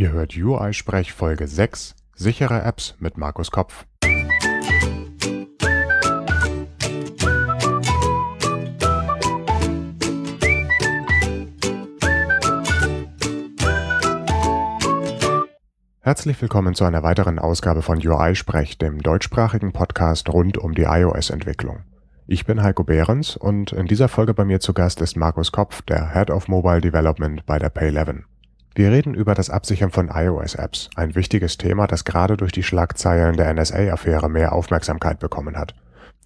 Ihr 0.00 0.12
hört 0.12 0.34
UI-Sprech 0.34 1.12
Folge 1.12 1.46
6 1.46 1.94
Sichere 2.16 2.62
Apps 2.62 2.94
mit 3.00 3.18
Markus 3.18 3.50
Kopf. 3.50 3.84
Herzlich 16.00 16.40
willkommen 16.40 16.74
zu 16.74 16.84
einer 16.84 17.02
weiteren 17.02 17.38
Ausgabe 17.38 17.82
von 17.82 17.98
UI-Sprech, 17.98 18.78
dem 18.78 19.02
deutschsprachigen 19.02 19.74
Podcast 19.74 20.30
rund 20.30 20.56
um 20.56 20.74
die 20.74 20.84
iOS-Entwicklung. 20.84 21.80
Ich 22.26 22.46
bin 22.46 22.62
Heiko 22.62 22.84
Behrens 22.84 23.36
und 23.36 23.72
in 23.72 23.84
dieser 23.84 24.08
Folge 24.08 24.32
bei 24.32 24.46
mir 24.46 24.60
zu 24.60 24.72
Gast 24.72 25.02
ist 25.02 25.18
Markus 25.18 25.52
Kopf, 25.52 25.82
der 25.82 26.14
Head 26.14 26.30
of 26.30 26.48
Mobile 26.48 26.80
Development 26.80 27.44
bei 27.44 27.58
der 27.58 27.70
Pay11. 27.70 28.29
Wir 28.80 28.92
reden 28.92 29.12
über 29.12 29.34
das 29.34 29.50
Absichern 29.50 29.90
von 29.90 30.08
iOS-Apps, 30.08 30.88
ein 30.96 31.14
wichtiges 31.14 31.58
Thema, 31.58 31.86
das 31.86 32.06
gerade 32.06 32.38
durch 32.38 32.50
die 32.50 32.62
Schlagzeilen 32.62 33.36
der 33.36 33.52
NSA-Affäre 33.52 34.30
mehr 34.30 34.54
Aufmerksamkeit 34.54 35.18
bekommen 35.18 35.58
hat. 35.58 35.74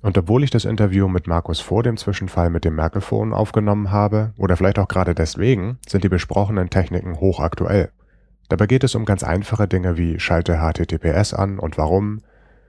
Und 0.03 0.17
obwohl 0.17 0.45
ich 0.45 0.51
das 0.51 0.65
Interview 0.65 1.09
mit 1.09 1.27
Markus 1.27 1.59
vor 1.59 1.83
dem 1.83 1.97
Zwischenfall 1.97 2.51
mit 2.51 2.65
dem 2.65 2.77
Merkel-Phone 2.77 3.33
aufgenommen 3.33 3.91
habe, 3.91 4.35
oder 4.37 4.57
vielleicht 4.57 4.79
auch 4.79 4.87
gerade 4.87 5.17
deswegen, 5.17 5.79
sind 5.89 6.05
die 6.05 6.09
besprochenen 6.09 6.71
Techniken 6.71 7.19
hochaktuell. 7.19 7.91
Dabei 8.49 8.69
geht 8.69 8.85
es 8.85 8.95
um 8.95 9.05
ganz 9.05 9.25
einfache 9.25 9.67
Dinge 9.67 9.99
wie 9.99 10.21
schalte 10.21 10.59
HTTPS 10.59 11.35
an 11.35 11.59
und 11.59 11.77
warum, 11.77 12.21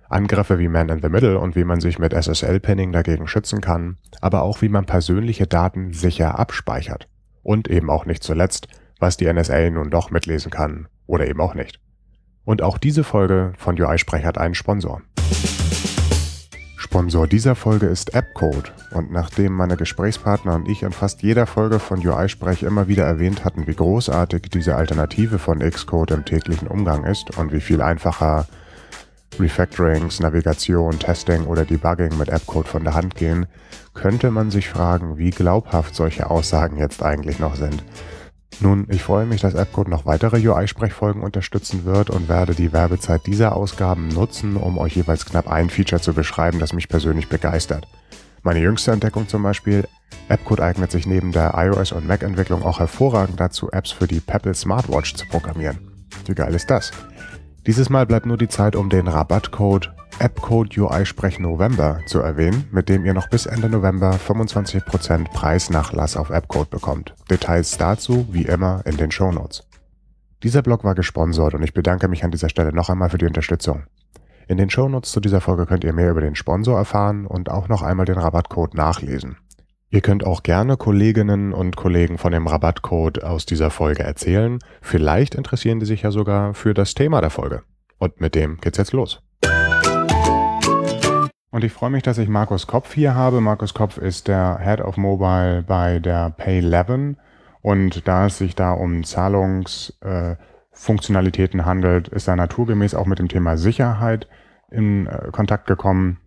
Angriffe 0.09 0.57
wie 0.57 0.67
Man 0.67 0.89
in 0.89 1.03
the 1.03 1.09
Middle 1.09 1.37
und 1.37 1.55
wie 1.55 1.63
man 1.63 1.79
sich 1.79 1.99
mit 1.99 2.11
SSL-Pinning 2.11 2.91
dagegen 2.91 3.27
schützen 3.27 3.61
kann, 3.61 3.97
aber 4.19 4.41
auch 4.41 4.63
wie 4.63 4.69
man 4.69 4.87
persönliche 4.87 5.45
Daten 5.45 5.93
sicher 5.93 6.39
abspeichert. 6.39 7.07
Und 7.43 7.67
eben 7.67 7.91
auch 7.91 8.07
nicht 8.07 8.23
zuletzt, 8.23 8.67
was 8.99 9.17
die 9.17 9.31
NSA 9.31 9.69
nun 9.69 9.89
doch 9.89 10.11
mitlesen 10.11 10.51
kann 10.51 10.87
oder 11.07 11.27
eben 11.27 11.41
auch 11.41 11.53
nicht. 11.53 11.79
Und 12.43 12.61
auch 12.61 12.77
diese 12.77 13.03
Folge 13.03 13.53
von 13.57 13.79
UI-Sprech 13.79 14.25
hat 14.25 14.37
einen 14.37 14.55
Sponsor. 14.55 15.01
Sponsor 16.77 17.27
dieser 17.27 17.55
Folge 17.55 17.87
ist 17.87 18.15
AppCode 18.15 18.71
und 18.91 19.11
nachdem 19.11 19.53
meine 19.53 19.75
Gesprächspartner 19.75 20.55
und 20.55 20.69
ich 20.69 20.83
in 20.83 20.93
fast 20.93 21.23
jeder 21.23 21.45
Folge 21.45 21.79
von 21.79 22.05
UI-Sprech 22.05 22.63
immer 22.63 22.87
wieder 22.87 23.03
erwähnt 23.03 23.43
hatten, 23.43 23.67
wie 23.67 23.75
großartig 23.75 24.43
diese 24.43 24.75
Alternative 24.75 25.39
von 25.39 25.59
Xcode 25.59 26.11
im 26.11 26.23
täglichen 26.23 26.67
Umgang 26.67 27.03
ist 27.03 27.37
und 27.37 27.51
wie 27.51 27.59
viel 27.59 27.81
einfacher 27.81 28.47
Refactorings, 29.39 30.21
Navigation, 30.21 30.97
Testing 30.97 31.45
oder 31.45 31.65
Debugging 31.65 32.17
mit 32.17 32.29
AppCode 32.29 32.67
von 32.67 32.83
der 32.83 32.93
Hand 32.93 33.15
gehen, 33.15 33.47
könnte 33.93 34.31
man 34.31 34.51
sich 34.51 34.69
fragen, 34.69 35.17
wie 35.17 35.31
glaubhaft 35.31 35.95
solche 35.95 36.29
Aussagen 36.29 36.77
jetzt 36.77 37.03
eigentlich 37.03 37.39
noch 37.39 37.55
sind. 37.55 37.83
Nun, 38.61 38.87
ich 38.89 39.03
freue 39.03 39.25
mich, 39.25 39.41
dass 39.41 39.55
AppCode 39.55 39.89
noch 39.89 40.05
weitere 40.05 40.37
UI-Sprechfolgen 40.47 41.21
unterstützen 41.21 41.83
wird 41.83 42.09
und 42.09 42.29
werde 42.29 42.55
die 42.55 42.71
Werbezeit 42.71 43.25
dieser 43.27 43.55
Ausgaben 43.55 44.07
nutzen, 44.07 44.55
um 44.55 44.77
euch 44.77 44.95
jeweils 44.95 45.25
knapp 45.25 45.49
ein 45.49 45.69
Feature 45.69 46.01
zu 46.01 46.13
beschreiben, 46.13 46.59
das 46.59 46.71
mich 46.71 46.87
persönlich 46.87 47.27
begeistert. 47.27 47.87
Meine 48.43 48.59
jüngste 48.59 48.91
Entdeckung 48.91 49.27
zum 49.27 49.43
Beispiel, 49.43 49.87
AppCode 50.29 50.61
eignet 50.61 50.91
sich 50.91 51.05
neben 51.05 51.31
der 51.31 51.55
iOS- 51.55 51.93
und 51.93 52.07
Mac-Entwicklung 52.07 52.63
auch 52.63 52.79
hervorragend 52.79 53.39
dazu, 53.39 53.69
Apps 53.71 53.91
für 53.91 54.07
die 54.07 54.19
Pebble 54.19 54.53
Smartwatch 54.53 55.15
zu 55.15 55.25
programmieren. 55.27 55.79
Wie 56.25 56.35
geil 56.35 56.53
ist 56.53 56.69
das? 56.69 56.91
Dieses 57.67 57.89
Mal 57.89 58.05
bleibt 58.05 58.27
nur 58.27 58.37
die 58.37 58.47
Zeit, 58.47 58.75
um 58.75 58.89
den 58.89 59.07
Rabattcode 59.07 59.91
AppCode 60.19 60.77
UI 60.77 61.03
Sprech 61.03 61.39
November 61.39 61.99
zu 62.05 62.19
erwähnen, 62.19 62.67
mit 62.71 62.89
dem 62.89 63.03
ihr 63.05 63.15
noch 63.15 63.27
bis 63.27 63.47
Ende 63.47 63.69
November 63.69 64.11
25% 64.11 65.33
Preisnachlass 65.33 66.15
auf 66.15 66.29
AppCode 66.29 66.69
bekommt. 66.69 67.15
Details 67.29 67.75
dazu 67.77 68.27
wie 68.29 68.43
immer 68.43 68.83
in 68.85 68.97
den 68.97 69.09
Show 69.09 69.31
Notes. 69.31 69.67
Dieser 70.43 70.61
Blog 70.61 70.83
war 70.83 70.93
gesponsert 70.93 71.55
und 71.55 71.63
ich 71.63 71.73
bedanke 71.73 72.07
mich 72.07 72.23
an 72.23 72.29
dieser 72.29 72.49
Stelle 72.49 72.71
noch 72.71 72.89
einmal 72.89 73.09
für 73.09 73.17
die 73.17 73.25
Unterstützung. 73.25 73.85
In 74.47 74.57
den 74.57 74.69
Show 74.69 74.87
Notes 74.87 75.11
zu 75.11 75.19
dieser 75.19 75.41
Folge 75.41 75.65
könnt 75.65 75.83
ihr 75.83 75.93
mehr 75.93 76.11
über 76.11 76.21
den 76.21 76.35
Sponsor 76.35 76.77
erfahren 76.77 77.25
und 77.25 77.49
auch 77.49 77.67
noch 77.67 77.81
einmal 77.81 78.05
den 78.05 78.19
Rabattcode 78.19 78.75
nachlesen. 78.75 79.37
Ihr 79.95 80.01
könnt 80.01 80.25
auch 80.25 80.43
gerne 80.43 80.75
Kolleginnen 80.75 81.53
und 81.53 81.77
Kollegen 81.77 82.17
von 82.17 82.33
dem 82.33 82.47
Rabattcode 82.47 83.23
aus 83.23 83.45
dieser 83.45 83.69
Folge 83.69 84.03
erzählen. 84.03 84.59
Vielleicht 84.81 85.35
interessieren 85.35 85.79
die 85.79 85.85
sich 85.85 86.01
ja 86.01 86.11
sogar 86.11 86.53
für 86.53 86.73
das 86.73 86.95
Thema 86.95 87.21
der 87.21 87.29
Folge. 87.29 87.63
Und 87.97 88.19
mit 88.19 88.35
dem 88.35 88.57
geht's 88.57 88.77
jetzt 88.77 88.91
los. 88.91 89.21
Und 91.49 91.63
ich 91.63 91.71
freue 91.71 91.91
mich, 91.91 92.03
dass 92.03 92.17
ich 92.17 92.27
Markus 92.27 92.67
Kopf 92.67 92.93
hier 92.93 93.15
habe. 93.15 93.39
Markus 93.39 93.73
Kopf 93.73 93.97
ist 93.97 94.27
der 94.27 94.59
Head 94.61 94.81
of 94.81 94.97
Mobile 94.97 95.63
bei 95.65 95.99
der 95.99 96.35
Pay11. 96.37 97.15
Und 97.61 98.05
da 98.05 98.25
es 98.25 98.37
sich 98.37 98.53
da 98.53 98.73
um 98.73 99.05
Zahlungsfunktionalitäten 99.05 101.61
äh, 101.61 101.63
handelt, 101.63 102.09
ist 102.09 102.27
er 102.27 102.35
naturgemäß 102.35 102.95
auch 102.95 103.05
mit 103.05 103.19
dem 103.19 103.29
Thema 103.29 103.55
Sicherheit 103.55 104.27
in 104.69 105.07
äh, 105.07 105.29
Kontakt 105.31 105.67
gekommen. 105.67 106.19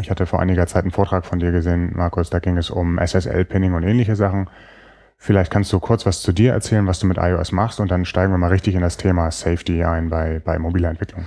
Ich 0.00 0.10
hatte 0.10 0.26
vor 0.26 0.40
einiger 0.40 0.66
Zeit 0.66 0.82
einen 0.82 0.90
Vortrag 0.90 1.24
von 1.24 1.38
dir 1.38 1.52
gesehen, 1.52 1.92
Markus, 1.94 2.30
da 2.30 2.38
ging 2.40 2.56
es 2.56 2.70
um 2.70 2.98
SSL-Pinning 2.98 3.74
und 3.74 3.84
ähnliche 3.84 4.16
Sachen. 4.16 4.48
Vielleicht 5.16 5.50
kannst 5.50 5.72
du 5.72 5.80
kurz 5.80 6.04
was 6.04 6.20
zu 6.20 6.32
dir 6.32 6.52
erzählen, 6.52 6.86
was 6.86 6.98
du 6.98 7.06
mit 7.06 7.16
iOS 7.18 7.52
machst 7.52 7.80
und 7.80 7.90
dann 7.90 8.04
steigen 8.04 8.32
wir 8.32 8.38
mal 8.38 8.50
richtig 8.50 8.74
in 8.74 8.80
das 8.80 8.96
Thema 8.96 9.30
Safety 9.30 9.84
ein 9.84 10.10
bei, 10.10 10.40
bei 10.44 10.58
mobiler 10.58 10.90
Entwicklung. 10.90 11.24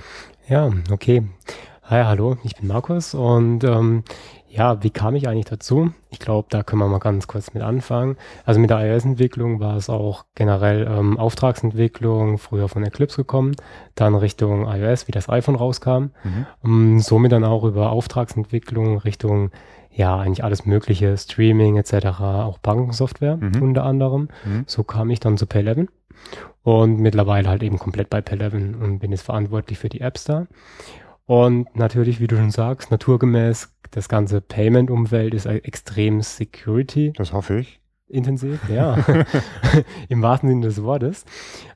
Ja, 0.48 0.70
okay. 0.90 1.24
Hi, 1.84 2.04
hallo, 2.04 2.36
ich 2.44 2.54
bin 2.54 2.68
Markus 2.68 3.14
und 3.14 3.64
ähm, 3.64 4.04
ja, 4.50 4.82
wie 4.82 4.90
kam 4.90 5.14
ich 5.14 5.28
eigentlich 5.28 5.44
dazu? 5.44 5.92
Ich 6.10 6.18
glaube, 6.18 6.48
da 6.50 6.62
können 6.62 6.80
wir 6.80 6.88
mal 6.88 6.98
ganz 6.98 7.26
kurz 7.26 7.52
mit 7.52 7.62
anfangen. 7.62 8.16
Also 8.44 8.60
mit 8.60 8.70
der 8.70 8.80
iOS-Entwicklung 8.80 9.60
war 9.60 9.76
es 9.76 9.90
auch 9.90 10.24
generell 10.34 10.86
ähm, 10.90 11.18
Auftragsentwicklung, 11.18 12.38
früher 12.38 12.68
von 12.68 12.82
Eclipse 12.82 13.18
gekommen, 13.18 13.56
dann 13.94 14.14
Richtung 14.14 14.66
iOS, 14.66 15.06
wie 15.06 15.12
das 15.12 15.28
iPhone 15.28 15.54
rauskam. 15.54 16.10
Mhm. 16.24 16.46
Um, 16.62 16.70
ähm, 16.70 17.00
somit 17.00 17.32
dann 17.32 17.44
auch 17.44 17.64
über 17.64 17.90
Auftragsentwicklung 17.90 18.98
Richtung, 18.98 19.50
ja, 19.90 20.16
eigentlich 20.16 20.44
alles 20.44 20.64
mögliche, 20.64 21.16
Streaming 21.16 21.76
etc., 21.76 22.20
auch 22.20 22.58
Bankensoftware 22.58 23.36
mhm. 23.36 23.62
unter 23.62 23.84
anderem. 23.84 24.28
Mhm. 24.44 24.64
So 24.66 24.82
kam 24.82 25.10
ich 25.10 25.20
dann 25.20 25.36
zu 25.36 25.44
Pay11 25.44 25.88
und 26.62 27.00
mittlerweile 27.00 27.48
halt 27.48 27.62
eben 27.62 27.78
komplett 27.78 28.08
bei 28.08 28.20
Pay11 28.20 28.80
und 28.80 28.98
bin 29.00 29.10
jetzt 29.10 29.22
verantwortlich 29.22 29.78
für 29.78 29.88
die 29.88 30.00
Apps 30.00 30.24
da. 30.24 30.46
Und 31.28 31.76
natürlich, 31.76 32.20
wie 32.20 32.26
du 32.26 32.36
schon 32.36 32.50
sagst, 32.50 32.90
naturgemäß, 32.90 33.70
das 33.90 34.08
ganze 34.08 34.40
Payment-Umfeld 34.40 35.34
ist 35.34 35.46
extrem 35.46 36.22
Security. 36.22 37.12
Das 37.16 37.32
hoffe 37.32 37.60
ich. 37.60 37.80
Intensiv, 38.08 38.68
ja. 38.70 38.96
Im 40.08 40.22
wahrsten 40.22 40.48
Sinne 40.48 40.66
des 40.66 40.82
Wortes. 40.82 41.24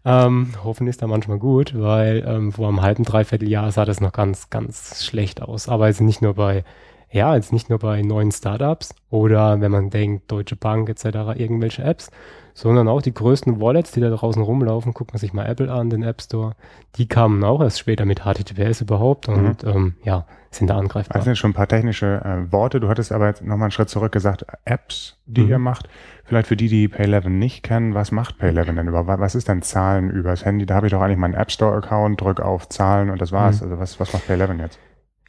Ähm, 0.04 0.52
hoffen 0.64 0.86
ist 0.86 1.02
da 1.02 1.06
manchmal 1.06 1.38
gut, 1.38 1.78
weil 1.78 2.24
ähm, 2.26 2.52
vor 2.52 2.68
einem 2.68 2.80
halben, 2.80 3.04
dreiviertel 3.04 3.48
Jahr 3.48 3.70
sah 3.70 3.84
das 3.84 4.00
noch 4.00 4.12
ganz, 4.12 4.48
ganz 4.48 5.04
schlecht 5.04 5.42
aus. 5.42 5.68
Aber 5.68 5.88
jetzt 5.88 6.00
nicht 6.00 6.22
nur 6.22 6.34
bei, 6.34 6.64
ja, 7.10 7.34
jetzt 7.34 7.52
nicht 7.52 7.68
nur 7.68 7.78
bei 7.78 8.00
neuen 8.02 8.32
Startups 8.32 8.94
oder 9.10 9.60
wenn 9.60 9.70
man 9.70 9.90
denkt, 9.90 10.30
Deutsche 10.32 10.56
Bank 10.56 10.88
etc., 10.88 11.36
irgendwelche 11.36 11.82
Apps, 11.82 12.10
sondern 12.54 12.88
auch 12.88 13.02
die 13.02 13.14
größten 13.14 13.60
Wallets, 13.60 13.92
die 13.92 14.00
da 14.00 14.10
draußen 14.10 14.42
rumlaufen, 14.42 14.92
guckt 14.92 15.12
man 15.12 15.18
sich 15.18 15.32
mal 15.32 15.46
Apple 15.46 15.72
an, 15.72 15.90
den 15.90 16.02
App 16.02 16.20
Store, 16.20 16.54
die 16.96 17.06
kamen 17.06 17.42
auch 17.44 17.60
erst 17.60 17.78
später 17.78 18.04
mit 18.04 18.20
HTTPS 18.20 18.80
überhaupt 18.80 19.28
und 19.28 19.62
mhm. 19.62 19.70
ähm, 19.70 19.94
ja, 20.04 20.26
sind 20.50 20.68
da 20.68 20.76
angreifbar. 20.76 21.16
Das 21.16 21.24
sind 21.24 21.36
schon 21.36 21.50
ein 21.50 21.54
paar 21.54 21.68
technische 21.68 22.20
äh, 22.24 22.52
Worte. 22.52 22.80
Du 22.80 22.88
hattest 22.88 23.12
aber 23.12 23.26
jetzt 23.26 23.42
nochmal 23.42 23.66
einen 23.66 23.70
Schritt 23.70 23.88
zurück 23.88 24.12
gesagt, 24.12 24.44
Apps, 24.64 25.16
die 25.26 25.42
mhm. 25.42 25.48
ihr 25.48 25.58
macht. 25.58 25.88
Vielleicht 26.24 26.46
für 26.46 26.56
die, 26.56 26.68
die 26.68 26.88
Pay11 26.88 27.28
nicht 27.28 27.62
kennen, 27.62 27.94
was 27.94 28.12
macht 28.12 28.40
Pay11 28.40 28.74
denn 28.74 28.88
überhaupt? 28.88 29.08
Was 29.20 29.34
ist 29.34 29.48
denn 29.48 29.62
Zahlen 29.62 30.10
übers 30.10 30.44
Handy? 30.44 30.66
Da 30.66 30.74
habe 30.74 30.86
ich 30.86 30.92
doch 30.92 31.00
eigentlich 31.00 31.18
meinen 31.18 31.34
App 31.34 31.50
Store-Account, 31.50 32.20
drücke 32.20 32.44
auf 32.44 32.68
Zahlen 32.68 33.10
und 33.10 33.20
das 33.20 33.32
war's. 33.32 33.60
Mhm. 33.60 33.64
Also 33.64 33.80
was, 33.80 34.00
was 34.00 34.12
macht 34.12 34.28
Pay11 34.28 34.60
jetzt? 34.60 34.78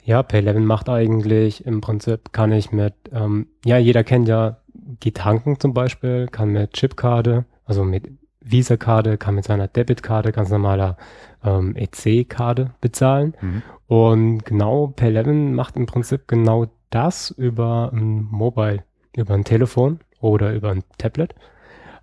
Ja, 0.03 0.19
Pay11 0.19 0.59
macht 0.59 0.89
eigentlich 0.89 1.65
im 1.65 1.79
Prinzip, 1.79 2.33
kann 2.33 2.51
ich 2.51 2.71
mit, 2.71 2.93
ähm, 3.13 3.47
ja, 3.63 3.77
jeder 3.77 4.03
kennt 4.03 4.27
ja 4.27 4.57
geht 4.99 5.17
tanken 5.17 5.59
zum 5.59 5.73
Beispiel, 5.73 6.27
kann 6.27 6.49
mit 6.49 6.73
Chipkarte, 6.73 7.45
also 7.65 7.83
mit 7.83 8.09
Visa-Karte, 8.41 9.17
kann 9.17 9.35
mit 9.35 9.45
seiner 9.45 9.67
Debitkarte, 9.67 10.31
ganz 10.31 10.49
normaler 10.49 10.97
ähm, 11.43 11.75
EC-Karte 11.75 12.71
bezahlen. 12.81 13.35
Mhm. 13.41 13.61
Und 13.87 14.45
genau 14.45 14.93
Pay11 14.95 15.51
macht 15.51 15.75
im 15.77 15.85
Prinzip 15.85 16.27
genau 16.27 16.67
das 16.89 17.31
über 17.31 17.91
ein 17.93 18.23
Mobile, 18.29 18.83
über 19.15 19.33
ein 19.33 19.43
Telefon 19.43 19.99
oder 20.19 20.53
über 20.53 20.71
ein 20.71 20.83
Tablet, 20.97 21.35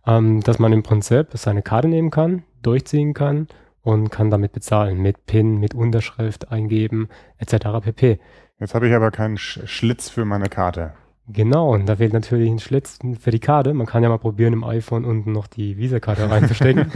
ähm, 0.06 0.40
dass 0.42 0.58
man 0.58 0.72
im 0.72 0.82
Prinzip 0.82 1.28
seine 1.34 1.62
Karte 1.62 1.88
nehmen 1.88 2.10
kann, 2.10 2.42
durchziehen 2.62 3.14
kann 3.14 3.48
und 3.82 4.10
kann 4.10 4.30
damit 4.30 4.52
bezahlen, 4.52 5.00
mit 5.00 5.26
PIN, 5.26 5.58
mit 5.58 5.74
Unterschrift 5.74 6.50
eingeben, 6.50 7.08
etc. 7.38 7.80
pp. 7.82 8.18
Jetzt 8.58 8.74
habe 8.74 8.88
ich 8.88 8.94
aber 8.94 9.10
keinen 9.10 9.38
Schlitz 9.38 10.10
für 10.10 10.24
meine 10.24 10.48
Karte. 10.48 10.92
Genau, 11.32 11.72
und 11.74 11.86
da 11.86 11.96
fehlt 11.96 12.12
natürlich 12.12 12.50
ein 12.50 12.58
Schlitz 12.58 12.98
für 13.20 13.30
die 13.30 13.38
Karte. 13.38 13.72
Man 13.74 13.86
kann 13.86 14.02
ja 14.02 14.08
mal 14.08 14.18
probieren, 14.18 14.52
im 14.52 14.64
iPhone 14.64 15.04
unten 15.04 15.32
noch 15.32 15.46
die 15.46 15.76
Visa-Karte 15.76 16.28
reinzustecken. 16.30 16.90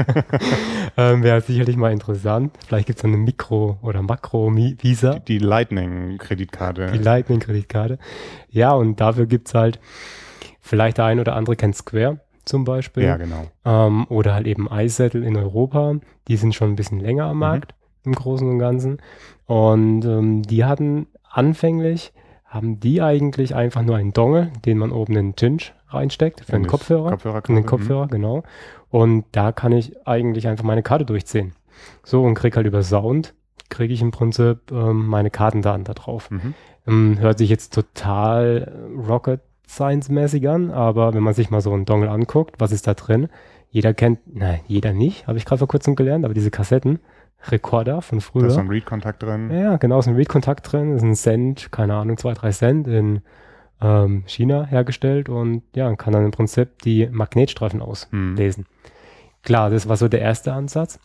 ähm, 0.96 1.22
Wäre 1.22 1.40
sicherlich 1.40 1.76
mal 1.76 1.92
interessant. 1.92 2.52
Vielleicht 2.66 2.86
gibt 2.86 2.98
es 2.98 3.04
eine 3.04 3.16
Mikro- 3.16 3.78
oder 3.82 4.02
Makro-Visa. 4.02 5.18
Die, 5.20 5.38
die 5.38 5.44
Lightning-Kreditkarte. 5.44 6.92
Die 6.92 6.98
Lightning-Kreditkarte. 6.98 7.98
Ja, 8.50 8.72
und 8.72 9.00
dafür 9.00 9.26
gibt 9.26 9.48
es 9.48 9.54
halt, 9.54 9.78
vielleicht 10.60 10.98
der 10.98 11.04
ein 11.06 11.20
oder 11.20 11.36
andere 11.36 11.56
kennt 11.56 11.76
Square. 11.76 12.20
zum 12.44 12.64
Beispiel. 12.64 13.04
Ja, 13.04 13.16
genau. 13.16 13.46
Ähm, 13.64 14.06
oder 14.08 14.34
halt 14.34 14.46
eben 14.46 14.68
iSettle 14.70 15.24
in 15.24 15.36
Europa. 15.36 15.94
Die 16.28 16.36
sind 16.36 16.54
schon 16.54 16.70
ein 16.70 16.76
bisschen 16.76 17.00
länger 17.00 17.24
am 17.26 17.36
Mhm. 17.36 17.40
Markt 17.40 17.74
im 18.04 18.14
Großen 18.14 18.48
und 18.48 18.58
Ganzen. 18.58 18.98
Und 19.46 20.04
ähm, 20.04 20.42
die 20.42 20.64
hatten 20.64 21.06
anfänglich, 21.30 22.12
haben 22.54 22.78
die 22.78 23.02
eigentlich 23.02 23.56
einfach 23.56 23.82
nur 23.82 23.96
einen 23.96 24.12
Dongle, 24.12 24.52
den 24.64 24.78
man 24.78 24.92
oben 24.92 25.16
in 25.16 25.30
den 25.30 25.36
Tinge 25.36 25.58
reinsteckt 25.88 26.42
für 26.44 26.58
das 26.58 26.68
Kopfhörer. 26.68 27.10
Kopfhörer 27.10 27.42
In 27.48 27.56
den 27.56 27.66
Kopfhörer, 27.66 28.06
genau. 28.06 28.44
Und 28.90 29.24
da 29.32 29.50
kann 29.50 29.72
ich 29.72 30.06
eigentlich 30.06 30.46
einfach 30.46 30.62
meine 30.62 30.84
Karte 30.84 31.04
durchziehen. 31.04 31.52
So 32.04 32.22
und 32.22 32.34
krieg 32.34 32.54
halt 32.54 32.66
über 32.66 32.84
Sound, 32.84 33.34
kriege 33.70 33.92
ich 33.92 34.00
im 34.00 34.12
Prinzip 34.12 34.70
ähm, 34.70 35.06
meine 35.06 35.30
Kartendaten 35.30 35.82
da 35.82 35.94
drauf. 35.94 36.30
Mhm. 36.30 36.54
Ähm, 36.86 37.18
hört 37.18 37.38
sich 37.38 37.50
jetzt 37.50 37.74
total 37.74 38.72
äh, 38.72 39.10
Rocket 39.10 39.40
Science-mäßig 39.66 40.48
an, 40.48 40.70
aber 40.70 41.12
wenn 41.12 41.24
man 41.24 41.34
sich 41.34 41.50
mal 41.50 41.60
so 41.60 41.72
einen 41.72 41.86
Dongle 41.86 42.10
anguckt, 42.10 42.54
was 42.60 42.70
ist 42.70 42.86
da 42.86 42.94
drin? 42.94 43.28
Jeder 43.68 43.94
kennt, 43.94 44.20
nein, 44.32 44.60
jeder 44.68 44.92
nicht, 44.92 45.26
habe 45.26 45.38
ich 45.38 45.44
gerade 45.44 45.58
vor 45.58 45.66
kurzem 45.66 45.96
gelernt, 45.96 46.24
aber 46.24 46.34
diese 46.34 46.52
Kassetten, 46.52 47.00
Rekorder 47.50 48.02
von 48.02 48.18
Da 48.18 48.24
früher. 48.24 48.46
ist 48.46 48.54
so 48.54 48.60
ein 48.60 48.68
Read-Kontakt 48.68 49.22
drin. 49.22 49.50
Ja, 49.50 49.76
genau, 49.76 49.98
ist 49.98 50.08
ein 50.08 50.16
Read-Kontakt 50.16 50.70
drin, 50.72 50.94
ist 50.96 51.02
ein 51.02 51.14
Cent, 51.14 51.70
keine 51.72 51.94
Ahnung, 51.94 52.16
zwei, 52.16 52.32
drei 52.34 52.50
Cent 52.50 52.86
in 52.88 53.22
ähm, 53.80 54.22
China 54.26 54.64
hergestellt 54.64 55.28
und 55.28 55.62
ja, 55.74 55.94
kann 55.96 56.12
dann 56.12 56.24
im 56.24 56.30
Prinzip 56.30 56.80
die 56.82 57.08
Magnetstreifen 57.10 57.80
Hm. 57.80 57.86
auslesen. 57.86 58.66
Klar, 59.42 59.70
das 59.70 59.88
war 59.88 59.96
so 59.96 60.08
der 60.08 60.20
erste 60.20 60.52
Ansatz. 60.52 60.98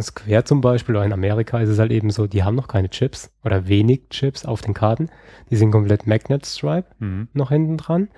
Square 0.00 0.44
zum 0.44 0.60
Beispiel, 0.60 0.94
oder 0.94 1.04
in 1.04 1.12
Amerika 1.12 1.58
ist 1.58 1.68
es 1.68 1.80
halt 1.80 1.90
eben 1.90 2.10
so, 2.10 2.28
die 2.28 2.44
haben 2.44 2.54
noch 2.54 2.68
keine 2.68 2.88
Chips 2.90 3.32
oder 3.44 3.66
wenig 3.66 4.02
Chips 4.10 4.44
auf 4.46 4.60
den 4.62 4.72
Karten. 4.72 5.08
Die 5.50 5.56
sind 5.56 5.72
komplett 5.72 6.06
Magnet 6.06 6.46
Stripe 6.46 6.86
Mhm. 7.00 7.28
noch 7.32 7.50
hinten 7.50 7.76
dran. 7.76 8.08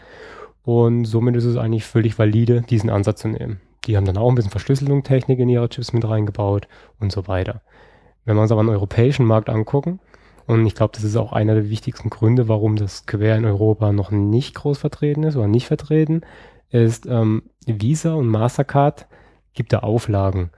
Und 0.65 1.07
somit 1.07 1.35
ist 1.35 1.45
es 1.47 1.57
eigentlich 1.57 1.85
völlig 1.85 2.19
valide, 2.19 2.61
diesen 2.69 2.91
Ansatz 2.91 3.23
zu 3.23 3.29
nehmen. 3.29 3.61
Die 3.87 3.97
haben 3.97 4.05
dann 4.05 4.17
auch 4.17 4.29
ein 4.29 4.35
bisschen 4.35 4.51
Verschlüsselungstechnik 4.51 5.39
in 5.39 5.49
ihre 5.49 5.69
Chips 5.69 5.93
mit 5.93 6.07
reingebaut 6.07 6.69
und 7.01 7.13
so 7.13 7.27
weiter. 7.27 7.63
Wenn 8.25 8.37
wir 8.37 8.43
uns 8.43 8.53
aber 8.53 8.63
den 8.63 8.71
europäischen 8.71 9.27
Markt 9.27 9.49
angucken, 9.49 10.01
und 10.47 10.67
ich 10.67 10.75
glaube, 10.75 10.93
das 10.95 11.05
ist 11.05 11.17
auch 11.17 11.33
einer 11.33 11.55
der 11.55 11.71
wichtigsten 11.71 12.11
Gründe, 12.11 12.49
warum 12.49 12.77
das 12.77 13.07
Quer 13.07 13.37
in 13.37 13.45
Europa 13.45 13.93
noch 13.93 14.11
nicht 14.11 14.55
groß 14.55 14.79
vertreten 14.79 15.23
ist 15.23 15.37
oder 15.37 15.47
nicht 15.47 15.67
vertreten, 15.67 16.23
ist 16.71 17.07
ähm, 17.07 17.45
Visa 17.67 18.15
und 18.15 18.29
Mastercard 18.29 19.07
gibt 19.55 19.73
da 19.73 19.81
Auflagen. 19.81 20.51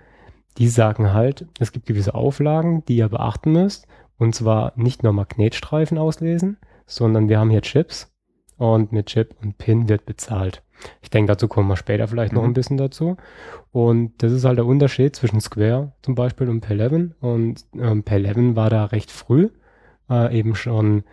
Die 0.58 0.68
sagen 0.68 1.12
halt, 1.12 1.46
es 1.58 1.72
gibt 1.72 1.86
gewisse 1.86 2.14
Auflagen, 2.14 2.84
die 2.86 2.96
ihr 2.96 3.08
beachten 3.08 3.52
müsst. 3.52 3.86
Und 4.16 4.34
zwar 4.34 4.72
nicht 4.76 5.02
nur 5.02 5.12
Magnetstreifen 5.12 5.98
auslesen, 5.98 6.56
sondern 6.86 7.28
wir 7.28 7.40
haben 7.40 7.50
hier 7.50 7.62
Chips 7.62 8.12
und 8.56 8.92
mit 8.92 9.06
Chip 9.06 9.34
und 9.42 9.58
PIN 9.58 9.88
wird 9.88 10.06
bezahlt. 10.06 10.63
Ich 11.02 11.10
denke, 11.10 11.30
dazu 11.32 11.48
kommen 11.48 11.68
wir 11.68 11.76
später 11.76 12.06
vielleicht 12.08 12.32
noch 12.32 12.42
Mhm. 12.42 12.50
ein 12.50 12.54
bisschen 12.54 12.76
dazu. 12.76 13.16
Und 13.72 14.22
das 14.22 14.32
ist 14.32 14.44
halt 14.44 14.58
der 14.58 14.66
Unterschied 14.66 15.16
zwischen 15.16 15.40
Square 15.40 15.92
zum 16.02 16.14
Beispiel 16.14 16.48
und 16.48 16.64
Pay11. 16.66 17.12
Und 17.20 17.64
ähm, 17.74 18.02
Pay11 18.04 18.56
war 18.56 18.70
da 18.70 18.84
recht 18.86 19.10
früh, 19.10 19.48
äh, 20.10 20.36
eben 20.36 20.54
schon 20.54 21.04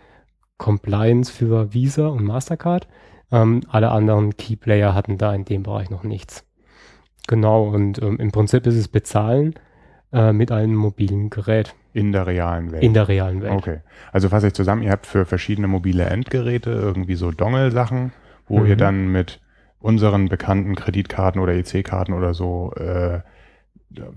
Compliance 0.58 1.32
für 1.32 1.72
Visa 1.74 2.08
und 2.08 2.24
Mastercard. 2.24 2.86
Ähm, 3.30 3.62
alle 3.68 3.90
anderen 3.90 4.36
Keyplayer 4.36 4.94
hatten 4.94 5.18
da 5.18 5.34
in 5.34 5.44
dem 5.44 5.62
Bereich 5.62 5.90
noch 5.90 6.04
nichts. 6.04 6.44
Genau, 7.28 7.64
und 7.68 8.02
ähm, 8.02 8.18
im 8.18 8.30
Prinzip 8.32 8.66
ist 8.66 8.76
es 8.76 8.88
Bezahlen 8.88 9.54
äh, 10.12 10.32
mit 10.32 10.52
einem 10.52 10.74
mobilen 10.74 11.30
Gerät 11.30 11.74
In 11.94 12.12
der 12.12 12.26
realen 12.26 12.72
Welt. 12.72 12.82
in 12.82 12.94
der 12.94 13.08
realen 13.08 13.40
Welt. 13.42 13.52
Okay. 13.52 13.78
Also 14.12 14.28
fasse 14.28 14.48
ich 14.48 14.52
zusammen, 14.54 14.82
ihr 14.82 14.90
habt 14.90 15.06
für 15.06 15.24
verschiedene 15.24 15.68
mobile 15.68 16.04
Endgeräte 16.04 16.70
irgendwie 16.70 17.14
so 17.14 17.30
Dongle-Sachen, 17.30 18.12
wo 18.48 18.58
Mhm. 18.60 18.66
ihr 18.66 18.76
dann 18.76 19.08
mit 19.08 19.40
unseren 19.82 20.28
bekannten 20.28 20.74
Kreditkarten 20.76 21.40
oder 21.40 21.54
EC-Karten 21.54 22.12
oder 22.12 22.34
so 22.34 22.72
äh, 22.76 23.20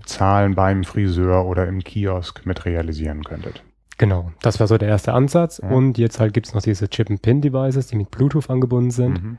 Zahlen 0.04 0.54
beim 0.54 0.84
Friseur 0.84 1.44
oder 1.44 1.66
im 1.66 1.80
Kiosk 1.80 2.46
mit 2.46 2.64
realisieren 2.64 3.24
könntet. 3.24 3.62
Genau, 3.98 4.30
das 4.42 4.60
war 4.60 4.66
so 4.66 4.78
der 4.78 4.88
erste 4.88 5.12
Ansatz. 5.12 5.60
Ja. 5.62 5.68
Und 5.70 5.98
jetzt 5.98 6.20
halt 6.20 6.34
gibt 6.34 6.46
es 6.46 6.54
noch 6.54 6.62
diese 6.62 6.88
Chip-and-Pin-Devices, 6.88 7.88
die 7.88 7.96
mit 7.96 8.10
Bluetooth 8.10 8.48
angebunden 8.48 8.90
sind. 8.90 9.22
Mhm. 9.22 9.38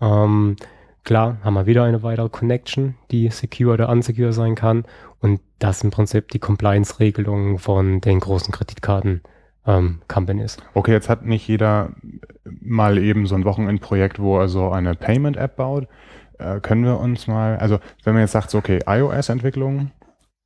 Ähm, 0.00 0.56
klar, 1.04 1.38
haben 1.42 1.54
wir 1.54 1.66
wieder 1.66 1.84
eine 1.84 2.02
weitere 2.02 2.28
Connection, 2.28 2.96
die 3.10 3.28
secure 3.28 3.74
oder 3.74 3.88
unsecure 3.88 4.32
sein 4.32 4.54
kann. 4.54 4.84
Und 5.20 5.40
das 5.58 5.82
im 5.84 5.90
Prinzip 5.90 6.28
die 6.28 6.38
Compliance-Regelung 6.38 7.58
von 7.58 8.00
den 8.00 8.20
großen 8.20 8.52
Kreditkarten 8.52 9.22
ähm, 9.68 10.00
Companies. 10.08 10.56
Okay, 10.74 10.92
jetzt 10.92 11.08
hat 11.08 11.24
nicht 11.24 11.46
jeder 11.46 11.90
mal 12.44 12.98
eben 12.98 13.26
so 13.26 13.34
ein 13.36 13.44
Wochenendprojekt, 13.44 14.18
wo 14.18 14.38
er 14.38 14.48
so 14.48 14.70
eine 14.70 14.94
Payment-App 14.94 15.56
baut. 15.56 15.86
Äh, 16.38 16.60
können 16.60 16.84
wir 16.84 16.98
uns 16.98 17.26
mal, 17.26 17.56
also 17.58 17.78
wenn 18.04 18.14
man 18.14 18.22
jetzt 18.22 18.32
sagt, 18.32 18.50
so, 18.50 18.58
okay, 18.58 18.80
iOS-Entwicklung 18.86 19.92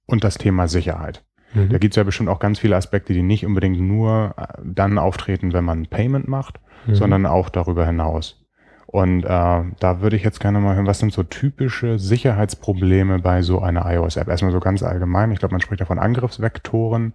und 0.06 0.24
das 0.24 0.36
Thema 0.36 0.68
Sicherheit. 0.68 1.24
Mhm. 1.54 1.68
Da 1.70 1.78
gibt 1.78 1.94
es 1.94 1.96
ja 1.96 2.02
bestimmt 2.02 2.28
auch 2.28 2.38
ganz 2.40 2.58
viele 2.58 2.76
Aspekte, 2.76 3.12
die 3.12 3.22
nicht 3.22 3.46
unbedingt 3.46 3.80
nur 3.80 4.34
äh, 4.36 4.46
dann 4.64 4.98
auftreten, 4.98 5.52
wenn 5.52 5.64
man 5.64 5.86
Payment 5.86 6.28
macht, 6.28 6.58
Mhm. 6.86 6.94
sondern 6.96 7.26
auch 7.26 7.48
darüber 7.48 7.86
hinaus. 7.86 8.44
Und 8.86 9.24
äh, 9.24 9.28
da 9.28 10.00
würde 10.00 10.16
ich 10.16 10.24
jetzt 10.24 10.40
gerne 10.40 10.60
mal 10.60 10.74
hören, 10.74 10.86
was 10.86 10.98
sind 10.98 11.12
so 11.12 11.22
typische 11.22 11.98
Sicherheitsprobleme 11.98 13.20
bei 13.20 13.40
so 13.42 13.60
einer 13.60 13.90
iOS-App? 13.90 14.28
Erstmal 14.28 14.52
so 14.52 14.60
ganz 14.60 14.82
allgemein, 14.82 15.30
ich 15.30 15.38
glaube, 15.38 15.54
man 15.54 15.60
spricht 15.60 15.80
da 15.80 15.84
von 15.86 15.98
Angriffsvektoren. 15.98 17.14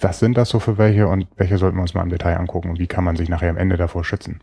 Was 0.00 0.18
sind 0.18 0.36
das 0.36 0.48
so 0.48 0.58
für 0.58 0.78
welche 0.78 1.08
und 1.08 1.26
welche 1.36 1.58
sollten 1.58 1.76
wir 1.76 1.82
uns 1.82 1.94
mal 1.94 2.02
im 2.02 2.08
Detail 2.08 2.36
angucken 2.36 2.70
und 2.70 2.78
wie 2.78 2.86
kann 2.86 3.04
man 3.04 3.16
sich 3.16 3.28
nachher 3.28 3.50
am 3.50 3.56
Ende 3.56 3.76
davor 3.76 4.04
schützen? 4.04 4.40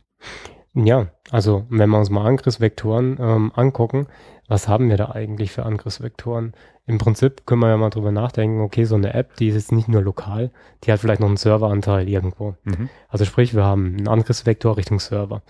Ja, 0.74 1.07
also 1.31 1.65
wenn 1.69 1.89
wir 1.89 1.98
uns 1.98 2.12
mal 2.12 2.25
Angriffsvektoren 2.25 3.18
ähm, 3.19 3.51
angucken, 3.56 4.06
was 4.48 4.68
haben 4.68 4.89
wir 4.89 4.98
da 4.98 5.09
eigentlich 5.09 5.51
für 5.51 5.63
Angriffsvektoren? 5.63 6.54
Im 6.86 7.00
Prinzip 7.00 7.45
können 7.48 7.62
wir 7.62 7.69
ja 7.69 7.77
mal 7.77 7.89
drüber 7.89 8.12
nachdenken, 8.12 8.62
okay, 8.62 8.83
so 8.83 8.95
eine 8.95 9.13
App, 9.13 9.36
die 9.36 9.48
ist 9.48 9.56
jetzt 9.56 9.71
nicht 9.71 9.88
nur 9.88 10.01
lokal, 10.04 10.51
die 10.83 10.92
hat 10.92 11.00
vielleicht 11.00 11.19
noch 11.19 11.27
einen 11.27 11.38
Serveranteil 11.38 12.07
irgendwo. 12.07 12.56
Mhm. 12.63 12.89
Also 13.09 13.25
sprich, 13.25 13.56
wir 13.56 13.63
haben 13.63 13.98
einen 13.98 14.07
Angriffsvektor 14.07 14.77
Richtung 14.77 15.00
Server. 15.00 15.42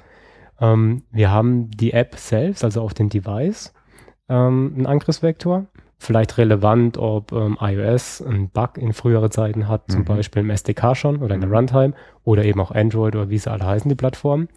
Ähm, 0.62 1.04
wir 1.12 1.30
haben 1.30 1.70
die 1.72 1.92
App 1.92 2.16
selbst, 2.16 2.64
also 2.64 2.82
auf 2.82 2.94
dem 2.94 3.10
Device, 3.10 3.74
ähm, 4.30 4.74
einen 4.76 4.86
Angriffsvektor. 4.86 5.66
Vielleicht 6.00 6.38
relevant, 6.38 6.98
ob 6.98 7.32
ähm, 7.32 7.58
iOS 7.60 8.22
einen 8.22 8.50
Bug 8.50 8.78
in 8.78 8.94
frühere 8.94 9.30
Zeiten 9.32 9.68
hat, 9.68 9.90
zum 9.90 10.02
Mhm. 10.02 10.06
Beispiel 10.06 10.42
im 10.42 10.50
SDK 10.52 10.96
schon 10.96 11.18
oder 11.24 11.34
in 11.36 11.42
der 11.42 11.50
Mhm. 11.50 11.56
Runtime 11.56 11.94
oder 12.24 12.46
eben 12.46 12.60
auch 12.62 12.72
Android 12.72 13.16
oder 13.16 13.30
wie 13.30 13.38
sie 13.40 13.50
alle 13.52 13.66
heißen, 13.66 13.90
die 13.90 13.96
Plattformen. 13.96 14.48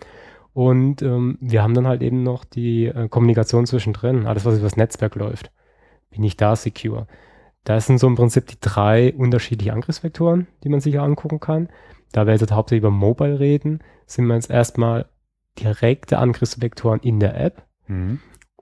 Und 0.53 1.01
ähm, 1.03 1.39
wir 1.41 1.63
haben 1.63 1.75
dann 1.75 1.87
halt 1.87 2.03
eben 2.03 2.23
noch 2.23 2.45
die 2.45 2.87
äh, 2.87 3.09
Kommunikation 3.09 3.67
zwischendrin, 3.67 4.27
alles, 4.27 4.45
was 4.45 4.55
über 4.55 4.65
das 4.65 4.77
Netzwerk 4.77 5.15
läuft. 5.15 5.51
Bin 6.11 6.23
ich 6.25 6.37
da 6.37 6.57
secure? 6.57 7.07
Das 7.65 7.87
sind 7.87 7.99
so 7.99 8.07
im 8.07 8.17
Prinzip 8.17 8.47
die 8.47 8.59
drei 8.61 9.15
unterschiedliche 9.15 9.73
Angriffsvektoren, 9.73 10.47
die 10.65 10.69
man 10.69 10.81
sich 10.81 10.95
ja 10.95 11.05
angucken 11.05 11.41
kann. 11.41 11.69
Da 12.13 12.27
wir 12.27 12.35
jetzt 12.35 12.51
hauptsächlich 12.53 12.83
über 12.83 12.91
Mobile 12.91 13.39
reden, 13.39 13.79
sind 14.07 14.27
wir 14.27 14.35
jetzt 14.35 14.51
erstmal 14.51 15.07
direkte 15.59 16.19
Angriffsvektoren 16.19 17.01
in 17.01 17.21
der 17.21 17.41
App 17.41 17.63
Mhm. 17.87 18.21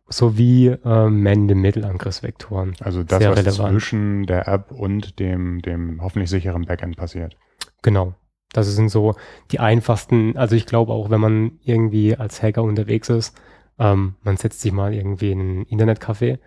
Sowie 0.08 0.68
ähm, 0.84 1.22
Man-in-the-Middle-Angriffsvektoren. 1.22 2.74
Also 2.80 3.02
das, 3.02 3.18
Sehr 3.18 3.30
was 3.30 3.38
relevant. 3.38 3.70
zwischen 3.72 4.26
der 4.26 4.48
App 4.48 4.70
und 4.72 5.18
dem, 5.18 5.60
dem 5.62 6.00
hoffentlich 6.02 6.30
sicheren 6.30 6.64
Backend 6.64 6.96
passiert. 6.96 7.36
Genau. 7.82 8.14
Das 8.52 8.66
sind 8.74 8.88
so 8.88 9.14
die 9.50 9.60
einfachsten, 9.60 10.36
also 10.36 10.56
ich 10.56 10.64
glaube 10.66 10.92
auch, 10.92 11.10
wenn 11.10 11.20
man 11.20 11.52
irgendwie 11.62 12.16
als 12.16 12.42
Hacker 12.42 12.62
unterwegs 12.62 13.08
ist, 13.10 13.36
ähm, 13.78 14.14
man 14.22 14.36
setzt 14.38 14.60
sich 14.62 14.72
mal 14.72 14.94
irgendwie 14.94 15.30
in 15.32 15.40
ein 15.60 15.64
Internetcafé, 15.66 16.38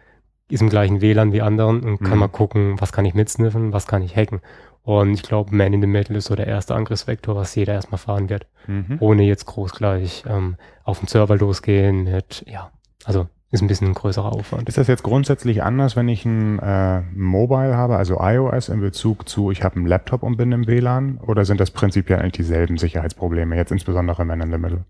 ist 0.50 0.62
im 0.62 0.70
gleichen 0.70 1.00
WLAN 1.02 1.32
wie 1.32 1.42
anderen 1.42 1.82
und 1.82 2.00
kann 2.00 2.14
Mhm. 2.14 2.20
mal 2.20 2.28
gucken, 2.28 2.76
was 2.82 2.92
kann 2.92 3.06
ich 3.06 3.14
mitsniffen, 3.14 3.72
was 3.72 3.86
kann 3.88 4.02
ich 4.02 4.16
hacken. 4.16 4.42
Und 4.84 5.14
ich 5.14 5.22
glaube, 5.22 5.56
Man 5.56 5.74
in 5.74 5.82
the 5.82 5.88
Middle 5.88 6.18
ist 6.18 6.26
so 6.26 6.36
der 6.36 6.48
erste 6.48 6.74
Angriffsvektor, 6.74 7.36
was 7.36 7.54
jeder 7.54 7.74
erstmal 7.74 8.00
fahren 8.00 8.30
wird, 8.30 8.48
Mhm. 8.68 8.98
ohne 9.00 9.24
jetzt 9.24 9.46
groß 9.46 9.72
gleich 9.74 10.24
ähm, 10.28 10.56
auf 10.84 11.00
den 11.00 11.08
Server 11.08 11.38
losgehen 11.38 12.06
mit, 12.06 12.44
ja, 12.48 12.72
also 13.06 13.28
ist 13.52 13.62
ein 13.62 13.68
bisschen 13.68 13.90
ein 13.90 13.94
größerer 13.94 14.32
Aufwand. 14.32 14.68
Ist 14.70 14.78
das 14.78 14.88
jetzt 14.88 15.04
grundsätzlich 15.04 15.62
anders, 15.62 15.96
wenn 15.96 16.08
ich 16.08 16.26
ein 16.26 16.60
äh, 16.60 17.02
Mobile 17.14 17.76
habe, 17.76 17.98
also 17.98 18.18
iOS 18.20 18.70
in 18.70 18.80
Bezug 18.80 19.28
zu, 19.28 19.52
ich 19.52 19.64
habe 19.64 19.76
einen 19.76 19.86
Laptop 19.86 20.24
und 20.24 20.38
bin 20.38 20.52
im 20.52 20.68
WLAN? 20.68 21.18
Oder 21.18 21.44
sind 21.44 21.60
das 21.60 21.72
prinzipiell 21.72 22.20
eigentlich 22.20 22.34
dieselben 22.34 22.78
Sicherheitsprobleme, 22.78 23.56
jetzt 23.56 23.72
insbesondere 23.72 24.24
Man 24.24 24.42
in 24.42 24.52
the 24.52 24.58
Middle? 24.58 24.86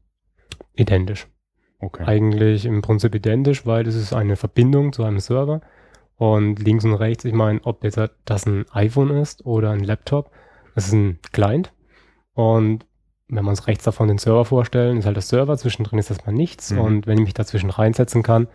Identisch. 0.76 1.28
Okay. 1.84 2.04
eigentlich 2.06 2.66
im 2.66 2.84
Prinzip 2.84 3.16
identisch, 3.16 3.66
weil 3.66 3.88
es 3.88 3.96
ist 3.96 4.14
eine 4.14 4.36
Verbindung 4.36 4.94
zu 4.94 5.04
einem 5.04 5.20
Server 5.20 5.62
und 6.16 6.60
links 6.60 6.86
und 6.86 6.94
rechts, 6.94 7.26
ich 7.26 7.34
meine, 7.34 7.60
ob 7.64 7.84
jetzt 7.84 8.00
das 8.26 8.46
ein 8.46 8.66
iPhone 8.72 9.10
ist 9.10 9.44
oder 9.48 9.72
ein 9.72 9.84
Laptop, 9.84 10.30
es 10.76 10.88
ist 10.88 10.94
ein 10.94 11.18
Client 11.32 11.74
und 12.34 12.86
wenn 13.32 13.44
wir 13.44 13.50
uns 13.50 13.66
rechts 13.68 13.84
davon 13.84 14.08
den 14.08 14.18
Server 14.20 14.46
vorstellen, 14.46 14.98
ist 14.98 15.06
halt 15.06 15.18
das 15.18 15.30
Server, 15.30 15.58
zwischendrin 15.58 15.98
ist 16.00 16.10
erstmal 16.12 16.36
nichts 16.36 16.72
Mhm. 16.72 16.80
und 16.80 17.08
wenn 17.08 17.18
ich 17.18 17.24
mich 17.26 17.34
dazwischen 17.34 17.70
reinsetzen 17.70 18.22
kann, 18.24 18.48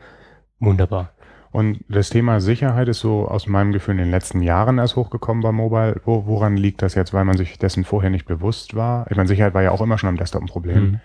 wunderbar. 0.61 1.11
Und 1.53 1.85
das 1.89 2.11
Thema 2.11 2.41
Sicherheit 2.41 2.87
ist 2.89 3.01
so 3.01 3.27
aus 3.27 3.47
meinem 3.47 3.73
Gefühl 3.73 3.93
in 3.93 3.99
den 3.99 4.11
letzten 4.11 4.43
Jahren 4.43 4.77
erst 4.79 4.97
hochgekommen 4.97 5.43
bei 5.43 5.53
Mobile. 5.53 6.01
Wo, 6.05 6.27
woran 6.27 6.57
liegt 6.59 6.83
das 6.83 6.95
jetzt, 6.95 7.15
weil 7.15 7.25
man 7.25 7.37
sich 7.39 7.59
dessen 7.59 7.85
vorher 7.85 8.11
nicht 8.11 8.27
bewusst 8.27 8.75
war? 8.75 9.07
Ich 9.11 9.17
meine, 9.17 9.29
Sicherheit 9.29 9.55
war 9.55 9.63
ja 9.63 9.71
auch 9.71 9.81
immer 9.81 9.97
schon 9.97 10.11
am 10.11 10.17
Desktop 10.19 10.43
ein 10.43 10.49
Problem. 10.49 10.83
Mhm. 10.85 11.01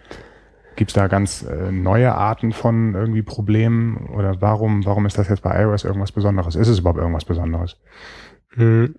Gibt 0.76 0.92
es 0.92 0.96
da 0.96 1.08
ganz 1.08 1.44
äh, 1.44 1.72
neue 1.72 2.14
Arten 2.16 2.52
von 2.52 2.96
irgendwie 2.96 3.22
Problemen 3.22 4.08
oder 4.14 4.42
warum, 4.42 4.86
warum 4.86 5.06
ist 5.06 5.18
das 5.18 5.30
jetzt 5.30 5.42
bei 5.44 5.62
iOS 5.62 5.86
irgendwas 5.86 6.12
Besonderes? 6.12 6.56
Ist 6.56 6.68
es 6.68 6.80
überhaupt 6.80 7.00
irgendwas 7.00 7.26
Besonderes? 7.26 7.78
Hm, 8.56 8.96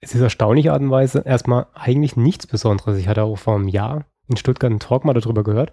es 0.00 0.14
ist 0.14 0.20
erstaunliche 0.20 0.72
Art 0.72 0.82
und 0.82 0.90
Weise 0.90 1.22
erstmal 1.24 1.66
eigentlich 1.74 2.16
nichts 2.16 2.46
Besonderes. 2.46 2.98
Ich 2.98 3.08
hatte 3.08 3.22
auch 3.22 3.36
vor 3.36 3.54
einem 3.54 3.68
Jahr 3.68 4.06
in 4.28 4.36
Stuttgart 4.36 4.70
einen 4.70 4.80
Talk 4.80 5.04
mal 5.04 5.12
darüber 5.12 5.44
gehört, 5.44 5.72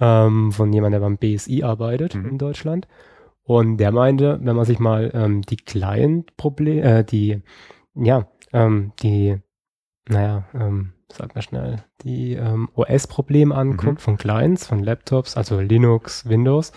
ähm, 0.00 0.52
von 0.52 0.72
jemandem, 0.72 1.00
der 1.00 1.06
beim 1.06 1.18
BSI 1.18 1.62
arbeitet 1.62 2.14
mhm. 2.14 2.28
in 2.30 2.38
Deutschland. 2.38 2.86
Und 3.42 3.78
der 3.78 3.92
meinte, 3.92 4.38
wenn 4.42 4.56
man 4.56 4.64
sich 4.64 4.78
mal 4.78 5.10
ähm, 5.14 5.42
die 5.42 5.56
Client-Probleme, 5.56 6.82
äh, 6.82 7.04
die, 7.04 7.42
ja, 7.94 8.28
ähm, 8.52 8.92
die, 9.02 9.36
naja, 10.08 10.44
ähm, 10.54 10.92
sag 11.12 11.34
mal 11.34 11.42
schnell, 11.42 11.84
die 12.02 12.34
ähm, 12.34 12.68
OS-Probleme 12.74 13.54
anguckt 13.54 13.94
mhm. 13.94 13.98
von 13.98 14.16
Clients, 14.16 14.66
von 14.66 14.82
Laptops, 14.82 15.36
also 15.36 15.60
Linux, 15.60 16.28
Windows, 16.28 16.72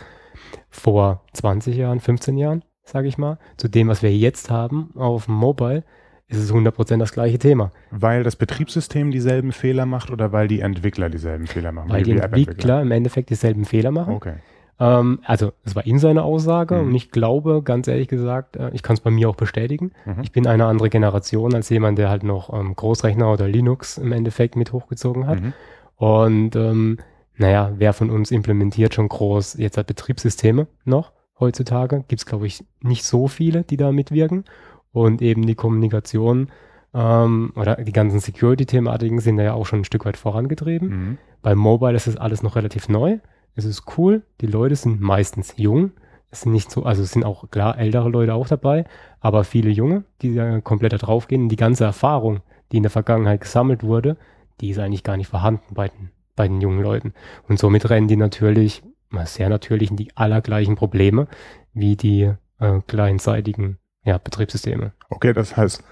vor 0.70 1.24
20 1.34 1.76
Jahren, 1.76 2.00
15 2.00 2.38
Jahren, 2.38 2.64
sage 2.84 3.08
ich 3.08 3.18
mal, 3.18 3.40
zu 3.58 3.68
dem, 3.68 3.88
was 3.88 4.02
wir 4.02 4.16
jetzt 4.16 4.50
haben 4.50 4.92
auf 4.96 5.26
dem 5.26 5.36
Mobile, 5.36 5.84
ist 6.30 6.38
es 6.38 6.54
100% 6.54 6.98
das 6.98 7.12
gleiche 7.12 7.40
Thema. 7.40 7.72
Weil 7.92 8.24
das 8.24 8.36
Betriebssystem 8.36 9.12
dieselben 9.12 9.52
Fehler 9.52 9.86
macht 9.86 10.12
oder 10.12 10.32
weil 10.32 10.48
die 10.48 10.62
Entwickler 10.62 11.10
dieselben 11.10 11.48
Fehler 11.48 11.72
machen? 11.72 11.90
Weil 11.90 12.04
die, 12.04 12.14
die 12.14 12.20
Entwickler 12.20 12.82
im 12.82 12.92
Endeffekt 12.92 13.32
dieselben 13.32 13.66
Fehler 13.66 13.92
machen. 13.92 14.14
Okay. 14.14 14.36
Ähm, 14.80 15.20
also, 15.26 15.52
es 15.66 15.76
war 15.76 15.86
ihm 15.86 15.98
seine 15.98 16.24
Aussage 16.24 16.76
mhm. 16.76 16.90
und 16.90 16.96
ich 16.96 17.12
glaube, 17.12 17.64
ganz 17.64 17.88
ehrlich 17.88 18.08
gesagt, 18.08 18.56
äh, 18.56 18.70
ich 18.74 18.84
kann 18.84 18.94
es 18.94 19.02
bei 19.02 19.10
mir 19.10 19.28
auch 19.28 19.36
bestätigen. 19.36 19.92
Mhm. 20.06 20.22
Ich 20.22 20.32
bin 20.32 20.48
eine 20.48 20.66
andere 20.66 20.90
Generation 20.90 21.54
als 21.54 21.70
jemand, 21.70 21.98
der 21.98 22.10
halt 22.10 22.24
noch 22.24 22.54
ähm, 22.54 22.76
Großrechner 22.76 23.32
oder 23.32 23.48
Linux 23.48 23.98
im 23.98 24.12
Endeffekt 24.12 24.56
mit 24.56 24.72
hochgezogen 24.72 25.28
hat. 25.28 25.42
Mhm. 25.42 25.54
Und 25.98 26.56
ähm, 26.56 27.00
naja, 27.36 27.74
wer 27.76 27.94
von 27.94 28.10
uns 28.10 28.32
implementiert 28.32 28.94
schon 28.94 29.10
groß 29.10 29.56
jetzt 29.56 29.78
halt 29.78 29.88
Betriebssysteme 29.88 30.68
noch 30.86 31.12
heutzutage? 31.40 32.04
Gibt 32.08 32.22
es, 32.22 32.26
glaube 32.26 32.48
ich, 32.48 32.64
nicht 32.82 33.04
so 33.04 33.28
viele, 33.28 33.64
die 33.64 33.78
da 33.78 33.92
mitwirken. 33.92 34.46
Und 34.92 35.22
eben 35.22 35.46
die 35.46 35.56
Kommunikation 35.56 36.50
ähm, 36.94 37.54
oder 37.56 37.76
die 37.76 37.92
ganzen 37.92 38.20
Security-Thematiken 38.20 39.20
sind 39.20 39.38
da 39.38 39.44
ja 39.44 39.54
auch 39.54 39.66
schon 39.66 39.82
ein 39.82 39.86
Stück 39.86 40.06
weit 40.06 40.18
vorangetrieben. 40.18 40.90
Mhm. 40.90 41.18
Beim 41.42 41.58
Mobile 41.58 41.96
ist 41.96 42.08
das 42.08 42.18
alles 42.18 42.44
noch 42.44 42.56
relativ 42.56 42.90
neu. 42.90 43.20
Es 43.56 43.66
ist 43.66 43.84
cool. 43.98 44.24
Die 44.42 44.48
Leute 44.48 44.76
sind 44.76 45.00
meistens 45.00 45.54
jung. 45.58 45.92
Es 46.32 46.42
sind 46.42 46.52
nicht 46.52 46.70
so, 46.70 46.84
also 46.84 47.02
es 47.02 47.12
sind 47.12 47.24
auch 47.24 47.50
klar 47.50 47.78
ältere 47.78 48.10
Leute 48.10 48.36
auch 48.36 48.48
dabei, 48.48 48.86
aber 49.20 49.44
viele 49.44 49.70
Junge, 49.72 50.04
die 50.22 50.36
da 50.36 50.62
komplett 50.62 50.94
da 50.94 50.98
drauf 50.98 51.28
gehen. 51.28 51.50
Die 51.50 51.56
ganze 51.56 51.86
Erfahrung, 51.86 52.42
die 52.72 52.78
in 52.78 52.84
der 52.84 52.92
Vergangenheit 52.92 53.42
gesammelt 53.42 53.84
wurde, 53.84 54.16
die 54.62 54.70
ist 54.70 54.80
eigentlich 54.80 55.04
gar 55.04 55.18
nicht 55.18 55.28
vorhanden 55.28 55.74
bei 55.74 55.88
den, 55.88 56.12
bei 56.36 56.48
den 56.48 56.62
jungen 56.62 56.84
Leuten. 56.84 57.14
Und 57.48 57.58
somit 57.58 57.90
rennen 57.90 58.08
die 58.08 58.16
natürlich, 58.16 58.84
sehr 59.26 59.50
natürlich 59.50 59.90
in 59.90 59.98
die 59.98 60.16
allergleichen 60.16 60.76
Probleme 60.76 61.28
wie 61.74 61.96
die 61.96 62.32
äh, 62.60 62.80
kleinseitigen 62.86 63.80
ja, 64.10 64.18
Betriebssysteme. 64.18 64.92
Okay, 65.10 65.34
das 65.34 65.56
heißt, 65.56 65.84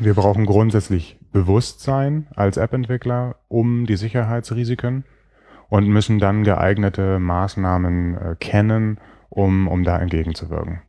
wir 0.00 0.14
brauchen 0.14 0.46
grundsätzlich 0.46 1.18
Bewusstsein 1.30 2.26
als 2.34 2.56
App-Entwickler 2.56 3.36
um 3.48 3.84
die 3.84 3.96
Sicherheitsrisiken 3.96 5.04
und 5.68 5.86
müssen 5.86 6.18
dann 6.18 6.42
geeignete 6.42 7.18
Maßnahmen 7.18 8.16
äh, 8.16 8.36
kennen, 8.40 8.98
um, 9.28 9.68
um 9.68 9.84
da 9.84 9.98
entgegenzuwirken. 9.98 10.80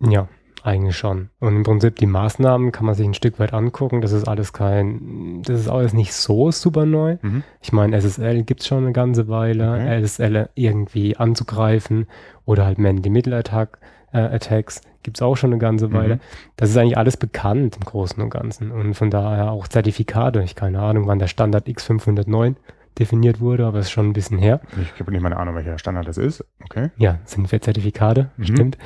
Ja, 0.00 0.28
eigentlich 0.62 0.96
schon. 0.96 1.30
Und 1.40 1.56
im 1.56 1.62
Prinzip 1.64 1.96
die 1.96 2.06
Maßnahmen 2.06 2.70
kann 2.70 2.86
man 2.86 2.94
sich 2.94 3.06
ein 3.06 3.14
Stück 3.14 3.40
weit 3.40 3.52
angucken. 3.52 4.00
Das 4.00 4.12
ist 4.12 4.28
alles 4.28 4.52
kein, 4.52 5.42
das 5.42 5.60
ist 5.60 5.68
alles 5.68 5.92
nicht 5.92 6.12
so 6.12 6.52
super 6.52 6.86
neu. 6.86 7.16
Mhm. 7.20 7.42
Ich 7.60 7.72
meine, 7.72 8.00
SSL 8.00 8.44
gibt 8.44 8.60
es 8.60 8.68
schon 8.68 8.84
eine 8.84 8.92
ganze 8.92 9.26
Weile. 9.26 9.72
Okay. 9.72 10.04
SSL 10.04 10.50
irgendwie 10.54 11.16
anzugreifen 11.16 12.06
oder 12.44 12.64
halt 12.64 12.78
Man-in-the-Middle-Attack, 12.78 13.80
äh, 14.12 14.18
Attacks 14.18 14.82
gibt 15.08 15.16
es 15.16 15.22
auch 15.22 15.36
schon 15.36 15.52
eine 15.52 15.58
ganze 15.58 15.90
Weile. 15.90 16.16
Mhm. 16.16 16.20
Das 16.56 16.68
ist 16.68 16.76
eigentlich 16.76 16.98
alles 16.98 17.16
bekannt 17.16 17.76
im 17.76 17.84
Großen 17.84 18.22
und 18.22 18.28
Ganzen. 18.28 18.70
Und 18.70 18.92
von 18.92 19.08
daher 19.08 19.50
auch 19.50 19.66
Zertifikate. 19.66 20.42
Ich 20.42 20.54
keine 20.54 20.80
Ahnung, 20.80 21.06
wann 21.06 21.18
der 21.18 21.28
Standard 21.28 21.66
X509 21.66 22.56
definiert 22.98 23.40
wurde, 23.40 23.64
aber 23.64 23.78
es 23.78 23.86
ist 23.86 23.92
schon 23.92 24.10
ein 24.10 24.12
bisschen 24.12 24.36
her. 24.36 24.60
Ich 24.94 25.00
habe 25.00 25.10
nicht 25.10 25.22
mal 25.22 25.32
eine 25.32 25.40
Ahnung, 25.40 25.54
welcher 25.54 25.78
Standard 25.78 26.06
das 26.06 26.18
ist. 26.18 26.44
Okay. 26.62 26.90
Ja, 26.98 27.20
sind 27.24 27.50
wir 27.50 27.58
Zertifikate, 27.58 28.28
mhm. 28.36 28.44
stimmt. 28.44 28.78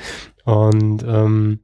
Und 0.45 1.05
ähm, 1.09 1.59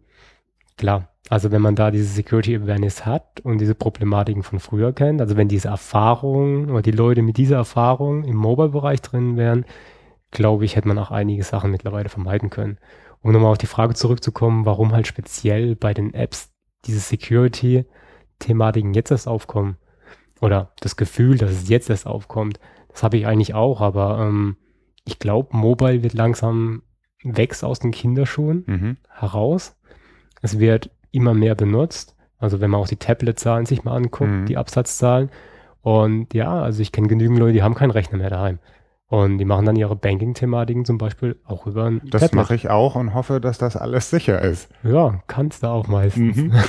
klar, 0.77 1.11
also 1.29 1.53
wenn 1.53 1.63
man 1.63 1.77
da 1.77 1.93
diese 1.93 2.07
Security 2.07 2.57
Awareness 2.57 3.07
hat 3.07 3.41
und 3.45 3.59
diese 3.61 3.77
Problematiken 3.77 4.43
von 4.43 4.59
früher 4.59 4.93
kennt, 4.93 5.21
also 5.21 5.37
wenn 5.37 5.47
diese 5.47 5.69
Erfahrung 5.69 6.69
oder 6.69 6.83
die 6.83 6.91
Leute 6.91 7.23
mit 7.23 7.37
dieser 7.37 7.57
Erfahrung 7.57 8.25
im 8.25 8.37
Mobile-Bereich 8.37 9.03
drin 9.03 9.37
wären, 9.37 9.65
glaube 10.31 10.65
ich, 10.65 10.75
hätte 10.75 10.89
man 10.89 10.99
auch 10.99 11.11
einige 11.11 11.45
Sachen 11.45 11.71
mittlerweile 11.71 12.09
vermeiden 12.09 12.51
können. 12.51 12.79
Um 13.21 13.33
nochmal 13.33 13.53
auf 13.53 13.59
die 13.59 13.67
Frage 13.67 13.95
zurückzukommen, 13.95 14.65
warum 14.65 14.93
halt 14.93 15.07
speziell 15.07 15.75
bei 15.75 15.93
den 15.93 16.15
Apps 16.15 16.51
diese 16.85 17.01
Security-Thematiken 17.01 18.95
jetzt 18.95 19.11
erst 19.11 19.29
aufkommen 19.29 19.77
oder 20.41 20.73
das 20.81 20.97
Gefühl, 20.97 21.37
dass 21.37 21.51
es 21.51 21.69
jetzt 21.69 21.91
erst 21.91 22.07
aufkommt, 22.07 22.61
das 22.89 23.03
habe 23.03 23.17
ich 23.17 23.27
eigentlich 23.27 23.55
auch, 23.55 23.81
aber 23.81 24.21
ähm, 24.21 24.57
ich 25.05 25.19
glaube, 25.19 25.57
Mobile 25.57 26.03
wird 26.03 26.15
langsam 26.15 26.83
wächst 27.25 27.65
aus 27.65 27.81
den 27.81 27.91
Kinderschuhen 27.91 28.65
mhm. 28.67 28.97
heraus. 29.09 29.77
Es 30.43 30.59
wird 30.59 30.91
immer 31.11 31.35
mehr 31.35 31.55
benutzt. 31.55 32.15
Also 32.39 32.61
wenn 32.61 32.71
man 32.71 32.81
auch 32.81 32.89
die 32.89 32.97
Tablet-Zahlen 32.97 33.67
sich 33.67 33.85
mal 33.85 33.97
anguckt, 33.97 34.31
mhm. 34.31 34.47
die 34.47 34.57
Absatzzahlen. 34.57 35.31
Und 35.83 36.35
ja, 36.35 36.61
also 36.61 36.83
ich 36.83 36.93
kenne 36.93 37.09
genügend 37.09 37.39
Leute, 37.39 37.55
die 37.55 37.63
haben 37.63 37.75
keinen 37.75 37.91
Rechner 37.91 38.19
mehr 38.19 38.31
daheim. 38.31 38.59
Und 39.09 39.39
die 39.39 39.47
machen 39.47 39.65
dann 39.65 39.77
ihre 39.77 39.97
Banking-Thematiken 39.97 40.85
zum 40.85 40.99
Beispiel 40.99 41.37
auch 41.45 41.67
über 41.67 41.87
ein 41.87 42.03
Das 42.05 42.33
mache 42.33 42.55
ich 42.55 42.69
auch 42.69 42.95
und 42.95 43.15
hoffe, 43.15 43.41
dass 43.41 43.57
das 43.57 43.75
alles 43.75 44.11
sicher 44.11 44.43
ist. 44.43 44.69
Ja, 44.83 45.23
kannst 45.27 45.63
du 45.63 45.69
auch 45.69 45.89
meistens. 45.89 46.37
Mhm. 46.37 46.53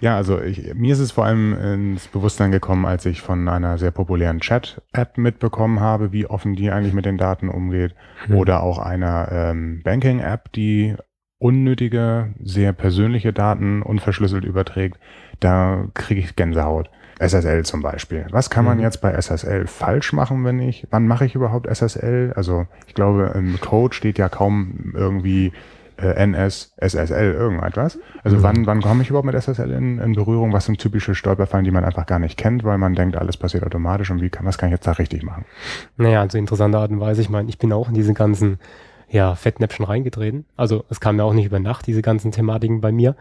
Ja, 0.00 0.16
also 0.16 0.40
ich, 0.40 0.74
mir 0.74 0.92
ist 0.92 1.00
es 1.00 1.10
vor 1.10 1.24
allem 1.24 1.52
ins 1.54 2.06
Bewusstsein 2.06 2.52
gekommen, 2.52 2.86
als 2.86 3.06
ich 3.06 3.20
von 3.22 3.48
einer 3.48 3.76
sehr 3.76 3.90
populären 3.90 4.40
Chat-App 4.40 5.18
mitbekommen 5.18 5.80
habe, 5.80 6.12
wie 6.12 6.26
offen 6.26 6.54
die 6.54 6.70
eigentlich 6.70 6.94
mit 6.94 7.04
den 7.04 7.18
Daten 7.18 7.48
umgeht. 7.48 7.94
Mhm. 8.28 8.36
Oder 8.36 8.62
auch 8.62 8.78
einer 8.78 9.28
ähm, 9.32 9.82
Banking-App, 9.82 10.52
die 10.52 10.94
unnötige, 11.38 12.34
sehr 12.42 12.72
persönliche 12.72 13.32
Daten 13.32 13.82
unverschlüsselt 13.82 14.44
überträgt. 14.44 14.98
Da 15.40 15.88
kriege 15.94 16.20
ich 16.20 16.36
Gänsehaut. 16.36 16.88
SSL 17.18 17.64
zum 17.64 17.82
Beispiel. 17.82 18.26
Was 18.30 18.50
kann 18.50 18.64
man 18.64 18.78
mhm. 18.78 18.84
jetzt 18.84 19.00
bei 19.00 19.12
SSL 19.12 19.66
falsch 19.66 20.12
machen, 20.12 20.44
wenn 20.44 20.58
ich, 20.60 20.86
wann 20.90 21.06
mache 21.06 21.24
ich 21.24 21.34
überhaupt 21.34 21.66
SSL? 21.66 22.32
Also 22.36 22.66
ich 22.86 22.94
glaube, 22.94 23.32
im 23.34 23.60
Code 23.60 23.94
steht 23.94 24.18
ja 24.18 24.28
kaum 24.28 24.92
irgendwie 24.94 25.52
äh, 25.96 26.08
NS, 26.08 26.74
SSL, 26.76 27.34
irgendetwas. 27.34 27.98
Also 28.22 28.38
mhm. 28.38 28.42
wann, 28.42 28.66
wann 28.66 28.80
komme 28.80 29.02
ich 29.02 29.10
überhaupt 29.10 29.26
mit 29.26 29.36
SSL 29.36 29.70
in, 29.70 29.98
in, 29.98 30.14
Berührung? 30.14 30.52
Was 30.52 30.66
sind 30.66 30.78
typische 30.78 31.14
Stolperfallen, 31.14 31.64
die 31.64 31.70
man 31.70 31.84
einfach 31.84 32.06
gar 32.06 32.18
nicht 32.18 32.36
kennt, 32.36 32.64
weil 32.64 32.78
man 32.78 32.94
denkt, 32.94 33.16
alles 33.16 33.36
passiert 33.36 33.64
automatisch 33.64 34.10
und 34.10 34.20
wie 34.20 34.30
kann, 34.30 34.44
was 34.44 34.58
kann 34.58 34.68
ich 34.68 34.74
jetzt 34.74 34.86
da 34.86 34.92
richtig 34.92 35.22
machen? 35.22 35.44
Naja, 35.96 36.20
also 36.20 36.38
interessante 36.38 36.78
Art 36.78 36.90
und 36.90 37.00
Weise. 37.00 37.20
Ich 37.20 37.30
meine, 37.30 37.48
ich 37.48 37.58
bin 37.58 37.72
auch 37.72 37.88
in 37.88 37.94
diese 37.94 38.14
ganzen 38.14 38.58
ja, 39.08 39.34
Fettnäpfchen 39.34 39.84
reingetreten. 39.84 40.44
Also 40.56 40.84
es 40.90 41.00
kam 41.00 41.18
ja 41.18 41.24
auch 41.24 41.34
nicht 41.34 41.46
über 41.46 41.60
Nacht, 41.60 41.86
diese 41.86 42.02
ganzen 42.02 42.32
Thematiken 42.32 42.80
bei 42.80 42.90
mir. 42.90 43.14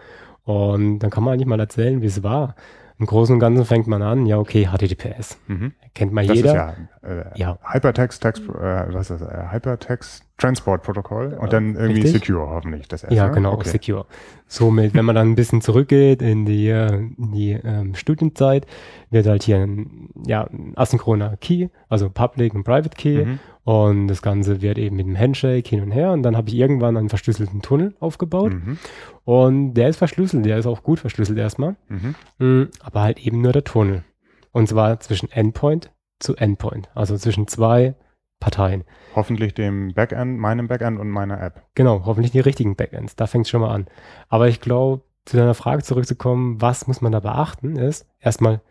Und 0.44 1.00
dann 1.00 1.10
kann 1.10 1.24
man 1.24 1.34
eigentlich 1.34 1.48
mal 1.48 1.60
erzählen, 1.60 2.02
wie 2.02 2.08
es 2.08 2.24
war. 2.24 2.56
Im 3.00 3.06
Großen 3.06 3.34
und 3.34 3.40
Ganzen 3.40 3.66
fängt 3.66 3.88
man 3.88 4.02
an, 4.02 4.26
ja, 4.26 4.38
okay, 4.38 4.68
HTTPS. 4.68 5.38
Mhm. 5.48 5.74
Kennt 5.96 6.14
man 6.14 6.28
das 6.28 6.38
jeder. 6.38 6.50
Ist 6.50 6.56
ja, 7.04 7.10
äh, 7.10 7.26
ja. 7.36 7.58
Hypertext, 7.64 8.22
Text, 8.22 8.44
äh, 8.44 8.94
was 8.94 9.10
ist 9.10 9.22
das? 9.22 9.30
Äh, 9.30 9.52
Hypertext 9.52 10.26
Transport 10.38 10.84
Protokoll 10.84 11.38
und 11.40 11.54
dann 11.54 11.76
irgendwie 11.76 12.02
Richtig? 12.02 12.26
Secure 12.26 12.50
hoffentlich. 12.50 12.88
Das 12.88 13.04
erste. 13.04 13.16
Ja, 13.16 13.30
genau, 13.30 13.54
okay. 13.54 13.70
Secure. 13.70 14.06
Somit, 14.48 14.94
wenn 14.94 15.06
man 15.06 15.16
dann 15.16 15.30
ein 15.30 15.36
bisschen 15.36 15.62
zurückgeht 15.62 16.22
in 16.22 16.46
die, 16.46 16.70
äh, 16.70 16.92
in 16.94 17.32
die 17.32 17.52
ähm, 17.52 17.96
Studienzeit, 17.96 18.66
wird 19.10 19.28
halt 19.28 19.44
hier 19.44 19.58
ein 19.58 20.10
ja, 20.26 20.50
asynchroner 20.76 21.38
Key, 21.38 21.70
also 21.88 22.10
Public 22.10 22.56
und 22.56 22.64
Private 22.64 22.98
Key. 22.98 23.26
Mhm. 23.26 23.40
Und 23.63 24.08
das 24.08 24.22
Ganze 24.22 24.62
wird 24.62 24.77
eben 24.77 24.98
mit 24.98 25.08
dem 25.08 25.17
Handshake 25.17 25.70
hin 25.70 25.82
und 25.82 25.91
her. 25.91 26.12
Und 26.12 26.24
dann 26.24 26.36
habe 26.36 26.50
ich 26.50 26.55
irgendwann 26.55 26.98
einen 26.98 27.10
verschlüsselten 27.10 27.62
Tunnel 27.62 27.96
aufgebaut. 28.00 28.53
Mhm. 28.53 28.77
Und 29.24 29.74
der 29.75 29.89
ist 29.89 29.98
verschlüsselt, 29.98 30.46
der 30.46 30.58
ist 30.58 30.65
auch 30.65 30.84
gut 30.84 31.00
verschlüsselt 31.00 31.38
erstmal. 31.38 31.75
Mhm. 31.88 32.15
Mm, 32.39 32.70
aber 32.82 33.01
halt 33.01 33.25
eben 33.25 33.41
nur 33.41 33.53
der 33.53 33.63
Tunnel. 33.63 34.03
Und 34.51 34.67
zwar 34.67 35.00
zwischen 35.00 35.32
Endpoint 35.32 35.91
zu 36.20 36.36
Endpoint, 36.36 36.89
also 36.93 37.17
zwischen 37.17 37.48
zwei 37.48 37.96
Parteien. 38.39 38.84
Hoffentlich 39.15 39.53
dem 39.53 39.93
Backend, 39.93 40.38
meinem 40.39 40.67
Backend 40.67 41.00
und 41.00 41.10
meiner 41.10 41.41
App. 41.41 41.63
Genau, 41.75 42.05
hoffentlich 42.05 42.32
die 42.34 42.41
richtigen 42.41 42.75
Backends. 42.75 43.15
Da 43.15 43.27
fängt 43.27 43.46
es 43.46 43.50
schon 43.50 43.62
mal 43.62 43.74
an. 43.74 43.88
Aber 44.27 44.50
ich 44.50 44.60
glaube, 44.60 45.03
zu 45.25 45.38
deiner 45.38 45.53
Frage 45.53 45.84
zurückzukommen, 45.84 46.62
was 46.62 46.88
muss 46.88 47.00
man 47.00 47.13
da 47.13 47.22
beachten, 47.22 47.77
ist 47.77 48.05
erstmal, 48.20 48.62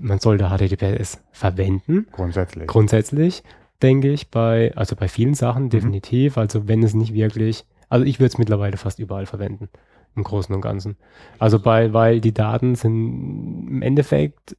man 0.00 0.18
sollte 0.18 0.48
HTTPS 0.48 1.22
verwenden. 1.32 2.06
Grundsätzlich. 2.12 2.66
Grundsätzlich, 2.66 3.42
denke 3.82 4.10
ich, 4.10 4.30
bei, 4.30 4.72
also 4.76 4.96
bei 4.96 5.08
vielen 5.08 5.34
Sachen 5.34 5.64
mhm. 5.64 5.70
definitiv. 5.70 6.38
Also 6.38 6.68
wenn 6.68 6.82
es 6.82 6.94
nicht 6.94 7.14
wirklich, 7.14 7.64
also 7.88 8.04
ich 8.04 8.18
würde 8.18 8.28
es 8.28 8.38
mittlerweile 8.38 8.76
fast 8.76 8.98
überall 8.98 9.26
verwenden. 9.26 9.68
Im 10.14 10.24
Großen 10.24 10.54
und 10.54 10.62
Ganzen. 10.62 10.96
Also 11.38 11.58
bei, 11.58 11.92
weil 11.92 12.20
die 12.22 12.32
Daten 12.32 12.74
sind 12.74 13.68
im 13.68 13.82
Endeffekt 13.82 14.56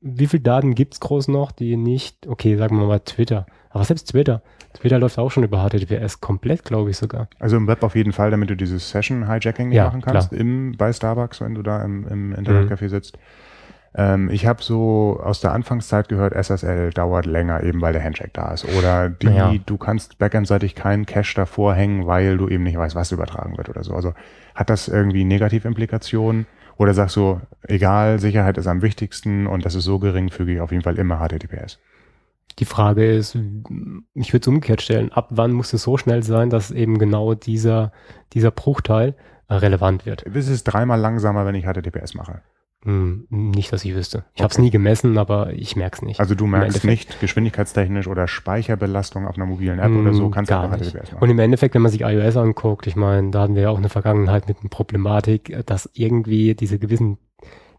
wie 0.00 0.26
viele 0.26 0.42
Daten 0.42 0.74
gibt 0.74 0.94
es 0.94 1.00
groß 1.00 1.28
noch, 1.28 1.52
die 1.52 1.76
nicht, 1.76 2.26
okay, 2.26 2.56
sagen 2.56 2.78
wir 2.78 2.86
mal 2.86 3.00
Twitter, 3.00 3.46
aber 3.68 3.84
selbst 3.84 4.10
Twitter, 4.10 4.42
Twitter 4.72 4.98
läuft 4.98 5.18
auch 5.18 5.30
schon 5.30 5.44
über 5.44 5.68
HTTPS 5.68 6.20
komplett, 6.20 6.64
glaube 6.64 6.90
ich 6.90 6.96
sogar. 6.96 7.28
Also 7.38 7.56
im 7.56 7.66
Web 7.66 7.82
auf 7.82 7.94
jeden 7.94 8.12
Fall, 8.12 8.30
damit 8.30 8.50
du 8.50 8.56
dieses 8.56 8.90
Session-Hijacking 8.90 9.72
Ja, 9.72 9.86
machen 9.86 10.00
kannst, 10.00 10.30
klar. 10.30 10.40
im, 10.40 10.76
bei 10.76 10.92
Starbucks, 10.92 11.40
wenn 11.40 11.54
du 11.54 11.62
da 11.62 11.84
im, 11.84 12.06
im 12.06 12.34
Internetcafé 12.34 12.88
sitzt. 12.88 13.18
Ähm, 13.94 14.30
ich 14.30 14.46
habe 14.46 14.62
so 14.62 15.20
aus 15.22 15.40
der 15.40 15.52
Anfangszeit 15.52 16.08
gehört, 16.08 16.32
SSL 16.34 16.90
dauert 16.90 17.26
länger, 17.26 17.62
eben 17.64 17.80
weil 17.80 17.92
der 17.92 18.04
Handshake 18.04 18.30
da 18.32 18.52
ist. 18.52 18.64
Oder 18.78 19.08
die, 19.10 19.26
Ja. 19.26 19.52
du 19.66 19.76
kannst 19.78 20.18
backendseitig 20.18 20.74
keinen 20.74 21.06
Cache 21.06 21.34
davor 21.34 21.74
hängen, 21.74 22.06
weil 22.06 22.36
du 22.38 22.48
eben 22.48 22.62
nicht 22.64 22.76
weißt, 22.78 22.94
was 22.94 23.10
übertragen 23.12 23.56
wird 23.58 23.68
oder 23.68 23.82
so. 23.82 23.94
Also 23.94 24.14
hat 24.54 24.70
das 24.70 24.86
irgendwie 24.88 25.24
Negativimplikationen? 25.24 26.46
Oder 26.76 26.94
sagst 26.94 27.16
du, 27.16 27.40
egal, 27.64 28.18
Sicherheit 28.20 28.56
ist 28.56 28.66
am 28.66 28.80
wichtigsten 28.80 29.46
und 29.46 29.64
das 29.66 29.74
ist 29.74 29.84
so 29.84 29.98
geringfügig, 29.98 30.60
auf 30.60 30.70
jeden 30.70 30.82
Fall 30.82 30.98
immer 30.98 31.18
HTTPS? 31.18 31.78
Die 32.58 32.64
Frage 32.64 33.04
ist, 33.10 33.34
ich 34.14 34.32
würde 34.32 34.42
es 34.42 34.48
umgekehrt 34.48 34.80
stellen, 34.82 35.12
ab 35.12 35.28
wann 35.30 35.52
muss 35.52 35.72
es 35.72 35.82
so 35.82 35.96
schnell 35.98 36.22
sein, 36.22 36.48
dass 36.48 36.70
eben 36.70 36.98
genau 36.98 37.34
dieser, 37.34 37.92
dieser 38.32 38.50
Bruchteil 38.50 39.14
äh, 39.48 39.54
relevant 39.54 40.06
wird? 40.06 40.24
Es 40.34 40.48
ist 40.48 40.64
dreimal 40.64 40.98
langsamer, 41.00 41.44
wenn 41.44 41.54
ich 41.54 41.64
HTTPS 41.66 42.14
mache. 42.14 42.40
Hm, 42.82 43.26
nicht, 43.28 43.70
dass 43.72 43.84
ich 43.84 43.94
wüsste. 43.94 44.24
Ich 44.34 44.40
habe 44.42 44.50
es 44.50 44.56
Okay. 44.56 44.62
nie 44.64 44.70
gemessen, 44.70 45.18
aber 45.18 45.52
ich 45.52 45.76
merke 45.76 45.96
es 45.96 46.02
nicht. 46.02 46.18
Also 46.18 46.34
du 46.34 46.46
merkst 46.46 46.82
nicht 46.84 47.20
geschwindigkeitstechnisch 47.20 48.06
oder 48.08 48.26
Speicherbelastung 48.26 49.26
auf 49.26 49.36
einer 49.36 49.44
mobilen 49.44 49.78
App 49.78 49.92
oder 49.94 50.14
so, 50.14 50.28
Mm, 50.28 50.30
kannst 50.30 50.50
du 50.50 50.58
einfach 50.58 50.78
nicht. 50.78 50.92
HTTPS 50.92 51.12
machen. 51.12 51.22
Und 51.22 51.30
im 51.30 51.38
Endeffekt, 51.40 51.74
wenn 51.74 51.82
man 51.82 51.90
sich 51.92 52.00
iOS 52.00 52.36
anguckt, 52.38 52.86
ich 52.86 52.96
meine, 52.96 53.30
da 53.30 53.42
hatten 53.42 53.54
wir 53.54 53.62
ja 53.62 53.70
auch 53.70 53.76
eine 53.78 53.90
Vergangenheit 53.90 54.48
mit 54.48 54.60
einer 54.60 54.70
Problematik, 54.70 55.54
dass 55.66 55.90
irgendwie 55.92 56.54
diese 56.54 56.78
gewissen 56.78 57.18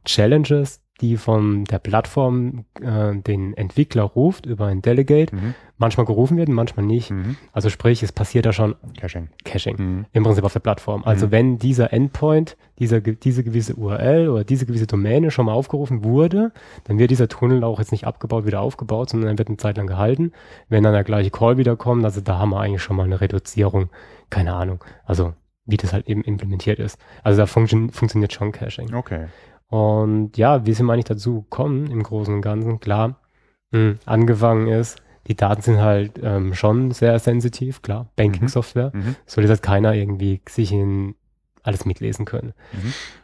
Challenges, 0.06 0.82
die 1.02 1.18
von 1.18 1.66
der 1.66 1.80
Plattform 1.80 2.66
äh, 2.82 3.16
den 3.16 3.56
Entwickler 3.56 4.04
ruft 4.04 4.46
über 4.46 4.68
ein 4.68 4.82
Delegate, 4.82 5.36
Mhm. 5.36 5.56
manchmal 5.78 6.06
gerufen 6.06 6.38
werden, 6.38 6.54
manchmal 6.54 6.86
nicht. 6.86 7.10
Mhm. 7.12 7.38
Also 7.52 7.70
sprich, 7.70 8.04
es 8.04 8.12
passiert 8.12 8.46
da 8.46 8.54
schon 8.54 8.76
Caching. 9.00 9.30
Caching 9.44 9.76
Mhm. 9.78 10.06
im 10.14 10.24
Prinzip 10.24 10.44
auf 10.44 10.54
der 10.54 10.60
Plattform. 10.60 11.04
Also 11.04 11.26
Mhm. 11.28 11.32
wenn 11.32 11.58
dieser 11.58 11.92
Endpoint, 11.92 12.56
dieser, 12.80 13.02
diese 13.02 13.44
gewisse 13.44 13.76
URL 13.76 14.30
oder 14.30 14.44
diese 14.44 14.66
gewisse 14.66 14.88
Domäne 14.88 15.32
schon 15.32 15.48
mal 15.48 15.54
aufgerufen 15.54 16.04
wurde, 16.04 16.52
dann 16.86 17.00
wird 17.00 17.10
dieser 17.12 17.28
Tunnel 17.28 17.64
auch 17.64 17.80
jetzt 17.80 17.92
nicht 17.92 18.06
abgebaut, 18.06 18.46
wieder 18.46 18.62
aufgebaut, 18.62 19.10
sondern 19.10 19.32
er 19.32 19.38
wird 19.38 19.48
eine 19.48 19.58
Zeit 19.58 19.78
lang 19.78 19.88
gehalten. 19.88 20.32
Wenn 20.70 20.84
dann 20.84 20.94
der 20.94 21.04
gleiche 21.04 21.32
Call 21.32 21.58
wieder 21.58 21.76
kommt, 21.76 22.06
also 22.06 22.22
da 22.22 22.38
haben 22.38 22.52
wir 22.52 22.60
eigentlich 22.60 22.84
schon 22.84 22.96
mal 22.96 23.04
eine 23.06 23.20
Reduzierung, 23.22 23.90
keine 24.30 24.54
Ahnung, 24.54 24.84
also 25.06 25.34
wie 25.66 25.78
das 25.78 25.94
halt 25.94 26.08
eben 26.08 26.24
implementiert 26.24 26.80
ist. 26.80 26.98
Also 27.24 27.40
da 27.42 27.46
funktio 27.46 27.88
funktioniert 27.92 28.34
schon 28.34 28.52
Caching. 28.52 28.94
Okay. 28.94 29.28
Und 29.72 30.38
ja, 30.38 30.66
wie 30.66 30.74
sind 30.74 30.86
wir 30.86 30.94
eigentlich 30.94 31.06
dazu 31.06 31.42
gekommen 31.44 31.88
im 31.90 32.04
Großen 32.04 32.34
und 32.34 32.42
Ganzen? 32.42 32.80
Klar, 32.82 33.16
mh, 33.72 33.96
angefangen 34.06 34.68
ist, 34.68 35.02
die 35.28 35.36
Daten 35.36 35.62
sind 35.62 35.80
halt 35.80 36.20
ähm, 36.22 36.54
schon 36.54 36.92
sehr 36.92 37.18
sensitiv, 37.20 37.82
klar, 37.82 38.08
Banking-Software 38.18 38.92
Mhm. 38.94 39.16
soll 39.26 39.44
jetzt 39.46 39.52
halt 39.52 39.62
keiner 39.64 39.94
irgendwie 39.94 40.42
sich 40.50 40.74
in 40.74 41.16
alles 41.64 41.86
mitlesen 41.86 42.26
können. 42.26 42.54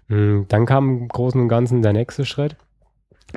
Mhm. 0.10 0.16
Mm, 0.16 0.46
Dann 0.48 0.66
kam 0.66 0.89
im 1.01 1.08
Großen 1.10 1.42
und 1.42 1.50
Ganzen 1.50 1.82
der 1.82 1.92
nächste 1.92 2.24
Schritt. 2.24 2.56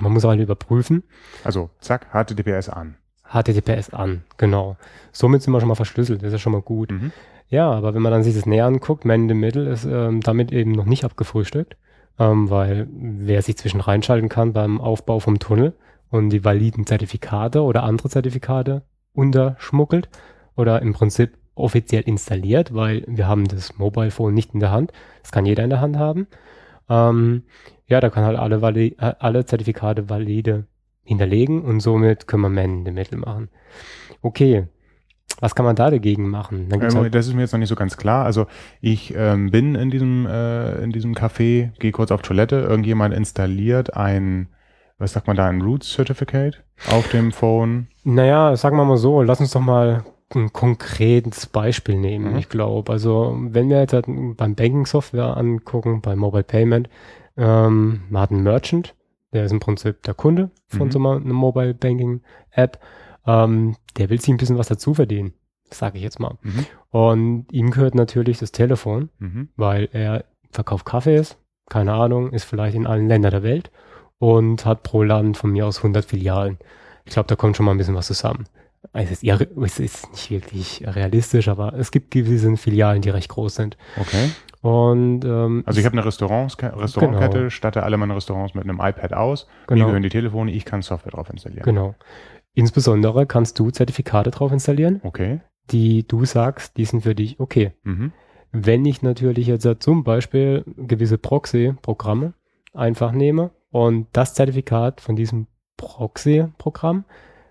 Man 0.01 0.13
muss 0.13 0.23
halt 0.25 0.39
überprüfen, 0.41 1.03
Also 1.43 1.69
zack, 1.81 2.07
HTTPS 2.13 2.69
an. 2.69 2.95
HTTPS 3.29 3.91
an, 3.91 4.23
genau. 4.37 4.77
Somit 5.11 5.43
sind 5.43 5.53
wir 5.53 5.59
schon 5.61 5.69
mal 5.69 5.75
verschlüsselt, 5.75 6.23
das 6.23 6.33
ist 6.33 6.41
schon 6.43 6.53
mal 6.53 6.63
gut. 6.63 6.93
Mhm. 6.93 7.11
Ja, 7.49 7.71
aber 7.73 7.93
wenn 7.95 8.03
man 8.03 8.13
dann 8.13 8.23
sich 8.23 8.37
das 8.37 8.47
näher 8.47 8.67
anguckt, 8.67 9.05
Man 9.05 9.23
in 9.23 9.29
the 9.31 9.35
Middle 9.35 9.69
ist 9.69 9.85
ähm, 9.85 10.21
damit 10.21 10.53
eben 10.53 10.71
noch 10.73 10.85
nicht 10.85 11.05
abgefrühstückt, 11.05 11.77
ähm, 12.21 12.51
weil 12.51 12.87
wer 12.93 13.43
sich 13.43 13.57
zwischen 13.57 13.81
reinschalten 13.81 14.29
kann 14.29 14.53
beim 14.53 14.81
Aufbau 14.81 15.19
vom 15.19 15.39
Tunnel 15.39 15.75
und 16.11 16.29
die 16.31 16.45
validen 16.45 16.87
Zertifikate 16.87 17.63
oder 17.63 17.83
andere 17.83 18.11
Zertifikate 18.11 18.83
unterschmuggelt 19.15 20.11
oder 20.55 20.83
im 20.83 20.93
Prinzip 20.93 21.39
offiziell 21.55 22.03
installiert, 22.03 22.75
weil 22.75 23.05
wir 23.09 23.27
haben 23.27 23.49
das 23.49 23.79
Mobile 23.79 24.11
Phone 24.11 24.35
nicht 24.35 24.53
in 24.55 24.61
der 24.61 24.71
Hand. 24.71 24.93
Das 25.23 25.33
kann 25.33 25.47
jeder 25.47 25.65
in 25.65 25.71
der 25.71 25.81
Hand 25.81 25.97
haben. 25.97 26.27
Ähm, 26.91 27.45
ja, 27.87 28.01
da 28.01 28.11
kann 28.11 28.25
halt 28.25 28.39
alle, 28.39 28.61
vali 28.61 28.97
äh, 28.99 29.15
alle 29.19 29.47
Zertifikate 29.47 30.11
valide 30.11 30.67
hinterlegen 31.03 31.63
und 31.63 31.81
somit 31.81 32.27
können 32.27 32.55
wir 32.55 32.85
the 32.85 32.93
Middle 32.93 33.19
machen. 33.19 33.49
Okay, 34.21 34.67
was 35.41 35.55
kann 35.55 35.65
man 35.65 35.75
da 35.77 35.91
dagegen 35.91 36.29
machen? 36.29 36.69
Ähm, 36.73 36.95
halt, 36.95 37.15
das 37.15 37.27
ist 37.27 37.35
mir 37.35 37.41
jetzt 37.43 37.53
noch 37.53 37.59
nicht 37.59 37.69
so 37.69 37.75
ganz 37.75 37.97
klar. 37.97 38.25
Also 38.25 38.47
ich 38.81 39.15
ähm, 39.17 39.51
bin 39.51 39.75
in 39.75 39.91
diesem, 39.91 40.27
äh, 40.27 40.83
in 40.83 40.93
diesem 40.93 41.15
Café, 41.15 41.71
gehe 41.79 41.93
kurz 41.93 42.11
auf 42.11 42.23
Toilette, 42.23 42.57
irgendjemand 42.57 43.15
installiert 43.15 43.97
ein, 43.97 44.49
was 44.99 45.13
sagt 45.15 45.27
man 45.27 45.37
da, 45.37 45.47
ein 45.49 45.63
Root 45.63 45.83
Certificate 45.85 46.63
auf 46.91 47.09
dem 47.09 47.33
Phone. 47.33 47.89
Naja, 48.05 48.55
sagen 48.57 48.77
wir 48.77 48.85
mal 48.85 48.97
so, 48.97 49.23
lass 49.23 49.41
uns 49.41 49.51
doch 49.53 49.61
mal 49.61 50.05
ein 50.35 50.53
konkretes 50.53 51.47
Beispiel 51.47 51.97
nehmen, 51.99 52.33
Mhm. 52.33 52.39
ich 52.39 52.49
glaube. 52.49 52.93
Also 52.93 53.37
wenn 53.41 53.69
wir 53.69 53.81
jetzt 53.81 53.93
halt 53.95 54.07
beim 54.07 54.55
Banking-Software 54.55 55.37
angucken, 55.37 56.01
beim 56.03 56.19
Mobile 56.21 56.45
Payment, 56.45 56.89
ähm, 57.37 58.03
man 58.11 58.23
hat 58.23 58.31
einen 58.31 58.43
Merchant, 58.43 58.95
der 59.33 59.45
ist 59.45 59.53
im 59.53 59.61
Prinzip 59.61 60.03
der 60.03 60.15
Kunde 60.15 60.51
von 60.69 60.87
Mhm. 60.89 60.91
so 60.93 60.99
einer 61.01 61.17
einer 61.17 61.35
Mobile 61.35 61.75
Banking-App, 61.75 62.79
ähm, 63.31 63.77
der 63.97 64.11
will 64.11 64.21
sich 64.21 64.31
ein 64.31 64.37
bisschen 64.37 64.59
was 64.59 64.69
dazu 64.69 64.95
verdienen, 64.95 65.33
sage 65.71 65.99
ich 65.99 66.05
jetzt 66.05 66.21
mal. 66.21 66.37
Mhm. 66.43 66.67
Und 66.91 67.47
ihm 67.53 67.71
gehört 67.71 67.95
natürlich 67.95 68.39
das 68.39 68.53
Telefon, 68.53 69.11
Mhm. 69.19 69.49
weil 69.57 69.89
er 69.93 70.25
verkauft 70.51 70.85
Kaffees, 70.87 71.37
keine 71.69 71.93
Ahnung, 71.93 72.33
ist 72.33 72.45
vielleicht 72.45 72.75
in 72.77 72.87
allen 72.87 73.09
Ländern 73.09 73.31
der 73.31 73.43
Welt 73.43 73.71
und 74.19 74.65
hat 74.67 74.83
pro 74.83 75.03
Land 75.03 75.37
von 75.37 75.51
mir 75.53 75.67
aus 75.67 75.83
100 75.83 76.05
Filialen. 76.05 76.59
Ich 77.05 77.13
glaube, 77.13 77.29
da 77.29 77.37
kommt 77.37 77.57
schon 77.57 77.67
mal 77.67 77.73
ein 77.73 77.79
bisschen 77.79 77.95
was 77.95 78.07
zusammen. 78.09 78.47
Es 78.93 79.11
ist, 79.11 79.23
es 79.25 79.79
ist 79.79 80.11
nicht 80.11 80.31
wirklich 80.31 80.83
realistisch, 80.87 81.49
aber 81.49 81.75
es 81.75 81.91
gibt 81.91 82.11
gewisse 82.11 82.57
Filialen, 82.57 83.03
die 83.03 83.11
recht 83.11 83.29
groß 83.29 83.55
sind. 83.55 83.77
Okay. 84.01 84.31
Und 84.63 85.25
ähm, 85.25 85.63
Also 85.67 85.81
ich 85.81 85.87
habe 85.87 85.95
eine 85.97 86.05
Restaurants 86.05 86.57
Restaurantkette, 86.61 87.39
Genau. 87.39 87.51
statte 87.51 87.83
alle 87.83 87.97
meine 87.97 88.15
Restaurants 88.17 88.55
mit 88.55 88.65
einem 88.65 88.81
iPad 88.81 89.13
aus. 89.15 89.47
Mir 89.69 89.75
genau, 89.77 89.87
gehören 89.87 90.03
die 90.03 90.09
Telefone, 90.09 90.51
ich 90.51 90.65
kann 90.65 90.83
Software 90.83 91.13
drauf 91.13 91.31
installieren. 91.31 91.65
genau. 91.65 91.95
Insbesondere 92.55 93.27
kannst 93.27 93.59
du 93.59 93.71
Zertifikate 93.71 94.31
drauf 94.31 94.53
installieren, 94.53 95.01
Okay. 95.05 95.41
die 95.71 96.07
du 96.07 96.25
sagst, 96.25 96.77
die 96.77 96.85
sind 96.85 97.03
für 97.03 97.15
dich 97.15 97.39
okay. 97.41 97.73
Mhm. 97.85 98.13
Wenn 98.53 98.85
ich 98.85 99.03
natürlich 99.03 99.47
jetzt 99.47 99.69
zum 99.81 100.03
Beispiel 100.03 100.65
gewisse 100.77 101.19
Proxy-Programme 101.19 102.35
einfach 102.75 103.13
nehme 103.13 103.51
und 103.71 104.09
das 104.13 104.35
Zertifikat 104.35 105.01
von 105.01 105.15
diesem 105.15 105.47
Proxy-Programm 105.77 107.05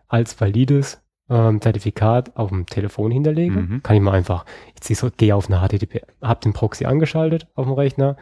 als 0.08 0.40
valides 0.40 1.02
ähm, 1.30 1.62
Zertifikat 1.62 2.36
auf 2.36 2.50
dem 2.50 2.66
Telefon 2.66 3.12
hinterlege, 3.12 3.56
Mhm. 3.62 3.84
kann 3.84 3.96
ich 3.96 4.02
mal 4.02 4.14
einfach, 4.16 4.46
ich 4.76 4.82
zieh 4.82 4.96
so, 4.96 5.10
gehe 5.16 5.36
auf 5.36 5.50
eine 5.50 5.60
HTTP, 5.62 6.02
habe 6.22 6.40
den 6.42 6.54
Proxy 6.54 6.86
angeschaltet 6.86 7.48
auf 7.56 7.66
dem 7.68 7.74
Rechner, 7.74 8.18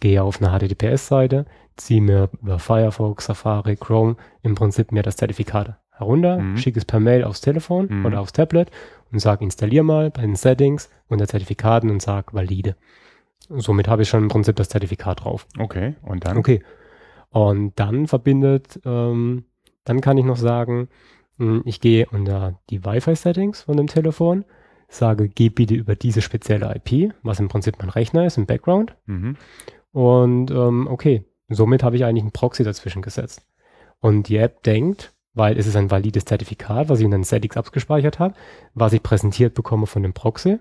gehe 0.00 0.22
auf 0.22 0.40
eine 0.40 0.50
HTTPS-Seite, 0.56 1.44
ziehe 1.76 2.00
mir 2.00 2.30
über 2.40 2.58
Firefox, 2.58 3.26
Safari, 3.26 3.76
Chrome 3.76 4.16
im 4.42 4.54
Prinzip 4.54 4.92
mir 4.92 5.02
das 5.02 5.16
Zertifikat 5.16 5.78
herunter, 6.02 6.38
Mhm. 6.38 6.56
schicke 6.56 6.78
es 6.78 6.84
per 6.84 7.00
Mail 7.00 7.24
aufs 7.24 7.40
Telefon 7.40 7.86
Mhm. 7.90 8.06
oder 8.06 8.20
aufs 8.20 8.32
Tablet 8.32 8.70
und 9.10 9.18
sage, 9.18 9.44
installier 9.44 9.82
mal 9.82 10.10
bei 10.10 10.22
den 10.22 10.36
Settings 10.36 10.90
unter 11.08 11.26
Zertifikaten 11.26 11.90
und 11.90 12.00
sage 12.02 12.32
valide. 12.32 12.76
Somit 13.48 13.88
habe 13.88 14.02
ich 14.02 14.08
schon 14.08 14.22
im 14.22 14.28
Prinzip 14.28 14.56
das 14.56 14.68
Zertifikat 14.68 15.24
drauf. 15.24 15.46
Okay. 15.58 15.94
Und 16.02 16.24
dann? 16.26 16.36
Okay. 16.38 16.62
Und 17.30 17.72
dann 17.78 18.06
verbindet, 18.06 18.80
ähm, 18.84 19.44
dann 19.84 20.00
kann 20.00 20.16
ich 20.18 20.24
noch 20.24 20.36
sagen, 20.36 20.88
mh, 21.38 21.62
ich 21.64 21.80
gehe 21.80 22.06
unter 22.10 22.60
die 22.70 22.84
Wi-Fi-Settings 22.84 23.62
von 23.62 23.76
dem 23.76 23.86
Telefon, 23.88 24.44
sage, 24.88 25.28
geh 25.28 25.48
bitte 25.48 25.74
über 25.74 25.96
diese 25.96 26.20
spezielle 26.22 26.74
IP, 26.76 27.12
was 27.22 27.40
im 27.40 27.48
Prinzip 27.48 27.76
mein 27.78 27.88
Rechner 27.88 28.26
ist 28.26 28.36
im 28.38 28.46
Background. 28.46 28.94
Mhm. 29.06 29.36
Und 29.92 30.50
ähm, 30.50 30.86
okay, 30.90 31.24
somit 31.48 31.82
habe 31.82 31.96
ich 31.96 32.04
eigentlich 32.04 32.22
einen 32.22 32.32
Proxy 32.32 32.64
dazwischen 32.64 33.02
gesetzt. 33.02 33.44
Und 34.00 34.28
die 34.28 34.36
App 34.36 34.62
denkt, 34.62 35.11
weil 35.34 35.58
es 35.58 35.66
ist 35.66 35.76
ein 35.76 35.90
valides 35.90 36.24
Zertifikat, 36.24 36.88
was 36.88 36.98
ich 36.98 37.04
in 37.04 37.10
den 37.10 37.24
Settings 37.24 37.56
abgespeichert 37.56 38.18
habe, 38.18 38.34
was 38.74 38.92
ich 38.92 39.02
präsentiert 39.02 39.54
bekomme 39.54 39.86
von 39.86 40.02
dem 40.02 40.12
Proxy, 40.12 40.58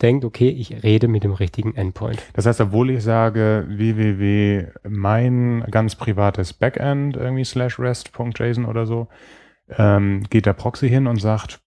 denkt, 0.00 0.24
okay, 0.24 0.48
ich 0.48 0.82
rede 0.82 1.08
mit 1.08 1.24
dem 1.24 1.32
richtigen 1.32 1.74
Endpoint. 1.74 2.22
Das 2.34 2.46
heißt, 2.46 2.60
obwohl 2.60 2.90
ich 2.90 3.02
sage 3.02 3.66
www 3.68 4.66
mein 4.88 5.64
ganz 5.70 5.94
privates 5.94 6.52
Backend 6.52 7.16
irgendwie 7.16 7.44
slash 7.44 7.78
rest.json 7.78 8.64
oder 8.64 8.86
so, 8.86 9.08
ähm, 9.78 10.24
geht 10.28 10.46
der 10.46 10.52
Proxy 10.54 10.88
hin 10.88 11.06
und 11.06 11.20
sagt, 11.20 11.60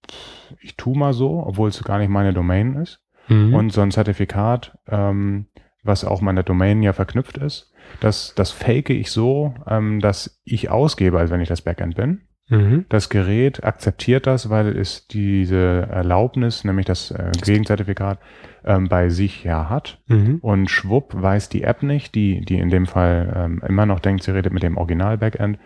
ich 0.62 0.76
tu 0.76 0.94
mal 0.94 1.14
so, 1.14 1.44
obwohl 1.46 1.70
es 1.70 1.84
gar 1.84 1.98
nicht 1.98 2.10
meine 2.10 2.34
Domain 2.34 2.76
ist. 2.76 3.02
Mhm. 3.28 3.54
Und 3.54 3.74
so 3.74 3.82
ein 3.82 3.92
Zertifikat, 3.92 4.78
ähm, 4.88 5.48
was 5.84 6.04
auch 6.04 6.22
meiner 6.22 6.44
Domain 6.44 6.84
ja 6.84 6.94
verknüpft 6.94 7.38
ist, 7.38 7.72
das, 8.00 8.34
das 8.36 8.52
fake 8.52 8.90
ich 8.90 9.12
so, 9.12 9.54
ähm, 9.68 10.00
dass 10.00 10.42
ich 10.44 10.70
ausgebe, 10.70 11.18
als 11.18 11.32
wenn 11.32 11.42
ich 11.42 11.48
das 11.48 11.62
Backend 11.62 11.96
bin. 11.96 12.22
Mhm. 12.50 12.86
Das 12.90 13.10
Gerät 13.10 13.64
akzeptiert 13.64 14.28
das, 14.28 14.50
weil 14.50 14.78
es 14.78 15.08
diese 15.08 15.88
Erlaubnis, 15.90 16.64
nämlich 16.64 16.86
das 16.86 17.12
äh, 17.12 17.32
Gegenzertifikat, 17.44 18.20
ähm, 18.64 18.88
bei 18.88 19.10
sich 19.10 19.44
ja 19.44 19.70
hat. 19.70 20.00
Mhm. 20.08 20.40
Und 20.42 20.70
schwupp 20.70 21.14
weiß 21.16 21.50
die 21.50 21.64
App 21.64 21.84
nicht, 21.84 22.16
die, 22.16 22.42
die 22.42 22.60
in 22.60 22.70
dem 22.70 22.86
Fall 22.86 23.34
ähm, 23.36 23.62
immer 23.68 23.86
noch 23.86 24.00
denkt, 24.00 24.24
sie 24.24 24.34
redet 24.34 24.54
mit 24.54 24.64
dem 24.64 24.78
Original-Backend, 24.78 25.58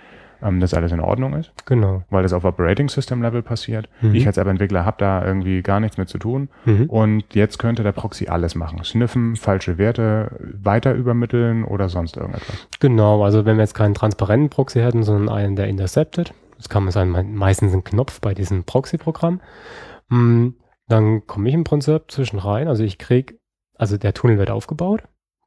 ähm, 0.41 0.59
dass 0.59 0.73
alles 0.73 0.91
in 0.91 0.99
Ordnung 0.99 1.33
ist. 1.33 1.51
Genau. 1.65 2.03
Weil 2.09 2.23
das 2.23 2.33
auf 2.33 2.45
Operating 2.45 2.87
System 2.87 3.21
Level 3.21 3.41
passiert. 3.41 3.89
Mhm. 4.01 4.15
Ich 4.15 4.25
als 4.25 4.37
App-Entwickler 4.37 4.85
habe 4.85 4.97
da 4.99 5.25
irgendwie 5.25 5.61
gar 5.61 5.79
nichts 5.81 5.97
mit 5.97 6.07
zu 6.07 6.17
tun. 6.17 6.49
Mhm. 6.65 6.85
Und 6.85 7.35
jetzt 7.35 7.57
könnte 7.59 7.83
der 7.83 7.91
Proxy 7.91 8.27
alles 8.27 8.55
machen. 8.55 8.83
Sniffen, 8.83 9.35
falsche 9.35 9.77
Werte 9.77 10.31
weiter 10.63 10.93
übermitteln 10.93 11.65
oder 11.65 11.89
sonst 11.89 12.15
irgendetwas. 12.15 12.67
Genau, 12.79 13.23
also 13.23 13.45
wenn 13.45 13.57
wir 13.57 13.63
jetzt 13.63 13.75
keinen 13.75 13.93
transparenten 13.93 14.49
Proxy 14.49 14.79
hätten, 14.79 15.03
sondern 15.03 15.27
einen, 15.27 15.55
der 15.57 15.67
intercepted, 15.67 16.33
das 16.59 16.69
kann 16.69 16.83
man 16.83 16.91
sagen, 16.91 17.09
me- 17.11 17.23
meistens 17.23 17.73
ein 17.73 17.83
Knopf 17.83 18.21
bei 18.21 18.33
diesem 18.35 18.65
Proxy-Programm, 18.65 19.41
mm, 20.09 20.49
dann 20.87 21.25
komme 21.25 21.49
ich 21.49 21.55
im 21.55 21.63
Prinzip 21.63 22.11
zwischen 22.11 22.37
rein. 22.37 22.67
Also 22.67 22.83
ich 22.83 22.97
krieg, 22.99 23.39
also 23.77 23.97
der 23.97 24.13
Tunnel 24.13 24.37
wird 24.37 24.51
aufgebaut, 24.51 25.03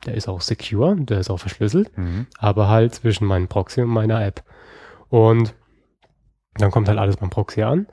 der 0.06 0.14
ist 0.14 0.28
auch 0.28 0.40
secure, 0.40 0.96
der 0.96 1.20
ist 1.20 1.30
auch 1.30 1.38
verschlüsselt, 1.38 1.96
Mhm. 1.96 2.26
aber 2.38 2.68
halt 2.68 2.94
zwischen 2.94 3.26
meinem 3.26 3.46
Proxy 3.48 3.82
und 3.82 3.88
meiner 3.90 4.24
App. 4.24 4.42
Und 5.10 5.54
dann 6.54 6.70
kommt 6.70 6.88
halt 6.88 6.98
alles 6.98 7.16
beim 7.18 7.30
Proxy 7.30 7.62
an 7.62 7.86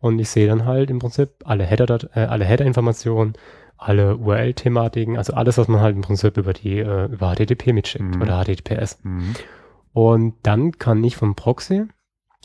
und 0.00 0.18
ich 0.18 0.28
sehe 0.28 0.46
dann 0.46 0.64
halt 0.66 0.90
im 0.90 0.98
Prinzip 0.98 1.30
alle 1.44 1.64
Header, 1.64 1.98
äh, 2.14 2.26
alle 2.26 2.44
Header-Informationen, 2.44 3.34
alle 3.76 4.16
URL-Thematiken, 4.16 5.16
also 5.16 5.32
alles, 5.34 5.58
was 5.58 5.68
man 5.68 5.80
halt 5.80 5.96
im 5.96 6.02
Prinzip 6.02 6.36
über 6.36 6.52
die, 6.52 6.78
äh, 6.78 7.06
über 7.06 7.34
HTTP 7.34 7.72
mitschickt 7.72 8.16
Mhm. 8.16 8.22
oder 8.22 8.42
HTTPS. 8.44 8.98
Mhm. 9.02 9.34
Und 9.92 10.34
dann 10.42 10.72
kann 10.72 11.02
ich 11.04 11.16
vom 11.16 11.34
Proxy 11.34 11.84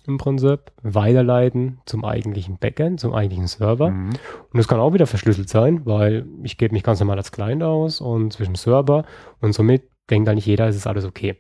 im 0.08 0.18
Prinzip 0.18 0.72
weiterleiten 0.82 1.80
zum 1.86 2.06
eigentlichen 2.06 2.58
Backend, 2.58 3.00
zum 3.00 3.14
eigentlichen 3.14 3.48
Server. 3.48 3.92
Mhm. 3.92 4.10
Und 4.10 4.58
das 4.58 4.68
kann 4.68 4.80
auch 4.80 4.94
wieder 4.94 5.08
verschlüsselt 5.08 5.50
sein, 5.50 5.86
weil 5.86 6.26
ich 6.44 6.58
gebe 6.58 6.74
mich 6.74 6.84
ganz 6.84 7.00
normal 7.00 7.18
als 7.18 7.32
Client 7.32 7.64
aus 7.64 8.02
und 8.02 8.34
zwischen 8.34 8.56
Server 8.56 9.06
und 9.42 9.54
somit 9.54 9.84
denkt 10.10 10.30
eigentlich 10.30 10.46
jeder, 10.46 10.68
es 10.68 10.76
ist 10.76 10.88
alles 10.88 11.06
okay. 11.06 11.36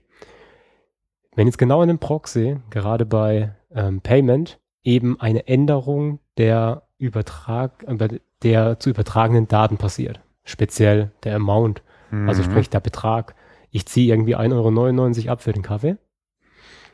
Wenn 1.36 1.48
jetzt 1.48 1.58
genau 1.58 1.82
in 1.82 1.88
dem 1.88 2.00
Proxy, 2.00 2.58
gerade 2.69 3.06
bei 3.06 3.56
ähm, 3.74 4.02
Payment, 4.02 4.60
eben 4.84 5.19
eine 5.19 5.48
Änderung 5.48 6.19
der, 6.38 6.84
Übertrag, 7.00 7.86
der 8.43 8.80
zu 8.80 8.89
übertragenen 8.89 9.48
Daten 9.48 9.78
passiert, 9.78 10.19
speziell 10.43 11.12
der 11.24 11.38
Amount, 11.38 11.82
also 12.12 12.41
Mhm. 12.41 12.45
sprich 12.45 12.69
der 12.69 12.82
Betrag, 12.82 13.36
ich 13.72 13.86
ziehe 13.86 14.13
irgendwie 14.13 14.36
1,99 14.36 15.24
Euro 15.24 15.32
ab 15.32 15.41
für 15.41 15.54
den 15.54 15.63
Kaffee, 15.63 15.98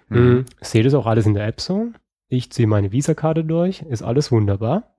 Mhm. 0.10 0.20
Mhm. 0.20 0.46
Sehe 0.62 0.84
das 0.84 0.94
auch 0.94 1.06
alles 1.06 1.26
in 1.26 1.34
der 1.34 1.48
App 1.48 1.62
so. 1.62 1.88
Ich 2.28 2.52
ziehe 2.52 2.68
meine 2.68 2.92
Visa-Karte 2.92 3.44
durch, 3.44 3.82
ist 3.84 4.02
alles 4.02 4.32
wunderbar. 4.32 4.96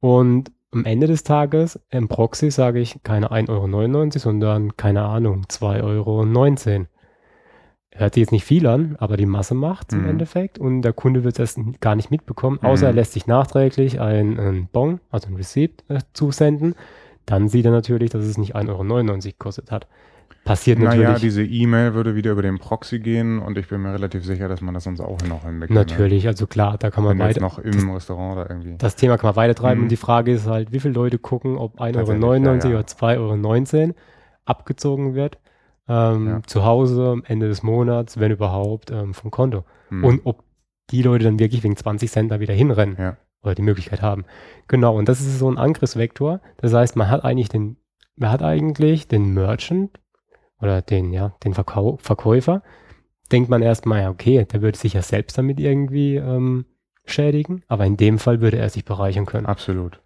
Und 0.00 0.52
am 0.70 0.84
Ende 0.84 1.06
des 1.06 1.24
Tages 1.24 1.80
im 1.90 2.08
Proxy 2.08 2.50
sage 2.50 2.78
ich 2.78 3.02
keine 3.02 3.30
1,99 3.32 3.48
Euro, 3.50 4.18
sondern 4.18 4.76
keine 4.76 5.02
Ahnung, 5.04 5.44
2,19 5.48 5.82
Euro. 5.82 6.86
Hört 7.90 8.14
sich 8.14 8.20
jetzt 8.20 8.32
nicht 8.32 8.44
viel 8.44 8.66
an, 8.66 8.96
aber 8.98 9.16
die 9.16 9.26
Masse 9.26 9.54
macht 9.54 9.92
im 9.92 10.02
Mhm. 10.02 10.10
Endeffekt 10.10 10.58
und 10.58 10.82
der 10.82 10.92
Kunde 10.92 11.24
wird 11.24 11.38
es 11.40 11.58
gar 11.80 11.96
nicht 11.96 12.10
mitbekommen, 12.10 12.60
außer 12.62 12.86
er 12.86 12.92
Mhm. 12.92 12.96
lässt 12.96 13.14
sich 13.14 13.26
nachträglich 13.26 13.98
ein, 13.98 14.38
ein 14.38 14.68
Bon, 14.70 15.00
also 15.10 15.28
ein 15.28 15.34
Receipt 15.36 15.82
äh, 15.88 16.00
zusenden. 16.12 16.74
Dann 17.24 17.48
sieht 17.48 17.64
er 17.64 17.72
natürlich, 17.72 18.10
dass 18.10 18.24
es 18.24 18.38
nicht 18.38 18.54
1,99 18.54 19.08
Euro 19.08 19.18
gekostet 19.32 19.70
hat. 19.72 19.88
Passiert 20.48 20.78
natürlich. 20.78 21.06
Naja, 21.06 21.18
diese 21.18 21.44
E-Mail 21.44 21.92
würde 21.92 22.14
wieder 22.16 22.32
über 22.32 22.40
den 22.40 22.58
Proxy 22.58 23.00
gehen 23.00 23.38
und 23.38 23.58
ich 23.58 23.68
bin 23.68 23.82
mir 23.82 23.92
relativ 23.92 24.24
sicher, 24.24 24.48
dass 24.48 24.62
man 24.62 24.72
das 24.72 24.84
sonst 24.84 25.00
auch 25.00 25.20
noch 25.28 25.44
hinbekommt. 25.44 25.76
Natürlich, 25.76 26.26
also 26.26 26.46
klar, 26.46 26.78
da 26.78 26.90
kann 26.90 27.04
man 27.04 27.18
Wenn 27.18 27.26
weiter. 27.26 27.40
noch 27.42 27.58
im 27.58 27.90
Restaurant 27.90 28.32
oder 28.38 28.50
irgendwie. 28.50 28.76
Das 28.78 28.96
Thema 28.96 29.18
kann 29.18 29.28
man 29.28 29.36
weiter 29.36 29.54
treiben 29.54 29.80
Mhm. 29.80 29.84
und 29.84 29.88
die 29.90 29.96
Frage 29.96 30.32
ist 30.32 30.46
halt, 30.46 30.72
wie 30.72 30.80
viele 30.80 30.94
Leute 30.94 31.18
gucken, 31.18 31.58
ob 31.58 31.78
1,99 31.80 31.92
Tatsächlich, 31.92 32.24
Euro 32.24 32.34
ja, 32.34 32.70
ja. 32.70 32.78
oder 32.78 32.86
2,19 32.86 33.82
Euro 33.88 33.94
abgezogen 34.46 35.14
wird. 35.14 35.38
Ähm, 35.86 36.26
Ja. 36.28 36.42
Zu 36.46 36.64
Hause 36.64 37.08
am 37.08 37.22
Ende 37.26 37.48
des 37.48 37.62
Monats, 37.62 38.18
wenn 38.18 38.32
überhaupt, 38.32 38.90
ähm, 38.90 39.12
vom 39.14 39.30
Konto. 39.30 39.64
Hm. 39.90 40.02
Und 40.04 40.20
ob 40.24 40.44
die 40.90 41.02
Leute 41.02 41.24
dann 41.26 41.38
wirklich 41.38 41.62
wegen 41.62 41.76
20 41.76 42.10
Cent 42.10 42.30
da 42.32 42.40
wieder 42.40 42.54
hinrennen 42.54 42.96
oder 43.42 43.54
die 43.54 43.62
Möglichkeit 43.62 44.00
haben. 44.00 44.24
Genau, 44.66 44.96
und 44.96 45.08
das 45.10 45.20
ist 45.20 45.38
so 45.38 45.50
ein 45.50 45.58
Angriffsvektor. 45.58 46.40
Das 46.56 46.72
heißt, 46.72 46.96
man 46.96 47.10
hat 47.10 47.22
eigentlich 47.24 47.50
den, 47.50 47.76
man 48.16 48.30
hat 48.30 48.42
eigentlich 48.42 49.08
den 49.08 49.34
Merchant 49.34 50.00
oder 50.60 50.82
den, 50.82 51.12
ja, 51.12 51.34
den 51.44 51.54
Verkau 51.54 51.98
Verkäufer, 52.00 52.62
denkt 53.32 53.50
man 53.50 53.62
erstmal, 53.62 54.02
ja, 54.02 54.10
okay, 54.10 54.44
der 54.44 54.62
würde 54.62 54.78
sich 54.78 54.94
ja 54.94 55.02
selbst 55.02 55.38
damit 55.38 55.60
irgendwie 55.60 56.16
ähm, 56.16 56.66
schädigen, 57.04 57.62
aber 57.68 57.86
in 57.86 57.96
dem 57.96 58.18
Fall 58.18 58.40
würde 58.40 58.58
er 58.58 58.68
sich 58.68 58.84
bereichern 58.84 59.26
können. 59.26 59.46
Absolut. 59.46 60.00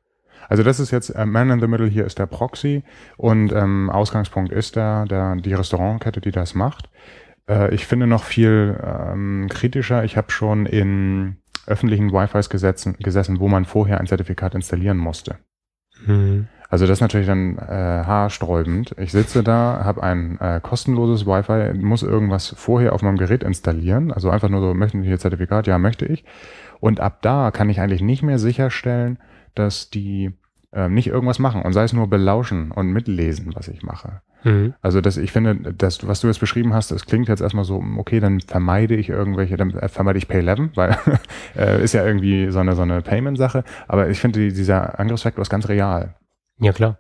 Also 0.49 0.63
das 0.63 0.81
ist 0.81 0.91
jetzt 0.91 1.11
äh, 1.11 1.25
Man 1.25 1.51
in 1.51 1.61
the 1.61 1.67
Middle 1.67 1.89
hier 1.89 2.05
ist 2.05 2.19
der 2.19 2.27
Proxy 2.27 2.83
und 3.17 3.53
ähm, 3.53 3.91
Ausgangspunkt 3.91 4.53
ist 4.53 4.77
da 4.77 5.05
der, 5.05 5.37
die 5.37 5.55
Restaurantkette, 5.55 6.21
die 6.21 6.33
das 6.33 6.55
macht. 6.55 6.91
Äh, 7.49 7.75
ich 7.75 7.87
finde 7.87 8.07
noch 8.07 8.25
viel 8.25 8.79
ähm, 8.83 9.47
kritischer. 9.49 10.05
Ich 10.05 10.17
habe 10.17 10.31
schon 10.31 10.67
in 10.67 11.37
öffentlichen 11.67 12.13
Wi-Fis 12.13 12.51
gesetzen, 12.51 12.97
gesessen, 12.99 13.39
wo 13.41 13.49
man 13.49 13.65
vorher 13.65 14.01
ein 14.01 14.07
Zertifikat 14.07 14.55
installieren 14.55 14.99
musste. 14.99 15.37
Mhm. 16.07 16.49
Also 16.73 16.87
das 16.87 16.97
ist 16.97 17.01
natürlich 17.03 17.27
dann 17.27 17.59
äh, 17.59 17.69
haarsträubend. 17.69 18.95
Ich 18.99 19.13
sitze 19.13 19.43
da, 19.43 19.83
habe 19.85 20.03
ein 20.03 20.41
äh, 20.41 20.59
kostenloses 20.59 21.27
Wi-Fi, 21.27 21.79
muss 21.79 22.03
irgendwas 22.03 22.55
vorher 22.57 22.95
auf 22.95 23.03
meinem 23.03 23.19
Gerät 23.19 23.43
installieren. 23.43 24.11
Also 24.11 24.31
einfach 24.31 24.49
nur 24.49 24.63
so, 24.63 24.73
möchten 24.73 25.03
Sie 25.03 25.09
hier 25.09 25.19
Zertifikat? 25.19 25.67
Ja, 25.67 25.77
möchte 25.77 26.07
ich. 26.07 26.25
Und 26.81 26.99
ab 26.99 27.19
da 27.21 27.51
kann 27.51 27.69
ich 27.69 27.79
eigentlich 27.79 28.01
nicht 28.01 28.23
mehr 28.23 28.39
sicherstellen, 28.39 29.19
dass 29.55 29.91
die 29.91 30.33
äh, 30.73 30.89
nicht 30.89 31.09
irgendwas 31.09 31.39
machen 31.39 31.61
und 31.61 31.75
sei 31.75 31.85
es 31.85 31.93
nur 31.93 32.09
belauschen 32.09 32.71
und 32.71 32.91
mitlesen, 32.91 33.51
was 33.55 33.69
ich 33.69 33.83
mache. 33.83 34.23
Mhm. 34.43 34.73
Also 34.81 35.03
das, 35.03 35.19
ich 35.19 35.31
finde, 35.31 35.75
das, 35.75 36.09
was 36.09 36.21
du 36.21 36.29
jetzt 36.29 36.41
beschrieben 36.41 36.73
hast, 36.73 36.91
das 36.91 37.05
klingt 37.05 37.29
jetzt 37.29 37.43
erstmal 37.43 37.65
so, 37.65 37.85
okay, 37.99 38.19
dann 38.19 38.41
vermeide 38.41 38.95
ich 38.95 39.11
irgendwelche, 39.11 39.59
dann 39.59 39.73
äh, 39.73 39.89
vermeide 39.89 40.17
ich 40.17 40.25
Pay11, 40.25 40.71
weil 40.75 40.97
äh, 41.55 41.85
ist 41.85 41.93
ja 41.93 42.03
irgendwie 42.07 42.51
so 42.51 42.61
eine, 42.61 42.75
so 42.77 42.81
eine 42.81 43.03
Payment-Sache. 43.03 43.63
Aber 43.89 44.09
ich 44.09 44.21
finde, 44.21 44.41
die, 44.41 44.55
dieser 44.55 44.99
Angriffsvektor 44.99 45.43
ist 45.43 45.51
ganz 45.51 45.69
real. 45.69 46.15
Ja, 46.63 46.73
klar. 46.73 46.99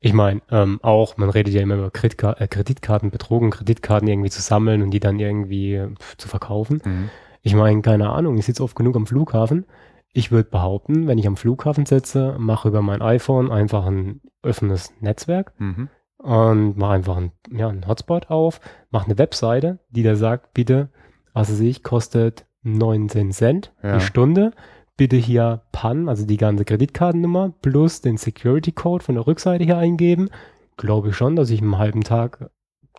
Ich 0.00 0.12
meine, 0.12 0.42
ähm, 0.50 0.80
auch, 0.82 1.16
man 1.16 1.30
redet 1.30 1.54
ja 1.54 1.62
immer 1.62 1.76
über 1.76 1.90
Kreditka 1.90 2.32
äh, 2.32 2.48
Kreditkartenbetrug 2.48 3.42
und 3.42 3.50
Kreditkarten 3.50 4.08
irgendwie 4.08 4.30
zu 4.30 4.42
sammeln 4.42 4.82
und 4.82 4.90
die 4.90 4.98
dann 5.00 5.18
irgendwie 5.20 5.74
äh, 5.74 5.88
zu 6.18 6.26
verkaufen. 6.28 6.82
Mhm. 6.84 7.10
Ich 7.42 7.54
meine, 7.54 7.80
keine 7.80 8.10
Ahnung, 8.10 8.36
ich 8.38 8.44
sitze 8.46 8.62
oft 8.64 8.74
genug 8.74 8.96
am 8.96 9.06
Flughafen. 9.06 9.66
Ich 10.12 10.32
würde 10.32 10.50
behaupten, 10.50 11.06
wenn 11.06 11.18
ich 11.18 11.26
am 11.28 11.36
Flughafen 11.36 11.86
sitze, 11.86 12.34
mache 12.38 12.68
über 12.68 12.82
mein 12.82 13.02
iPhone 13.02 13.50
einfach 13.52 13.86
ein 13.86 14.20
offenes 14.42 14.92
Netzwerk 15.00 15.52
Mhm. 15.58 15.88
und 16.18 16.76
mache 16.76 16.92
einfach 16.94 17.16
einen, 17.16 17.32
ja, 17.52 17.68
einen 17.68 17.86
Hotspot 17.86 18.30
auf, 18.30 18.60
mache 18.90 19.06
eine 19.06 19.18
Webseite, 19.18 19.78
die 19.90 20.02
da 20.02 20.16
sagt, 20.16 20.54
bitte, 20.54 20.88
was 21.32 21.50
weiß 21.52 21.60
ich, 21.60 21.82
kostet 21.84 22.46
19 22.64 23.30
Cent 23.32 23.72
Ja. 23.82 23.94
die 23.98 24.00
Stunde. 24.04 24.50
Bitte 24.96 25.16
hier 25.16 25.62
PAN, 25.72 26.08
also 26.08 26.24
die 26.24 26.36
ganze 26.36 26.64
Kreditkartennummer, 26.64 27.52
plus 27.62 28.00
den 28.00 28.16
Security 28.16 28.70
Code 28.72 29.02
von 29.04 29.16
der 29.16 29.26
Rückseite 29.26 29.64
hier 29.64 29.76
eingeben. 29.78 30.28
Glaube 30.76 31.08
ich 31.08 31.16
schon, 31.16 31.34
dass 31.36 31.50
ich 31.50 31.60
im 31.60 31.78
halben 31.78 32.02
Tag 32.02 32.50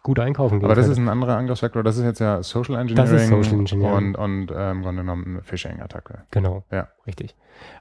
gut 0.04 0.20
einkaufen 0.20 0.60
gehen 0.60 0.66
Aber 0.66 0.76
das 0.76 0.88
ist 0.88 0.96
könnte. 0.98 1.10
ein 1.10 1.14
anderer 1.14 1.38
Angriffsvektor. 1.38 1.84
Das 1.84 1.98
ist 1.98 2.04
jetzt 2.04 2.20
ja 2.20 2.44
Social 2.44 2.76
Engineering, 2.76 2.96
Das 2.96 3.12
ist 3.12 3.28
Social 3.30 3.60
Engineering. 3.60 3.94
und, 3.96 4.16
und 4.16 4.52
ähm, 4.56 4.78
im 4.78 4.82
Grunde 4.84 5.02
genommen 5.02 5.42
Phishing-Attacke. 5.42 6.26
Genau, 6.32 6.64
Ja. 6.72 6.90
richtig. 7.08 7.36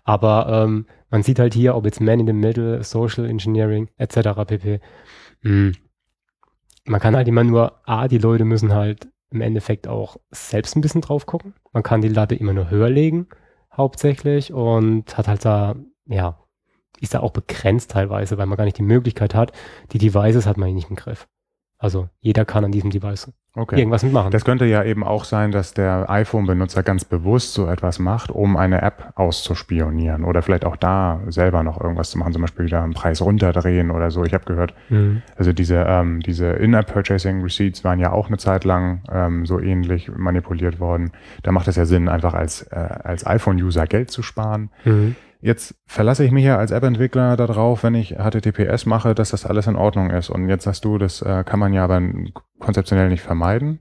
Aber 0.04 0.64
ähm, 0.64 0.86
man 1.10 1.22
sieht 1.22 1.38
halt 1.38 1.52
hier, 1.52 1.74
ob 1.76 1.84
jetzt 1.84 2.00
Man 2.00 2.20
in 2.20 2.26
the 2.26 2.32
Middle, 2.32 2.82
Social 2.82 3.26
Engineering 3.26 3.88
etc. 3.98 4.18
pp. 4.46 4.80
mh, 5.42 5.72
Man 6.86 7.00
kann 7.00 7.14
halt 7.16 7.28
immer 7.28 7.44
nur, 7.44 7.80
A, 7.84 8.08
die 8.08 8.18
Leute 8.18 8.44
müssen 8.44 8.72
halt 8.72 9.08
im 9.30 9.40
Endeffekt 9.40 9.86
auch 9.88 10.16
selbst 10.30 10.76
ein 10.76 10.80
bisschen 10.80 11.00
drauf 11.00 11.26
gucken. 11.26 11.54
Man 11.72 11.82
kann 11.82 12.00
die 12.00 12.08
Latte 12.08 12.36
immer 12.36 12.52
nur 12.52 12.70
höher 12.70 12.88
legen, 12.88 13.26
hauptsächlich, 13.76 14.52
und 14.52 15.16
hat 15.16 15.28
halt 15.28 15.44
da, 15.44 15.76
ja, 16.06 16.38
ist 17.00 17.14
da 17.14 17.20
auch 17.20 17.32
begrenzt 17.32 17.90
teilweise, 17.90 18.38
weil 18.38 18.46
man 18.46 18.56
gar 18.56 18.64
nicht 18.64 18.78
die 18.78 18.82
Möglichkeit 18.82 19.34
hat. 19.34 19.52
Die 19.92 19.98
Devices 19.98 20.46
hat 20.46 20.56
man 20.56 20.72
nicht 20.74 20.90
im 20.90 20.96
Griff. 20.96 21.26
Also 21.78 22.08
jeder 22.20 22.44
kann 22.44 22.64
an 22.64 22.72
diesem 22.72 22.90
Device 22.90 23.30
Okay. 23.56 23.78
irgendwas 23.78 24.02
mitmachen. 24.02 24.32
Das 24.32 24.44
könnte 24.44 24.64
ja 24.64 24.82
eben 24.82 25.04
auch 25.04 25.22
sein, 25.24 25.52
dass 25.52 25.74
der 25.74 26.10
iPhone-Benutzer 26.10 26.82
ganz 26.82 27.04
bewusst 27.04 27.54
so 27.54 27.68
etwas 27.68 28.00
macht, 28.00 28.30
um 28.32 28.56
eine 28.56 28.82
App 28.82 29.12
auszuspionieren 29.14 30.24
oder 30.24 30.42
vielleicht 30.42 30.64
auch 30.64 30.76
da 30.76 31.20
selber 31.28 31.62
noch 31.62 31.80
irgendwas 31.80 32.10
zu 32.10 32.18
machen, 32.18 32.32
zum 32.32 32.42
Beispiel 32.42 32.66
wieder 32.66 32.82
einen 32.82 32.94
Preis 32.94 33.22
runterdrehen 33.22 33.92
oder 33.92 34.10
so. 34.10 34.24
Ich 34.24 34.34
habe 34.34 34.44
gehört, 34.44 34.74
Mhm. 34.88 35.22
also 35.36 35.52
diese, 35.52 35.76
ähm, 35.86 36.18
diese 36.20 36.46
In-App-Purchasing-Receipts 36.48 37.84
waren 37.84 38.00
ja 38.00 38.10
auch 38.12 38.26
eine 38.26 38.38
Zeit 38.38 38.64
lang 38.64 39.02
ähm, 39.12 39.46
so 39.46 39.60
ähnlich 39.60 40.10
manipuliert 40.10 40.80
worden. 40.80 41.12
Da 41.44 41.52
macht 41.52 41.68
es 41.68 41.76
ja 41.76 41.84
Sinn, 41.84 42.08
einfach 42.08 42.34
als, 42.34 42.62
äh, 42.62 42.74
als 42.76 43.24
iPhone-User 43.24 43.86
Geld 43.86 44.10
zu 44.10 44.22
sparen. 44.22 44.70
Mhm. 44.84 45.14
Jetzt 45.44 45.74
verlasse 45.84 46.24
ich 46.24 46.32
mich 46.32 46.46
ja 46.46 46.56
als 46.56 46.70
App-Entwickler 46.70 47.36
darauf, 47.36 47.82
wenn 47.82 47.94
ich 47.94 48.14
HTTPS 48.16 48.86
mache, 48.86 49.14
dass 49.14 49.28
das 49.28 49.44
alles 49.44 49.66
in 49.66 49.76
Ordnung 49.76 50.08
ist. 50.08 50.30
Und 50.30 50.48
jetzt 50.48 50.64
sagst 50.64 50.86
du, 50.86 50.96
das 50.96 51.20
äh, 51.20 51.44
kann 51.44 51.60
man 51.60 51.74
ja 51.74 51.84
aber 51.84 52.00
konzeptionell 52.60 53.10
nicht 53.10 53.20
vermeiden. 53.20 53.80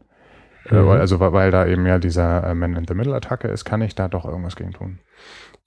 Äh, 0.70 0.76
Mhm. 0.76 0.90
also 0.90 1.22
weil, 1.22 1.52
da 1.52 1.66
eben 1.66 1.86
ja 1.86 2.00
dieser 2.00 2.44
äh, 2.44 2.54
Man-in-the-Middle-Attacke 2.54 3.48
ist, 3.48 3.64
kann 3.64 3.82
ich 3.82 3.96
da 3.96 4.10
doch 4.10 4.26
irgendwas 4.26 4.58
gegen 4.58 4.74
tun. 4.74 5.00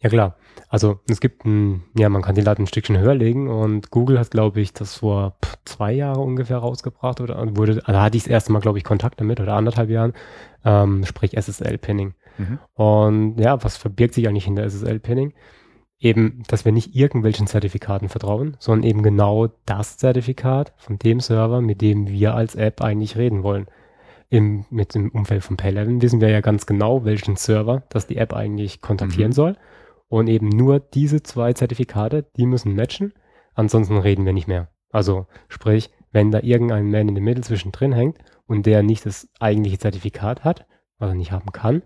Ja 0.02 0.10
klar. 0.10 0.36
Also 0.68 1.00
es 1.08 1.18
gibt 1.20 1.46
ein, 1.46 1.84
ja, 1.96 2.10
man 2.10 2.20
kann 2.20 2.34
die 2.34 2.42
Latte 2.42 2.62
ein 2.62 2.66
Stückchen 2.66 2.98
höher 2.98 3.14
legen 3.14 3.48
und 3.48 3.90
Google 3.90 4.18
hat, 4.18 4.30
glaube 4.30 4.60
ich, 4.60 4.74
das 4.74 4.96
vor 4.96 5.36
zwei 5.64 5.92
Jahren 5.92 6.20
ungefähr 6.20 6.58
rausgebracht 6.58 7.22
oder 7.22 7.36
wurde, 7.56 7.72
also 7.72 7.92
da 7.92 8.02
hatte 8.02 8.18
ich 8.18 8.24
das 8.24 8.30
erste 8.30 8.52
Mal, 8.52 8.60
glaube 8.60 8.76
ich, 8.76 8.84
Kontakt 8.84 9.18
damit 9.18 9.40
oder 9.40 9.54
anderthalb 9.54 9.88
Jahren, 9.88 10.12
ähm, 10.62 11.06
sprich 11.06 11.38
SSL-Pinning. 11.38 12.12
Mhm. 12.36 12.58
Und 12.74 13.40
ja, 13.40 13.64
was 13.64 13.78
verbirgt 13.78 14.12
sich 14.12 14.28
eigentlich 14.28 14.44
hinter 14.44 14.64
SSL-Pinning? 14.64 15.32
Eben, 15.98 16.42
dass 16.48 16.64
wir 16.64 16.72
nicht 16.72 16.94
irgendwelchen 16.94 17.46
Zertifikaten 17.46 18.08
vertrauen, 18.08 18.56
sondern 18.58 18.88
eben 18.88 19.02
genau 19.02 19.48
das 19.64 19.96
Zertifikat 19.96 20.74
von 20.76 20.98
dem 20.98 21.20
Server, 21.20 21.60
mit 21.60 21.80
dem 21.80 22.08
wir 22.08 22.34
als 22.34 22.54
App 22.54 22.82
eigentlich 22.82 23.16
reden 23.16 23.42
wollen. 23.42 23.66
Im, 24.28 24.66
mit 24.70 24.94
dem 24.94 25.10
Umfeld 25.10 25.42
von 25.44 25.56
Pay11 25.56 26.02
wissen 26.02 26.20
wir 26.20 26.28
ja 26.28 26.40
ganz 26.40 26.66
genau, 26.66 27.04
welchen 27.04 27.36
Server 27.36 27.84
das 27.88 28.06
die 28.06 28.16
App 28.16 28.34
eigentlich 28.34 28.82
kontaktieren 28.82 29.30
mhm. 29.30 29.34
soll. 29.34 29.56
Und 30.08 30.28
eben 30.28 30.48
nur 30.48 30.80
diese 30.80 31.22
zwei 31.22 31.52
Zertifikate, 31.52 32.26
die 32.36 32.46
müssen 32.46 32.74
matchen. 32.74 33.14
Ansonsten 33.54 33.96
reden 33.96 34.26
wir 34.26 34.32
nicht 34.32 34.48
mehr. 34.48 34.68
Also 34.90 35.26
sprich, 35.48 35.90
wenn 36.12 36.30
da 36.30 36.40
irgendein 36.40 36.90
Man 36.90 37.08
in 37.08 37.14
the 37.14 37.20
Middle 37.20 37.42
zwischendrin 37.42 37.92
hängt 37.92 38.18
und 38.46 38.66
der 38.66 38.82
nicht 38.82 39.06
das 39.06 39.28
eigentliche 39.40 39.78
Zertifikat 39.78 40.44
hat, 40.44 40.66
was 40.98 41.10
er 41.10 41.14
nicht 41.14 41.32
haben 41.32 41.52
kann 41.52 41.82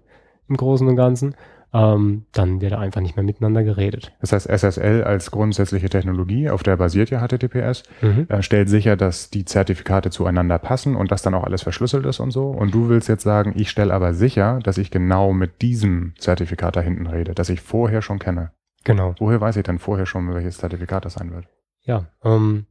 im 0.50 0.56
Großen 0.56 0.86
und 0.86 0.96
Ganzen, 0.96 1.34
ähm, 1.72 2.24
dann 2.32 2.60
wird 2.60 2.72
einfach 2.72 3.00
nicht 3.00 3.16
mehr 3.16 3.24
miteinander 3.24 3.62
geredet. 3.62 4.12
Das 4.20 4.32
heißt, 4.32 4.48
SSL 4.48 5.04
als 5.04 5.30
grundsätzliche 5.30 5.88
Technologie, 5.88 6.50
auf 6.50 6.62
der 6.62 6.76
basiert 6.76 7.10
ja 7.10 7.26
HTTPS, 7.26 7.84
mhm. 8.00 8.26
äh, 8.28 8.42
stellt 8.42 8.68
sicher, 8.68 8.96
dass 8.96 9.30
die 9.30 9.44
Zertifikate 9.44 10.10
zueinander 10.10 10.58
passen 10.58 10.96
und 10.96 11.12
dass 11.12 11.22
dann 11.22 11.34
auch 11.34 11.44
alles 11.44 11.62
verschlüsselt 11.62 12.06
ist 12.06 12.20
und 12.20 12.32
so. 12.32 12.48
Und 12.48 12.74
du 12.74 12.88
willst 12.88 13.08
jetzt 13.08 13.22
sagen, 13.22 13.52
ich 13.56 13.70
stelle 13.70 13.94
aber 13.94 14.14
sicher, 14.14 14.58
dass 14.62 14.78
ich 14.78 14.90
genau 14.90 15.32
mit 15.32 15.62
diesem 15.62 16.14
Zertifikat 16.18 16.76
da 16.76 16.80
hinten 16.80 17.06
rede, 17.06 17.34
dass 17.34 17.48
ich 17.48 17.60
vorher 17.60 18.02
schon 18.02 18.18
kenne. 18.18 18.50
Genau. 18.84 19.14
Woher 19.18 19.40
weiß 19.40 19.56
ich 19.56 19.62
denn 19.62 19.78
vorher 19.78 20.06
schon, 20.06 20.32
welches 20.32 20.58
Zertifikat 20.58 21.04
das 21.04 21.14
sein 21.14 21.32
wird? 21.32 21.46
Ja, 21.82 22.06
ähm, 22.24 22.66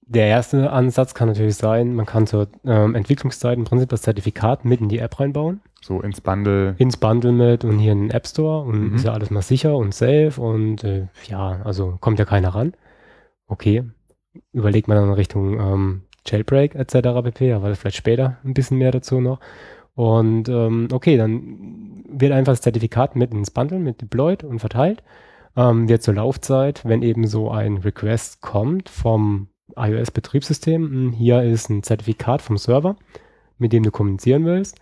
der 0.00 0.26
erste 0.26 0.70
Ansatz 0.70 1.14
kann 1.14 1.28
natürlich 1.28 1.56
sein, 1.56 1.94
man 1.94 2.06
kann 2.06 2.26
zur 2.26 2.48
ähm, 2.64 2.94
Entwicklungszeit 2.94 3.56
im 3.56 3.64
Prinzip 3.64 3.88
das 3.88 4.02
Zertifikat 4.02 4.64
mit 4.64 4.80
in 4.80 4.88
die 4.88 4.98
App 4.98 5.18
reinbauen. 5.18 5.60
So 5.82 6.00
ins 6.00 6.20
Bundle. 6.20 6.76
Ins 6.78 6.96
Bundle 6.96 7.32
mit 7.32 7.64
und 7.64 7.78
hier 7.78 7.92
in 7.92 8.08
den 8.08 8.10
App 8.10 8.26
Store 8.26 8.64
und 8.64 8.90
mhm. 8.90 8.94
ist 8.94 9.04
ja 9.04 9.12
alles 9.12 9.30
mal 9.30 9.42
sicher 9.42 9.76
und 9.76 9.92
safe 9.92 10.34
und 10.40 10.84
äh, 10.84 11.08
ja, 11.26 11.60
also 11.64 11.98
kommt 12.00 12.18
ja 12.18 12.24
keiner 12.24 12.50
ran. 12.50 12.72
Okay, 13.48 13.84
überlegt 14.52 14.86
man 14.88 14.96
dann 14.96 15.08
in 15.08 15.14
Richtung 15.14 15.58
ähm, 15.58 16.02
Jailbreak 16.24 16.76
etc. 16.76 17.22
pp, 17.24 17.52
aber 17.52 17.74
vielleicht 17.74 17.96
später 17.96 18.38
ein 18.44 18.54
bisschen 18.54 18.78
mehr 18.78 18.92
dazu 18.92 19.20
noch. 19.20 19.40
Und 19.94 20.48
ähm, 20.48 20.88
okay, 20.92 21.16
dann 21.16 22.04
wird 22.08 22.32
einfach 22.32 22.52
das 22.52 22.62
Zertifikat 22.62 23.16
mit 23.16 23.32
ins 23.32 23.50
Bundle 23.50 23.78
mit 23.78 24.00
deployed 24.00 24.44
und 24.44 24.60
verteilt. 24.60 25.02
Ähm, 25.56 25.88
wird 25.88 26.02
zur 26.02 26.14
Laufzeit, 26.14 26.84
wenn 26.84 27.02
eben 27.02 27.26
so 27.26 27.50
ein 27.50 27.78
Request 27.78 28.40
kommt 28.40 28.88
vom 28.88 29.48
iOS-Betriebssystem, 29.76 30.82
hm, 30.82 31.12
hier 31.12 31.42
ist 31.42 31.68
ein 31.70 31.82
Zertifikat 31.82 32.40
vom 32.40 32.56
Server, 32.56 32.96
mit 33.58 33.72
dem 33.72 33.82
du 33.82 33.90
kommunizieren 33.90 34.44
willst. 34.44 34.78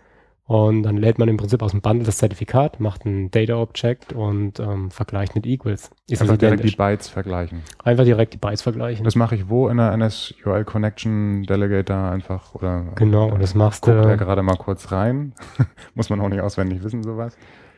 Und 0.51 0.83
dann 0.83 0.97
lädt 0.97 1.17
man 1.17 1.29
im 1.29 1.37
Prinzip 1.37 1.63
aus 1.63 1.71
dem 1.71 1.81
Bundle 1.81 2.05
das 2.05 2.17
Zertifikat, 2.17 2.81
macht 2.81 3.07
ein 3.07 3.31
Data 3.31 3.55
Object 3.55 4.13
und 4.13 4.59
ähm, 4.59 4.91
vergleicht 4.91 5.37
mit 5.37 5.47
Equals. 5.47 5.93
Ist 6.09 6.23
Einfach 6.23 6.39
direkt 6.39 6.65
die 6.65 6.75
Bytes 6.75 7.07
vergleichen. 7.07 7.63
Einfach 7.85 8.03
direkt 8.03 8.35
die 8.35 8.39
Bytes 8.39 8.61
vergleichen. 8.61 9.05
Das 9.05 9.15
mache 9.15 9.37
ich 9.37 9.49
wo 9.49 9.69
in 9.69 9.77
der 9.77 9.97
NSUL 9.97 10.65
Connection 10.65 11.45
Delegator 11.45 12.11
einfach 12.11 12.53
oder 12.57 12.87
Genau, 12.97 13.29
und 13.29 13.41
das 13.41 13.55
machst 13.55 13.87
du. 13.87 13.93
Guckt 13.93 14.19
gerade 14.19 14.43
mal 14.43 14.57
kurz 14.57 14.91
rein. 14.91 15.35
muss 15.95 16.11
man 16.11 16.21
auch 16.21 16.29
nicht 16.29 16.41
auswendig 16.41 16.83
wissen, 16.83 17.05
sowas. 17.05 17.37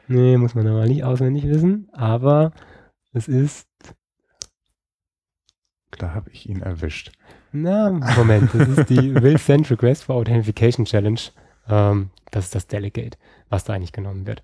Nee, 0.08 0.38
muss 0.38 0.54
man 0.54 0.66
aber 0.66 0.86
nicht 0.86 1.04
auswendig 1.04 1.46
wissen, 1.46 1.90
aber 1.92 2.52
es 3.12 3.28
ist 3.28 3.68
da 5.98 6.14
habe 6.14 6.30
ich 6.30 6.48
ihn 6.48 6.62
erwischt. 6.62 7.12
Na, 7.52 7.90
Moment, 8.16 8.48
das 8.54 8.66
ist 8.66 8.88
die 8.88 9.14
Will 9.22 9.36
Send 9.36 9.70
Request 9.70 10.04
for 10.04 10.16
Authentication 10.16 10.86
Challenge. 10.86 11.20
Ähm, 11.68 12.10
das 12.30 12.46
ist 12.46 12.54
das 12.54 12.66
Delegate, 12.66 13.18
was 13.50 13.64
da 13.64 13.74
eigentlich 13.74 13.92
genommen 13.92 14.26
wird. 14.26 14.42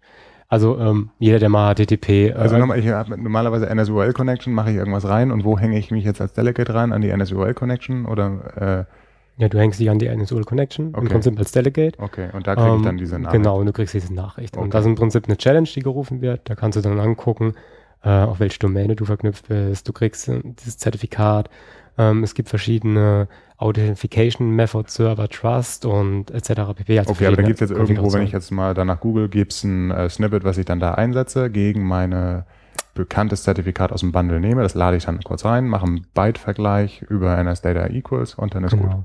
Also 0.48 0.78
ähm, 0.78 1.10
jeder, 1.18 1.38
der 1.38 1.50
mal 1.50 1.74
HTTP. 1.74 2.08
Äh, 2.08 2.32
also 2.32 2.56
nochmal, 2.56 2.78
ich 2.78 2.88
habe 2.88 3.20
normalerweise 3.20 3.66
NSUL 3.74 4.12
Connection, 4.14 4.54
mache 4.54 4.70
ich 4.70 4.76
irgendwas 4.76 5.06
rein 5.06 5.30
und 5.30 5.44
wo 5.44 5.58
hänge 5.58 5.78
ich 5.78 5.90
mich 5.90 6.04
jetzt 6.04 6.20
als 6.20 6.32
Delegate 6.32 6.74
rein? 6.74 6.92
An 6.92 7.02
die 7.02 7.14
NSUL 7.14 7.52
Connection 7.54 8.06
oder? 8.06 8.86
Äh, 8.88 9.42
ja, 9.42 9.48
du 9.48 9.58
hängst 9.58 9.78
dich 9.78 9.88
an 9.88 9.98
die 9.98 10.08
NSUL 10.08 10.44
Connection 10.44 10.88
okay. 10.88 11.00
im 11.00 11.08
Prinzip 11.08 11.38
als 11.38 11.52
Delegate. 11.52 11.98
Okay, 12.00 12.28
und 12.32 12.46
da 12.46 12.56
kriege 12.56 12.68
ich 12.68 12.74
ähm, 12.74 12.82
dann 12.82 12.96
diese 12.96 13.18
Nachricht. 13.18 13.42
Genau, 13.42 13.60
und 13.60 13.66
du 13.66 13.72
kriegst 13.72 13.94
diese 13.94 14.12
Nachricht. 14.12 14.56
Okay. 14.56 14.64
Und 14.64 14.74
das 14.74 14.80
ist 14.80 14.88
im 14.88 14.94
Prinzip 14.96 15.26
eine 15.26 15.36
Challenge, 15.36 15.68
die 15.68 15.80
gerufen 15.80 16.22
wird. 16.22 16.48
Da 16.48 16.54
kannst 16.54 16.76
du 16.76 16.80
dann 16.80 16.98
angucken, 16.98 17.54
äh, 18.02 18.08
auf 18.08 18.40
welche 18.40 18.58
Domäne 18.58 18.96
du 18.96 19.04
verknüpft 19.04 19.48
bist. 19.48 19.86
Du 19.86 19.92
kriegst 19.92 20.28
äh, 20.28 20.40
dieses 20.42 20.78
Zertifikat. 20.78 21.50
Ähm, 21.98 22.24
es 22.24 22.34
gibt 22.34 22.48
verschiedene 22.48 23.28
Authentication 23.58 24.50
Method 24.50 24.84
Server 24.88 25.28
Trust 25.28 25.84
und 25.84 26.30
etc. 26.30 26.72
pp. 26.76 26.98
Also 26.98 27.10
okay, 27.10 27.26
aber 27.26 27.36
dann 27.36 27.46
gibt 27.46 27.60
es 27.60 27.68
jetzt 27.68 27.76
irgendwo, 27.76 28.12
wenn 28.12 28.22
ich 28.22 28.32
jetzt 28.32 28.50
mal 28.52 28.72
danach 28.72 29.00
Google, 29.00 29.28
gibt 29.28 29.52
es 29.52 29.64
ein 29.64 29.90
äh, 29.90 30.08
Snippet, 30.08 30.44
was 30.44 30.58
ich 30.58 30.64
dann 30.64 30.80
da 30.80 30.94
einsetze, 30.94 31.50
gegen 31.50 31.82
meine 31.82 32.46
bekanntes 32.94 33.42
Zertifikat 33.42 33.92
aus 33.92 34.00
dem 34.00 34.12
Bundle 34.12 34.40
nehme. 34.40 34.62
Das 34.62 34.74
lade 34.74 34.96
ich 34.96 35.04
dann 35.04 35.20
kurz 35.22 35.44
rein, 35.44 35.66
mache 35.66 35.86
einen 35.86 36.06
Byte-Vergleich 36.14 37.02
über 37.02 37.42
NSData 37.42 37.88
Equals 37.88 38.34
und 38.34 38.54
dann 38.54 38.64
ist 38.64 38.72
genau. 38.72 38.88
gut. 38.88 39.04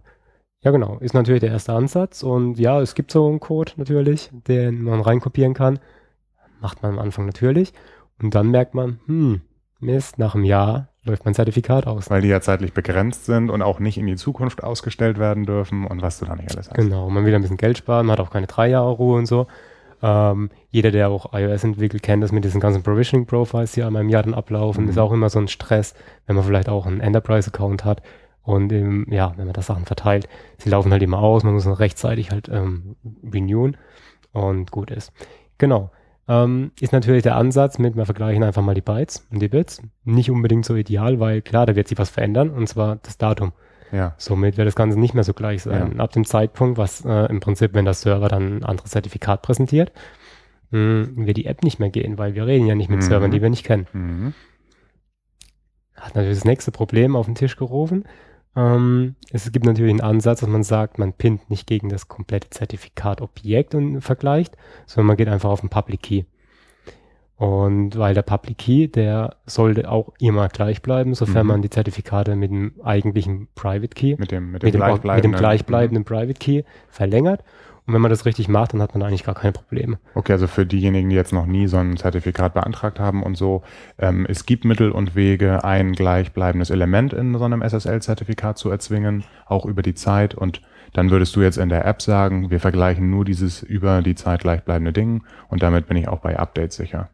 Ja, 0.63 0.71
genau. 0.71 0.97
Ist 0.99 1.13
natürlich 1.13 1.41
der 1.41 1.51
erste 1.51 1.73
Ansatz. 1.73 2.23
Und 2.23 2.57
ja, 2.57 2.79
es 2.79 2.95
gibt 2.95 3.11
so 3.11 3.27
einen 3.27 3.39
Code 3.39 3.73
natürlich, 3.75 4.31
den 4.47 4.83
man 4.83 5.01
reinkopieren 5.01 5.53
kann. 5.53 5.79
Macht 6.61 6.81
man 6.81 6.93
am 6.93 6.99
Anfang 6.99 7.25
natürlich. 7.25 7.73
Und 8.21 8.33
dann 8.33 8.49
merkt 8.49 8.73
man, 8.73 8.99
hm, 9.05 9.41
Mist, 9.79 10.19
nach 10.19 10.35
einem 10.35 10.45
Jahr 10.45 10.92
läuft 11.05 11.25
mein 11.25 11.33
Zertifikat 11.33 11.87
aus. 11.87 12.09
Weil 12.09 12.21
die 12.21 12.29
ja 12.29 12.41
zeitlich 12.41 12.73
begrenzt 12.73 13.25
sind 13.25 13.49
und 13.49 13.61
auch 13.61 13.79
nicht 13.79 13.97
in 13.97 14.07
die 14.07 14.15
Zukunft 14.15 14.63
ausgestellt 14.63 15.19
werden 15.19 15.45
dürfen 15.45 15.85
und 15.85 16.01
was 16.01 16.19
du 16.19 16.25
da 16.25 16.35
nicht 16.35 16.51
alles 16.53 16.69
hast. 16.69 16.75
Genau, 16.75 17.09
man 17.09 17.25
will 17.25 17.35
ein 17.35 17.41
bisschen 17.41 17.57
Geld 17.57 17.77
sparen, 17.77 18.05
man 18.05 18.17
hat 18.17 18.25
auch 18.25 18.31
keine 18.31 18.47
drei 18.47 18.69
Jahre 18.69 18.91
Ruhe 18.91 19.17
und 19.17 19.25
so. 19.25 19.47
Ähm, 20.01 20.49
jeder, 20.69 20.91
der 20.91 21.09
auch 21.09 21.33
iOS 21.33 21.63
entwickelt, 21.63 22.03
kennt 22.03 22.23
das 22.23 22.31
mit 22.31 22.43
diesen 22.43 22.59
ganzen 22.59 22.83
Provisioning 22.83 23.25
Profiles, 23.25 23.71
die 23.73 23.83
einmal 23.83 24.01
im 24.01 24.09
Jahr 24.09 24.23
dann 24.23 24.33
ablaufen. 24.33 24.85
Mhm. 24.85 24.89
Ist 24.89 24.97
auch 24.97 25.11
immer 25.11 25.29
so 25.29 25.39
ein 25.39 25.47
Stress, 25.47 25.93
wenn 26.25 26.35
man 26.35 26.45
vielleicht 26.45 26.69
auch 26.69 26.85
einen 26.85 26.99
Enterprise-Account 26.99 27.85
hat. 27.85 28.01
Und 28.41 28.73
eben, 28.73 29.05
ja, 29.09 29.31
wenn 29.37 29.45
man 29.45 29.53
das 29.53 29.67
Sachen 29.67 29.85
verteilt, 29.85 30.27
sie 30.57 30.69
laufen 30.69 30.91
halt 30.91 31.01
immer 31.01 31.19
aus, 31.19 31.43
man 31.43 31.53
muss 31.53 31.63
dann 31.63 31.73
rechtzeitig 31.73 32.31
halt 32.31 32.49
ähm, 32.49 32.97
renewen 33.23 33.77
und 34.33 34.71
gut 34.71 34.91
ist. 34.91 35.13
Genau 35.57 35.91
ähm, 36.27 36.71
ist 36.79 36.93
natürlich 36.93 37.23
der 37.23 37.35
Ansatz 37.35 37.79
mit, 37.79 37.95
wir 37.95 38.05
vergleichen 38.05 38.43
einfach 38.43 38.61
mal 38.61 38.75
die 38.75 38.81
Bytes 38.81 39.27
und 39.31 39.41
die 39.41 39.49
Bits. 39.49 39.81
Nicht 40.03 40.31
unbedingt 40.31 40.65
so 40.65 40.75
ideal, 40.75 41.19
weil 41.19 41.41
klar, 41.41 41.65
da 41.65 41.75
wird 41.75 41.87
sich 41.87 41.97
was 41.97 42.09
verändern 42.09 42.49
und 42.49 42.67
zwar 42.67 42.97
das 42.97 43.17
Datum. 43.17 43.51
Ja. 43.91 44.15
Somit 44.17 44.57
wird 44.57 44.67
das 44.67 44.75
Ganze 44.75 44.99
nicht 44.99 45.13
mehr 45.13 45.23
so 45.23 45.33
gleich 45.33 45.63
sein. 45.63 45.93
Ja. 45.97 46.03
Ab 46.03 46.11
dem 46.11 46.25
Zeitpunkt, 46.25 46.77
was 46.77 47.05
äh, 47.05 47.25
im 47.29 47.41
Prinzip, 47.41 47.73
wenn 47.73 47.85
der 47.85 47.93
Server 47.93 48.27
dann 48.27 48.57
ein 48.57 48.63
anderes 48.63 48.91
Zertifikat 48.91 49.41
präsentiert, 49.43 49.91
mh, 50.71 50.79
hm, 50.79 51.27
wird 51.27 51.37
die 51.37 51.45
App 51.45 51.63
nicht 51.63 51.79
mehr 51.79 51.89
gehen, 51.89 52.17
weil 52.17 52.33
wir 52.33 52.47
reden 52.47 52.65
ja 52.65 52.73
nicht 52.73 52.89
mit 52.89 52.99
mhm. 52.99 53.03
Servern, 53.03 53.31
die 53.31 53.41
wir 53.41 53.49
nicht 53.49 53.65
kennen. 53.65 53.87
Mhm. 53.93 54.33
Hat 55.95 56.15
natürlich 56.15 56.39
das 56.39 56.45
nächste 56.45 56.71
Problem 56.71 57.15
auf 57.15 57.27
den 57.27 57.35
Tisch 57.35 57.55
gerufen. 57.55 58.05
Ähm, 58.55 59.15
es 59.31 59.51
gibt 59.51 59.65
natürlich 59.65 59.91
einen 59.91 60.01
Ansatz, 60.01 60.41
dass 60.41 60.49
man 60.49 60.63
sagt, 60.63 60.99
man 60.99 61.13
pinnt 61.13 61.49
nicht 61.49 61.67
gegen 61.67 61.89
das 61.89 62.07
komplette 62.07 62.49
Zertifikat-Objekt 62.49 63.73
und 63.75 64.01
vergleicht, 64.01 64.57
sondern 64.85 65.07
man 65.07 65.17
geht 65.17 65.27
einfach 65.27 65.49
auf 65.49 65.61
den 65.61 65.69
Public 65.69 66.03
Key. 66.03 66.23
Und 67.35 67.97
weil 67.97 68.13
der 68.13 68.21
Public 68.21 68.59
Key, 68.59 68.87
der 68.87 69.37
sollte 69.45 69.89
auch 69.89 70.13
immer 70.19 70.47
gleich 70.49 70.81
bleiben, 70.81 71.15
sofern 71.15 71.43
mhm. 71.43 71.47
man 71.47 71.61
die 71.63 71.69
Zertifikate 71.69 72.35
mit 72.35 72.51
dem 72.51 72.73
eigentlichen 72.83 73.47
Private 73.55 73.89
Key, 73.89 74.15
mit 74.17 74.31
dem, 74.31 74.51
mit 74.51 74.61
dem, 74.61 74.67
mit 74.67 74.73
dem, 74.75 74.79
gleichbleibenden, 74.79 75.31
mit 75.31 75.39
dem 75.39 75.41
gleichbleibenden. 75.41 76.05
Private 76.05 76.39
Key 76.39 76.63
verlängert. 76.89 77.43
Und 77.85 77.93
wenn 77.93 78.01
man 78.01 78.11
das 78.11 78.25
richtig 78.25 78.47
macht, 78.47 78.73
dann 78.73 78.81
hat 78.81 78.93
man 78.93 79.03
eigentlich 79.03 79.25
gar 79.25 79.35
keine 79.35 79.51
Probleme. 79.51 79.99
Okay, 80.15 80.31
also 80.31 80.47
für 80.47 80.65
diejenigen, 80.65 81.09
die 81.09 81.15
jetzt 81.15 81.33
noch 81.33 81.45
nie 81.45 81.67
so 81.67 81.77
ein 81.77 81.97
Zertifikat 81.97 82.53
beantragt 82.53 82.99
haben 82.99 83.23
und 83.23 83.35
so, 83.35 83.63
ähm, 83.97 84.25
es 84.29 84.45
gibt 84.45 84.63
Mittel 84.63 84.91
und 84.91 85.15
Wege, 85.15 85.65
ein 85.65 85.91
gleichbleibendes 85.91 86.69
Element 86.69 87.11
in 87.11 87.37
so 87.37 87.43
einem 87.43 87.61
SSL-Zertifikat 87.61 88.57
zu 88.57 88.69
erzwingen, 88.69 89.25
auch 89.45 89.65
über 89.65 89.81
die 89.81 89.95
Zeit. 89.95 90.33
Und 90.33 90.61
dann 90.93 91.09
würdest 91.09 91.35
du 91.35 91.41
jetzt 91.41 91.57
in 91.57 91.69
der 91.69 91.85
App 91.85 92.01
sagen, 92.01 92.49
wir 92.51 92.59
vergleichen 92.59 93.09
nur 93.09 93.25
dieses 93.25 93.63
über 93.63 94.01
die 94.01 94.15
Zeit 94.15 94.41
gleichbleibende 94.41 94.93
Ding 94.93 95.23
und 95.49 95.61
damit 95.61 95.87
bin 95.87 95.97
ich 95.97 96.07
auch 96.07 96.19
bei 96.19 96.37
Updates 96.37 96.77
sicher. 96.77 97.09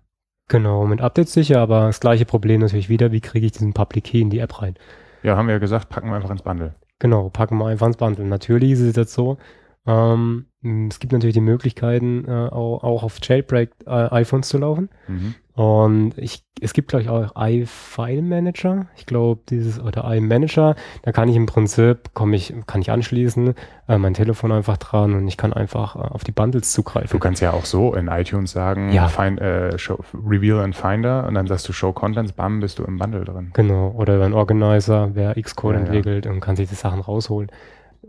Genau, 0.50 0.86
mit 0.86 1.02
Updates 1.02 1.34
sicher, 1.34 1.62
aber 1.62 1.88
das 1.88 2.00
gleiche 2.00 2.26
Problem 2.26 2.62
natürlich 2.62 2.90
wieder, 2.90 3.12
wie 3.12 3.22
kriege 3.22 3.46
ich 3.46 3.54
diesen 3.54 3.74
Public 3.74 4.04
Key 4.06 4.22
in 4.22 4.30
die 4.30 4.40
App 4.40 4.62
rein? 4.62 4.76
Ja, 5.24 5.38
haben 5.38 5.48
wir 5.48 5.54
ja 5.54 5.60
gesagt, 5.60 5.90
packen 5.90 6.10
wir 6.10 6.16
einfach 6.16 6.32
ins 6.32 6.42
Bundle. 6.42 6.74
Genau, 7.00 7.30
packen 7.30 7.58
wir 7.58 7.68
einfach 7.68 7.88
ins 7.88 7.98
Bundle. 7.98 8.26
Natürlich 8.26 8.72
ist 8.72 8.82
es 8.82 8.96
jetzt 8.96 9.14
so, 9.14 9.38
ähm, 9.86 10.48
es 10.62 11.00
gibt 11.00 11.14
natürlich 11.14 11.36
die 11.36 11.42
Möglichkeiten, 11.42 12.26
äh, 12.28 12.32
auch, 12.32 12.84
auch, 12.84 13.04
auf 13.04 13.18
Jailbreak 13.22 13.72
äh, 13.86 13.90
iPhones 13.90 14.50
zu 14.50 14.58
laufen. 14.58 14.90
Mhm. 15.08 15.36
Und 15.54 16.18
ich, 16.18 16.44
es 16.62 16.74
gibt, 16.74 16.90
glaube 16.90 17.04
ich, 17.04 17.10
auch 17.10 17.32
iFile 17.38 18.22
Manager. 18.22 18.88
Ich 18.98 19.06
glaube, 19.06 19.42
dieses, 19.50 19.80
oder 19.80 20.04
iManager, 20.14 20.76
da 21.04 21.12
kann 21.12 21.30
ich 21.30 21.36
im 21.36 21.46
Prinzip, 21.46 22.14
komme 22.14 22.36
ich, 22.36 22.54
kann 22.66 22.82
ich 22.82 22.92
anschließen, 22.92 23.56
äh, 23.88 23.98
mein 23.98 24.14
Telefon 24.14 24.52
einfach 24.52 24.78
dran 24.78 25.14
und 25.14 25.28
ich 25.28 25.38
kann 25.38 25.54
einfach 25.54 25.96
äh, 25.96 26.00
auf 26.00 26.26
die 26.26 26.32
Bundles 26.32 26.74
zugreifen. 26.74 27.10
Du 27.12 27.20
kannst 27.20 27.42
ja 27.42 27.52
auch 27.52 27.66
so 27.66 27.94
in 27.94 28.08
iTunes 28.08 28.52
sagen, 28.52 28.92
ja. 28.92 29.08
find, 29.08 29.40
äh, 29.40 29.78
show, 29.78 30.00
Reveal 30.14 30.60
and 30.60 30.76
Finder 30.76 31.26
und 31.28 31.36
dann 31.36 31.48
sagst 31.48 31.68
du 31.70 31.74
Show 31.74 31.94
Contents, 31.94 32.34
bam, 32.34 32.60
bist 32.60 32.80
du 32.80 32.84
im 32.84 32.98
Bundle 32.98 33.24
drin. 33.24 33.52
Genau. 33.54 33.92
Oder 33.98 34.16
über 34.16 34.26
einen 34.26 34.34
Organizer, 34.34 35.12
wer 35.14 35.36
Xcode 35.36 35.76
ja, 35.76 35.80
entwickelt 35.82 36.26
ja. 36.26 36.32
und 36.32 36.42
kann 36.42 36.58
sich 36.58 36.68
die 36.68 36.76
Sachen 36.76 37.00
rausholen. 37.00 37.50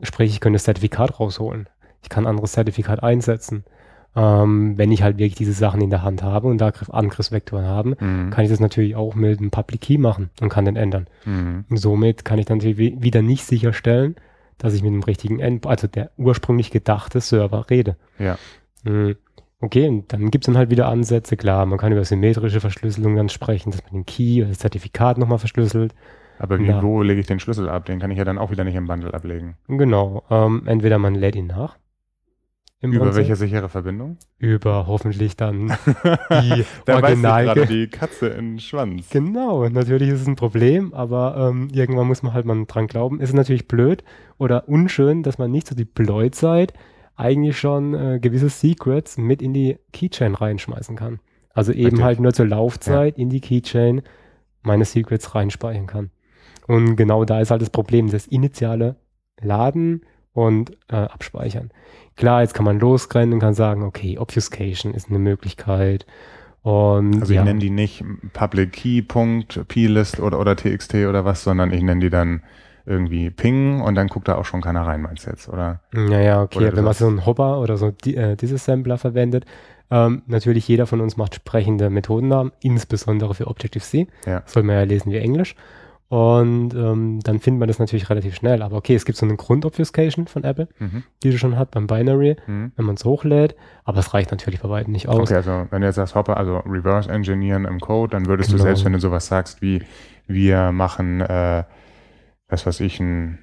Sprich, 0.02 0.30
ich 0.30 0.40
könnte 0.40 0.56
das 0.56 0.64
Zertifikat 0.64 1.18
rausholen. 1.18 1.68
Ich 2.02 2.08
kann 2.08 2.24
ein 2.24 2.30
anderes 2.30 2.52
Zertifikat 2.52 3.02
einsetzen. 3.02 3.64
Ähm, 4.16 4.76
wenn 4.76 4.90
ich 4.90 5.02
halt 5.04 5.18
wirklich 5.18 5.36
diese 5.36 5.52
Sachen 5.52 5.80
in 5.80 5.90
der 5.90 6.02
Hand 6.02 6.22
habe 6.24 6.48
und 6.48 6.58
da 6.60 6.72
Angriffsvektoren 6.90 7.64
haben, 7.66 7.94
Mhm. 8.00 8.30
kann 8.30 8.42
ich 8.44 8.50
das 8.50 8.58
natürlich 8.58 8.96
auch 8.96 9.14
mit 9.14 9.38
einem 9.38 9.50
Public 9.52 9.80
Key 9.82 9.98
machen 9.98 10.30
und 10.40 10.48
kann 10.48 10.64
den 10.64 10.74
ändern. 10.76 11.06
Mhm. 11.24 11.64
Und 11.70 11.76
somit 11.76 12.24
kann 12.24 12.38
ich 12.40 12.46
dann 12.46 12.58
natürlich 12.58 12.78
wi- 12.78 12.96
wieder 12.98 13.22
nicht 13.22 13.44
sicherstellen, 13.44 14.16
dass 14.58 14.74
ich 14.74 14.82
mit 14.82 14.92
dem 14.92 15.02
richtigen 15.04 15.38
End, 15.38 15.64
also 15.66 15.86
der 15.86 16.10
ursprünglich 16.16 16.70
gedachte 16.72 17.20
Server 17.20 17.70
rede. 17.70 17.96
Ja. 18.18 18.36
Mhm. 18.82 19.14
Okay, 19.60 19.86
und 19.88 20.12
dann 20.12 20.30
gibt 20.30 20.44
es 20.44 20.46
dann 20.46 20.56
halt 20.58 20.70
wieder 20.70 20.88
Ansätze, 20.88 21.36
klar, 21.36 21.64
man 21.66 21.78
kann 21.78 21.92
über 21.92 22.04
symmetrische 22.04 22.60
Verschlüsselung 22.60 23.14
dann 23.14 23.28
sprechen, 23.28 23.70
dass 23.70 23.82
man 23.84 23.92
den 23.92 24.06
Key 24.06 24.40
oder 24.40 24.48
das 24.48 24.58
Zertifikat 24.58 25.18
nochmal 25.18 25.38
verschlüsselt. 25.38 25.94
Aber 26.38 26.58
wie, 26.58 26.64
Ja. 26.64 26.82
wo 26.82 27.02
lege 27.02 27.20
ich 27.20 27.26
den 27.26 27.38
Schlüssel 27.40 27.68
ab? 27.68 27.84
Den 27.84 28.00
kann 28.00 28.10
ich 28.10 28.18
ja 28.18 28.24
dann 28.24 28.38
auch 28.38 28.50
wieder 28.50 28.64
nicht 28.64 28.74
im 28.74 28.86
Bundle 28.86 29.12
ablegen. 29.14 29.54
Genau, 29.68 30.24
ähm, 30.30 30.62
entweder 30.66 30.98
man 30.98 31.14
lädt 31.14 31.36
ihn 31.36 31.46
nach. 31.46 31.76
Im 32.82 32.92
Über 32.92 33.04
Prinzip. 33.04 33.18
welche 33.20 33.36
sichere 33.36 33.68
Verbindung? 33.68 34.16
Über 34.38 34.86
hoffentlich 34.86 35.36
dann 35.36 35.68
die 36.30 36.64
da 36.86 36.96
Original. 36.96 37.44
gerade 37.44 37.66
die 37.66 37.88
Katze 37.88 38.28
in 38.28 38.52
den 38.52 38.58
Schwanz. 38.58 39.10
Genau, 39.10 39.68
natürlich 39.68 40.08
ist 40.08 40.22
es 40.22 40.26
ein 40.26 40.36
Problem, 40.36 40.94
aber 40.94 41.50
ähm, 41.50 41.68
irgendwann 41.72 42.06
muss 42.06 42.22
man 42.22 42.32
halt 42.32 42.46
mal 42.46 42.64
dran 42.66 42.86
glauben. 42.86 43.20
Es 43.20 43.28
ist 43.30 43.36
natürlich 43.36 43.68
blöd 43.68 44.02
oder 44.38 44.66
unschön, 44.68 45.22
dass 45.22 45.36
man 45.36 45.50
nicht 45.50 45.66
so 45.66 45.74
die 45.74 45.84
Blöd-Zeit 45.84 46.72
eigentlich 47.16 47.58
schon 47.58 47.92
äh, 47.92 48.18
gewisse 48.18 48.48
Secrets 48.48 49.18
mit 49.18 49.42
in 49.42 49.52
die 49.52 49.76
Keychain 49.92 50.34
reinschmeißen 50.34 50.96
kann. 50.96 51.20
Also 51.52 51.72
eben 51.72 51.84
Richtig. 51.86 52.02
halt 52.04 52.20
nur 52.20 52.32
zur 52.32 52.46
Laufzeit 52.46 53.18
in 53.18 53.28
die 53.28 53.40
Keychain 53.40 54.00
meine 54.62 54.86
Secrets 54.86 55.34
reinspeichern 55.34 55.86
kann. 55.86 56.10
Und 56.66 56.96
genau 56.96 57.26
da 57.26 57.40
ist 57.40 57.50
halt 57.50 57.60
das 57.60 57.70
Problem, 57.70 58.10
das 58.10 58.26
initiale 58.26 58.96
Laden 59.42 60.02
und 60.32 60.72
äh, 60.88 60.96
Abspeichern. 60.96 61.70
Klar, 62.16 62.42
jetzt 62.42 62.54
kann 62.54 62.64
man 62.64 62.78
losrennen 62.78 63.34
und 63.34 63.40
kann 63.40 63.54
sagen, 63.54 63.82
okay, 63.82 64.18
Obfuscation 64.18 64.94
ist 64.94 65.08
eine 65.08 65.18
Möglichkeit. 65.18 66.06
Und 66.62 67.20
Also 67.20 67.32
ja. 67.32 67.40
ich 67.40 67.44
nenne 67.44 67.60
die 67.60 67.70
nicht 67.70 68.04
Public 68.32 68.72
Key, 68.72 69.02
Punkt, 69.02 69.66
Plist 69.68 70.20
oder, 70.20 70.38
oder 70.38 70.56
TXT 70.56 70.94
oder 71.08 71.24
was, 71.24 71.42
sondern 71.42 71.72
ich 71.72 71.82
nenne 71.82 72.00
die 72.00 72.10
dann 72.10 72.42
irgendwie 72.86 73.30
Ping 73.30 73.80
und 73.80 73.94
dann 73.94 74.08
guckt 74.08 74.28
da 74.28 74.36
auch 74.36 74.44
schon 74.44 74.60
keiner 74.60 74.82
rein, 74.82 75.02
meinst 75.02 75.26
du 75.26 75.30
jetzt, 75.30 75.48
oder? 75.48 75.80
Naja, 75.92 76.42
okay, 76.42 76.58
Oder 76.58 76.76
wenn 76.76 76.84
man 76.84 76.94
so 76.94 77.06
einen 77.06 77.24
Hopper 77.24 77.60
oder 77.60 77.76
so 77.76 77.90
die, 77.90 78.16
äh, 78.16 78.36
Disassembler 78.36 78.98
verwendet, 78.98 79.44
ähm, 79.90 80.22
natürlich 80.26 80.66
jeder 80.68 80.86
von 80.86 81.00
uns 81.00 81.16
macht 81.16 81.34
sprechende 81.34 81.90
Methodennamen, 81.90 82.52
insbesondere 82.60 83.34
für 83.34 83.46
Objective-C. 83.46 84.06
Ja. 84.26 84.42
Soll 84.46 84.62
man 84.62 84.76
ja 84.76 84.82
lesen 84.82 85.12
wie 85.12 85.18
Englisch. 85.18 85.54
Und 86.10 86.74
ähm, 86.74 87.20
dann 87.22 87.38
findet 87.38 87.60
man 87.60 87.68
das 87.68 87.78
natürlich 87.78 88.10
relativ 88.10 88.34
schnell. 88.34 88.62
Aber 88.62 88.76
okay, 88.76 88.96
es 88.96 89.04
gibt 89.04 89.16
so 89.16 89.24
eine 89.24 89.36
Grund-Obfuscation 89.36 90.26
von 90.26 90.42
Apple, 90.42 90.66
Mhm. 90.80 91.04
die 91.22 91.30
du 91.30 91.38
schon 91.38 91.56
hat 91.56 91.70
beim 91.70 91.86
Binary, 91.86 92.36
Mhm. 92.48 92.72
wenn 92.74 92.84
man 92.84 92.96
es 92.96 93.04
hochlädt. 93.04 93.54
Aber 93.84 93.98
es 94.00 94.12
reicht 94.12 94.32
natürlich 94.32 94.60
bei 94.60 94.68
weitem 94.68 94.92
nicht 94.92 95.08
aus. 95.08 95.20
Okay, 95.20 95.36
also 95.36 95.68
wenn 95.70 95.82
du 95.82 95.86
jetzt 95.86 95.94
sagst 95.94 96.16
Hopper, 96.16 96.36
also 96.36 96.58
Reverse 96.66 97.08
Engineeren 97.08 97.64
im 97.64 97.78
Code, 97.78 98.10
dann 98.10 98.26
würdest 98.26 98.50
du 98.50 98.54
Genau. 98.54 98.64
selbst, 98.64 98.84
wenn 98.84 98.92
du 98.92 98.98
sowas 98.98 99.28
sagst 99.28 99.62
wie 99.62 99.82
wir 100.26 100.72
machen, 100.72 101.20
äh, 101.20 101.62
was 102.48 102.66
weiß 102.66 102.80
ich, 102.80 102.98
ein, 102.98 103.38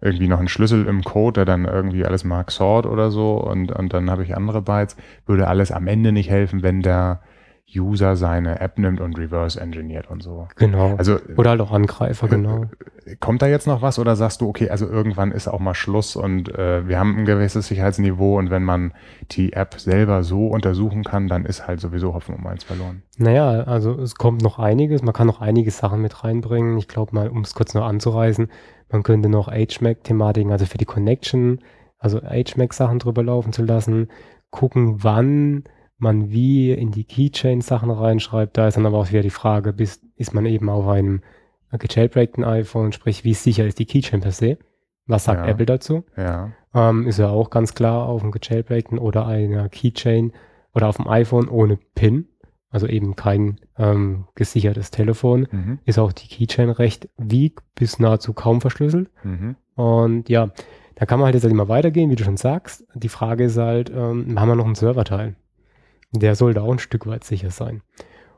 irgendwie 0.00 0.28
noch 0.28 0.38
einen 0.38 0.48
Schlüssel 0.48 0.86
im 0.86 1.04
Code, 1.04 1.40
der 1.40 1.44
dann 1.44 1.66
irgendwie 1.66 2.06
alles 2.06 2.24
mag 2.24 2.50
sort 2.50 2.86
oder 2.86 3.10
so 3.10 3.34
und, 3.36 3.70
und 3.72 3.92
dann 3.92 4.10
habe 4.10 4.22
ich 4.24 4.34
andere 4.34 4.62
Bytes, 4.62 4.96
würde 5.26 5.46
alles 5.48 5.70
am 5.70 5.86
Ende 5.86 6.12
nicht 6.12 6.30
helfen, 6.30 6.62
wenn 6.62 6.80
der 6.80 7.20
User 7.74 8.16
seine 8.16 8.60
App 8.60 8.78
nimmt 8.78 9.00
und 9.00 9.18
reverse 9.18 9.60
engineert 9.60 10.10
und 10.10 10.22
so. 10.22 10.48
Genau. 10.56 10.96
Also 10.96 11.18
oder 11.36 11.50
halt 11.50 11.60
auch 11.60 11.72
Angreifer, 11.72 12.28
genau. 12.28 12.66
kommt 13.20 13.42
da 13.42 13.46
jetzt 13.46 13.66
noch 13.66 13.82
was 13.82 13.98
oder 13.98 14.16
sagst 14.16 14.40
du, 14.40 14.48
okay, 14.48 14.70
also 14.70 14.86
irgendwann 14.86 15.32
ist 15.32 15.48
auch 15.48 15.60
mal 15.60 15.74
Schluss 15.74 16.16
und 16.16 16.52
äh, 16.54 16.86
wir 16.88 16.98
haben 16.98 17.18
ein 17.18 17.24
gewisses 17.24 17.68
Sicherheitsniveau 17.68 18.38
und 18.38 18.50
wenn 18.50 18.64
man 18.64 18.92
die 19.30 19.52
App 19.52 19.74
selber 19.78 20.22
so 20.22 20.48
untersuchen 20.48 21.04
kann, 21.04 21.28
dann 21.28 21.44
ist 21.44 21.66
halt 21.66 21.80
sowieso 21.80 22.14
Hopfen 22.14 22.34
um 22.34 22.46
eins 22.46 22.64
verloren. 22.64 23.02
Naja, 23.18 23.62
also 23.64 24.00
es 24.00 24.14
kommt 24.14 24.42
noch 24.42 24.58
einiges, 24.58 25.02
man 25.02 25.14
kann 25.14 25.26
noch 25.26 25.40
einige 25.40 25.70
Sachen 25.70 26.02
mit 26.02 26.24
reinbringen. 26.24 26.78
Ich 26.78 26.88
glaube 26.88 27.14
mal, 27.14 27.28
um 27.28 27.42
es 27.42 27.54
kurz 27.54 27.74
noch 27.74 27.84
anzureißen, 27.84 28.48
man 28.90 29.02
könnte 29.02 29.28
noch 29.28 29.48
HMAC-Thematiken, 29.48 30.50
also 30.50 30.66
für 30.66 30.78
die 30.78 30.84
Connection, 30.84 31.60
also 31.98 32.20
HMAC-Sachen 32.20 32.98
drüber 32.98 33.22
laufen 33.22 33.52
zu 33.52 33.62
lassen, 33.62 34.08
gucken, 34.50 35.04
wann 35.04 35.64
man 36.00 36.30
wie 36.30 36.72
in 36.72 36.90
die 36.90 37.04
Keychain-Sachen 37.04 37.90
reinschreibt. 37.90 38.56
Da 38.56 38.68
ist 38.68 38.76
dann 38.76 38.86
aber 38.86 38.98
auch 38.98 39.10
wieder 39.10 39.22
die 39.22 39.30
Frage, 39.30 39.72
bis, 39.72 40.00
ist 40.16 40.34
man 40.34 40.46
eben 40.46 40.68
auf 40.68 40.86
einem 40.88 41.22
gejailbreakten 41.70 42.44
iPhone, 42.44 42.92
sprich, 42.92 43.24
wie 43.24 43.34
sicher 43.34 43.66
ist 43.66 43.78
die 43.78 43.86
Keychain 43.86 44.20
per 44.20 44.32
se? 44.32 44.58
Was 45.06 45.24
sagt 45.24 45.44
Ja. 45.46 45.52
Apple 45.52 45.66
dazu? 45.66 46.04
Ja. 46.16 46.50
Ähm, 46.74 47.06
ist 47.06 47.18
ja 47.18 47.28
auch 47.28 47.50
ganz 47.50 47.74
klar 47.74 48.06
auf 48.08 48.20
dem 48.22 48.30
gejailbreakten 48.30 48.98
oder 48.98 49.26
einer 49.26 49.68
Keychain 49.68 50.32
oder 50.74 50.88
auf 50.88 50.96
dem 50.96 51.08
iPhone 51.08 51.48
ohne 51.48 51.78
PIN, 51.94 52.28
also 52.70 52.86
eben 52.86 53.16
kein 53.16 53.60
ähm, 53.76 54.26
gesichertes 54.36 54.90
Telefon, 54.92 55.48
Mhm. 55.50 55.78
ist 55.84 55.98
auch 55.98 56.12
die 56.12 56.28
Keychain 56.28 56.70
recht 56.70 57.08
weak 57.16 57.60
bis 57.74 57.98
nahezu 57.98 58.32
kaum 58.32 58.60
verschlüsselt. 58.60 59.10
Mhm. 59.24 59.56
Und 59.74 60.28
ja, 60.28 60.50
da 60.94 61.06
kann 61.06 61.18
man 61.18 61.26
halt 61.26 61.34
jetzt 61.34 61.44
halt 61.44 61.52
immer 61.52 61.68
weitergehen, 61.68 62.10
wie 62.10 62.16
du 62.16 62.22
schon 62.24 62.36
sagst. 62.36 62.84
Die 62.94 63.08
Frage 63.08 63.44
ist 63.44 63.56
halt, 63.58 63.90
ähm, 63.90 64.38
haben 64.38 64.48
wir 64.48 64.54
noch 64.56 64.66
einen 64.66 64.74
Serverteil? 64.74 65.34
Der 66.12 66.34
sollte 66.34 66.62
auch 66.62 66.72
ein 66.72 66.78
Stück 66.78 67.06
weit 67.06 67.24
sicher 67.24 67.50
sein. 67.50 67.82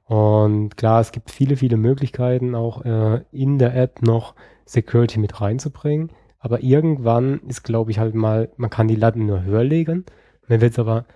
Und 0.04 0.76
klar, 0.76 1.00
es 1.00 1.12
gibt 1.12 1.30
viele, 1.30 1.56
viele 1.56 1.76
Möglichkeiten, 1.76 2.54
auch 2.54 2.84
äh, 2.84 3.22
in 3.32 3.58
der 3.58 3.74
App 3.74 4.02
noch 4.02 4.34
Security 4.64 5.18
mit 5.18 5.40
reinzubringen. 5.40 6.12
Aber 6.38 6.62
irgendwann 6.62 7.40
ist, 7.48 7.62
glaube 7.62 7.92
ich, 7.92 7.98
halt 7.98 8.14
mal, 8.14 8.50
man 8.56 8.68
kann 8.68 8.88
die 8.88 8.96
Latten 8.96 9.26
nur 9.26 9.44
höher 9.44 9.64
legen. 9.64 10.04
Man 10.48 10.60
wird 10.60 10.72
es 10.72 10.78
aber 10.78 11.06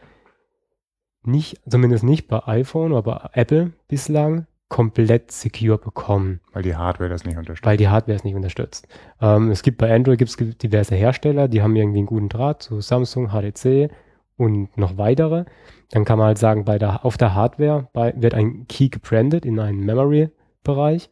nicht, 1.25 1.61
zumindest 1.69 2.05
nicht 2.05 2.29
bei 2.29 2.47
iPhone 2.47 2.92
oder 2.92 3.03
bei 3.03 3.29
Apple 3.33 3.73
bislang, 3.88 4.47
komplett 4.69 5.31
secure 5.31 5.79
bekommen 5.79 6.40
Weil 6.53 6.62
die 6.62 6.75
Hardware 6.75 7.09
das 7.09 7.25
nicht 7.25 7.37
unterstützt. 7.37 7.66
weil 7.66 7.77
die 7.77 7.88
Hardware 7.88 8.16
es 8.16 8.25
nicht 8.25 8.35
unterstützt. 8.35 8.88
Ähm, 9.21 9.51
es 9.51 9.62
gibt 9.62 9.79
bei 9.79 9.95
Android 9.95 10.19
gibt's 10.19 10.37
diverse 10.37 10.95
Hersteller, 10.95 11.49
die 11.49 11.62
haben 11.62 11.77
irgendwie 11.77 11.99
einen 11.99 12.07
guten 12.07 12.29
Draht 12.29 12.62
zu 12.62 12.81
Samsung, 12.81 13.31
HTC 13.31 13.90
und 14.37 14.77
noch 14.77 14.99
weitere. 14.99 15.45
Dann 15.90 16.05
kann 16.05 16.18
man 16.18 16.29
halt 16.29 16.38
sagen, 16.38 16.64
bei 16.64 16.79
der, 16.79 17.05
auf 17.05 17.16
der 17.16 17.35
Hardware 17.35 17.88
bei, 17.92 18.12
wird 18.16 18.35
ein 18.35 18.66
Key 18.68 18.88
gebrandet 18.88 19.44
in 19.46 19.59
einen 19.61 19.81
Memory-Bereich. 19.85 21.11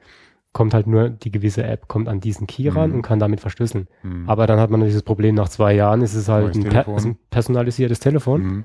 Kommt 0.53 0.73
halt 0.75 0.87
nur 0.87 1.11
die 1.11 1.31
gewisse 1.33 1.65
App, 1.65 1.89
kommt 1.89 2.09
an 2.09 2.21
diesen 2.21 2.47
Key 2.47 2.69
ran 2.69 2.91
Mhm. 2.91 2.97
und 2.97 3.03
kann 3.03 3.19
damit 3.19 3.41
verschlüsseln. 3.41 3.89
Mhm. 4.03 4.29
Aber 4.29 4.47
dann 4.47 4.61
hat 4.61 4.71
man 4.71 4.81
dieses 4.83 5.03
Problem, 5.03 5.35
nach 5.35 5.49
zwei 5.49 5.75
Jahren 5.75 6.01
ist 6.03 6.15
es 6.15 6.29
halt 6.29 6.55
ein, 6.55 6.65
per, 6.65 6.87
ist 6.97 7.05
ein 7.07 7.19
personalisiertes 7.31 7.99
Telefon 8.01 8.43
Mhm. 8.43 8.65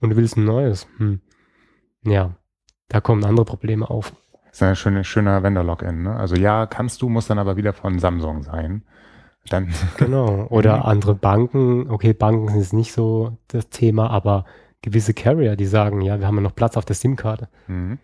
und 0.00 0.10
du 0.10 0.16
willst 0.16 0.36
ein 0.36 0.44
neues. 0.44 0.88
Hm. 0.98 1.20
Ja, 2.04 2.34
da 2.88 3.00
kommen 3.00 3.24
andere 3.24 3.44
Probleme 3.44 3.88
auf. 3.88 4.12
ist 4.50 4.62
ein 4.62 4.74
schöner, 4.74 5.04
schöner 5.04 5.42
Vendor-Login, 5.44 6.02
ne? 6.02 6.16
Also 6.16 6.34
ja, 6.34 6.66
kannst 6.66 7.02
du, 7.02 7.08
muss 7.08 7.26
dann 7.28 7.38
aber 7.38 7.56
wieder 7.56 7.72
von 7.72 7.98
Samsung 8.00 8.42
sein. 8.42 8.82
Dann, 9.48 9.68
Genau. 9.96 10.46
Oder 10.50 10.76
Mhm. 10.78 10.82
andere 10.82 11.14
Banken. 11.14 11.88
Okay, 11.90 12.12
Banken 12.14 12.48
sind 12.48 12.58
jetzt 12.58 12.72
nicht 12.72 12.92
so 12.92 13.36
das 13.48 13.68
Thema, 13.70 14.10
aber 14.10 14.44
gewisse 14.82 15.14
Carrier, 15.14 15.56
die 15.56 15.66
sagen, 15.66 16.00
ja, 16.00 16.20
wir 16.20 16.26
haben 16.26 16.36
ja 16.36 16.42
noch 16.42 16.54
Platz 16.54 16.76
auf 16.76 16.84
der 16.84 16.96
SIM-Karte. 16.96 17.48
mhm. 17.66 17.98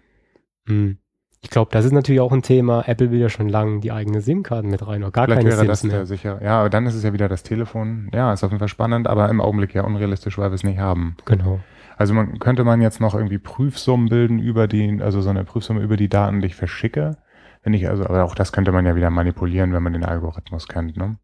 Hm. 0.66 0.98
Ich 1.42 1.50
glaube, 1.50 1.70
das 1.70 1.84
ist 1.84 1.92
natürlich 1.92 2.22
auch 2.22 2.32
ein 2.32 2.40
Thema. 2.40 2.84
Apple 2.88 3.10
will 3.10 3.20
ja 3.20 3.28
schon 3.28 3.50
lange 3.50 3.80
die 3.80 3.92
eigene 3.92 4.22
SIM-Karten 4.22 4.70
mit 4.70 4.86
rein 4.86 5.02
oder 5.02 5.12
gar 5.12 5.26
Vielleicht 5.26 5.42
keine 5.42 5.50
wäre 5.50 5.58
SIMs 5.58 5.68
das 5.68 5.84
mehr. 5.84 6.06
sicher. 6.06 6.40
Ja, 6.42 6.60
aber 6.60 6.70
dann 6.70 6.86
ist 6.86 6.94
es 6.94 7.02
ja 7.02 7.12
wieder 7.12 7.28
das 7.28 7.42
Telefon. 7.42 8.08
Ja, 8.14 8.32
ist 8.32 8.42
auf 8.44 8.50
jeden 8.50 8.60
Fall 8.60 8.68
spannend, 8.68 9.06
aber 9.06 9.28
im 9.28 9.42
Augenblick 9.42 9.74
ja 9.74 9.82
unrealistisch, 9.82 10.38
weil 10.38 10.50
wir 10.50 10.54
es 10.54 10.64
nicht 10.64 10.78
haben. 10.78 11.16
Genau. 11.26 11.60
Also 11.98 12.14
man 12.14 12.38
könnte 12.38 12.64
man 12.64 12.80
jetzt 12.80 12.98
noch 12.98 13.14
irgendwie 13.14 13.36
Prüfsummen 13.36 14.08
bilden 14.08 14.38
über 14.38 14.66
die, 14.66 15.02
also 15.02 15.20
so 15.20 15.28
eine 15.28 15.44
Prüfsumme 15.44 15.82
über 15.82 15.98
die 15.98 16.08
Daten, 16.08 16.40
die 16.40 16.46
ich 16.46 16.54
verschicke. 16.56 17.18
Wenn 17.64 17.74
ich, 17.74 17.88
also, 17.88 18.04
aber 18.04 18.24
auch 18.24 18.34
das 18.34 18.52
könnte 18.52 18.72
man 18.72 18.84
ja 18.86 18.94
wieder 18.94 19.10
manipulieren, 19.10 19.72
wenn 19.72 19.82
man 19.82 19.94
den 19.94 20.04
Algorithmus 20.04 20.68
kennt, 20.68 20.96
ne? 20.96 21.16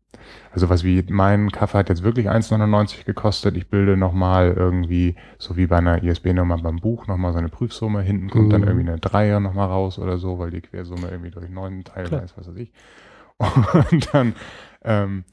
Also 0.52 0.68
was 0.68 0.82
wie 0.84 1.04
mein 1.08 1.50
Kaffee 1.52 1.78
hat 1.78 1.88
jetzt 1.90 2.02
wirklich 2.02 2.28
1,99 2.30 3.04
gekostet. 3.04 3.56
Ich 3.56 3.68
bilde 3.68 3.96
nochmal 3.96 4.52
irgendwie, 4.56 5.16
so 5.38 5.56
wie 5.56 5.66
bei 5.66 5.76
einer 5.78 6.02
ISB-Nummer 6.02 6.58
beim 6.58 6.76
Buch, 6.76 7.06
nochmal 7.06 7.32
so 7.32 7.38
eine 7.38 7.48
Prüfsumme. 7.50 8.00
Hinten 8.02 8.28
kommt 8.30 8.52
dann 8.52 8.62
Mhm. 8.62 8.66
irgendwie 8.68 8.88
eine 8.88 8.98
Dreier 8.98 9.38
nochmal 9.40 9.68
raus 9.68 9.98
oder 9.98 10.18
so, 10.18 10.38
weil 10.38 10.50
die 10.50 10.60
Quersumme 10.62 11.08
irgendwie 11.10 11.30
durch 11.30 11.48
neun 11.48 11.84
Klar. 11.84 12.22
ist, 12.22 12.36
was 12.36 12.48
weiß 12.48 12.56
ich. 12.56 12.72
Und 13.92 14.14
dann, 14.14 14.34
ähm, 14.82 15.24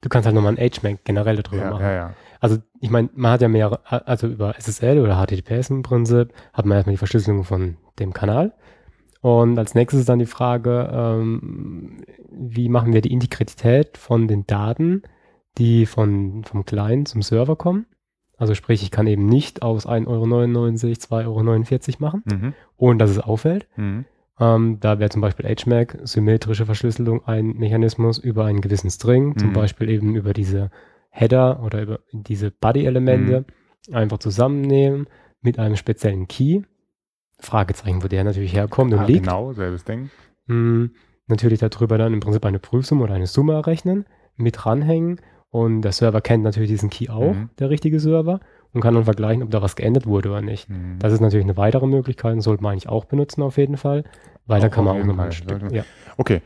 Du 0.00 0.08
kannst 0.08 0.26
halt 0.26 0.34
nochmal 0.34 0.56
ein 0.56 0.70
HMAC 0.70 1.04
generell 1.04 1.36
darüber 1.36 1.62
ja, 1.62 1.70
machen. 1.70 1.82
ja, 1.82 1.92
ja. 1.92 2.14
Also 2.40 2.58
ich 2.80 2.90
meine, 2.90 3.08
man 3.14 3.30
hat 3.30 3.40
ja 3.40 3.46
mehrere, 3.48 3.80
also 4.08 4.26
über 4.26 4.56
SSL 4.58 4.98
oder 4.98 5.14
HTTPS 5.24 5.70
im 5.70 5.82
Prinzip, 5.82 6.32
hat 6.52 6.66
man 6.66 6.76
erstmal 6.76 6.94
die 6.94 6.98
Verschlüsselung 6.98 7.44
von 7.44 7.76
dem 8.00 8.12
Kanal. 8.12 8.52
Und 9.22 9.56
als 9.58 9.74
nächstes 9.74 10.04
dann 10.04 10.18
die 10.18 10.26
Frage, 10.26 10.90
ähm, 10.92 12.02
wie 12.30 12.68
machen 12.68 12.92
wir 12.92 13.00
die 13.00 13.12
Integrität 13.12 13.96
von 13.96 14.26
den 14.28 14.46
Daten, 14.46 15.02
die 15.58 15.86
von, 15.86 16.44
vom 16.44 16.64
Client 16.64 17.08
zum 17.08 17.22
Server 17.22 17.56
kommen. 17.56 17.86
Also 18.36 18.54
sprich, 18.54 18.82
ich 18.82 18.90
kann 18.90 19.06
eben 19.06 19.26
nicht 19.26 19.62
aus 19.62 19.86
1,99 19.86 21.12
Euro, 21.12 21.38
2,49 21.38 21.88
Euro 21.94 21.96
machen, 22.00 22.22
Mhm. 22.26 22.54
ohne 22.76 22.98
dass 22.98 23.10
es 23.10 23.20
auffällt. 23.20 23.68
Mhm. 23.76 24.04
Ähm, 24.40 24.78
da 24.80 24.98
wäre 24.98 25.10
zum 25.10 25.20
Beispiel 25.22 25.46
HMAC, 25.46 25.98
symmetrische 26.02 26.66
Verschlüsselung, 26.66 27.24
ein 27.26 27.54
Mechanismus 27.58 28.18
über 28.18 28.46
einen 28.46 28.60
gewissen 28.60 28.90
String, 28.90 29.38
zum 29.38 29.50
Mhm. 29.50 29.54
Beispiel 29.54 29.88
eben 29.88 30.16
über 30.16 30.32
diese 30.32 30.70
Header 31.10 31.62
oder 31.62 31.82
über 31.82 32.00
diese 32.12 32.50
Body-Elemente 32.50 33.44
einfach 33.92 34.18
zusammennehmen 34.18 35.06
mit 35.42 35.58
einem 35.60 35.76
speziellen 35.76 36.26
Key. 36.26 36.62
Fragezeichen, 37.42 38.02
wo 38.02 38.08
der 38.08 38.24
natürlich 38.24 38.54
herkommt 38.54 38.92
und 38.92 39.00
Ah, 39.00 39.04
liegt. 39.04 39.24
genau, 39.24 39.52
selbes 39.52 39.84
Ding. 39.84 40.10
Mm, 40.46 40.86
natürlich 41.26 41.60
darüber 41.60 41.98
dann 41.98 42.12
im 42.12 42.20
Prinzip 42.20 42.44
eine 42.44 42.58
Prüfsumme 42.58 43.04
oder 43.04 43.14
eine 43.14 43.26
Summe 43.26 43.52
errechnen, 43.54 44.06
mit 44.36 44.64
ranhängen 44.66 45.20
und 45.50 45.82
der 45.82 45.92
Server 45.92 46.20
kennt 46.20 46.42
natürlich 46.44 46.70
diesen 46.70 46.88
Key 46.90 47.08
auch, 47.10 47.34
Mhm. 47.34 47.50
der 47.58 47.68
richtige 47.70 48.00
Server, 48.00 48.40
und 48.72 48.80
kann 48.80 48.94
dann 48.94 49.04
vergleichen, 49.04 49.42
ob 49.42 49.50
da 49.50 49.60
was 49.60 49.76
geändert 49.76 50.06
wurde 50.06 50.30
oder 50.30 50.40
nicht. 50.40 50.70
Mhm. 50.70 50.98
Das 50.98 51.12
ist 51.12 51.20
natürlich 51.20 51.44
eine 51.44 51.58
weitere 51.58 51.86
Möglichkeit 51.86 52.32
und 52.32 52.40
sollte 52.40 52.62
man 52.62 52.72
eigentlich 52.72 52.88
auch 52.88 53.04
benutzen 53.04 53.42
auf 53.42 53.58
jeden 53.58 53.76
Fall, 53.76 54.04
weil 54.46 54.60
da 54.60 54.68
Auch 54.68 54.70
kann 54.70 54.86
auf 54.88 54.94
man 54.94 55.02
auch 55.02 55.06
nochmal 55.06 55.26
ein 55.26 55.32
Stück. 55.32 55.70
Ja. 55.72 55.84
Okay. 56.16 56.40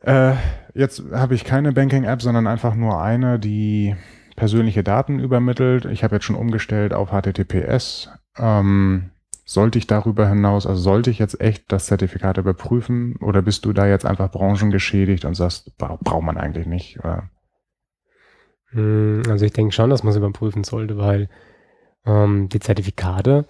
Äh, 0.00 0.32
jetzt 0.74 1.02
habe 1.12 1.34
ich 1.34 1.44
keine 1.44 1.72
Banking-App, 1.72 2.20
sondern 2.22 2.46
einfach 2.46 2.74
nur 2.74 3.00
eine, 3.00 3.38
die 3.38 3.94
persönliche 4.36 4.82
Daten 4.82 5.18
übermittelt. 5.20 5.84
Ich 5.86 6.02
habe 6.02 6.16
jetzt 6.16 6.24
schon 6.24 6.36
umgestellt 6.36 6.92
auf 6.92 7.10
HTTPS. 7.10 8.10
Ähm, 8.38 9.10
sollte 9.44 9.78
ich 9.78 9.86
darüber 9.86 10.28
hinaus, 10.28 10.66
also 10.66 10.80
sollte 10.80 11.10
ich 11.10 11.18
jetzt 11.18 11.40
echt 11.40 11.70
das 11.70 11.86
Zertifikat 11.86 12.38
überprüfen 12.38 13.16
oder 13.16 13.42
bist 13.42 13.64
du 13.64 13.72
da 13.72 13.86
jetzt 13.86 14.06
einfach 14.06 14.30
branchengeschädigt 14.30 15.24
und 15.24 15.34
sagst, 15.34 15.76
bra 15.76 15.98
braucht 16.02 16.24
man 16.24 16.36
eigentlich 16.38 16.66
nicht? 16.66 16.98
Oder? 17.00 17.30
Mm, 18.72 19.22
Also 19.28 19.44
ich 19.44 19.52
denke 19.52 19.72
schon, 19.72 19.90
dass 19.90 20.02
man 20.02 20.10
es 20.12 20.16
überprüfen 20.16 20.64
sollte, 20.64 20.96
weil 20.98 21.28
ähm, 22.06 22.48
die 22.48 22.60
Zertifikate 22.60 23.46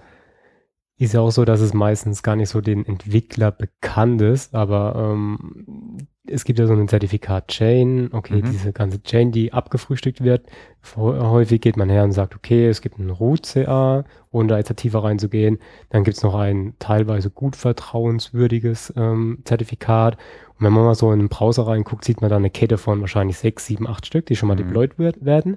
ist 0.97 1.13
ja 1.15 1.21
auch 1.21 1.33
so, 1.33 1.45
dass 1.45 1.61
es 1.61 1.75
meistens 1.75 2.23
gar 2.23 2.37
nicht 2.37 2.49
so 2.49 2.61
den 2.61 2.87
Entwickler 2.87 3.51
bekannt 3.51 4.21
ist, 4.23 4.55
aber 4.55 4.95
ähm, 4.97 5.99
es 6.27 6.45
gibt 6.45 6.61
ja 6.61 6.67
so 6.69 6.73
eine 6.73 6.87
Zertifikat-Chain, 6.87 8.11
okay, 8.13 8.43
Mhm. 8.43 8.51
diese 8.53 8.73
ganze 8.73 9.03
Chain, 9.03 9.33
die 9.33 9.53
abgefrühstückt 9.53 10.23
wird. 10.23 10.47
Hä- 10.95 11.19
Häufig 11.21 11.61
geht 11.61 11.77
man 11.77 11.91
her 11.91 12.05
und 12.05 12.13
sagt, 12.13 12.37
okay, 12.37 12.69
es 12.69 12.81
gibt 12.81 12.99
ein 12.99 13.11
Root-CA, 13.11 14.05
ohne 14.35 14.49
da 14.49 14.59
jetzt 14.59 14.75
tiefer 14.77 15.05
reinzugehen. 15.05 15.59
Dann 15.91 16.05
gibt 16.05 16.17
es 16.17 16.23
noch 16.23 16.35
ein 16.35 16.75
teilweise 16.79 17.31
gut 17.31 17.57
vertrauenswürdiges 17.57 18.93
ähm, 18.97 19.39
Zertifikat. 19.45 20.17
Und 20.59 20.67
wenn 20.67 20.73
man 20.73 20.85
mal 20.85 20.95
so 20.95 21.13
in 21.13 21.19
den 21.21 21.29
Browser 21.29 21.67
reinguckt, 21.67 22.05
sieht 22.05 22.21
man 22.21 22.31
da 22.31 22.37
eine 22.37 22.51
Kette 22.51 22.79
von 22.79 23.01
wahrscheinlich 23.01 23.39
sechs, 23.39 23.67
sieben, 23.67 23.87
acht 23.89 24.07
Stück, 24.07 24.27
die 24.27 24.37
schon 24.37 24.49
mal 24.49 24.55
Mhm. 24.55 24.59
deployed 24.67 24.99
wird, 24.99 25.25
werden 25.25 25.57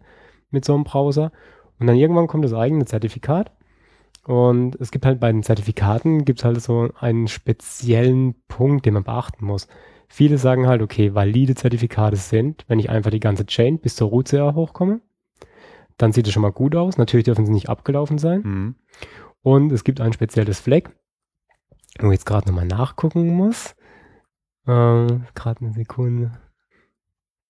mit 0.52 0.64
so 0.66 0.74
einem 0.74 0.84
Browser. 0.84 1.32
Und 1.80 1.88
dann 1.88 1.96
irgendwann 1.96 2.28
kommt 2.28 2.46
das 2.46 2.54
eigene 2.54 2.86
Zertifikat. 2.86 3.52
Und 4.26 4.76
es 4.82 4.92
gibt 4.92 5.06
halt 5.06 5.20
bei 5.20 5.32
den 5.32 5.44
Zertifikaten 5.44 6.26
gibt 6.26 6.40
es 6.40 6.46
halt 6.46 6.62
so 6.62 6.90
einen 7.00 7.28
speziellen 7.28 8.36
Punkt, 8.48 8.86
den 8.86 8.94
man 8.96 9.04
beachten 9.04 9.46
muss. 9.46 9.68
Viele 10.10 10.38
sagen 10.38 10.68
halt, 10.68 10.82
okay, 10.82 11.14
valide 11.16 11.56
Zertifikate 11.56 12.16
sind, 12.18 12.66
wenn 12.68 12.80
ich 12.80 12.90
einfach 12.90 13.12
die 13.12 13.20
ganze 13.20 13.46
Chain 13.46 13.80
bis 13.80 13.96
zur 13.96 14.10
Root 14.10 14.30
CA 14.30 14.54
hochkomme, 14.56 15.00
dann 15.98 16.12
sieht 16.12 16.28
es 16.28 16.34
schon 16.34 16.42
mal 16.42 16.52
gut 16.52 16.76
aus. 16.76 16.98
Natürlich 16.98 17.26
dürfen 17.26 17.46
sie 17.46 17.52
nicht 17.52 17.70
abgelaufen 17.70 18.18
sein. 18.18 18.42
Mhm. 18.44 18.76
Und 19.42 19.72
es 19.72 19.84
gibt 19.84 20.02
ein 20.02 20.14
spezielles 20.14 20.60
Flag, 20.60 20.90
wo 22.00 22.08
ich 22.08 22.14
jetzt 22.14 22.26
gerade 22.26 22.48
nochmal 22.48 22.66
nachgucken 22.66 23.28
muss. 23.36 23.76
Ähm, 24.68 25.26
gerade 25.34 25.62
eine 25.62 25.74
Sekunde. 25.74 26.32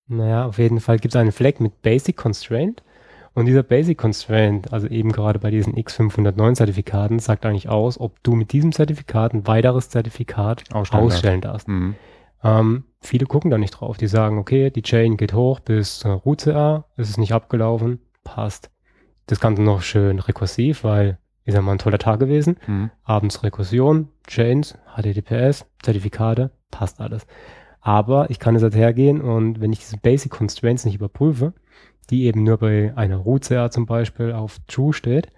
Naja, 0.07 0.45
auf 0.45 0.57
jeden 0.57 0.79
Fall 0.79 0.99
gibt 0.99 1.13
es 1.15 1.19
einen 1.19 1.31
Flag 1.31 1.59
mit 1.59 1.81
Basic 1.81 2.15
Constraint. 2.15 2.83
Und 3.33 3.45
dieser 3.45 3.61
Basic 3.61 3.97
Constraint, 3.97 4.73
also 4.73 4.87
eben 4.87 5.11
gerade 5.11 5.37
bei 5.37 5.51
diesen 5.51 5.75
X509 5.75 6.55
Zertifikaten, 6.55 7.19
sagt 7.19 7.45
eigentlich 7.45 7.69
aus, 7.69 7.99
ob 7.99 8.23
du 8.23 8.33
mit 8.35 8.51
diesem 8.51 8.71
Zertifikat 8.71 9.33
ein 9.33 9.45
weiteres 9.45 9.89
Zertifikat 9.89 10.63
Ausstellen 10.73 11.01
darfst. 11.03 11.15
ausstellen 11.15 11.41
darfst. 11.41 11.67
Mhm. 11.67 11.95
Ähm, 12.43 12.83
viele 12.99 13.25
gucken 13.25 13.51
da 13.51 13.57
nicht 13.57 13.71
drauf. 13.71 13.97
Die 13.97 14.07
sagen, 14.07 14.39
okay, 14.39 14.71
die 14.71 14.81
Chain 14.81 15.17
geht 15.17 15.33
hoch 15.33 15.59
bis 15.59 15.99
zur 15.99 16.13
Root 16.13 16.41
CA, 16.41 16.85
es 16.95 17.09
ist 17.09 17.17
nicht 17.17 17.33
abgelaufen, 17.33 17.99
passt. 18.27 18.69
Das 19.25 19.39
Ganze 19.39 19.61
noch 19.61 19.81
schön 19.81 20.19
rekursiv, 20.19 20.83
weil 20.83 21.17
ist 21.45 21.53
ja 21.53 21.61
mal 21.61 21.71
ein 21.71 21.77
toller 21.77 21.97
Tag 21.97 22.19
gewesen. 22.19 22.57
Mhm. 22.67 22.91
Abends 23.03 23.41
Rekursion, 23.41 24.09
Chains, 24.27 24.77
HTTPS, 24.95 25.65
Zertifikate, 25.81 26.51
passt 26.71 26.99
alles. 26.99 27.25
Aber 27.79 28.29
ich 28.29 28.37
kann 28.37 28.53
jetzt 28.53 28.63
halt 28.63 28.75
hergehen 28.75 29.21
und 29.21 29.61
wenn 29.61 29.71
ich 29.71 29.79
diese 29.79 29.97
Basic 29.97 30.29
Constraints 30.29 30.83
nicht 30.83 30.95
überprüfe, 30.95 31.53
die 32.09 32.25
eben 32.25 32.43
nur 32.43 32.57
bei 32.57 32.91
einer 32.97 33.15
Root 33.15 33.45
CA 33.45 33.71
zum 33.71 33.85
Beispiel 33.85 34.33
auf 34.33 34.59
True 34.67 34.91
steht 34.91 35.29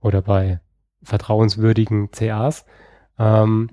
oder 0.00 0.22
bei 0.22 0.60
vertrauenswürdigen 1.02 2.12
CAs, 2.12 2.64
ähm, 3.18 3.70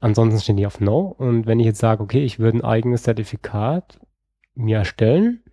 ansonsten 0.00 0.40
stehen 0.40 0.56
die 0.56 0.66
auf 0.66 0.80
No. 0.80 1.14
Und 1.16 1.46
wenn 1.46 1.60
ich 1.60 1.66
jetzt 1.66 1.80
sage, 1.80 2.02
okay, 2.02 2.24
ich 2.24 2.40
würde 2.40 2.58
ein 2.58 2.64
eigenes 2.64 3.04
Zertifikat 3.04 4.00
mir 4.56 4.78
erstellen, 4.78 5.43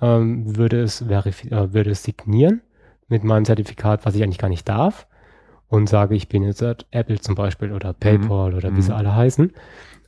ähm, 0.00 0.56
würde, 0.56 0.80
es 0.82 1.00
äh, 1.02 1.72
würde 1.72 1.90
es 1.90 2.02
signieren 2.02 2.62
mit 3.08 3.24
meinem 3.24 3.44
Zertifikat, 3.44 4.04
was 4.06 4.14
ich 4.14 4.22
eigentlich 4.22 4.38
gar 4.38 4.48
nicht 4.48 4.68
darf 4.68 5.06
und 5.68 5.88
sage, 5.88 6.14
ich 6.14 6.28
bin 6.28 6.42
jetzt 6.42 6.62
Apple 6.90 7.20
zum 7.20 7.34
Beispiel 7.34 7.72
oder 7.72 7.92
PayPal 7.92 8.54
oder 8.54 8.74
wie 8.76 8.82
sie 8.82 8.92
Mhm. 8.92 8.96
alle 8.98 9.14
heißen. 9.16 9.52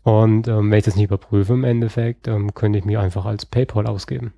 Und 0.02 0.48
ähm, 0.48 0.70
wenn 0.70 0.78
ich 0.78 0.84
das 0.84 0.96
nicht 0.96 1.06
überprüfe 1.06 1.52
im 1.54 1.64
Endeffekt, 1.64 2.28
ähm, 2.28 2.54
könnte 2.54 2.78
ich 2.78 2.84
mich 2.84 2.98
einfach 2.98 3.26
als 3.26 3.46
PayPal 3.46 3.86
ausgeben. 3.86 4.32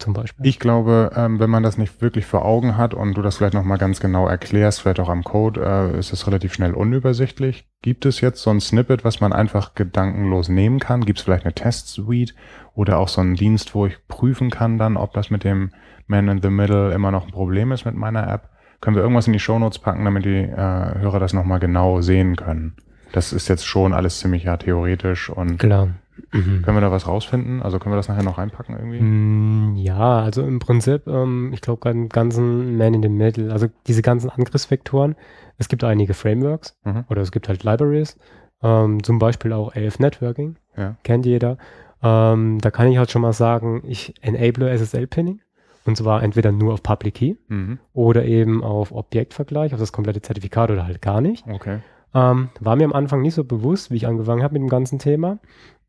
Zum 0.00 0.14
Beispiel. 0.14 0.46
Ich 0.46 0.58
glaube, 0.58 1.10
ähm, 1.14 1.38
wenn 1.40 1.50
man 1.50 1.62
das 1.62 1.76
nicht 1.76 2.00
wirklich 2.00 2.24
vor 2.24 2.44
Augen 2.44 2.76
hat 2.78 2.94
und 2.94 3.14
du 3.14 3.22
das 3.22 3.36
vielleicht 3.36 3.54
nochmal 3.54 3.76
ganz 3.76 4.00
genau 4.00 4.26
erklärst, 4.26 4.80
vielleicht 4.80 4.98
auch 4.98 5.10
am 5.10 5.22
Code, 5.22 5.60
äh, 5.60 5.98
ist 5.98 6.12
es 6.12 6.26
relativ 6.26 6.54
schnell 6.54 6.72
unübersichtlich. 6.72 7.68
Gibt 7.82 8.06
es 8.06 8.22
jetzt 8.22 8.42
so 8.42 8.50
ein 8.50 8.60
Snippet, 8.60 9.04
was 9.04 9.20
man 9.20 9.34
einfach 9.34 9.74
gedankenlos 9.74 10.48
nehmen 10.48 10.78
kann? 10.78 11.04
Gibt 11.04 11.18
es 11.18 11.24
vielleicht 11.24 11.44
eine 11.44 11.54
Test-Suite 11.54 12.34
oder 12.74 12.98
auch 12.98 13.08
so 13.08 13.20
einen 13.20 13.34
Dienst, 13.34 13.74
wo 13.74 13.86
ich 13.86 13.98
prüfen 14.08 14.50
kann 14.50 14.78
dann, 14.78 14.96
ob 14.96 15.12
das 15.12 15.30
mit 15.30 15.44
dem 15.44 15.70
Man 16.06 16.28
in 16.28 16.40
the 16.40 16.50
Middle 16.50 16.92
immer 16.92 17.10
noch 17.10 17.26
ein 17.26 17.32
Problem 17.32 17.70
ist 17.70 17.84
mit 17.84 17.94
meiner 17.94 18.26
App? 18.26 18.48
Können 18.80 18.96
wir 18.96 19.02
irgendwas 19.02 19.26
in 19.26 19.34
die 19.34 19.38
Shownotes 19.38 19.80
packen, 19.80 20.06
damit 20.06 20.24
die 20.24 20.38
äh, 20.38 20.98
Hörer 20.98 21.20
das 21.20 21.34
nochmal 21.34 21.60
genau 21.60 22.00
sehen 22.00 22.36
können? 22.36 22.74
Das 23.12 23.34
ist 23.34 23.48
jetzt 23.48 23.66
schon 23.66 23.92
alles 23.92 24.20
ziemlich 24.20 24.44
ja 24.44 24.56
theoretisch 24.56 25.28
und 25.28 25.58
Klar. 25.58 25.88
Mhm. 26.32 26.62
können 26.62 26.76
wir 26.76 26.80
da 26.80 26.90
was 26.90 27.06
rausfinden? 27.06 27.62
Also 27.62 27.78
können 27.78 27.92
wir 27.92 27.96
das 27.96 28.08
nachher 28.08 28.22
noch 28.22 28.38
reinpacken 28.38 28.76
irgendwie? 28.76 29.00
Mm, 29.00 29.76
Ja, 29.76 30.20
also 30.20 30.42
im 30.42 30.58
Prinzip, 30.58 31.06
ähm, 31.06 31.50
ich 31.52 31.60
glaube, 31.60 31.90
den 31.92 32.08
ganzen 32.08 32.76
Man 32.76 32.94
in 32.94 33.02
the 33.02 33.08
Middle, 33.08 33.52
also 33.52 33.66
diese 33.86 34.02
ganzen 34.02 34.30
Angriffsvektoren, 34.30 35.16
es 35.58 35.68
gibt 35.68 35.84
einige 35.84 36.14
Frameworks 36.14 36.76
Mhm. 36.84 37.04
oder 37.08 37.22
es 37.22 37.32
gibt 37.32 37.48
halt 37.48 37.64
Libraries, 37.64 38.16
ähm, 38.62 39.02
zum 39.02 39.18
Beispiel 39.18 39.52
auch 39.52 39.74
AF 39.74 39.98
Networking, 39.98 40.56
Ja. 40.76 40.96
kennt 41.02 41.26
jeder. 41.26 41.56
Ähm, 42.02 42.58
da 42.60 42.70
kann 42.70 42.88
ich 42.88 42.98
halt 42.98 43.10
schon 43.10 43.22
mal 43.22 43.32
sagen, 43.32 43.82
ich 43.86 44.14
enable 44.22 44.70
SSL-Pinning 44.70 45.40
und 45.84 45.96
zwar 45.96 46.22
entweder 46.22 46.50
nur 46.52 46.72
auf 46.74 46.82
Public 46.82 47.14
Key 47.14 47.34
Mhm. 47.48 47.78
oder 47.92 48.24
eben 48.24 48.62
auf 48.64 48.92
Objektvergleich, 48.92 49.72
auf 49.74 49.80
das 49.80 49.92
komplette 49.92 50.22
Zertifikat 50.22 50.70
oder 50.70 50.86
halt 50.86 51.02
gar 51.02 51.20
nicht. 51.20 51.46
Okay. 51.46 51.78
Ähm, 52.12 52.48
war 52.58 52.74
mir 52.74 52.84
am 52.86 52.92
Anfang 52.92 53.22
nicht 53.22 53.34
so 53.34 53.44
bewusst, 53.44 53.90
wie 53.90 53.96
ich 53.96 54.06
angefangen 54.06 54.42
habe 54.42 54.54
mit 54.54 54.62
dem 54.62 54.68
ganzen 54.68 54.98
Thema. 54.98 55.38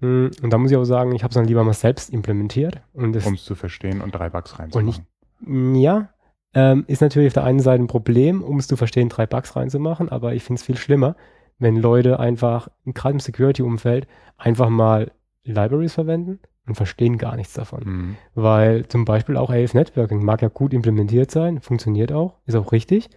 Mm, 0.01 0.27
Und 0.43 0.49
da 0.51 0.57
muss 0.57 0.71
ich 0.71 0.77
auch 0.77 0.83
sagen, 0.83 1.13
ich 1.15 1.23
habe 1.23 1.29
es 1.31 1.35
dann 1.35 1.45
lieber 1.45 1.63
mal 1.63 1.73
selbst 1.73 2.09
implementiert. 2.11 2.81
Um 2.93 3.33
es 3.35 3.45
zu 3.45 3.55
verstehen 3.55 4.01
und 4.01 4.13
drei 4.13 4.29
Bugs 4.29 4.59
reinzumachen. 4.59 4.87
Und 4.89 4.93
ich- 4.95 5.47
Mm, 5.47 5.75
Ja, 5.75 6.09
ähm, 6.53 6.83
ist 6.87 7.01
natürlich 7.01 7.27
auf 7.29 7.33
der 7.33 7.45
einen 7.45 7.59
Seite 7.61 7.81
ein 7.81 7.87
Problem, 7.87 8.43
um 8.43 8.57
es 8.59 8.67
zu 8.67 8.75
verstehen, 8.75 9.09
drei 9.09 9.25
Bugs 9.25 9.55
reinzumachen, 9.55 10.09
aber 10.09 10.33
ich 10.35 10.43
finde 10.43 10.59
es 10.59 10.65
viel 10.65 10.77
schlimmer, 10.77 11.15
wenn 11.57 11.77
Leute 11.77 12.19
einfach, 12.19 12.67
gerade 12.85 13.13
im 13.13 13.19
Security-Umfeld, 13.19 14.05
einfach 14.37 14.69
mal 14.69 15.11
Libraries 15.43 15.93
verwenden 15.93 16.39
und 16.67 16.75
verstehen 16.75 17.17
gar 17.17 17.35
nichts 17.35 17.53
davon. 17.53 17.83
Mhm. 17.85 18.15
Weil 18.35 18.87
zum 18.87 19.05
Beispiel 19.05 19.35
auch 19.37 19.49
AF 19.49 19.73
Networking 19.73 20.23
mag 20.23 20.41
ja 20.43 20.49
gut 20.49 20.73
implementiert 20.73 21.31
sein, 21.31 21.61
funktioniert 21.61 22.11
auch, 22.11 22.35
ist 22.45 22.55
auch 22.55 22.71
richtig, 22.71 23.09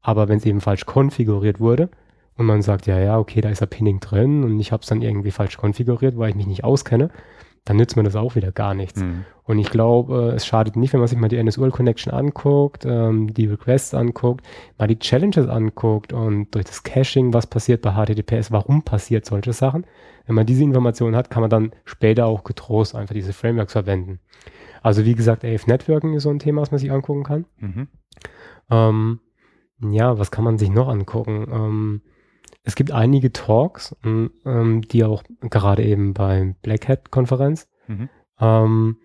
aber 0.00 0.28
wenn 0.28 0.38
es 0.38 0.46
eben 0.46 0.60
falsch 0.60 0.86
konfiguriert 0.86 1.58
wurde 1.60 1.90
und 2.36 2.46
man 2.46 2.62
sagt, 2.62 2.86
ja, 2.86 2.98
ja, 2.98 3.18
okay, 3.18 3.40
da 3.40 3.50
ist 3.50 3.60
ja 3.60 3.66
Pinning 3.66 4.00
drin 4.00 4.44
und 4.44 4.58
ich 4.58 4.72
habe 4.72 4.82
es 4.82 4.88
dann 4.88 5.02
irgendwie 5.02 5.30
falsch 5.30 5.56
konfiguriert, 5.58 6.16
weil 6.16 6.30
ich 6.30 6.36
mich 6.36 6.46
nicht 6.46 6.64
auskenne, 6.64 7.10
dann 7.64 7.76
nützt 7.76 7.96
mir 7.96 8.02
das 8.02 8.16
auch 8.16 8.34
wieder 8.34 8.50
gar 8.50 8.74
nichts. 8.74 9.00
Mhm. 9.00 9.24
Und 9.44 9.58
ich 9.58 9.70
glaube, 9.70 10.32
äh, 10.32 10.34
es 10.34 10.46
schadet 10.46 10.76
nicht, 10.76 10.92
wenn 10.92 11.00
man 11.00 11.08
sich 11.08 11.18
mal 11.18 11.28
die 11.28 11.42
NSUL-Connection 11.42 12.12
anguckt, 12.12 12.84
ähm, 12.84 13.32
die 13.32 13.46
Requests 13.46 13.94
anguckt, 13.94 14.44
mal 14.78 14.88
die 14.88 14.98
Challenges 14.98 15.48
anguckt 15.48 16.12
und 16.12 16.52
durch 16.54 16.64
das 16.64 16.82
Caching, 16.82 17.32
was 17.32 17.46
passiert 17.46 17.82
bei 17.82 17.92
HTTPS, 17.92 18.50
warum 18.50 18.82
passiert 18.82 19.26
solche 19.26 19.52
Sachen. 19.52 19.86
Wenn 20.26 20.34
man 20.34 20.46
diese 20.46 20.64
Informationen 20.64 21.14
hat, 21.14 21.30
kann 21.30 21.40
man 21.40 21.50
dann 21.50 21.72
später 21.84 22.26
auch 22.26 22.44
getrost 22.44 22.94
einfach 22.94 23.14
diese 23.14 23.32
Frameworks 23.32 23.72
verwenden. 23.72 24.18
Also 24.82 25.04
wie 25.04 25.14
gesagt, 25.14 25.44
AF 25.44 25.66
Networking 25.66 26.14
ist 26.14 26.24
so 26.24 26.30
ein 26.30 26.40
Thema, 26.40 26.62
was 26.62 26.72
man 26.72 26.78
sich 26.78 26.90
angucken 26.90 27.22
kann. 27.22 27.44
Mhm. 27.58 27.88
Ähm, 28.70 29.20
ja, 29.80 30.18
was 30.18 30.30
kann 30.30 30.44
man 30.44 30.58
sich 30.58 30.70
noch 30.70 30.88
angucken? 30.88 31.46
Ähm, 31.52 32.02
es 32.64 32.74
gibt 32.76 32.90
einige 32.92 33.32
Talks, 33.32 33.96
ähm, 34.04 34.82
die 34.82 35.04
auch 35.04 35.22
gerade 35.40 35.82
eben 35.84 36.14
beim 36.14 36.54
Black 36.62 36.88
Hat-Konferenz 36.88 37.68
Mhm. 37.88 38.08
ähm, 38.40 38.96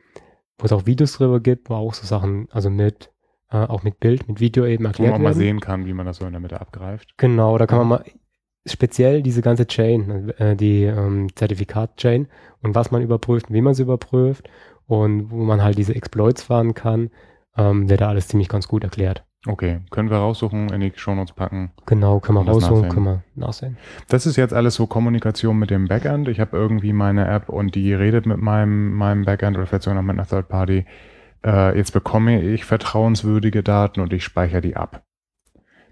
wo 0.59 0.65
es 0.65 0.71
auch 0.71 0.85
Videos 0.85 1.13
drüber 1.13 1.39
gibt, 1.39 1.69
wo 1.69 1.75
auch 1.75 1.93
so 1.93 2.05
Sachen, 2.05 2.47
also 2.51 2.69
mit, 2.69 3.11
äh, 3.51 3.57
auch 3.57 3.83
mit 3.83 3.99
Bild, 3.99 4.27
mit 4.27 4.39
Video 4.39 4.65
eben 4.65 4.83
Wo 4.85 4.87
erklärt 4.89 5.11
man 5.13 5.21
mal 5.21 5.29
werden. 5.29 5.37
sehen 5.39 5.59
kann, 5.59 5.85
wie 5.85 5.93
man 5.93 6.05
das 6.05 6.17
so 6.17 6.25
in 6.25 6.31
der 6.31 6.39
Mitte 6.39 6.59
abgreift. 6.61 7.13
Genau, 7.17 7.57
da 7.57 7.65
kann 7.67 7.77
man 7.79 7.85
Mhm. 7.85 7.89
mal 7.91 8.03
speziell 8.67 9.21
diese 9.21 9.41
ganze 9.41 9.65
Chain, 9.67 10.29
äh, 10.37 10.55
die 10.55 10.83
ähm, 10.83 11.33
Zertifikat-Chain 11.35 12.27
und 12.61 12.75
was 12.75 12.91
man 12.91 13.01
überprüft, 13.01 13.51
wie 13.51 13.61
man 13.61 13.73
sie 13.73 13.83
überprüft 13.83 14.49
und 14.87 15.31
wo 15.31 15.37
man 15.43 15.61
halt 15.63 15.77
diese 15.77 15.95
Exploits 15.95 16.43
fahren 16.43 16.73
kann, 16.73 17.09
ähm, 17.55 17.89
wird 17.89 18.01
da 18.01 18.09
alles 18.09 18.27
ziemlich 18.27 18.49
ganz 18.49 18.67
gut 18.67 18.83
erklärt. 18.83 19.23
Okay, 19.49 19.81
können 19.89 20.09
wir 20.09 20.17
raussuchen, 20.17 20.69
in 20.69 20.81
die 20.81 20.91
Shownotes 20.95 21.33
packen. 21.33 21.71
Genau, 21.85 22.19
können 22.19 22.39
wir 22.39 22.51
raussuchen, 22.51 22.75
nachsehen. 22.75 22.89
können 22.93 23.05
wir 23.05 23.23
nachsehen. 23.35 23.77
Das 24.07 24.25
ist 24.25 24.35
jetzt 24.35 24.53
alles 24.53 24.75
so 24.75 24.87
Kommunikation 24.87 25.57
mit 25.57 25.69
dem 25.69 25.87
Backend. 25.87 26.27
Ich 26.27 26.39
habe 26.39 26.57
irgendwie 26.57 26.93
meine 26.93 27.27
App 27.27 27.49
und 27.49 27.75
die 27.75 27.93
redet 27.93 28.25
mit 28.25 28.37
meinem, 28.37 28.93
meinem 28.93 29.25
Backend 29.25 29.57
oder 29.57 29.65
vielleicht 29.65 29.83
sogar 29.83 29.95
noch 30.01 30.07
mit 30.07 30.17
einer 30.17 30.27
Third 30.27 30.49
Party. 30.49 30.85
Äh, 31.45 31.77
jetzt 31.77 31.91
bekomme 31.91 32.41
ich 32.41 32.65
vertrauenswürdige 32.65 33.63
Daten 33.63 33.99
und 34.01 34.13
ich 34.13 34.23
speichere 34.23 34.61
die 34.61 34.75
ab. 34.75 35.03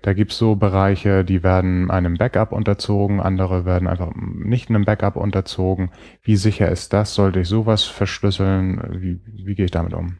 Da 0.05 0.13
gibt's 0.13 0.37
so 0.37 0.55
Bereiche, 0.55 1.25
die 1.25 1.41
werden 1.41 1.89
einem 1.89 2.17
Backup 2.17 2.51
unterzogen, 2.51 3.19
andere 3.19 3.65
werden 3.65 3.87
einfach 3.87 4.11
nicht 4.15 4.69
einem 4.69 4.85
Backup 4.85 5.15
unterzogen. 5.15 5.89
Wie 6.21 6.35
sicher 6.35 6.69
ist 6.69 6.93
das? 6.93 7.15
Sollte 7.15 7.39
ich 7.39 7.47
sowas 7.47 7.85
verschlüsseln? 7.85 9.01
Wie, 9.01 9.19
wie 9.25 9.55
gehe 9.55 9.65
ich 9.65 9.71
damit 9.71 9.95
um? 9.95 10.17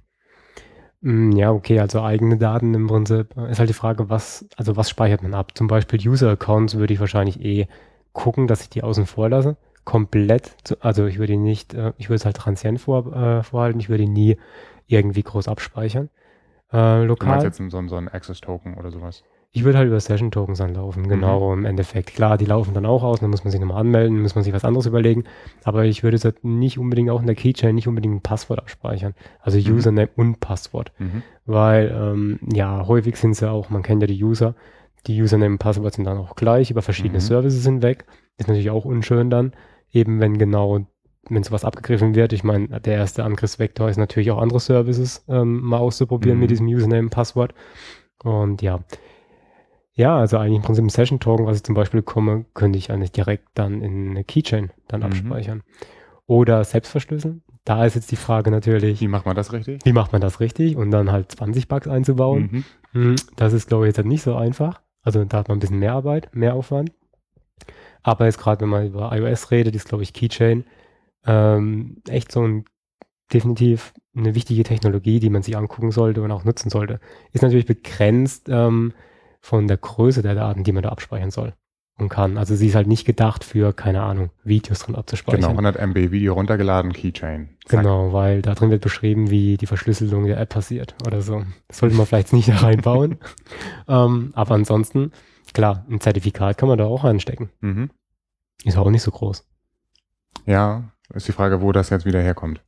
Mm, 1.06 1.34
Ja, 1.34 1.52
okay, 1.52 1.80
also 1.80 2.02
eigene 2.02 2.38
Daten 2.38 2.74
im 2.74 2.88
Prinzip 2.88 3.36
ist 3.50 3.60
halt 3.60 3.70
die 3.70 3.74
Frage, 3.74 4.10
was, 4.10 4.46
also 4.58 4.76
was 4.76 4.90
speichert 4.90 5.22
man 5.22 5.34
ab? 5.36 5.56
Zum 5.56 5.68
Beispiel 5.68 6.00
User-Accounts 6.10 6.76
würde 6.78 6.94
ich 6.94 7.00
wahrscheinlich 7.00 7.40
eh 7.42 7.68
gucken, 8.14 8.48
dass 8.48 8.62
ich 8.64 8.70
die 8.70 8.82
außen 8.84 9.06
vor 9.06 9.30
lasse. 9.30 9.56
Komplett, 9.84 10.56
also 10.80 11.06
ich 11.06 11.20
würde 11.20 11.38
nicht, 11.38 11.74
äh, 11.76 11.94
ich 11.98 12.10
würde 12.10 12.16
es 12.16 12.26
halt 12.26 12.38
transient 12.38 12.82
vor, 12.82 13.14
äh, 13.16 13.44
vorhalten, 13.44 13.80
ich 13.80 13.90
würde 13.90 14.04
die 14.06 14.10
nie 14.10 14.38
irgendwie 14.88 15.22
groß 15.24 15.48
abspeichern. 15.48 16.10
Äh, 16.72 17.06
Du 17.20 17.26
meinst 17.28 17.44
lokal. 17.44 17.44
jetzt 17.44 17.58
so, 17.72 17.88
so 17.88 17.96
ein 17.98 18.08
Access-Token 18.10 18.76
oder 18.78 18.90
sowas? 18.92 19.24
Ich 19.56 19.64
würde 19.64 19.78
halt 19.78 19.88
über 19.88 20.00
Session-Tokens 20.02 20.60
anlaufen, 20.60 21.08
genau, 21.08 21.54
im 21.54 21.64
Endeffekt. 21.64 22.14
Klar, 22.14 22.38
die 22.38 22.44
laufen 22.44 22.74
dann 22.74 22.86
auch 22.86 23.04
aus, 23.04 23.22
dann 23.22 23.30
muss 23.30 23.46
man 23.46 23.52
sich 23.52 23.62
nochmal 23.62 23.80
anmelden, 23.80 24.22
muss 24.22 24.36
man 24.36 24.44
sich 24.44 24.52
was 24.54 24.66
anderes 24.66 24.86
überlegen. 24.86 25.24
Aber 25.64 25.86
ich 25.86 26.04
würde 26.04 26.16
jetzt 26.18 26.26
halt 26.26 26.44
nicht 26.44 26.78
unbedingt 26.78 27.10
auch 27.10 27.22
in 27.22 27.26
der 27.26 27.36
Keychain 27.36 27.74
nicht 27.74 27.88
unbedingt 27.88 28.16
ein 28.16 28.22
Passwort 28.22 28.60
abspeichern. 28.60 29.14
Also 29.40 29.58
Mhm. 29.58 29.78
Username 29.78 30.10
und 30.18 30.42
Passwort. 30.42 30.92
Mhm. 31.00 31.24
Weil, 31.46 31.90
ähm, 31.98 32.40
ja, 32.54 32.86
häufig 32.86 33.16
sind 33.16 33.34
sie 33.36 33.50
auch, 33.50 33.70
man 33.70 33.82
kennt 33.82 34.02
ja 34.02 34.08
die 34.08 34.22
User, 34.22 34.56
die 35.08 35.22
Username 35.22 35.54
und 35.54 35.60
Passwort 35.60 35.94
sind 35.94 36.04
dann 36.04 36.18
auch 36.18 36.36
gleich 36.36 36.70
über 36.70 36.82
verschiedene 36.82 37.20
Mhm. 37.20 37.22
Services 37.22 37.64
hinweg. 37.66 38.04
Ist 38.38 38.50
natürlich 38.50 38.72
auch 38.72 38.84
unschön 38.84 39.30
dann, 39.30 39.54
eben 39.90 40.20
wenn 40.20 40.38
genau, 40.38 40.82
wenn 41.30 41.44
sowas 41.44 41.64
abgegriffen 41.64 42.14
wird. 42.14 42.34
Ich 42.34 42.44
meine, 42.44 42.82
der 42.82 42.96
erste 42.96 43.24
Angriffsvektor 43.24 43.88
ist 43.90 43.96
natürlich 43.98 44.32
auch 44.32 44.42
andere 44.42 44.60
Services 44.60 45.24
ähm, 45.30 45.62
mal 45.62 45.78
auszuprobieren 45.78 46.38
Mhm. 46.40 46.42
mit 46.42 46.50
diesem 46.52 46.68
Username 46.68 47.04
und 47.04 47.10
Passwort. 47.12 47.54
Und 48.22 48.62
ja. 48.62 48.82
Ja, 49.96 50.18
also 50.18 50.38
eigentlich 50.38 50.58
im 50.58 50.62
Prinzip 50.62 50.84
ein 50.84 50.90
Session-Token, 50.90 51.46
was 51.46 51.58
ich 51.58 51.64
zum 51.64 51.74
Beispiel 51.76 52.02
bekomme, 52.02 52.46
könnte 52.54 52.78
ich 52.78 52.92
eigentlich 52.92 53.12
direkt 53.14 53.48
dann 53.54 53.82
in 53.82 54.12
eine 54.12 54.24
Keychain 54.24 54.72
dann 54.88 55.00
Mhm. 55.02 55.06
abspeichern. 55.08 55.64
Oder 56.28 56.64
selbst 56.64 56.90
verschlüsseln. 56.90 57.44
Da 57.64 57.86
ist 57.86 57.96
jetzt 57.96 58.12
die 58.12 58.16
Frage 58.16 58.52
natürlich, 58.52 59.00
Wie 59.02 59.08
macht 59.08 59.26
man 59.26 59.36
das 59.36 59.54
richtig? 59.54 59.84
wie 59.86 59.94
macht 59.94 60.12
man 60.12 60.22
das 60.22 60.40
richtig 60.40 60.76
und 60.76 60.92
dann 60.92 61.12
halt 61.12 61.32
20 61.32 61.68
Bugs 61.68 61.88
einzubauen. 61.88 62.50
Mhm. 62.92 63.02
Hm, 63.02 63.16
Das 63.38 63.54
ist, 63.54 63.68
glaube 63.68 63.86
ich, 63.86 63.90
jetzt 63.90 63.98
halt 63.98 64.08
nicht 64.08 64.22
so 64.24 64.36
einfach. 64.36 64.82
Also 65.02 65.24
da 65.24 65.38
hat 65.38 65.48
man 65.48 65.58
ein 65.58 65.60
bisschen 65.62 65.80
mehr 65.80 65.94
Arbeit, 65.94 66.30
mehr 66.36 66.56
Aufwand. 66.56 66.92
Aber 68.04 68.26
jetzt 68.26 68.38
gerade, 68.40 68.62
wenn 68.62 68.70
man 68.70 68.88
über 68.88 69.16
iOS 69.16 69.52
redet, 69.52 69.76
ist, 69.76 69.88
glaube 69.88 70.04
ich, 70.04 70.14
Keychain 70.14 70.66
ähm, 71.26 71.98
echt 72.08 72.32
so 72.32 72.46
ein 72.46 72.66
definitiv 73.34 73.94
eine 74.16 74.36
wichtige 74.36 74.64
Technologie, 74.64 75.20
die 75.20 75.30
man 75.32 75.42
sich 75.42 75.58
angucken 75.58 75.92
sollte 75.92 76.22
und 76.22 76.32
auch 76.32 76.44
nutzen 76.44 76.70
sollte. 76.70 77.00
Ist 77.34 77.42
natürlich 77.42 77.66
begrenzt 77.66 78.48
ähm, 78.50 78.94
von 79.46 79.68
der 79.68 79.78
Größe 79.78 80.24
der 80.24 80.34
Daten, 80.34 80.64
die 80.64 80.72
man 80.72 80.82
da 80.82 80.90
abspeichern 80.90 81.30
soll 81.30 81.54
und 82.00 82.10
kann. 82.10 82.38
Also 82.38 82.56
sie 82.56 82.68
ist 82.68 82.76
halt 82.76 82.88
nicht 82.88 83.06
gedacht 83.06 83.44
für, 83.44 83.74
keine 83.74 84.02
Ahnung, 84.02 84.32
Videos 84.44 84.80
drin 84.80 84.96
abzuspeichern. 84.96 85.42
Genau, 85.42 85.52
100 85.52 85.78
MB 85.78 86.12
Video 86.12 86.34
runtergeladen, 86.34 86.92
Keychain. 86.94 87.50
Zack. 87.66 87.82
Genau, 87.82 88.12
weil 88.12 88.42
da 88.42 88.56
drin 88.56 88.72
wird 88.72 88.82
beschrieben, 88.82 89.30
wie 89.30 89.58
die 89.58 89.68
Verschlüsselung 89.68 90.26
der 90.26 90.40
App 90.40 90.50
passiert 90.50 90.96
oder 91.06 91.22
so. 91.22 91.44
Das 91.68 91.78
sollte 91.78 91.96
man 91.96 92.08
vielleicht 92.08 92.34
nicht 92.34 92.50
da 92.50 92.56
reinbauen. 92.62 93.20
ähm, 93.88 94.32
aber 94.34 94.56
ansonsten, 94.56 95.12
klar, 95.54 95.86
ein 95.90 96.02
Zertifikat 96.02 96.58
kann 96.58 96.68
man 96.68 96.80
da 96.80 96.86
auch 96.86 97.04
reinstecken. 97.04 97.50
Mhm. 97.62 97.92
Ist 98.64 98.78
auch 98.78 98.90
nicht 98.90 99.04
so 99.04 99.12
groß. 99.12 99.48
Ja, 100.48 100.92
ist 101.14 101.28
die 101.28 101.34
Frage, 101.34 101.62
wo 101.62 101.72
das 101.72 101.92
jetzt 101.92 102.06
wieder 102.06 102.20
herkommt. 102.20 102.62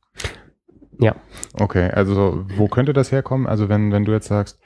Ja. 1.00 1.16
Okay, 1.54 1.90
also 1.90 2.44
wo 2.56 2.68
könnte 2.68 2.92
das 2.92 3.10
herkommen? 3.10 3.46
Also 3.48 3.68
wenn, 3.68 3.92
wenn 3.92 4.04
du 4.04 4.12
jetzt 4.12 4.28
sagst, 4.28 4.60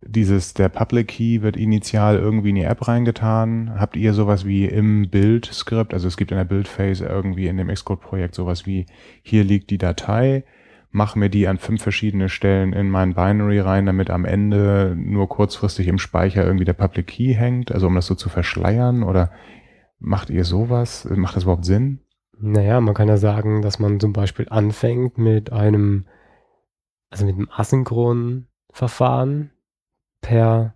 dieses, 0.00 0.54
der 0.54 0.68
Public 0.68 1.08
Key 1.08 1.42
wird 1.42 1.56
initial 1.56 2.16
irgendwie 2.18 2.50
in 2.50 2.54
die 2.56 2.62
App 2.62 2.86
reingetan, 2.86 3.78
habt 3.78 3.96
ihr 3.96 4.14
sowas 4.14 4.44
wie 4.44 4.64
im 4.66 5.10
Build-Skript, 5.10 5.92
also 5.92 6.08
es 6.08 6.16
gibt 6.16 6.30
in 6.30 6.36
der 6.36 6.44
Build-Phase 6.44 7.06
irgendwie 7.06 7.46
in 7.46 7.56
dem 7.56 7.68
Xcode-Projekt 7.68 8.34
sowas 8.34 8.66
wie, 8.66 8.86
hier 9.22 9.44
liegt 9.44 9.70
die 9.70 9.78
Datei, 9.78 10.44
mach 10.90 11.16
mir 11.16 11.28
die 11.28 11.48
an 11.48 11.58
fünf 11.58 11.82
verschiedene 11.82 12.28
Stellen 12.28 12.72
in 12.72 12.90
mein 12.90 13.14
Binary 13.14 13.60
rein, 13.60 13.86
damit 13.86 14.10
am 14.10 14.24
Ende 14.24 14.96
nur 14.96 15.28
kurzfristig 15.28 15.88
im 15.88 15.98
Speicher 15.98 16.44
irgendwie 16.44 16.64
der 16.64 16.74
Public 16.74 17.08
Key 17.08 17.34
hängt, 17.34 17.72
also 17.72 17.86
um 17.86 17.94
das 17.94 18.06
so 18.06 18.14
zu 18.14 18.28
verschleiern 18.28 19.02
oder 19.02 19.30
macht 19.98 20.30
ihr 20.30 20.44
sowas? 20.44 21.08
Macht 21.10 21.36
das 21.36 21.42
überhaupt 21.42 21.64
Sinn? 21.64 22.00
Naja, 22.40 22.80
man 22.80 22.94
kann 22.94 23.08
ja 23.08 23.16
sagen, 23.16 23.62
dass 23.62 23.80
man 23.80 23.98
zum 23.98 24.12
Beispiel 24.12 24.46
anfängt 24.48 25.18
mit 25.18 25.52
einem, 25.52 26.06
also 27.10 27.26
mit 27.26 27.34
einem 27.34 27.48
asynchronen 27.50 28.46
Verfahren 28.70 29.50
per 30.20 30.74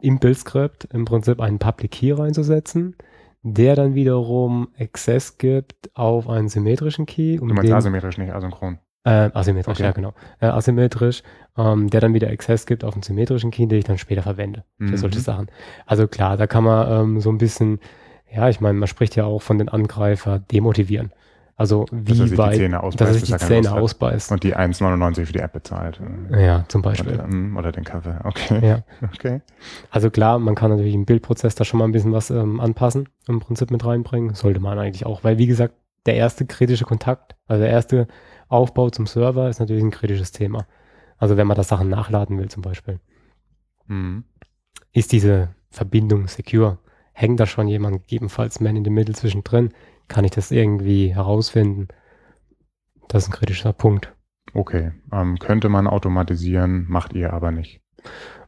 im 0.00 0.18
Build-Skript 0.18 0.88
im 0.92 1.04
Prinzip 1.04 1.40
einen 1.40 1.58
Public 1.58 1.92
Key 1.92 2.12
reinzusetzen, 2.12 2.96
der 3.42 3.76
dann 3.76 3.94
wiederum 3.94 4.68
Access 4.78 5.38
gibt 5.38 5.90
auf 5.94 6.28
einen 6.28 6.48
symmetrischen 6.48 7.06
Key. 7.06 7.38
Um 7.38 7.48
Du 7.48 7.54
meinst 7.54 7.68
den- 7.70 7.76
asymmetrisch, 7.76 8.18
nicht 8.18 8.32
asynchron. 8.32 8.78
Äh, 9.04 9.30
asymmetrisch, 9.32 9.76
Okay. 9.78 9.84
ja 9.84 9.92
genau. 9.92 10.12
Äh, 10.40 10.46
asymmetrisch, 10.46 11.22
ähm, 11.56 11.88
der 11.88 12.00
dann 12.00 12.14
wieder 12.14 12.28
Access 12.28 12.66
gibt 12.66 12.82
auf 12.84 12.94
einen 12.94 13.02
symmetrischen 13.04 13.50
Key, 13.52 13.66
den 13.66 13.78
ich 13.78 13.84
dann 13.84 13.96
später 13.98 14.22
verwende 14.22 14.64
für 14.78 14.84
Mhm. 14.84 14.96
solche 14.96 15.20
Sachen. 15.20 15.46
Also 15.86 16.08
klar, 16.08 16.36
da 16.36 16.46
kann 16.48 16.64
man 16.64 16.90
ähm, 16.90 17.20
so 17.20 17.30
ein 17.30 17.38
bisschen, 17.38 17.78
ja, 18.30 18.48
ich 18.48 18.60
meine, 18.60 18.76
man 18.78 18.88
spricht 18.88 19.14
ja 19.16 19.24
auch 19.24 19.40
von 19.40 19.56
den 19.58 19.68
Angreifer 19.68 20.40
demotivieren. 20.40 21.12
Also 21.58 21.86
wie 21.90 22.16
Dass 22.16 22.30
die 22.30 22.38
weit, 22.38 22.54
Zähne 22.54 22.80
ausbeißt, 22.80 23.00
dass 23.00 23.08
er 23.08 23.14
sich 23.14 23.36
die 23.36 23.36
Zähne 23.36 23.72
ausbeißt. 23.72 24.30
Und 24.30 24.44
die 24.44 24.56
1,99 24.56 25.26
für 25.26 25.32
die 25.32 25.40
App 25.40 25.52
bezahlt. 25.52 26.00
ja, 26.30 26.64
zum 26.68 26.82
Beispiel. 26.82 27.14
Oder, 27.14 27.26
mm, 27.26 27.56
oder 27.56 27.72
den 27.72 27.82
Kaffee. 27.82 28.16
Okay. 28.24 28.64
Ja. 28.64 28.84
Okay. 29.12 29.40
Also 29.90 30.08
klar, 30.08 30.38
man 30.38 30.54
kann 30.54 30.70
natürlich 30.70 30.94
im 30.94 31.04
Bildprozess 31.04 31.56
da 31.56 31.64
schon 31.64 31.78
mal 31.78 31.86
ein 31.86 31.90
bisschen 31.90 32.12
was 32.12 32.30
ähm, 32.30 32.60
anpassen, 32.60 33.08
im 33.26 33.40
Prinzip 33.40 33.72
mit 33.72 33.84
reinbringen. 33.84 34.34
Sollte 34.34 34.60
man 34.60 34.78
eigentlich 34.78 35.04
auch, 35.04 35.24
weil 35.24 35.38
wie 35.38 35.48
gesagt, 35.48 35.74
der 36.06 36.14
erste 36.14 36.46
kritische 36.46 36.84
Kontakt, 36.84 37.34
also 37.48 37.60
der 37.60 37.72
erste 37.72 38.06
Aufbau 38.46 38.90
zum 38.90 39.08
Server 39.08 39.48
ist 39.48 39.58
natürlich 39.58 39.82
ein 39.82 39.90
kritisches 39.90 40.30
Thema. 40.30 40.64
Also 41.16 41.36
wenn 41.36 41.48
man 41.48 41.56
da 41.56 41.64
Sachen 41.64 41.88
nachladen 41.88 42.38
will 42.38 42.48
zum 42.48 42.62
Beispiel. 42.62 43.00
Mhm. 43.88 44.22
Ist 44.92 45.10
diese 45.10 45.48
Verbindung 45.70 46.28
secure? 46.28 46.78
Hängt 47.12 47.40
da 47.40 47.46
schon 47.46 47.66
jemand 47.66 48.02
gegebenenfalls 48.02 48.60
man 48.60 48.76
in 48.76 48.84
the 48.84 48.90
middle 48.90 49.16
zwischendrin? 49.16 49.70
Kann 50.08 50.24
ich 50.24 50.30
das 50.30 50.50
irgendwie 50.50 51.14
herausfinden? 51.14 51.88
Das 53.08 53.24
ist 53.24 53.28
ein 53.30 53.32
kritischer 53.32 53.72
Punkt. 53.72 54.14
Okay. 54.54 54.92
Ähm, 55.12 55.38
könnte 55.38 55.68
man 55.68 55.86
automatisieren, 55.86 56.86
macht 56.88 57.12
ihr 57.12 57.32
aber 57.32 57.50
nicht. 57.50 57.80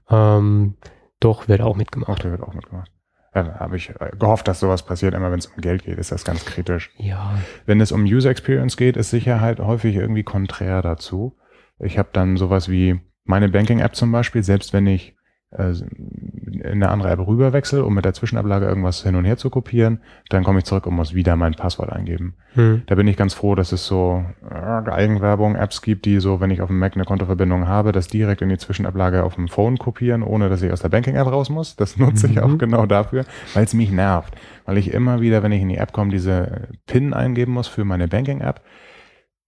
Ähm, 0.08 0.74
doch, 1.20 1.48
wird 1.48 1.60
auch 1.60 1.76
mitgemacht. 1.76 2.10
Okay, 2.10 2.30
wird 2.30 2.42
auch 2.42 2.54
mitgemacht. 2.54 2.90
Ja, 3.34 3.60
habe 3.60 3.76
ich 3.76 3.90
äh, 4.00 4.10
gehofft, 4.18 4.48
dass 4.48 4.60
sowas 4.60 4.84
passiert. 4.84 5.14
Immer 5.14 5.30
wenn 5.30 5.38
es 5.38 5.46
um 5.46 5.60
Geld 5.60 5.84
geht, 5.84 5.98
ist 5.98 6.10
das 6.10 6.24
ganz 6.24 6.44
kritisch. 6.44 6.90
Ja, 6.96 7.38
Wenn 7.64 7.80
es 7.80 7.92
um 7.92 8.02
User 8.02 8.30
Experience 8.30 8.76
geht, 8.76 8.96
ist 8.96 9.10
Sicherheit 9.10 9.60
häufig 9.60 9.94
irgendwie 9.94 10.24
konträr 10.24 10.82
dazu. 10.82 11.36
Ich 11.78 11.98
habe 11.98 12.08
dann 12.12 12.36
sowas 12.36 12.68
wie 12.68 13.00
meine 13.24 13.48
Banking-App 13.48 13.94
zum 13.94 14.10
Beispiel, 14.10 14.42
selbst 14.42 14.72
wenn 14.72 14.86
ich 14.86 15.14
in 15.52 16.62
eine 16.64 16.90
andere 16.90 17.10
App 17.10 17.26
rüberwechsel, 17.26 17.82
um 17.82 17.92
mit 17.94 18.04
der 18.04 18.12
Zwischenablage 18.14 18.66
irgendwas 18.66 19.02
hin 19.02 19.16
und 19.16 19.24
her 19.24 19.36
zu 19.36 19.50
kopieren, 19.50 20.00
dann 20.28 20.44
komme 20.44 20.60
ich 20.60 20.64
zurück 20.64 20.86
und 20.86 20.94
muss 20.94 21.12
wieder 21.12 21.34
mein 21.34 21.54
Passwort 21.54 21.90
eingeben. 21.90 22.34
hm. 22.54 22.82
Da 22.86 22.94
bin 22.94 23.08
ich 23.08 23.16
ganz 23.16 23.34
froh, 23.34 23.56
dass 23.56 23.72
es 23.72 23.84
so 23.84 24.24
äh, 24.48 24.54
Eigenwerbung, 24.54 25.56
Apps 25.56 25.82
gibt, 25.82 26.04
die 26.04 26.20
so, 26.20 26.40
wenn 26.40 26.50
ich 26.50 26.60
auf 26.62 26.68
dem 26.68 26.78
Mac 26.78 26.94
eine 26.94 27.04
Kontoverbindung 27.04 27.66
habe, 27.66 27.90
das 27.90 28.06
direkt 28.06 28.42
in 28.42 28.48
die 28.48 28.58
Zwischenablage 28.58 29.24
auf 29.24 29.34
dem 29.34 29.48
Phone 29.48 29.76
kopieren, 29.78 30.22
ohne 30.22 30.48
dass 30.48 30.62
ich 30.62 30.70
aus 30.70 30.82
der 30.82 30.88
Banking-App 30.88 31.26
raus 31.26 31.50
muss. 31.50 31.74
Das 31.74 31.96
nutze 31.96 32.28
ich 32.28 32.36
Mhm. 32.36 32.42
auch 32.42 32.58
genau 32.58 32.86
dafür, 32.86 33.24
weil 33.54 33.64
es 33.64 33.74
mich 33.74 33.90
nervt. 33.90 34.34
Weil 34.66 34.78
ich 34.78 34.92
immer 34.92 35.20
wieder, 35.20 35.42
wenn 35.42 35.52
ich 35.52 35.62
in 35.62 35.68
die 35.68 35.78
App 35.78 35.92
komme, 35.92 36.12
diese 36.12 36.68
PIN 36.86 37.12
eingeben 37.12 37.52
muss 37.52 37.66
für 37.66 37.84
meine 37.84 38.06
Banking-App. 38.06 38.60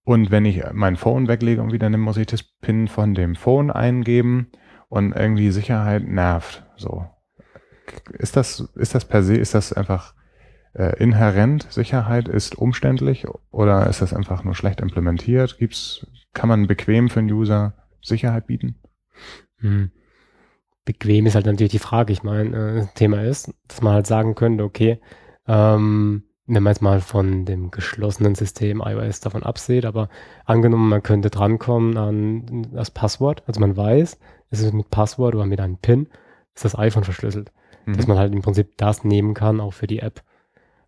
Und 0.05 0.31
wenn 0.31 0.43
ich 0.43 0.61
mein 0.73 0.97
Phone 0.97 1.29
weglege 1.29 1.61
und 1.61 1.71
wieder 1.71 1.89
nehme, 1.89 2.03
muss 2.03 2.17
ich 2.17 2.27
das 2.27 2.43
PIN 2.43 2.89
von 2.89 3.13
dem 3.13 3.35
Phone 3.35 3.71
eingeben 3.71 4.47
und 4.93 5.13
irgendwie 5.13 5.49
Sicherheit 5.49 6.07
nervt. 6.07 6.63
So. 6.75 7.07
Ist 8.11 8.37
das, 8.37 8.59
ist 8.75 8.93
das 8.93 9.05
per 9.05 9.23
se, 9.23 9.35
ist 9.35 9.55
das 9.55 9.73
einfach 9.73 10.13
äh, 10.75 10.95
inhärent 11.01 11.65
Sicherheit 11.71 12.27
ist 12.27 12.55
umständlich 12.55 13.25
oder 13.49 13.87
ist 13.87 14.03
das 14.03 14.13
einfach 14.13 14.43
nur 14.43 14.53
schlecht 14.53 14.81
implementiert? 14.81 15.57
Gibt's, 15.57 16.05
kann 16.33 16.47
man 16.47 16.67
bequem 16.67 17.09
für 17.09 17.21
einen 17.21 17.31
User 17.31 17.73
Sicherheit 18.03 18.45
bieten? 18.45 18.75
Hm. 19.57 19.89
Bequem 20.85 21.25
ist 21.25 21.33
halt 21.33 21.47
natürlich 21.47 21.71
die 21.71 21.79
Frage. 21.79 22.13
Ich 22.13 22.21
meine, 22.21 22.55
äh, 22.55 22.85
Thema 22.93 23.23
ist, 23.23 23.51
dass 23.67 23.81
man 23.81 23.93
halt 23.93 24.05
sagen 24.05 24.35
könnte, 24.35 24.63
okay, 24.63 25.01
ähm, 25.47 26.23
wenn 26.45 26.63
man 26.63 26.71
jetzt 26.71 26.81
mal 26.81 26.99
von 26.99 27.45
dem 27.45 27.71
geschlossenen 27.71 28.35
System 28.35 28.81
iOS 28.85 29.21
davon 29.21 29.43
absieht, 29.43 29.85
aber 29.85 30.09
angenommen, 30.45 30.89
man 30.89 31.03
könnte 31.03 31.29
drankommen 31.29 31.97
an 31.97 32.67
das 32.73 32.91
Passwort, 32.91 33.43
also 33.47 33.59
man 33.59 33.77
weiß, 33.77 34.17
es 34.49 34.59
ist 34.59 34.73
mit 34.73 34.89
Passwort 34.89 35.35
oder 35.35 35.45
mit 35.45 35.59
einem 35.59 35.77
PIN, 35.77 36.07
ist 36.53 36.65
das 36.65 36.77
iPhone 36.77 37.03
verschlüsselt. 37.03 37.51
Mhm. 37.85 37.97
Dass 37.97 38.07
man 38.07 38.17
halt 38.17 38.33
im 38.33 38.41
Prinzip 38.41 38.77
das 38.77 39.03
nehmen 39.03 39.33
kann, 39.33 39.59
auch 39.59 39.73
für 39.73 39.87
die 39.87 39.99
App. 39.99 40.21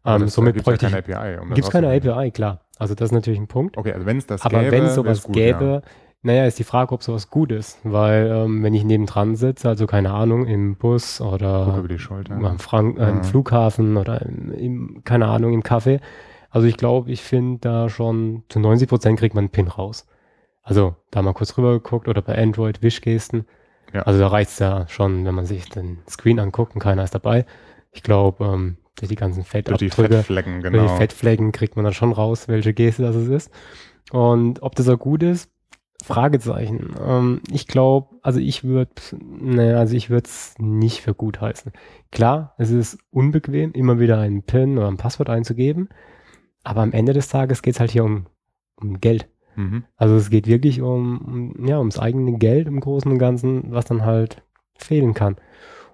Ähm, 0.06 0.28
somit 0.28 0.62
bräuchte 0.64 0.88
ja 0.88 1.02
keine 1.02 1.18
API. 1.18 1.40
Um 1.42 1.54
gibt 1.54 1.66
es 1.66 1.72
keine 1.72 1.90
API, 1.90 2.32
klar. 2.32 2.62
Also 2.78 2.94
das 2.94 3.08
ist 3.08 3.14
natürlich 3.14 3.40
ein 3.40 3.48
Punkt. 3.48 3.78
Okay, 3.78 3.94
also 3.94 4.06
wenn 4.06 4.18
es 4.18 4.28
das 4.28 4.42
Aber 4.44 4.60
gäbe, 4.60 4.72
wenn 4.72 4.84
es 4.84 4.96
sowas 4.96 5.24
gut, 5.24 5.34
gäbe, 5.34 5.82
ja. 5.84 5.90
Naja, 6.26 6.48
ist 6.48 6.58
die 6.58 6.64
Frage, 6.64 6.92
ob 6.92 7.04
sowas 7.04 7.30
gut 7.30 7.52
ist. 7.52 7.78
Weil 7.84 8.32
ähm, 8.32 8.64
wenn 8.64 8.74
ich 8.74 8.84
nebendran 8.84 9.36
sitze, 9.36 9.70
also 9.70 9.86
keine 9.86 10.12
Ahnung, 10.12 10.48
im 10.48 10.76
Bus 10.76 11.22
oder 11.22 11.86
am 12.30 12.60
Frank 12.60 12.98
äh, 12.98 13.10
im 13.10 13.24
Flughafen 13.24 13.96
oder 13.96 14.24
im, 14.24 14.52
im, 14.52 15.02
keine 15.04 15.28
Ahnung, 15.28 15.54
im 15.54 15.62
Café. 15.62 16.02
Also 16.50 16.66
ich 16.68 16.78
glaube, 16.78 17.12
ich 17.12 17.22
finde 17.22 17.60
da 17.60 17.90
schon 17.90 18.44
zu 18.50 18.60
90 18.60 18.90
Prozent 18.90 19.20
kriegt 19.20 19.36
man 19.36 19.44
einen 19.44 19.52
Pin 19.52 19.68
raus. 19.68 20.08
Also 20.64 20.96
da 21.12 21.22
mal 21.22 21.34
kurz 21.34 21.56
rüber 21.60 21.74
geguckt 21.74 22.08
oder 22.08 22.24
bei 22.24 22.36
Android 22.42 22.82
Wischgesten. 22.82 23.46
Ja. 23.94 24.02
Also 24.02 24.20
da 24.20 24.28
reicht 24.28 24.50
es 24.50 24.60
ja 24.60 24.88
schon, 24.88 25.26
wenn 25.26 25.36
man 25.36 25.46
sich 25.46 25.70
den 25.70 26.00
Screen 26.10 26.40
anguckt 26.40 26.74
und 26.74 26.82
keiner 26.82 27.04
ist 27.04 27.14
dabei. 27.14 27.46
Ich 27.92 28.02
glaube, 28.02 28.44
ähm, 28.46 28.78
durch 28.96 29.10
die 29.10 29.16
ganzen 29.16 29.44
Fettabdrücke, 29.44 29.96
durch 29.96 30.10
die 30.10 30.16
Fettflecken, 30.16 30.64
genau. 30.64 30.80
durch 30.80 30.92
die 30.92 30.98
Fettflecken 30.98 31.52
kriegt 31.52 31.76
man 31.76 31.86
dann 31.86 31.94
schon 31.94 32.12
raus, 32.12 32.48
welche 32.48 32.74
Geste 32.74 33.04
das 33.04 33.16
ist. 33.16 33.52
Und 34.12 34.64
ob 34.64 34.74
das 34.74 34.90
auch 34.90 34.98
gut 34.98 35.22
ist, 35.22 35.52
Fragezeichen. 36.06 36.94
Ähm, 37.04 37.42
ich 37.52 37.68
glaube, 37.68 38.16
also 38.22 38.40
ich 38.40 38.64
würde, 38.64 38.92
naja, 39.20 39.80
also 39.80 39.96
ich 39.96 40.12
würde 40.12 40.28
es 40.28 40.54
nicht 40.60 41.02
für 41.02 41.16
gut 41.16 41.42
heißen. 41.42 41.72
Klar, 42.12 42.54
es 42.60 42.70
ist 42.70 43.00
unbequem, 43.10 43.72
immer 43.72 44.00
wieder 44.00 44.20
einen 44.20 44.44
PIN 44.44 44.78
oder 44.78 44.88
ein 44.88 44.98
Passwort 44.98 45.32
einzugeben, 45.32 45.90
aber 46.64 46.82
am 46.82 46.92
Ende 46.92 47.14
des 47.14 47.28
Tages 47.28 47.64
geht 47.64 47.74
es 47.74 47.80
halt 47.80 47.90
hier 47.90 48.04
um, 48.04 48.28
um 48.76 49.02
Geld. 49.02 49.28
Mhm. 49.56 49.86
Also 49.96 50.16
es 50.16 50.30
geht 50.30 50.46
wirklich 50.46 50.82
um, 50.82 51.54
um, 51.58 51.68
ja, 51.68 51.80
ums 51.80 51.98
eigene 51.98 52.38
Geld 52.38 52.68
im 52.68 52.82
Großen 52.82 53.12
und 53.12 53.18
Ganzen, 53.18 53.72
was 53.72 53.86
dann 53.86 54.06
halt 54.06 54.44
fehlen 54.78 55.16
kann. 55.16 55.38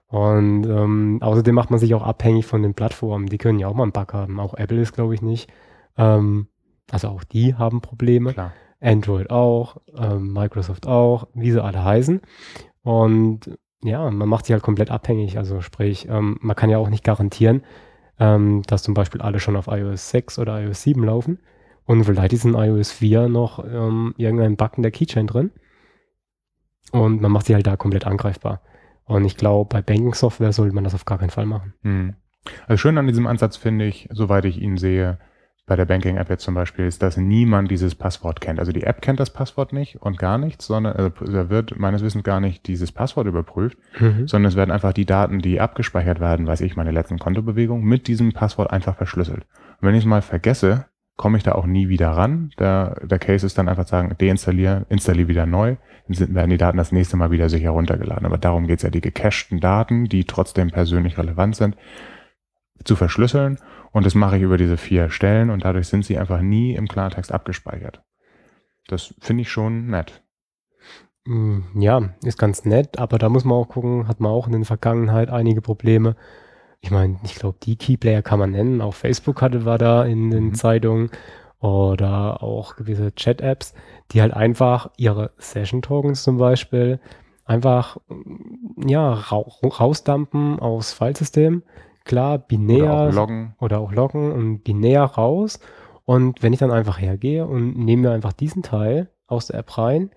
Und 0.07 0.65
ähm, 0.65 1.19
außerdem 1.21 1.55
macht 1.55 1.69
man 1.69 1.79
sich 1.79 1.95
auch 1.95 2.03
abhängig 2.03 2.45
von 2.45 2.63
den 2.63 2.73
Plattformen. 2.73 3.27
Die 3.27 3.37
können 3.37 3.59
ja 3.59 3.69
auch 3.69 3.75
mal 3.75 3.83
einen 3.83 3.93
Bug 3.93 4.13
haben. 4.13 4.41
Auch 4.41 4.55
Apple 4.55 4.81
ist, 4.81 4.91
glaube 4.91 5.13
ich, 5.13 5.21
nicht. 5.21 5.49
Ähm, 5.97 6.47
also 6.91 7.07
auch 7.07 7.23
die 7.23 7.55
haben 7.55 7.79
Probleme. 7.79 8.33
Klar. 8.33 8.51
Android 8.81 9.29
auch, 9.29 9.77
ähm, 9.95 10.33
Microsoft 10.33 10.87
auch, 10.87 11.27
wie 11.33 11.51
sie 11.51 11.63
alle 11.63 11.83
heißen. 11.83 12.21
Und 12.83 13.57
ja, 13.83 14.09
man 14.09 14.27
macht 14.27 14.45
sich 14.45 14.53
halt 14.53 14.63
komplett 14.63 14.91
abhängig. 14.91 15.37
Also 15.37 15.61
sprich, 15.61 16.07
ähm, 16.09 16.37
man 16.41 16.55
kann 16.55 16.69
ja 16.69 16.77
auch 16.77 16.89
nicht 16.89 17.03
garantieren, 17.03 17.63
ähm, 18.19 18.63
dass 18.67 18.83
zum 18.83 18.93
Beispiel 18.93 19.21
alle 19.21 19.39
schon 19.39 19.55
auf 19.55 19.67
iOS 19.67 20.09
6 20.09 20.39
oder 20.39 20.61
iOS 20.61 20.83
7 20.83 21.03
laufen. 21.03 21.39
Und 21.85 22.03
vielleicht 22.03 22.33
ist 22.33 22.45
in 22.45 22.53
iOS 22.53 22.91
4 22.91 23.27
noch 23.29 23.63
ähm, 23.63 24.13
irgendein 24.17 24.57
Bug 24.57 24.73
in 24.77 24.83
der 24.83 24.91
Keychain 24.91 25.27
drin. 25.27 25.51
Und 26.91 27.21
man 27.21 27.31
macht 27.31 27.45
sich 27.45 27.55
halt 27.55 27.67
da 27.67 27.77
komplett 27.77 28.05
angreifbar. 28.05 28.61
Und 29.05 29.25
ich 29.25 29.37
glaube, 29.37 29.67
bei 29.69 29.81
Banking-Software 29.81 30.53
sollte 30.53 30.75
man 30.75 30.83
das 30.83 30.93
auf 30.93 31.05
gar 31.05 31.17
keinen 31.17 31.29
Fall 31.29 31.45
machen. 31.45 31.73
Hm. 31.83 32.15
Also 32.67 32.77
schön 32.77 32.97
an 32.97 33.07
diesem 33.07 33.27
Ansatz 33.27 33.57
finde 33.57 33.85
ich, 33.85 34.07
soweit 34.11 34.45
ich 34.45 34.59
ihn 34.61 34.77
sehe, 34.77 35.19
bei 35.71 35.77
der 35.77 35.85
Banking-App 35.85 36.29
jetzt 36.29 36.43
zum 36.43 36.53
Beispiel, 36.53 36.85
ist, 36.85 37.01
dass 37.01 37.15
niemand 37.15 37.71
dieses 37.71 37.95
Passwort 37.95 38.41
kennt. 38.41 38.59
Also 38.59 38.73
die 38.73 38.83
App 38.83 39.01
kennt 39.01 39.21
das 39.21 39.29
Passwort 39.29 39.71
nicht 39.71 40.01
und 40.01 40.17
gar 40.17 40.37
nichts, 40.37 40.65
sondern 40.67 40.97
also 40.97 41.31
da 41.31 41.49
wird 41.49 41.79
meines 41.79 42.03
Wissens 42.03 42.25
gar 42.25 42.41
nicht 42.41 42.67
dieses 42.67 42.91
Passwort 42.91 43.25
überprüft, 43.25 43.77
mhm. 43.97 44.27
sondern 44.27 44.49
es 44.49 44.57
werden 44.57 44.71
einfach 44.71 44.91
die 44.91 45.05
Daten, 45.05 45.39
die 45.39 45.61
abgespeichert 45.61 46.19
werden, 46.19 46.45
weiß 46.45 46.59
ich, 46.59 46.75
meine 46.75 46.91
letzten 46.91 47.19
Kontobewegungen, 47.19 47.85
mit 47.85 48.09
diesem 48.09 48.33
Passwort 48.33 48.69
einfach 48.69 48.97
verschlüsselt. 48.97 49.45
Und 49.79 49.87
wenn 49.87 49.95
ich 49.95 50.01
es 50.01 50.05
mal 50.05 50.21
vergesse, 50.21 50.87
komme 51.15 51.37
ich 51.37 51.43
da 51.43 51.53
auch 51.53 51.65
nie 51.65 51.87
wieder 51.87 52.09
ran. 52.09 52.51
Der, 52.59 52.97
der 53.05 53.19
Case 53.19 53.45
ist 53.45 53.57
dann 53.57 53.69
einfach 53.69 53.87
sagen, 53.87 54.13
deinstalliere, 54.17 54.85
installiere 54.89 55.29
wieder 55.29 55.45
neu, 55.45 55.77
dann 56.07 56.15
sind, 56.17 56.35
werden 56.35 56.49
die 56.49 56.57
Daten 56.57 56.79
das 56.79 56.91
nächste 56.91 57.15
Mal 57.15 57.31
wieder 57.31 57.47
sicher 57.47 57.69
runtergeladen. 57.69 58.25
Aber 58.25 58.37
darum 58.37 58.67
geht 58.67 58.79
es 58.79 58.83
ja, 58.83 58.89
die 58.89 58.99
gecachten 58.99 59.61
Daten, 59.61 60.09
die 60.09 60.25
trotzdem 60.25 60.69
persönlich 60.69 61.17
relevant 61.17 61.55
sind, 61.55 61.77
zu 62.83 62.95
verschlüsseln. 62.95 63.59
Und 63.91 64.05
das 64.05 64.15
mache 64.15 64.37
ich 64.37 64.43
über 64.43 64.57
diese 64.57 64.77
vier 64.77 65.09
Stellen 65.09 65.49
und 65.49 65.65
dadurch 65.65 65.87
sind 65.87 66.05
sie 66.05 66.17
einfach 66.17 66.41
nie 66.41 66.75
im 66.75 66.87
Klartext 66.87 67.31
abgespeichert. 67.31 68.01
Das 68.87 69.13
finde 69.19 69.41
ich 69.41 69.51
schon 69.51 69.87
nett. 69.87 70.23
Hm, 71.25 71.65
ja, 71.75 72.13
ist 72.23 72.39
ganz 72.39 72.65
nett, 72.65 72.97
aber 72.97 73.17
da 73.19 73.29
muss 73.29 73.45
man 73.45 73.57
auch 73.57 73.69
gucken, 73.69 74.07
hat 74.07 74.19
man 74.19 74.31
auch 74.31 74.47
in 74.47 74.53
der 74.53 74.65
Vergangenheit 74.65 75.29
einige 75.29 75.61
Probleme 75.61 76.15
ich 76.81 76.89
meine, 76.89 77.19
ich 77.23 77.35
glaube, 77.35 77.57
die 77.61 77.75
Keyplayer 77.75 78.23
kann 78.23 78.39
man 78.39 78.51
nennen. 78.51 78.81
Auch 78.81 78.95
Facebook 78.95 79.41
hatte 79.41 79.65
war 79.65 79.77
da 79.77 80.03
in 80.03 80.31
den 80.31 80.45
mhm. 80.45 80.53
Zeitungen 80.55 81.11
oder 81.59 82.41
auch 82.41 82.75
gewisse 82.75 83.13
Chat-Apps, 83.13 83.75
die 84.11 84.21
halt 84.21 84.33
einfach 84.33 84.89
ihre 84.97 85.31
Session-Tokens 85.37 86.23
zum 86.23 86.37
Beispiel 86.37 86.99
einfach 87.45 87.97
ja 88.77 89.13
ra 89.13 89.45
rausdampen 89.63 90.59
aus 90.59 90.91
Filesystem. 90.91 91.61
Klar, 92.03 92.39
binär 92.39 92.83
oder 92.83 93.07
auch, 93.07 93.13
loggen. 93.13 93.55
oder 93.59 93.79
auch 93.79 93.91
loggen 93.91 94.31
und 94.31 94.63
binär 94.63 95.03
raus. 95.03 95.59
Und 96.05 96.41
wenn 96.41 96.53
ich 96.53 96.59
dann 96.59 96.71
einfach 96.71 96.99
hergehe 96.99 97.45
und 97.45 97.77
nehme 97.77 98.03
mir 98.03 98.11
einfach 98.11 98.33
diesen 98.33 98.63
Teil 98.63 99.09
aus 99.27 99.47
der 99.47 99.59
App 99.59 99.77
rein, 99.77 100.11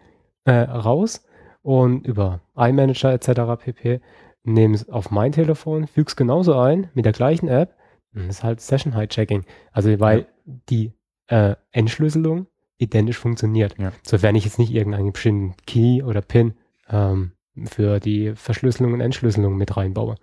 äh, 0.44 0.52
raus 0.52 1.26
und 1.62 2.06
über 2.06 2.40
iManager 2.56 3.12
etc. 3.12 3.62
pp 3.62 4.00
nehme 4.44 4.74
es 4.74 4.88
auf 4.88 5.10
mein 5.10 5.32
Telefon, 5.32 5.86
füge 5.86 6.08
es 6.08 6.16
genauso 6.16 6.54
ein 6.58 6.90
mit 6.94 7.04
der 7.04 7.12
gleichen 7.12 7.48
App. 7.48 7.74
Das 8.12 8.26
ist 8.26 8.44
halt 8.44 8.60
Session 8.60 8.94
Hijacking. 8.94 9.44
Also 9.72 9.98
weil 9.98 10.20
ja. 10.20 10.54
die 10.68 10.92
äh, 11.26 11.56
Entschlüsselung 11.72 12.46
identisch 12.78 13.18
funktioniert. 13.18 13.76
Ja. 13.78 13.92
Sofern 14.02 14.36
ich 14.36 14.44
jetzt 14.44 14.58
nicht 14.58 14.72
irgendeinen 14.72 15.12
bestimmten 15.12 15.54
Key 15.66 16.02
oder 16.02 16.20
PIN 16.20 16.54
ähm, 16.88 17.32
für 17.64 18.00
die 18.00 18.34
Verschlüsselung 18.34 18.92
und 18.92 19.00
Entschlüsselung 19.00 19.56
mit 19.56 19.76
reinbaue. 19.76 20.16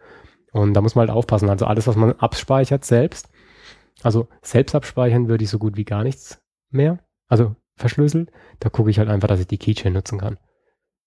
Und 0.52 0.74
da 0.74 0.82
muss 0.82 0.95
man 0.95 1.08
halt 1.08 1.16
aufpassen. 1.16 1.49
Also 1.49 1.66
alles, 1.66 1.88
was 1.88 1.95
man 1.95 2.14
abspeichert 2.14 2.86
selbst, 2.86 3.30
also 4.04 4.28
selbst 4.41 4.76
abspeichern 4.76 5.28
würde 5.28 5.43
ich 5.43 5.49
so 5.49 5.60
gut 5.60 5.78
wie 5.78 5.86
gar 5.86 6.04
nichts 6.04 6.41
mehr. 6.70 6.99
Also 7.28 7.56
verschlüsselt. 7.76 8.32
Da 8.60 8.70
gucke 8.70 8.89
ich 8.89 8.99
halt 8.99 9.10
einfach, 9.10 9.28
dass 9.28 9.39
ich 9.39 9.47
die 9.47 9.58
Keychain 9.58 9.93
nutzen 9.93 10.20
kann. 10.20 10.38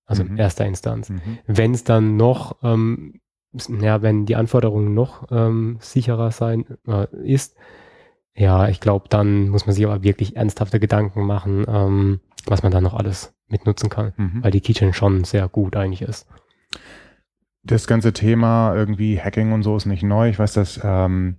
Also 0.07 0.25
mhm. 0.25 0.31
in 0.31 0.37
erster 0.39 0.67
Instanz. 0.67 1.11
Mhm. 1.11 1.39
Wenn 1.47 1.75
es 1.75 1.85
dann 1.85 2.17
noch, 2.17 2.57
ähm, 2.63 3.21
ja, 3.53 4.03
wenn 4.03 4.27
die 4.27 4.37
Anforderung 4.37 4.95
noch 4.95 5.29
ähm, 5.31 5.79
sicherer 5.81 6.31
sein 6.31 6.67
äh, 6.87 7.07
ist, 7.25 7.57
ja, 8.37 8.69
ich 8.69 8.81
glaube, 8.81 9.09
dann 9.09 9.49
muss 9.49 9.67
man 9.67 9.75
sich 9.75 9.85
aber 9.87 10.03
wirklich 10.03 10.37
ernsthafte 10.37 10.81
Gedanken 10.81 11.25
machen, 11.25 11.65
ähm, 11.69 12.21
was 12.47 12.63
man 12.63 12.73
da 12.73 12.81
noch 12.81 12.95
alles 12.95 13.33
mitnutzen 13.47 13.91
kann, 13.91 14.13
mhm. 14.17 14.43
weil 14.43 14.51
die 14.51 14.61
Keychain 14.61 14.93
schon 14.93 15.25
sehr 15.25 15.49
gut 15.49 15.77
eigentlich 15.77 16.03
ist. 16.03 16.27
Das 17.65 17.87
ganze 17.87 18.13
Thema 18.13 18.75
irgendwie 18.75 19.19
Hacking 19.19 19.53
und 19.53 19.63
so 19.63 19.77
ist 19.77 19.87
nicht 19.87 20.03
neu. 20.03 20.29
Ich 20.29 20.39
weiß, 20.39 20.53
dass 20.53 20.81
ähm, 20.85 21.37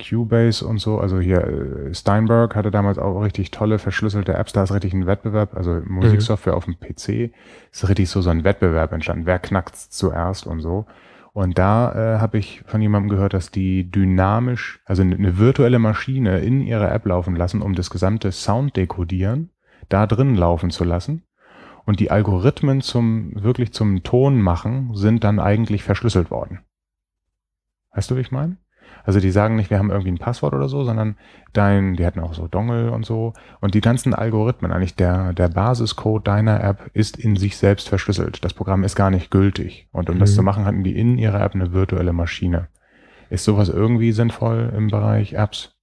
Cubase 0.00 0.66
und 0.66 0.78
so, 0.78 0.98
also 0.98 1.20
hier 1.20 1.44
äh, 1.44 1.94
Steinberg 1.94 2.56
hatte 2.56 2.70
damals 2.70 2.98
auch 2.98 3.20
richtig 3.20 3.52
tolle 3.52 3.78
verschlüsselte 3.78 4.34
Apps, 4.34 4.52
da 4.52 4.64
ist 4.64 4.72
richtig 4.72 4.92
ein 4.92 5.06
Wettbewerb, 5.06 5.56
also 5.56 5.80
Musiksoftware 5.86 6.54
mhm. 6.54 6.56
auf 6.56 6.64
dem 6.64 6.78
PC, 6.80 7.32
ist 7.70 7.88
richtig 7.88 8.08
so 8.10 8.20
so 8.20 8.30
ein 8.30 8.42
Wettbewerb 8.42 8.92
entstanden, 8.92 9.26
wer 9.26 9.38
knackt's 9.38 9.90
zuerst 9.90 10.46
und 10.46 10.60
so. 10.60 10.86
Und 11.32 11.58
da 11.58 11.92
äh, 12.16 12.18
habe 12.20 12.38
ich 12.38 12.62
von 12.66 12.80
jemandem 12.80 13.10
gehört, 13.10 13.34
dass 13.34 13.50
die 13.50 13.90
dynamisch, 13.90 14.80
also 14.84 15.02
eine 15.02 15.38
virtuelle 15.38 15.80
Maschine 15.80 16.38
in 16.40 16.60
ihrer 16.60 16.92
App 16.92 17.06
laufen 17.06 17.34
lassen, 17.34 17.60
um 17.60 17.74
das 17.74 17.90
gesamte 17.90 18.30
Sound 18.30 18.76
dekodieren, 18.76 19.50
da 19.88 20.06
drin 20.06 20.36
laufen 20.36 20.70
zu 20.70 20.84
lassen. 20.84 21.24
Und 21.86 22.00
die 22.00 22.10
Algorithmen 22.10 22.80
zum 22.80 23.42
wirklich 23.42 23.72
zum 23.72 24.02
Ton 24.02 24.40
machen 24.40 24.94
sind 24.94 25.24
dann 25.24 25.38
eigentlich 25.38 25.82
verschlüsselt 25.82 26.30
worden. 26.30 26.60
Weißt 27.92 28.10
du, 28.10 28.16
wie 28.16 28.20
ich 28.20 28.32
meine? 28.32 28.56
Also 29.04 29.20
die 29.20 29.30
sagen 29.30 29.56
nicht, 29.56 29.70
wir 29.70 29.78
haben 29.78 29.90
irgendwie 29.90 30.12
ein 30.12 30.18
Passwort 30.18 30.54
oder 30.54 30.68
so, 30.68 30.82
sondern 30.84 31.16
dein, 31.52 31.94
die 31.94 32.06
hatten 32.06 32.20
auch 32.20 32.32
so 32.32 32.48
Dongle 32.48 32.90
und 32.90 33.04
so. 33.04 33.34
Und 33.60 33.74
die 33.74 33.82
ganzen 33.82 34.14
Algorithmen, 34.14 34.72
eigentlich 34.72 34.96
der, 34.96 35.34
der 35.34 35.48
Basiscode 35.48 36.26
deiner 36.26 36.62
App 36.64 36.90
ist 36.94 37.18
in 37.18 37.36
sich 37.36 37.58
selbst 37.58 37.88
verschlüsselt. 37.88 38.42
Das 38.44 38.54
Programm 38.54 38.82
ist 38.82 38.96
gar 38.96 39.10
nicht 39.10 39.30
gültig. 39.30 39.88
Und 39.92 40.08
um 40.08 40.16
mhm. 40.16 40.20
das 40.20 40.34
zu 40.34 40.42
machen, 40.42 40.64
hatten 40.64 40.84
die 40.84 40.98
in 40.98 41.18
ihrer 41.18 41.42
App 41.42 41.54
eine 41.54 41.72
virtuelle 41.72 42.14
Maschine. 42.14 42.68
Ist 43.28 43.44
sowas 43.44 43.68
irgendwie 43.68 44.12
sinnvoll 44.12 44.72
im 44.74 44.88
Bereich 44.88 45.34
Apps? 45.34 45.74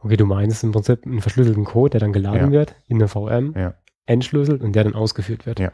Okay, 0.00 0.16
du 0.16 0.26
meinst 0.26 0.62
im 0.64 0.72
Prinzip 0.72 1.06
einen 1.06 1.22
verschlüsselten 1.22 1.64
Code, 1.64 1.92
der 1.92 2.00
dann 2.00 2.12
geladen 2.12 2.52
ja. 2.52 2.58
wird 2.58 2.76
in 2.88 2.98
eine 2.98 3.08
VM, 3.08 3.54
ja. 3.56 3.74
Entschlüsselt 4.06 4.62
und 4.62 4.74
der 4.74 4.84
dann 4.84 4.94
ausgeführt 4.94 5.46
wird. 5.46 5.60
Ja. 5.60 5.72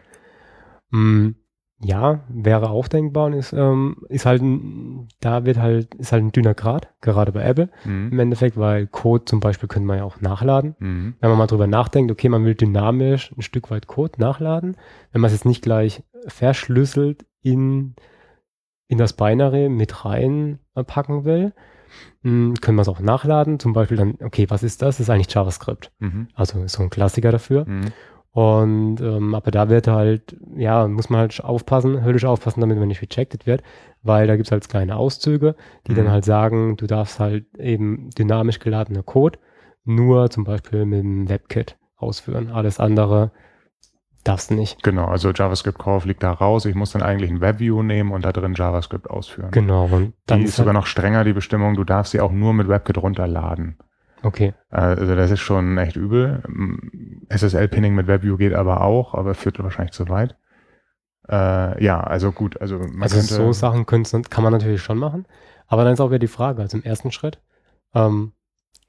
Mm, 0.90 1.34
ja, 1.82 2.20
wäre 2.28 2.68
auch 2.68 2.88
denkbar 2.88 3.26
und 3.26 3.32
ist, 3.32 3.54
ähm, 3.54 4.04
ist 4.10 4.26
halt, 4.26 4.42
ein, 4.42 5.08
da 5.20 5.46
wird 5.46 5.56
halt, 5.56 5.94
ist 5.94 6.12
halt 6.12 6.22
ein 6.22 6.32
dünner 6.32 6.52
Grad, 6.52 6.92
gerade 7.00 7.32
bei 7.32 7.42
Apple 7.42 7.70
mhm. 7.84 8.10
im 8.12 8.18
Endeffekt, 8.18 8.58
weil 8.58 8.86
Code 8.86 9.24
zum 9.24 9.40
Beispiel 9.40 9.68
könnte 9.68 9.86
man 9.86 9.96
ja 9.96 10.04
auch 10.04 10.20
nachladen. 10.20 10.76
Mhm. 10.78 11.14
Wenn 11.20 11.30
man 11.30 11.38
mal 11.38 11.46
drüber 11.46 11.66
nachdenkt, 11.66 12.12
okay, 12.12 12.28
man 12.28 12.44
will 12.44 12.54
dynamisch 12.54 13.32
ein 13.32 13.40
Stück 13.40 13.70
weit 13.70 13.86
Code 13.86 14.20
nachladen, 14.20 14.76
wenn 15.12 15.22
man 15.22 15.28
es 15.28 15.32
jetzt 15.32 15.46
nicht 15.46 15.62
gleich 15.62 16.02
verschlüsselt 16.26 17.24
in, 17.40 17.94
in 18.88 18.98
das 18.98 19.14
Binary 19.14 19.70
mit 19.70 20.04
rein 20.04 20.58
packen 20.74 21.24
will, 21.24 21.54
mh, 22.22 22.30
hm, 22.30 22.54
können 22.60 22.76
wir 22.76 22.82
es 22.82 22.88
auch 22.88 23.00
nachladen. 23.00 23.58
Zum 23.58 23.72
Beispiel 23.72 23.96
dann, 23.96 24.18
okay, 24.22 24.44
was 24.50 24.62
ist 24.62 24.82
das? 24.82 24.96
Das 24.96 25.00
ist 25.00 25.10
eigentlich 25.10 25.32
JavaScript. 25.32 25.92
Mhm. 25.98 26.28
Also 26.34 26.66
so 26.66 26.82
ein 26.82 26.90
Klassiker 26.90 27.32
dafür. 27.32 27.64
Und 28.32 29.00
ähm, 29.00 29.34
aber 29.34 29.50
da 29.50 29.68
wird 29.68 29.88
halt, 29.88 30.36
ja, 30.54 30.86
muss 30.86 31.10
man 31.10 31.20
halt 31.20 31.42
aufpassen, 31.42 32.04
höllisch 32.04 32.24
aufpassen, 32.24 32.60
damit 32.60 32.78
man 32.78 32.86
nicht 32.86 33.02
rejected 33.02 33.46
wird, 33.46 33.62
weil 34.02 34.28
da 34.28 34.36
gibt 34.36 34.46
es 34.46 34.52
halt 34.52 34.68
kleine 34.68 34.96
Auszüge, 34.96 35.56
die 35.86 35.92
mhm. 35.92 35.96
dann 35.96 36.10
halt 36.10 36.24
sagen, 36.24 36.76
du 36.76 36.86
darfst 36.86 37.18
halt 37.18 37.46
eben 37.58 38.10
dynamisch 38.10 38.60
geladener 38.60 39.02
Code 39.02 39.38
nur 39.84 40.30
zum 40.30 40.44
Beispiel 40.44 40.84
mit 40.84 41.00
dem 41.00 41.28
WebKit 41.28 41.76
ausführen. 41.96 42.50
Alles 42.50 42.78
andere 42.78 43.32
darfst 44.24 44.50
du 44.50 44.54
nicht. 44.54 44.82
Genau, 44.82 45.06
also 45.06 45.30
JavaScript 45.30 45.78
Core 45.78 46.02
fliegt 46.02 46.22
da 46.22 46.32
raus. 46.32 46.66
Ich 46.66 46.74
muss 46.74 46.92
dann 46.92 47.02
eigentlich 47.02 47.30
ein 47.30 47.40
WebView 47.40 47.82
nehmen 47.82 48.12
und 48.12 48.24
da 48.24 48.32
drin 48.32 48.54
JavaScript 48.54 49.08
ausführen. 49.08 49.50
Genau. 49.50 49.86
Und 49.86 50.14
dann 50.26 50.38
die 50.38 50.44
ist, 50.44 50.50
ist 50.50 50.56
sogar 50.56 50.74
halt 50.74 50.82
noch 50.82 50.86
strenger, 50.86 51.24
die 51.24 51.32
Bestimmung. 51.32 51.74
Du 51.74 51.84
darfst 51.84 52.12
sie 52.12 52.20
auch 52.20 52.32
nur 52.32 52.52
mit 52.52 52.68
WebKit 52.68 52.98
runterladen. 52.98 53.78
Okay. 54.22 54.54
Also 54.70 55.14
das 55.14 55.30
ist 55.30 55.40
schon 55.40 55.78
echt 55.78 55.96
übel. 55.96 56.42
SSL-Pinning 57.28 57.94
mit 57.94 58.06
WebView 58.06 58.36
geht 58.36 58.54
aber 58.54 58.82
auch, 58.82 59.14
aber 59.14 59.34
führt 59.34 59.62
wahrscheinlich 59.62 59.92
zu 59.92 60.08
weit. 60.08 60.36
Äh, 61.28 61.82
ja, 61.82 62.00
also 62.00 62.32
gut. 62.32 62.60
Also, 62.60 62.78
man 62.78 63.02
also 63.02 63.16
könnte, 63.16 63.34
so 63.34 63.52
Sachen 63.52 63.86
kann 63.86 64.42
man 64.42 64.52
natürlich 64.52 64.82
schon 64.82 64.98
machen. 64.98 65.26
Aber 65.66 65.84
dann 65.84 65.92
ist 65.92 66.00
auch 66.00 66.10
wieder 66.10 66.18
die 66.18 66.26
Frage, 66.26 66.62
also 66.62 66.76
im 66.76 66.82
ersten 66.82 67.12
Schritt, 67.12 67.40
ähm, 67.94 68.32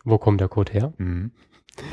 wo 0.04 0.18
kommt 0.18 0.42
der 0.42 0.48
Code 0.48 0.74
her? 0.74 0.94
Mhm. 0.98 1.32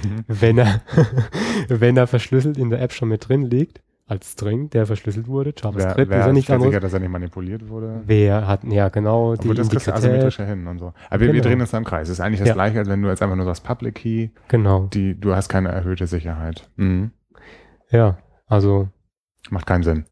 Mhm. 0.02 0.24
Wenn, 0.26 0.58
er, 0.58 0.80
wenn 1.68 1.96
er 1.96 2.08
verschlüsselt 2.08 2.58
in 2.58 2.70
der 2.70 2.80
App 2.80 2.92
schon 2.92 3.08
mit 3.08 3.28
drin 3.28 3.44
liegt, 3.44 3.80
als 4.08 4.32
String, 4.32 4.70
der 4.70 4.86
verschlüsselt 4.86 5.28
wurde. 5.28 5.52
JavaScript 5.56 5.98
wer, 5.98 6.08
wer 6.08 6.20
ist 6.20 6.26
ja 6.26 6.32
nicht 6.32 6.50
anderes. 6.50 6.70
sicher, 6.70 6.80
dass 6.80 6.92
er 6.94 7.00
nicht 7.00 7.10
manipuliert 7.10 7.68
wurde. 7.68 8.00
Wer 8.06 8.46
hat, 8.46 8.64
ja 8.64 8.88
genau, 8.88 9.36
die 9.36 9.52
das 9.52 9.68
kriegst 9.68 9.86
du 9.86 9.92
asymmetrischer 9.92 10.46
hin 10.46 10.66
und 10.66 10.78
so. 10.78 10.94
Aber 11.10 11.18
genau. 11.18 11.34
wir, 11.34 11.42
drehen 11.42 11.60
uns 11.60 11.70
da 11.70 11.78
im 11.78 11.84
Kreis. 11.84 12.08
Das 12.08 12.18
ist 12.18 12.20
eigentlich 12.20 12.40
das 12.40 12.48
ja. 12.48 12.54
gleiche, 12.54 12.78
als 12.78 12.88
wenn 12.88 13.02
du 13.02 13.08
jetzt 13.08 13.22
einfach 13.22 13.36
nur 13.36 13.44
sagst 13.44 13.64
Public 13.64 13.96
Key. 13.96 14.30
Genau. 14.48 14.88
Die, 14.92 15.18
du 15.20 15.34
hast 15.34 15.50
keine 15.50 15.68
erhöhte 15.68 16.06
Sicherheit. 16.06 16.68
Mhm. 16.76 17.10
Ja, 17.90 18.18
also. 18.46 18.88
Macht 19.50 19.66
keinen 19.66 19.82
Sinn. 19.82 20.04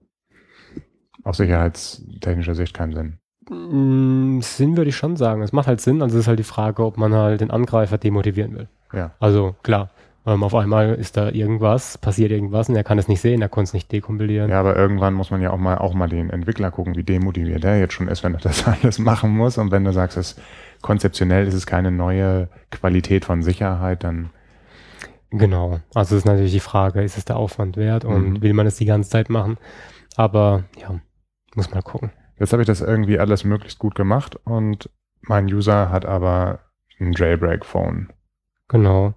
Aus 1.24 1.38
sicherheitstechnischer 1.38 2.54
Sicht 2.54 2.74
keinen 2.74 2.92
Sinn. 2.92 3.18
Mm, 3.50 4.40
Sinn 4.40 4.76
würde 4.76 4.90
ich 4.90 4.96
schon 4.96 5.16
sagen. 5.16 5.42
Es 5.42 5.52
macht 5.52 5.68
halt 5.68 5.80
Sinn. 5.80 6.02
Also 6.02 6.16
es 6.16 6.24
ist 6.24 6.28
halt 6.28 6.38
die 6.38 6.44
Frage, 6.44 6.84
ob 6.84 6.98
man 6.98 7.14
halt 7.14 7.40
den 7.40 7.50
Angreifer 7.50 7.98
demotivieren 7.98 8.54
will. 8.54 8.68
Ja. 8.92 9.12
Also 9.18 9.56
klar, 9.62 9.90
ähm, 10.26 10.42
auf 10.42 10.54
einmal 10.54 10.94
ist 10.94 11.16
da 11.16 11.30
irgendwas, 11.30 11.98
passiert 11.98 12.32
irgendwas 12.32 12.68
und 12.68 12.74
er 12.74 12.82
kann 12.82 12.98
es 12.98 13.06
nicht 13.06 13.20
sehen, 13.20 13.42
er 13.42 13.48
konnte 13.48 13.68
es 13.68 13.72
nicht 13.74 13.92
dekompilieren. 13.92 14.50
Ja, 14.50 14.58
aber 14.58 14.76
irgendwann 14.76 15.14
muss 15.14 15.30
man 15.30 15.40
ja 15.40 15.52
auch 15.52 15.58
mal, 15.58 15.78
auch 15.78 15.94
mal 15.94 16.08
den 16.08 16.30
Entwickler 16.30 16.72
gucken, 16.72 16.96
wie 16.96 17.04
demotiviert 17.04 17.64
er 17.64 17.78
jetzt 17.78 17.94
schon 17.94 18.08
ist, 18.08 18.24
wenn 18.24 18.34
er 18.34 18.40
das 18.40 18.66
alles 18.82 18.98
machen 18.98 19.30
muss. 19.30 19.56
Und 19.56 19.70
wenn 19.70 19.84
du 19.84 19.92
sagst, 19.92 20.16
es 20.16 20.36
konzeptionell 20.82 21.46
ist 21.46 21.54
es 21.54 21.64
keine 21.64 21.92
neue 21.92 22.48
Qualität 22.70 23.24
von 23.24 23.42
Sicherheit, 23.42 24.02
dann. 24.02 24.30
Genau. 25.30 25.80
Also 25.94 26.16
ist 26.16 26.26
natürlich 26.26 26.52
die 26.52 26.60
Frage, 26.60 27.02
ist 27.02 27.16
es 27.16 27.24
der 27.24 27.36
Aufwand 27.36 27.76
wert 27.76 28.04
und 28.04 28.30
mhm. 28.30 28.42
will 28.42 28.52
man 28.52 28.66
es 28.66 28.76
die 28.76 28.84
ganze 28.84 29.10
Zeit 29.10 29.30
machen? 29.30 29.58
Aber 30.16 30.64
ja, 30.80 31.00
muss 31.54 31.70
mal 31.70 31.82
gucken. 31.82 32.10
Jetzt 32.38 32.52
habe 32.52 32.62
ich 32.62 32.66
das 32.66 32.80
irgendwie 32.80 33.18
alles 33.18 33.44
möglichst 33.44 33.78
gut 33.78 33.94
gemacht 33.94 34.36
und 34.44 34.90
mein 35.22 35.46
User 35.46 35.90
hat 35.90 36.04
aber 36.04 36.60
ein 36.98 37.12
Jailbreak-Phone. 37.12 38.12
Genau. 38.68 39.14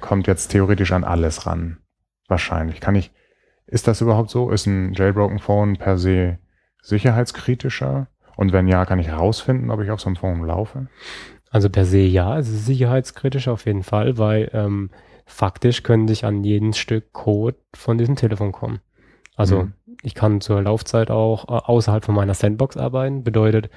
Kommt 0.00 0.26
jetzt 0.26 0.48
theoretisch 0.48 0.92
an 0.92 1.04
alles 1.04 1.46
ran. 1.46 1.78
Wahrscheinlich. 2.28 2.80
Kann 2.80 2.94
ich, 2.94 3.12
ist 3.66 3.88
das 3.88 4.00
überhaupt 4.00 4.30
so? 4.30 4.50
Ist 4.50 4.66
ein 4.66 4.92
Jailbroken 4.94 5.38
Phone 5.38 5.76
per 5.76 5.98
se 5.98 6.38
sicherheitskritischer? 6.82 8.08
Und 8.36 8.52
wenn 8.52 8.68
ja, 8.68 8.84
kann 8.84 8.98
ich 8.98 9.08
herausfinden, 9.08 9.70
ob 9.70 9.80
ich 9.80 9.90
auf 9.90 10.00
so 10.00 10.06
einem 10.06 10.16
Phone 10.16 10.44
laufe? 10.44 10.88
Also 11.50 11.70
per 11.70 11.84
se 11.84 11.98
ja, 11.98 12.38
es 12.38 12.48
ist 12.48 12.66
sicherheitskritisch 12.66 13.48
auf 13.48 13.66
jeden 13.66 13.82
Fall, 13.82 14.18
weil 14.18 14.50
ähm, 14.52 14.90
faktisch 15.24 15.82
könnte 15.82 16.12
ich 16.12 16.24
an 16.24 16.44
jeden 16.44 16.72
Stück 16.72 17.12
Code 17.12 17.56
von 17.74 17.98
diesem 17.98 18.16
Telefon 18.16 18.52
kommen. 18.52 18.80
Also 19.36 19.64
mhm. 19.64 19.72
ich 20.02 20.14
kann 20.14 20.40
zur 20.40 20.62
Laufzeit 20.62 21.10
auch 21.10 21.44
äh, 21.44 21.52
außerhalb 21.52 22.04
von 22.04 22.14
meiner 22.14 22.34
Sandbox 22.34 22.76
arbeiten. 22.76 23.24
Bedeutet, 23.24 23.70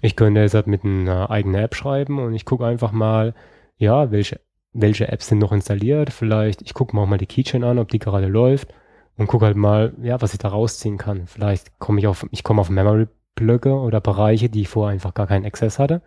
ich 0.00 0.16
könnte 0.16 0.40
jetzt 0.40 0.54
halt 0.54 0.66
mit 0.66 0.84
einer 0.84 1.30
eigenen 1.30 1.60
App 1.60 1.74
schreiben 1.74 2.18
und 2.18 2.34
ich 2.34 2.44
gucke 2.44 2.66
einfach 2.66 2.92
mal, 2.92 3.34
ja, 3.76 4.10
welche 4.10 4.40
welche 4.72 5.08
Apps 5.08 5.28
sind 5.28 5.38
noch 5.38 5.52
installiert. 5.52 6.12
Vielleicht, 6.12 6.62
ich 6.62 6.74
gucke 6.74 6.94
mir 6.94 7.02
auch 7.02 7.06
mal 7.06 7.18
die 7.18 7.26
Keychain 7.26 7.64
an, 7.64 7.78
ob 7.78 7.88
die 7.88 7.98
gerade 7.98 8.26
läuft 8.26 8.74
und 9.16 9.26
gucke 9.26 9.46
halt 9.46 9.56
mal, 9.56 9.94
ja, 10.02 10.20
was 10.20 10.32
ich 10.32 10.38
da 10.38 10.48
rausziehen 10.48 10.98
kann. 10.98 11.26
Vielleicht 11.26 11.78
komme 11.78 11.98
ich 11.98 12.06
auf, 12.06 12.26
ich 12.30 12.44
komme 12.44 12.60
auf 12.60 12.70
Memory-Blöcke 12.70 13.74
oder 13.74 14.00
Bereiche, 14.00 14.48
die 14.48 14.62
ich 14.62 14.68
vorher 14.68 14.92
einfach 14.92 15.14
gar 15.14 15.26
keinen 15.26 15.46
Access 15.46 15.78
hatte 15.78 16.02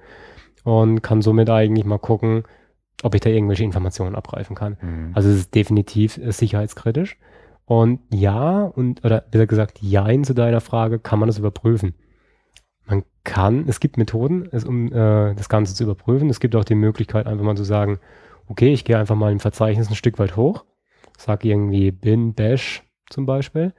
und 0.64 1.02
kann 1.02 1.22
somit 1.22 1.50
eigentlich 1.50 1.86
mal 1.86 2.00
gucken, 2.00 2.44
ob 3.04 3.16
ich 3.16 3.22
da 3.22 3.30
irgendwelche 3.30 3.64
Informationen 3.64 4.16
abgreifen 4.16 4.56
kann. 4.56 4.78
Mhm. 4.82 5.12
Also 5.14 5.30
es 5.30 5.38
ist 5.38 5.56
definitiv 5.56 6.18
äh, 6.18 6.32
sicherheitskritisch. 6.32 7.18
Und 7.66 8.02
ja, 8.14 8.64
und, 8.64 9.04
oder 9.06 9.22
besser 9.22 9.48
gesagt, 9.48 9.80
jein 9.82 10.24
zu 10.24 10.34
deiner 10.34 10.62
Frage, 10.62 11.00
kann 11.00 11.20
man 11.20 11.28
das 11.28 11.40
überprüfen. 11.40 11.96
Man 12.86 13.04
kann, 13.24 13.66
es 13.68 13.80
gibt 13.80 13.98
Methoden, 13.98 14.50
es, 14.52 14.66
um 14.66 14.88
äh, 14.88 15.34
das 15.36 15.48
Ganze 15.48 15.74
zu 15.74 15.84
überprüfen. 15.84 16.30
Es 16.30 16.40
gibt 16.40 16.56
auch 16.56 16.66
die 16.66 16.76
Möglichkeit, 16.76 17.28
einfach 17.28 17.46
mal 17.46 17.56
zu 17.56 17.64
sagen, 17.64 18.00
okay, 18.52 18.74
ich 18.74 18.86
gehe 18.86 18.98
einfach 18.98 19.16
mal 19.16 19.32
im 19.32 19.40
Verzeichnis 19.40 19.90
ein 19.90 19.96
Stück 19.96 20.20
weit 20.20 20.36
hoch, 20.36 20.66
sage 21.18 21.48
irgendwie 21.48 21.92
bin 21.92 22.34
bash 22.34 22.84
zum 23.10 23.26
Beispiel 23.26 23.74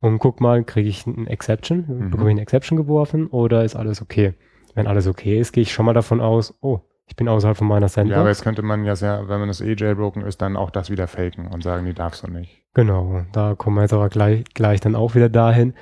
und 0.00 0.18
guck 0.18 0.40
mal, 0.40 0.64
kriege 0.64 0.88
ich 0.88 1.06
einen 1.06 1.26
Exception, 1.26 1.84
mhm. 1.88 2.10
bekomme 2.10 2.30
ich 2.30 2.34
eine 2.34 2.42
Exception 2.42 2.76
geworfen 2.76 3.26
oder 3.28 3.64
ist 3.64 3.76
alles 3.76 4.02
okay? 4.02 4.34
Wenn 4.74 4.86
alles 4.86 5.06
okay 5.06 5.38
ist, 5.38 5.52
gehe 5.52 5.62
ich 5.62 5.72
schon 5.72 5.86
mal 5.86 5.94
davon 5.94 6.20
aus, 6.20 6.54
oh, 6.60 6.80
ich 7.06 7.16
bin 7.16 7.28
außerhalb 7.28 7.56
von 7.56 7.68
meiner 7.68 7.88
Sandbox. 7.88 8.14
Ja, 8.14 8.20
aber 8.20 8.28
jetzt 8.28 8.42
könnte 8.42 8.62
man 8.62 8.84
ja 8.84 8.96
sehr, 8.96 9.28
wenn 9.28 9.38
man 9.38 9.48
das 9.48 9.60
eh 9.60 9.74
jailbroken 9.74 10.22
ist, 10.22 10.42
dann 10.42 10.56
auch 10.56 10.70
das 10.70 10.90
wieder 10.90 11.06
faken 11.06 11.48
und 11.48 11.62
sagen, 11.62 11.86
die 11.86 11.94
darfst 11.94 12.22
du 12.22 12.30
nicht. 12.30 12.62
Genau, 12.74 13.24
da 13.32 13.54
kommen 13.54 13.76
wir 13.76 13.82
jetzt 13.82 13.92
aber 13.92 14.08
gleich, 14.08 14.44
gleich 14.54 14.80
dann 14.80 14.96
auch 14.96 15.14
wieder 15.14 15.28
dahin, 15.28 15.74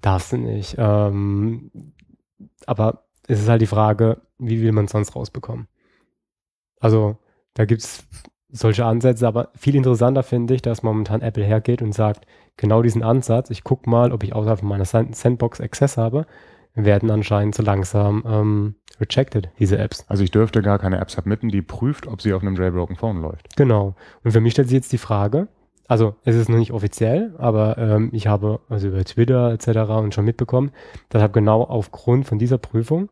darfst 0.00 0.32
du 0.32 0.38
nicht. 0.38 0.76
Ähm, 0.78 1.70
aber 2.66 3.04
es 3.28 3.40
ist 3.40 3.48
halt 3.48 3.62
die 3.62 3.66
Frage, 3.66 4.20
wie 4.38 4.60
will 4.60 4.72
man 4.72 4.86
es 4.86 4.90
sonst 4.90 5.14
rausbekommen? 5.14 5.68
Also 6.80 7.18
da 7.60 7.66
gibt 7.66 7.82
es 7.82 8.06
solche 8.48 8.86
Ansätze, 8.86 9.28
aber 9.28 9.50
viel 9.54 9.74
interessanter 9.74 10.22
finde 10.22 10.54
ich, 10.54 10.62
dass 10.62 10.82
momentan 10.82 11.20
Apple 11.20 11.44
hergeht 11.44 11.82
und 11.82 11.92
sagt, 11.92 12.26
genau 12.56 12.80
diesen 12.80 13.02
Ansatz, 13.02 13.50
ich 13.50 13.64
gucke 13.64 13.90
mal, 13.90 14.12
ob 14.12 14.24
ich 14.24 14.34
außerhalb 14.34 14.62
meiner 14.62 14.86
Sandbox 14.86 15.60
Access 15.60 15.98
habe, 15.98 16.24
werden 16.74 17.10
anscheinend 17.10 17.54
so 17.54 17.62
langsam 17.62 18.24
ähm, 18.26 18.74
rejected, 18.98 19.50
diese 19.58 19.76
Apps. 19.76 20.06
Also 20.08 20.24
ich 20.24 20.30
dürfte 20.30 20.62
gar 20.62 20.78
keine 20.78 21.00
App 21.00 21.10
submitten, 21.10 21.50
die 21.50 21.60
prüft, 21.60 22.06
ob 22.06 22.22
sie 22.22 22.32
auf 22.32 22.40
einem 22.40 22.56
jailbroken 22.56 22.96
Phone 22.96 23.20
läuft. 23.20 23.54
Genau. 23.56 23.94
Und 24.24 24.30
für 24.30 24.40
mich 24.40 24.54
stellt 24.54 24.68
sich 24.68 24.76
jetzt 24.76 24.92
die 24.92 24.96
Frage, 24.96 25.48
also 25.86 26.14
es 26.24 26.34
ist 26.34 26.48
noch 26.48 26.56
nicht 26.56 26.72
offiziell, 26.72 27.34
aber 27.36 27.76
ähm, 27.76 28.08
ich 28.14 28.26
habe 28.26 28.60
also 28.70 28.88
über 28.88 29.04
Twitter 29.04 29.52
etc. 29.52 29.90
und 29.98 30.14
schon 30.14 30.24
mitbekommen, 30.24 30.70
dass 31.10 31.20
habe 31.20 31.34
genau 31.34 31.62
aufgrund 31.62 32.24
von 32.24 32.38
dieser 32.38 32.56
Prüfung, 32.56 33.10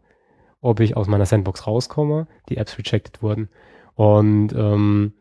ob 0.62 0.80
ich 0.80 0.96
aus 0.96 1.06
meiner 1.06 1.26
Sandbox 1.26 1.66
rauskomme, 1.66 2.28
die 2.48 2.56
Apps 2.56 2.78
rejected 2.78 3.22
wurden. 3.22 3.50
Und 3.98 4.52
ähm, 4.52 5.12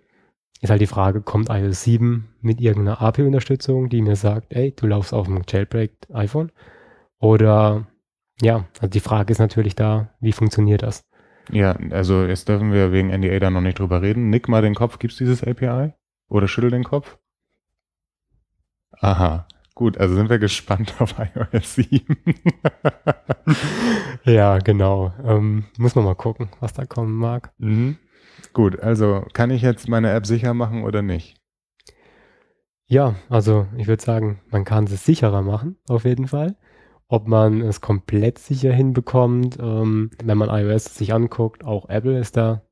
ist 0.62 0.70
halt 0.70 0.82
die 0.82 0.86
Frage, 0.86 1.22
kommt 1.22 1.50
iOS 1.50 1.82
7 1.82 2.28
mit 2.42 2.62
irgendeiner 2.62 3.02
API-Unterstützung, 3.02 3.90
die 3.90 4.04
mir 4.04 4.16
sagt, 4.16 4.54
ey, 4.54 4.72
du 4.72 4.86
laufst 4.86 5.16
auf 5.16 5.28
einem 5.28 5.42
Jailbreak 5.48 5.94
iPhone? 6.14 6.52
Oder 7.18 7.88
ja, 8.40 8.66
also 8.80 8.88
die 8.88 9.00
Frage 9.00 9.32
ist 9.32 9.40
natürlich 9.40 9.74
da, 9.74 10.12
wie 10.20 10.32
funktioniert 10.32 10.84
das? 10.84 11.02
Ja, 11.50 11.72
also 11.90 12.24
jetzt 12.26 12.50
dürfen 12.50 12.72
wir 12.72 12.92
wegen 12.92 13.10
NDA 13.10 13.40
da 13.40 13.50
noch 13.50 13.62
nicht 13.62 13.80
drüber 13.80 14.04
reden. 14.04 14.30
Nick 14.30 14.48
mal 14.48 14.62
den 14.62 14.76
Kopf, 14.76 15.00
gibt 15.00 15.14
es 15.14 15.18
dieses 15.18 15.44
API? 15.44 15.94
Oder 16.30 16.48
schüttel 16.48 16.70
den 16.70 16.84
Kopf? 16.84 17.18
Aha, 18.92 19.48
gut, 19.74 19.98
also 19.98 20.14
sind 20.14 20.30
wir 20.30 20.38
gespannt 20.38 20.94
auf 21.00 21.16
iOS 21.18 21.74
7. 21.76 22.16
ja, 24.24 24.60
genau. 24.60 25.14
Ähm, 25.24 25.66
muss 25.80 25.96
man 25.96 26.06
mal 26.06 26.14
gucken, 26.14 26.50
was 26.60 26.74
da 26.74 26.86
kommen 26.86 27.16
mag. 27.16 27.52
Mhm. 27.58 27.98
Gut, 28.54 28.80
also 28.80 29.24
kann 29.34 29.50
ich 29.52 29.62
jetzt 29.62 29.88
meine 29.88 30.12
App 30.12 30.26
sicher 30.26 30.54
machen 30.54 30.84
oder 30.84 31.02
nicht? 31.02 31.36
Ja, 32.88 33.16
also 33.30 33.68
ich 33.76 33.88
würde 33.88 34.02
sagen, 34.02 34.40
man 34.50 34.64
kann 34.64 34.86
es 34.86 35.06
sicherer 35.06 35.42
machen, 35.42 35.78
auf 35.90 36.06
jeden 36.06 36.28
Fall. 36.28 36.56
Ob 37.10 37.28
man 37.28 37.62
es 37.62 37.82
komplett 37.82 38.40
sicher 38.40 38.72
hinbekommt, 38.72 39.58
ähm, 39.60 40.12
wenn 40.24 40.38
man 40.38 40.50
iOS 40.50 40.96
sich 40.96 41.14
anguckt, 41.14 41.66
auch 41.66 41.90
Apple 41.90 42.18
ist 42.18 42.38
da 42.38 42.64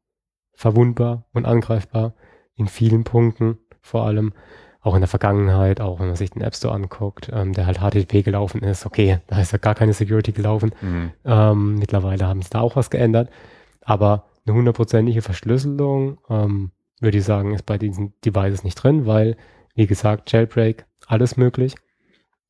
verwundbar 0.53 1.25
und 1.33 1.45
angreifbar 1.45 2.13
in 2.55 2.67
vielen 2.67 3.03
Punkten, 3.03 3.57
vor 3.81 4.05
allem 4.05 4.33
auch 4.85 4.93
in 4.93 5.01
der 5.01 5.07
Vergangenheit, 5.07 5.81
auch 5.81 5.99
wenn 5.99 6.07
man 6.07 6.15
sich 6.15 6.29
den 6.29 6.43
App 6.43 6.55
Store 6.55 6.73
anguckt, 6.73 7.29
ähm, 7.33 7.53
der 7.53 7.65
halt 7.65 7.79
HTTP 7.79 8.23
gelaufen 8.23 8.61
ist, 8.61 8.85
okay, 8.85 9.19
da 9.27 9.41
ist 9.41 9.51
ja 9.51 9.57
gar 9.57 9.75
keine 9.75 9.93
Security 9.93 10.31
gelaufen. 10.31 10.71
Mhm. 10.81 11.11
Ähm, 11.25 11.75
mittlerweile 11.75 12.27
haben 12.27 12.41
sie 12.41 12.51
da 12.51 12.61
auch 12.61 12.75
was 12.75 12.89
geändert, 12.89 13.29
aber 13.81 14.25
eine 14.45 14.55
hundertprozentige 14.55 15.21
Verschlüsselung, 15.21 16.19
ähm, 16.29 16.71
würde 16.99 17.17
ich 17.17 17.23
sagen, 17.23 17.53
ist 17.53 17.65
bei 17.65 17.77
diesen 17.77 18.13
Devices 18.21 18.63
nicht 18.63 18.75
drin, 18.75 19.05
weil, 19.05 19.37
wie 19.73 19.87
gesagt, 19.87 20.31
Jailbreak, 20.31 20.85
alles 21.07 21.37
möglich. 21.37 21.75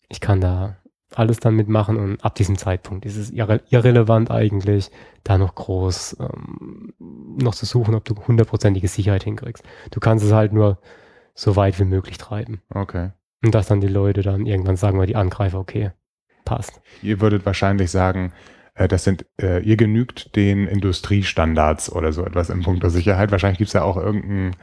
Ich 0.09 0.21
kann 0.21 0.41
da 0.41 0.77
alles 1.13 1.39
dann 1.39 1.55
mitmachen 1.55 1.97
und 1.97 2.23
ab 2.23 2.35
diesem 2.35 2.57
Zeitpunkt 2.57 3.05
ist 3.05 3.15
es 3.15 3.31
irre 3.31 3.61
irrelevant 3.69 4.31
eigentlich, 4.31 4.91
da 5.23 5.37
noch 5.37 5.55
groß 5.55 6.17
ähm, 6.19 6.93
noch 6.99 7.55
zu 7.55 7.65
suchen, 7.65 7.95
ob 7.95 8.05
du 8.05 8.15
hundertprozentige 8.27 8.87
Sicherheit 8.87 9.23
hinkriegst. 9.23 9.63
Du 9.91 9.99
kannst 9.99 10.25
es 10.25 10.33
halt 10.33 10.51
nur 10.51 10.79
so 11.33 11.55
weit 11.55 11.79
wie 11.79 11.85
möglich 11.85 12.17
treiben. 12.17 12.61
Okay. 12.69 13.11
Und 13.43 13.55
dass 13.55 13.67
dann 13.67 13.81
die 13.81 13.87
Leute 13.87 14.21
dann 14.21 14.45
irgendwann 14.45 14.75
sagen, 14.75 14.97
weil 14.97 15.07
die 15.07 15.15
Angreifer, 15.15 15.59
okay, 15.59 15.91
passt. 16.43 16.81
Ihr 17.01 17.21
würdet 17.21 17.45
wahrscheinlich 17.45 17.91
sagen, 17.91 18.33
das 18.75 19.03
sind, 19.03 19.25
äh, 19.41 19.61
ihr 19.61 19.77
genügt 19.77 20.35
den 20.35 20.67
Industriestandards 20.67 21.91
oder 21.91 22.11
so 22.11 22.25
etwas 22.25 22.49
im 22.49 22.61
Punkt 22.61 22.83
der 22.83 22.89
Sicherheit. 22.89 23.31
Wahrscheinlich 23.31 23.57
gibt 23.57 23.69
es 23.69 23.73
ja 23.73 23.83
auch 23.83 23.97
irgendein 23.97 24.55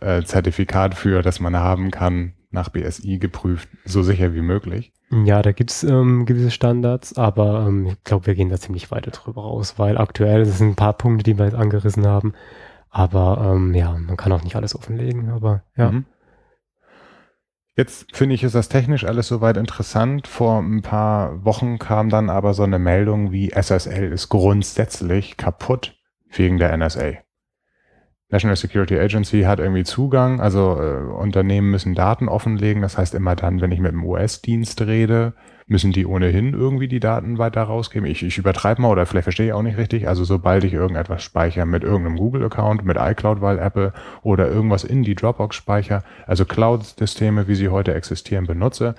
äh, 0.00 0.22
Zertifikat 0.22 0.94
für, 0.94 1.22
das 1.22 1.40
man 1.40 1.56
haben 1.56 1.90
kann, 1.90 2.34
nach 2.50 2.70
BSI 2.70 3.18
geprüft, 3.18 3.68
so 3.84 4.02
sicher 4.02 4.32
wie 4.34 4.42
möglich. 4.42 4.92
Ja, 5.10 5.42
da 5.42 5.52
gibt's 5.52 5.82
ähm, 5.82 6.24
gewisse 6.24 6.50
Standards, 6.50 7.16
aber 7.16 7.66
ähm, 7.66 7.86
ich 7.86 8.04
glaube, 8.04 8.26
wir 8.26 8.34
gehen 8.34 8.48
da 8.48 8.58
ziemlich 8.58 8.90
weiter 8.90 9.10
drüber 9.10 9.42
raus, 9.42 9.74
weil 9.78 9.98
aktuell, 9.98 10.44
das 10.44 10.58
sind 10.58 10.70
ein 10.70 10.76
paar 10.76 10.92
Punkte, 10.92 11.24
die 11.24 11.38
wir 11.38 11.46
jetzt 11.46 11.54
angerissen 11.54 12.06
haben, 12.06 12.34
aber 12.90 13.52
ähm, 13.54 13.74
ja, 13.74 13.92
man 13.92 14.16
kann 14.16 14.32
auch 14.32 14.42
nicht 14.42 14.56
alles 14.56 14.74
offenlegen, 14.74 15.30
aber 15.30 15.62
ja. 15.76 15.92
Mhm. 15.92 16.04
Jetzt 17.78 18.08
finde 18.12 18.34
ich, 18.34 18.42
ist 18.42 18.56
das 18.56 18.68
technisch 18.68 19.04
alles 19.04 19.28
soweit 19.28 19.56
interessant. 19.56 20.26
Vor 20.26 20.58
ein 20.58 20.82
paar 20.82 21.44
Wochen 21.44 21.78
kam 21.78 22.08
dann 22.08 22.28
aber 22.28 22.52
so 22.52 22.64
eine 22.64 22.80
Meldung 22.80 23.30
wie 23.30 23.50
SSL 23.50 24.12
ist 24.12 24.30
grundsätzlich 24.30 25.36
kaputt 25.36 25.96
wegen 26.28 26.58
der 26.58 26.76
NSA. 26.76 27.18
National 28.30 28.56
Security 28.56 28.98
Agency 28.98 29.42
hat 29.42 29.60
irgendwie 29.60 29.84
Zugang, 29.84 30.40
also 30.40 30.76
äh, 30.82 31.04
Unternehmen 31.04 31.70
müssen 31.70 31.94
Daten 31.94 32.28
offenlegen. 32.28 32.82
Das 32.82 32.98
heißt, 32.98 33.14
immer 33.14 33.36
dann, 33.36 33.60
wenn 33.60 33.70
ich 33.70 33.78
mit 33.78 33.92
einem 33.92 34.04
US-Dienst 34.04 34.80
rede, 34.80 35.34
müssen 35.68 35.92
die 35.92 36.06
ohnehin 36.06 36.54
irgendwie 36.54 36.88
die 36.88 36.98
Daten 36.98 37.38
weiter 37.38 37.62
rausgeben. 37.62 38.08
Ich, 38.08 38.22
ich 38.22 38.38
übertreibe 38.38 38.82
mal 38.82 38.90
oder 38.90 39.06
vielleicht 39.06 39.24
verstehe 39.24 39.46
ich 39.46 39.52
auch 39.52 39.62
nicht 39.62 39.76
richtig. 39.76 40.08
Also 40.08 40.24
sobald 40.24 40.64
ich 40.64 40.72
irgendetwas 40.72 41.22
speichere 41.22 41.66
mit 41.66 41.84
irgendeinem 41.84 42.16
Google-Account, 42.16 42.84
mit 42.84 42.96
iCloud, 42.98 43.40
weil 43.42 43.58
Apple 43.58 43.92
oder 44.22 44.48
irgendwas 44.48 44.84
in 44.84 45.02
die 45.02 45.14
Dropbox 45.14 45.56
speichere, 45.56 46.02
also 46.26 46.46
Cloud-Systeme, 46.46 47.48
wie 47.48 47.54
sie 47.54 47.68
heute 47.68 47.94
existieren, 47.94 48.46
benutze, 48.46 48.94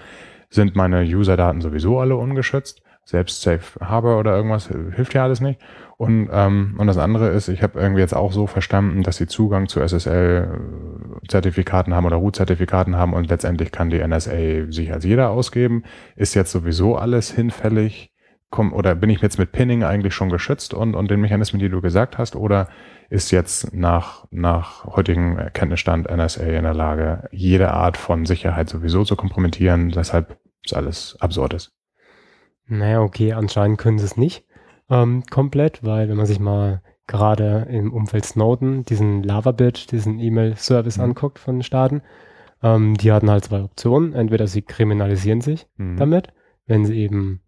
sind 0.50 0.76
meine 0.76 1.02
User-Daten 1.02 1.62
sowieso 1.62 2.00
alle 2.00 2.16
ungeschützt. 2.16 2.82
Selbst 3.04 3.42
Safe 3.42 3.80
Harbor 3.80 4.20
oder 4.20 4.36
irgendwas 4.36 4.68
hilft 4.68 5.16
ja 5.16 5.24
alles 5.24 5.42
nicht. 5.42 5.60
Und, 6.00 6.30
ähm, 6.32 6.76
und 6.78 6.88
das 6.88 6.98
andere 6.98 7.28
ist, 7.28 7.50
ich 7.50 7.62
habe 7.62 7.78
irgendwie 7.78 8.00
jetzt 8.00 8.16
auch 8.16 8.32
so 8.32 8.48
verstanden, 8.48 9.04
dass 9.04 9.18
sie 9.18 9.28
Zugang 9.28 9.68
zu 9.68 9.82
SSL-Zertifikaten 9.82 11.94
haben 11.94 12.06
oder 12.06 12.16
Root-Zertifikaten 12.16 12.96
haben 12.96 13.14
und 13.14 13.30
letztendlich 13.30 13.74
kann 13.74 13.90
die 13.90 14.00
NSA 14.00 14.72
sich 14.72 14.94
als 14.94 15.04
jeder 15.04 15.32
ausgeben. 15.32 15.84
Ist 16.16 16.36
jetzt 16.36 16.54
sowieso 16.54 16.96
alles 16.96 17.32
hinfällig? 17.32 18.14
Komm, 18.50 18.72
oder 18.72 18.96
bin 18.96 19.10
ich 19.10 19.20
jetzt 19.20 19.40
mit 19.40 19.52
Pinning 19.52 19.84
eigentlich 19.84 20.14
schon 20.14 20.30
geschützt 20.30 20.74
und, 20.74 20.96
und 20.96 21.12
den 21.12 21.20
Mechanismen, 21.20 21.60
die 21.60 21.68
du 21.68 21.82
gesagt 21.82 22.18
hast? 22.18 22.38
Oder 22.38 22.70
ist 23.10 23.32
jetzt 23.32 23.74
nach, 23.74 24.26
nach 24.32 24.86
heutigem 24.86 25.38
Erkenntnisstand 25.38 26.10
NSA 26.10 26.46
in 26.46 26.64
der 26.64 26.74
Lage, 26.74 27.28
jede 27.34 27.72
Art 27.72 27.98
von 27.98 28.26
Sicherheit 28.26 28.70
sowieso 28.70 29.04
zu 29.04 29.18
kompromittieren, 29.18 29.94
weshalb 29.98 30.40
es 30.64 30.72
alles 30.72 31.18
absurd 31.20 31.56
ist? 31.56 31.74
Naja, 32.68 33.02
okay, 33.02 33.34
anscheinend 33.34 33.80
können 33.80 34.00
sie 34.00 34.06
es 34.06 34.16
nicht 34.16 34.46
ähm, 34.90 35.24
komplett, 35.30 35.84
weil 35.84 36.10
wenn 36.10 36.18
man 36.18 36.26
sich 36.26 36.40
mal 36.40 36.82
gerade 37.08 37.68
im 37.70 37.92
Umfeld 37.92 38.26
Snowden 38.26 38.86
diesen 38.86 39.24
Lavabit, 39.24 39.92
diesen 39.92 40.20
E-Mail-Service 40.20 40.98
mhm. 40.98 41.04
anguckt 41.04 41.40
von 41.40 41.58
den 41.58 41.64
Staaten, 41.64 42.02
ähm, 42.62 42.96
die 42.96 43.12
hatten 43.12 43.30
halt 43.30 43.46
zwei 43.46 43.64
Optionen. 43.64 44.14
Entweder 44.14 44.48
sie 44.48 44.62
kriminalisieren 44.62 45.42
sich 45.42 45.68
mhm. 45.78 45.98
damit, 45.98 46.34
wenn 46.68 46.86
sie 46.86 46.98
eben 46.98 47.42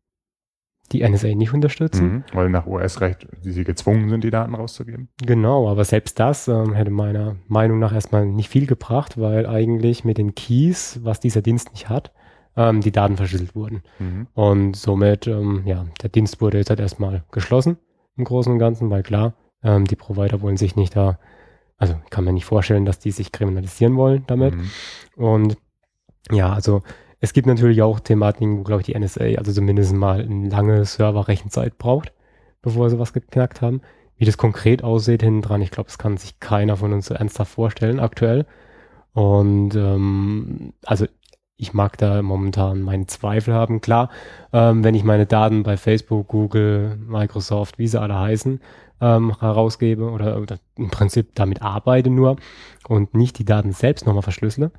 die 0.91 1.07
NSA 1.07 1.35
nicht 1.35 1.53
unterstützen. 1.53 2.05
Mhm, 2.05 2.23
weil 2.33 2.49
nach 2.49 2.67
US-Recht 2.67 3.27
sie 3.41 3.63
gezwungen 3.63 4.09
sind, 4.09 4.23
die 4.23 4.29
Daten 4.29 4.55
rauszugeben. 4.55 5.09
Genau, 5.25 5.69
aber 5.69 5.85
selbst 5.85 6.19
das 6.19 6.47
ähm, 6.47 6.73
hätte 6.73 6.91
meiner 6.91 7.37
Meinung 7.47 7.79
nach 7.79 7.93
erstmal 7.93 8.25
nicht 8.25 8.49
viel 8.49 8.67
gebracht, 8.67 9.19
weil 9.19 9.45
eigentlich 9.45 10.03
mit 10.03 10.17
den 10.17 10.35
Keys, 10.35 10.99
was 11.03 11.19
dieser 11.19 11.41
Dienst 11.41 11.71
nicht 11.71 11.87
hat, 11.87 12.11
ähm, 12.56 12.82
die 12.82 12.91
Daten 12.91 13.18
verschlüsselt 13.18 13.56
wurden. 13.56 13.84
Mhm. 13.99 14.28
Und 14.34 14.76
somit, 14.76 15.28
ähm, 15.28 15.64
ja, 15.66 15.86
der 16.02 16.10
Dienst 16.10 16.41
wurde 16.41 16.58
jetzt 16.58 16.70
halt 16.70 16.80
erstmal 16.80 17.24
geschlossen 17.32 17.78
im 18.18 18.26
Großen 18.26 18.52
und 18.52 18.60
Ganzen, 18.60 18.89
weil 18.89 19.04
klar, 19.04 19.34
ähm, 19.64 19.86
die 19.86 19.95
Provider 19.95 20.41
wollen 20.41 20.58
sich 20.58 20.76
nicht 20.76 20.95
da, 20.95 21.20
also 21.78 21.95
kann 22.10 22.24
mir 22.24 22.34
nicht 22.34 22.45
vorstellen, 22.45 22.86
dass 22.86 22.99
die 22.99 23.12
sich 23.12 23.32
kriminalisieren 23.32 23.95
wollen 23.95 24.24
damit. 24.28 24.56
Mhm. 24.56 24.70
Und 25.16 25.58
ja, 26.30 26.54
also 26.54 26.82
es 27.20 27.34
gibt 27.34 27.47
natürlich 27.47 27.82
auch 27.82 27.99
Thematiken, 27.99 28.58
wo, 28.58 28.64
glaube 28.64 28.82
ich, 28.82 28.88
die 28.88 28.99
NSA, 28.99 29.38
also 29.38 29.52
zumindest 29.52 29.93
mal 29.93 30.22
eine 30.22 30.49
lange 30.49 30.84
Server-Rechenzeit 30.84 31.78
braucht, 31.78 32.14
bevor 32.62 32.89
sie 32.89 32.99
was 32.99 33.14
geknackt 33.14 33.62
haben. 33.62 33.82
Wie 34.18 34.26
das 34.26 34.38
konkret 34.38 34.84
aussieht 34.84 35.24
hinten 35.24 35.41
dran, 35.41 35.62
ich 35.62 35.72
glaube, 35.72 35.88
das 35.88 35.97
kann 35.97 36.18
sich 36.18 36.39
keiner 36.39 36.78
von 36.78 36.93
uns 36.93 37.08
so 37.08 37.14
ernsthaft 37.14 37.54
vorstellen 37.54 37.99
aktuell. 37.99 38.45
Und 39.14 39.76
ähm, 39.76 40.74
also 40.86 41.06
ich 41.62 41.74
mag 41.74 41.95
da 41.99 42.24
momentan 42.24 42.82
meine 42.82 43.05
Zweifel 43.05 43.53
haben. 43.53 43.82
Klar, 43.82 44.09
ähm, 44.51 44.84
wenn 44.84 44.95
ich 44.95 45.03
meine 45.03 45.28
Daten 45.28 45.62
bei 45.62 45.78
Facebook, 45.78 46.28
Google, 46.28 46.97
Microsoft, 46.97 47.78
wie 47.78 47.88
sie 47.88 48.01
alle 48.01 48.20
heißen, 48.20 48.59
ähm, 48.99 49.39
herausgebe 49.39 50.09
oder, 50.09 50.41
oder, 50.41 50.57
im 50.76 50.89
Prinzip 50.89 51.36
damit 51.36 51.62
arbeite 51.62 52.09
nur 52.09 52.38
und 52.88 53.14
nicht 53.14 53.38
die 53.38 53.45
Daten 53.45 53.74
selbst 53.74 54.07
nochmal 54.07 54.24
verschlüssele, 54.24 54.72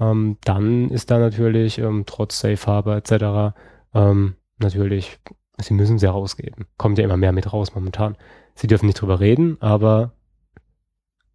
ähm, 0.00 0.38
dann 0.42 0.90
ist 0.90 1.12
da 1.12 1.20
natürlich 1.20 1.78
ähm, 1.78 2.02
trotz 2.04 2.40
Safe 2.40 2.66
Harbor 2.66 2.96
etc. 2.96 3.56
Ähm, 3.94 4.34
natürlich, 4.58 5.20
sie 5.58 5.74
müssen 5.74 6.00
sie 6.00 6.06
herausgeben. 6.06 6.66
Kommt 6.78 6.98
ja 6.98 7.04
immer 7.04 7.16
mehr 7.16 7.32
mit 7.32 7.52
raus 7.52 7.76
momentan. 7.76 8.16
Sie 8.56 8.66
dürfen 8.66 8.86
nicht 8.86 9.00
drüber 9.00 9.20
reden, 9.20 9.56
aber 9.60 10.10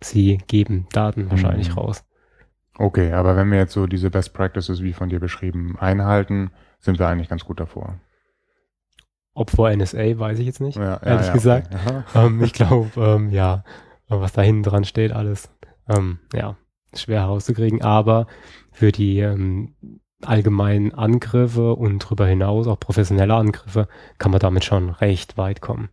sie 0.02 0.40
geben 0.48 0.88
Daten 0.92 1.32
wahrscheinlich 1.32 1.70
mhm. 1.70 1.76
raus. 1.76 2.04
Okay, 2.78 3.12
aber 3.12 3.36
wenn 3.36 3.52
wir 3.52 3.60
jetzt 3.60 3.74
so 3.74 3.86
diese 3.86 4.10
Best 4.10 4.34
Practices, 4.34 4.82
wie 4.82 4.94
von 4.94 5.10
dir 5.10 5.20
beschrieben, 5.20 5.78
einhalten, 5.80 6.52
sind 6.80 7.00
wir 7.00 7.08
eigentlich 7.08 7.30
ganz 7.30 7.46
gut 7.46 7.60
davor. 7.60 8.00
Ob 9.36 9.50
vor 9.52 9.76
NSA, 9.76 10.20
weiß 10.20 10.40
ich 10.40 10.46
jetzt 10.46 10.62
nicht, 10.62 10.78
ja, 10.78 10.98
ehrlich 10.98 11.28
ja, 11.28 11.34
gesagt. 11.34 11.74
Okay. 11.74 12.04
Ähm, 12.16 12.44
ich 12.44 12.54
glaube, 12.54 12.90
ähm, 12.98 13.30
ja, 13.30 13.64
was 14.08 14.34
da 14.34 14.42
hinten 14.42 14.64
dran 14.64 14.84
steht, 14.84 15.12
alles, 15.12 15.50
ähm, 15.88 16.20
ja, 16.34 16.56
schwer 16.96 17.22
herauszukriegen. 17.22 17.82
Aber 17.82 18.28
für 18.72 18.92
die 18.92 19.20
ähm, 19.20 19.76
allgemeinen 20.22 20.94
Angriffe 20.94 21.74
und 21.74 22.04
darüber 22.04 22.28
hinaus 22.28 22.68
auch 22.68 22.80
professionelle 22.80 23.34
Angriffe 23.34 23.88
kann 24.18 24.32
man 24.32 24.40
damit 24.40 24.64
schon 24.64 24.90
recht 24.90 25.38
weit 25.38 25.62
kommen. 25.62 25.90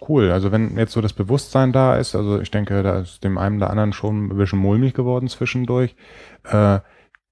Cool, 0.00 0.30
also 0.30 0.52
wenn 0.52 0.76
jetzt 0.76 0.92
so 0.92 1.00
das 1.00 1.14
Bewusstsein 1.14 1.72
da 1.72 1.96
ist, 1.96 2.14
also 2.14 2.40
ich 2.40 2.50
denke, 2.50 2.82
da 2.82 3.00
ist 3.00 3.24
dem 3.24 3.38
einen 3.38 3.56
oder 3.56 3.70
anderen 3.70 3.94
schon 3.94 4.26
ein 4.26 4.36
bisschen 4.36 4.58
mulmig 4.58 4.92
geworden 4.92 5.28
zwischendurch. 5.28 5.96
Äh, 6.44 6.80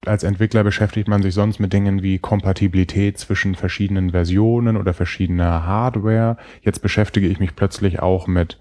als 0.05 0.23
Entwickler 0.23 0.63
beschäftigt 0.63 1.07
man 1.07 1.21
sich 1.21 1.33
sonst 1.33 1.59
mit 1.59 1.73
Dingen 1.73 2.01
wie 2.01 2.19
Kompatibilität 2.19 3.17
zwischen 3.17 3.55
verschiedenen 3.55 4.11
Versionen 4.11 4.77
oder 4.77 4.93
verschiedener 4.93 5.65
Hardware. 5.65 6.37
Jetzt 6.61 6.81
beschäftige 6.81 7.27
ich 7.27 7.39
mich 7.39 7.55
plötzlich 7.55 7.99
auch 7.99 8.27
mit 8.27 8.59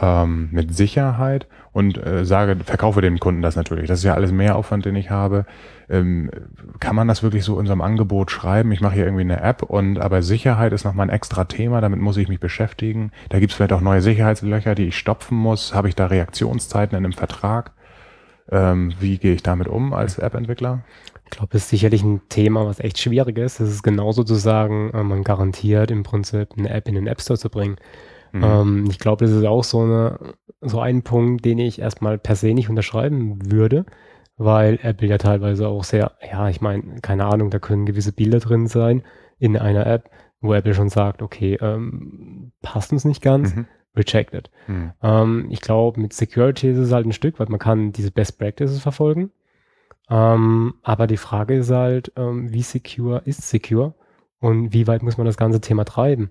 ähm, 0.00 0.48
mit 0.50 0.74
Sicherheit 0.74 1.46
und 1.72 2.04
äh, 2.04 2.24
sage, 2.24 2.56
verkaufe 2.64 3.00
den 3.00 3.20
Kunden 3.20 3.42
das 3.42 3.56
natürlich. 3.56 3.88
Das 3.88 3.98
ist 3.98 4.04
ja 4.04 4.14
alles 4.14 4.32
mehr 4.32 4.56
Aufwand, 4.56 4.84
den 4.84 4.96
ich 4.96 5.10
habe. 5.10 5.46
Ähm, 5.88 6.30
kann 6.80 6.96
man 6.96 7.08
das 7.08 7.22
wirklich 7.22 7.44
so 7.44 7.54
in 7.54 7.60
unserem 7.60 7.80
Angebot 7.80 8.30
schreiben? 8.30 8.72
Ich 8.72 8.80
mache 8.80 8.94
hier 8.94 9.04
irgendwie 9.04 9.22
eine 9.22 9.40
App 9.40 9.62
und 9.62 9.98
aber 9.98 10.22
Sicherheit 10.22 10.72
ist 10.72 10.84
nochmal 10.84 11.06
ein 11.06 11.14
extra 11.14 11.44
Thema, 11.44 11.80
damit 11.80 12.00
muss 12.00 12.16
ich 12.16 12.28
mich 12.28 12.40
beschäftigen. 12.40 13.12
Da 13.28 13.38
gibt 13.38 13.52
es 13.52 13.56
vielleicht 13.56 13.72
auch 13.72 13.80
neue 13.80 14.02
Sicherheitslöcher, 14.02 14.74
die 14.74 14.88
ich 14.88 14.98
stopfen 14.98 15.36
muss. 15.36 15.74
Habe 15.74 15.88
ich 15.88 15.94
da 15.94 16.06
Reaktionszeiten 16.06 16.96
in 16.96 17.04
einem 17.04 17.12
Vertrag? 17.12 17.72
Ähm, 18.50 18.92
wie 19.00 19.18
gehe 19.18 19.34
ich 19.34 19.42
damit 19.42 19.68
um 19.68 19.92
als 19.92 20.18
App-Entwickler? 20.18 20.82
Ich 21.24 21.30
glaube, 21.30 21.52
das 21.52 21.62
ist 21.62 21.70
sicherlich 21.70 22.02
ein 22.02 22.20
Thema, 22.28 22.66
was 22.66 22.80
echt 22.80 22.98
schwierig 22.98 23.38
ist. 23.38 23.60
Es 23.60 23.70
ist 23.70 23.82
genauso 23.82 24.24
zu 24.24 24.34
sagen, 24.34 24.90
äh, 24.92 25.02
man 25.02 25.24
garantiert 25.24 25.90
im 25.90 26.02
Prinzip 26.02 26.50
eine 26.56 26.70
App 26.70 26.88
in 26.88 26.94
den 26.94 27.06
App 27.06 27.20
Store 27.20 27.38
zu 27.38 27.48
bringen. 27.48 27.76
Mhm. 28.34 28.44
Ähm, 28.44 28.86
ich 28.90 28.98
glaube, 28.98 29.24
das 29.24 29.32
ist 29.32 29.44
auch 29.44 29.62
so, 29.62 29.80
eine, 29.80 30.18
so 30.60 30.80
ein 30.80 31.02
Punkt, 31.02 31.44
den 31.44 31.58
ich 31.58 31.80
erstmal 31.80 32.18
per 32.18 32.34
se 32.34 32.52
nicht 32.52 32.68
unterschreiben 32.68 33.38
würde, 33.50 33.86
weil 34.36 34.80
Apple 34.82 35.06
ja 35.06 35.18
teilweise 35.18 35.68
auch 35.68 35.84
sehr, 35.84 36.12
ja, 36.28 36.48
ich 36.48 36.60
meine, 36.60 37.00
keine 37.00 37.26
Ahnung, 37.26 37.50
da 37.50 37.60
können 37.60 37.86
gewisse 37.86 38.12
Bilder 38.12 38.40
drin 38.40 38.66
sein 38.66 39.04
in 39.38 39.56
einer 39.56 39.86
App, 39.86 40.10
wo 40.40 40.52
Apple 40.52 40.74
schon 40.74 40.88
sagt, 40.88 41.22
okay, 41.22 41.56
ähm, 41.60 42.50
passt 42.60 42.92
uns 42.92 43.04
nicht 43.04 43.22
ganz, 43.22 43.54
mhm. 43.54 43.66
rejected. 43.94 44.50
Mhm. 44.66 44.92
Ähm, 45.00 45.46
ich 45.50 45.60
glaube, 45.60 46.00
mit 46.00 46.12
Security 46.12 46.70
ist 46.70 46.78
es 46.78 46.90
halt 46.90 47.06
ein 47.06 47.12
Stück, 47.12 47.38
weil 47.38 47.46
man 47.48 47.60
kann 47.60 47.92
diese 47.92 48.10
Best 48.10 48.38
Practices 48.38 48.80
verfolgen. 48.80 49.30
Ähm, 50.10 50.74
aber 50.82 51.06
die 51.06 51.16
Frage 51.16 51.54
ist 51.54 51.70
halt, 51.70 52.12
ähm, 52.16 52.52
wie 52.52 52.62
secure 52.62 53.22
ist 53.24 53.48
secure 53.48 53.94
und 54.40 54.72
wie 54.72 54.88
weit 54.88 55.04
muss 55.04 55.18
man 55.18 55.24
das 55.24 55.36
ganze 55.36 55.60
Thema 55.60 55.84
treiben? 55.84 56.30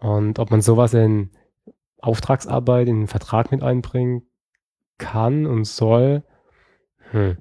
Und 0.00 0.38
ob 0.38 0.50
man 0.50 0.62
sowas 0.62 0.94
in 0.94 1.30
Auftragsarbeit, 1.98 2.88
in 2.88 3.00
den 3.00 3.06
Vertrag 3.06 3.50
mit 3.52 3.62
einbringen 3.62 4.22
kann 4.98 5.46
und 5.46 5.64
soll, 5.64 6.22
hm. 7.10 7.36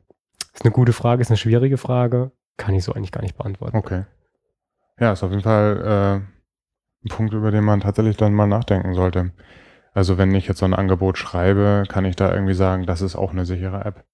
ist 0.53 0.63
eine 0.63 0.73
gute 0.73 0.93
Frage, 0.93 1.21
ist 1.21 1.29
eine 1.29 1.37
schwierige 1.37 1.77
Frage. 1.77 2.31
kann 2.57 2.75
ich 2.75 2.83
so 2.83 2.93
eigentlich 2.93 3.13
gar 3.13 3.21
nicht 3.21 3.37
beantworten. 3.37 3.77
Okay. 3.77 4.03
Ja, 4.99 5.13
ist 5.13 5.23
auf 5.23 5.31
jeden 5.31 5.43
Fall 5.43 5.81
äh, 5.81 7.05
ein 7.05 7.09
Punkt, 7.09 7.33
über 7.33 7.51
den 7.51 7.63
man 7.63 7.79
tatsächlich 7.79 8.17
dann 8.17 8.33
mal 8.33 8.47
nachdenken 8.47 8.93
sollte. 8.93 9.31
Also 9.93 10.17
wenn 10.17 10.35
ich 10.35 10.47
jetzt 10.47 10.59
so 10.59 10.65
ein 10.65 10.73
Angebot 10.73 11.17
schreibe, 11.17 11.83
kann 11.87 12.03
ich 12.03 12.17
da 12.17 12.33
irgendwie 12.33 12.53
sagen, 12.53 12.85
das 12.85 13.01
ist 13.01 13.15
auch 13.15 13.31
eine 13.31 13.45
sichere 13.45 13.85
App. 13.85 14.05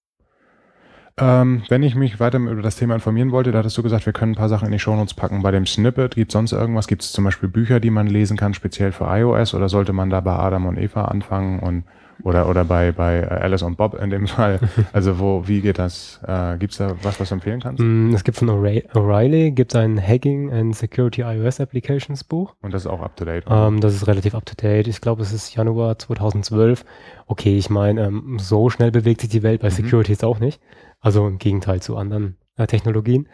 Ähm, 1.18 1.64
wenn 1.70 1.82
ich 1.82 1.96
mich 1.96 2.20
weiter 2.20 2.40
über 2.40 2.62
das 2.62 2.76
Thema 2.76 2.96
informieren 2.96 3.32
wollte, 3.32 3.54
da 3.54 3.60
hattest 3.60 3.78
du 3.78 3.84
gesagt, 3.84 4.06
wir 4.06 4.12
können 4.12 4.34
ein 4.34 4.38
paar 4.38 4.50
Sachen 4.50 4.66
in 4.66 4.74
die 4.74 4.80
Shownotes 4.80 5.14
packen. 5.14 5.44
Bei 5.44 5.52
dem 5.52 5.66
Snippet 5.66 6.16
gibt 6.16 6.32
es 6.32 6.34
sonst 6.34 6.52
irgendwas? 6.52 6.88
Gibt 6.88 7.04
es 7.04 7.14
zum 7.14 7.24
Beispiel 7.24 7.48
Bücher, 7.48 7.80
die 7.80 7.90
man 7.90 8.08
lesen 8.08 8.36
kann, 8.36 8.54
speziell 8.54 8.92
für 8.92 9.06
iOS? 9.06 9.54
Oder 9.54 9.70
sollte 9.70 9.94
man 9.94 10.10
da 10.10 10.20
bei 10.20 10.34
Adam 10.34 10.66
und 10.66 10.78
Eva 10.78 11.06
anfangen 11.06 11.60
und 11.60 11.86
oder, 12.24 12.50
oder 12.50 12.64
bei, 12.64 12.92
bei 12.92 13.28
Alice 13.28 13.64
und 13.64 13.78
Bob 13.78 13.96
in 13.96 14.10
dem 14.10 14.28
Fall. 14.28 14.60
Also 14.94 15.20
wo, 15.20 15.48
wie 15.48 15.62
geht 15.62 15.80
das? 15.80 16.20
Äh, 16.26 16.58
gibt 16.58 16.74
es 16.74 16.78
da 16.78 16.96
was, 17.04 17.20
was 17.20 17.30
du 17.30 17.36
empfehlen 17.36 17.60
kannst? 17.60 17.82
Mm, 17.82 18.14
es 18.14 18.24
gibt 18.24 18.38
von 18.38 18.50
O'Reilly 18.50 19.52
gibt 19.52 19.76
ein 19.76 20.02
Hacking 20.02 20.52
and 20.52 20.76
Security 20.76 21.22
iOS 21.22 21.60
Applications 21.60 22.24
Buch. 22.24 22.56
Und 22.62 22.74
das 22.74 22.84
ist 22.84 22.88
auch 22.88 23.02
up 23.02 23.16
to 23.16 23.26
date? 23.26 23.46
Ähm, 23.50 23.80
das 23.82 23.94
ist 23.94 24.08
relativ 24.08 24.36
up 24.36 24.46
to 24.46 24.56
date. 24.56 24.88
Ich 24.88 25.02
glaube, 25.02 25.22
es 25.22 25.32
ist 25.32 25.54
Januar 25.56 25.98
2012. 26.00 26.86
Okay, 27.28 27.58
ich 27.58 27.70
meine, 27.70 28.06
ähm, 28.06 28.38
so 28.40 28.70
schnell 28.70 28.92
bewegt 28.92 29.22
sich 29.22 29.30
die 29.30 29.44
Welt 29.44 29.62
bei 29.62 29.70
mhm. 29.70 29.74
Security 29.74 30.12
jetzt 30.12 30.24
auch 30.24 30.40
nicht. 30.40 30.62
Also 31.00 31.28
im 31.28 31.38
Gegenteil 31.38 31.82
zu 31.82 31.98
anderen 31.98 32.38
äh, 32.58 32.68
Technologien. 32.68 33.28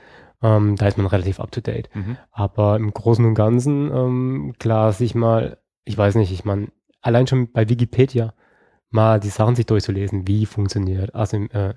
Ähm, 0.43 0.75
da 0.75 0.87
ist 0.87 0.97
man 0.97 1.07
relativ 1.07 1.39
up 1.39 1.51
to 1.51 1.61
date. 1.61 1.89
Mhm. 1.93 2.17
Aber 2.31 2.75
im 2.75 2.93
Großen 2.93 3.23
und 3.23 3.35
Ganzen, 3.35 3.91
ähm, 3.93 4.53
klar, 4.59 4.91
sich 4.91 5.13
mal, 5.13 5.57
ich 5.85 5.97
weiß 5.97 6.15
nicht, 6.15 6.31
ich 6.31 6.45
meine, 6.45 6.69
allein 7.01 7.27
schon 7.27 7.51
bei 7.51 7.69
Wikipedia 7.69 8.33
mal 8.91 9.19
die 9.19 9.29
Sachen 9.29 9.55
sich 9.55 9.65
durchzulesen, 9.65 10.27
wie 10.27 10.45
funktioniert 10.45 11.15
Asym 11.15 11.49
äh, 11.51 11.73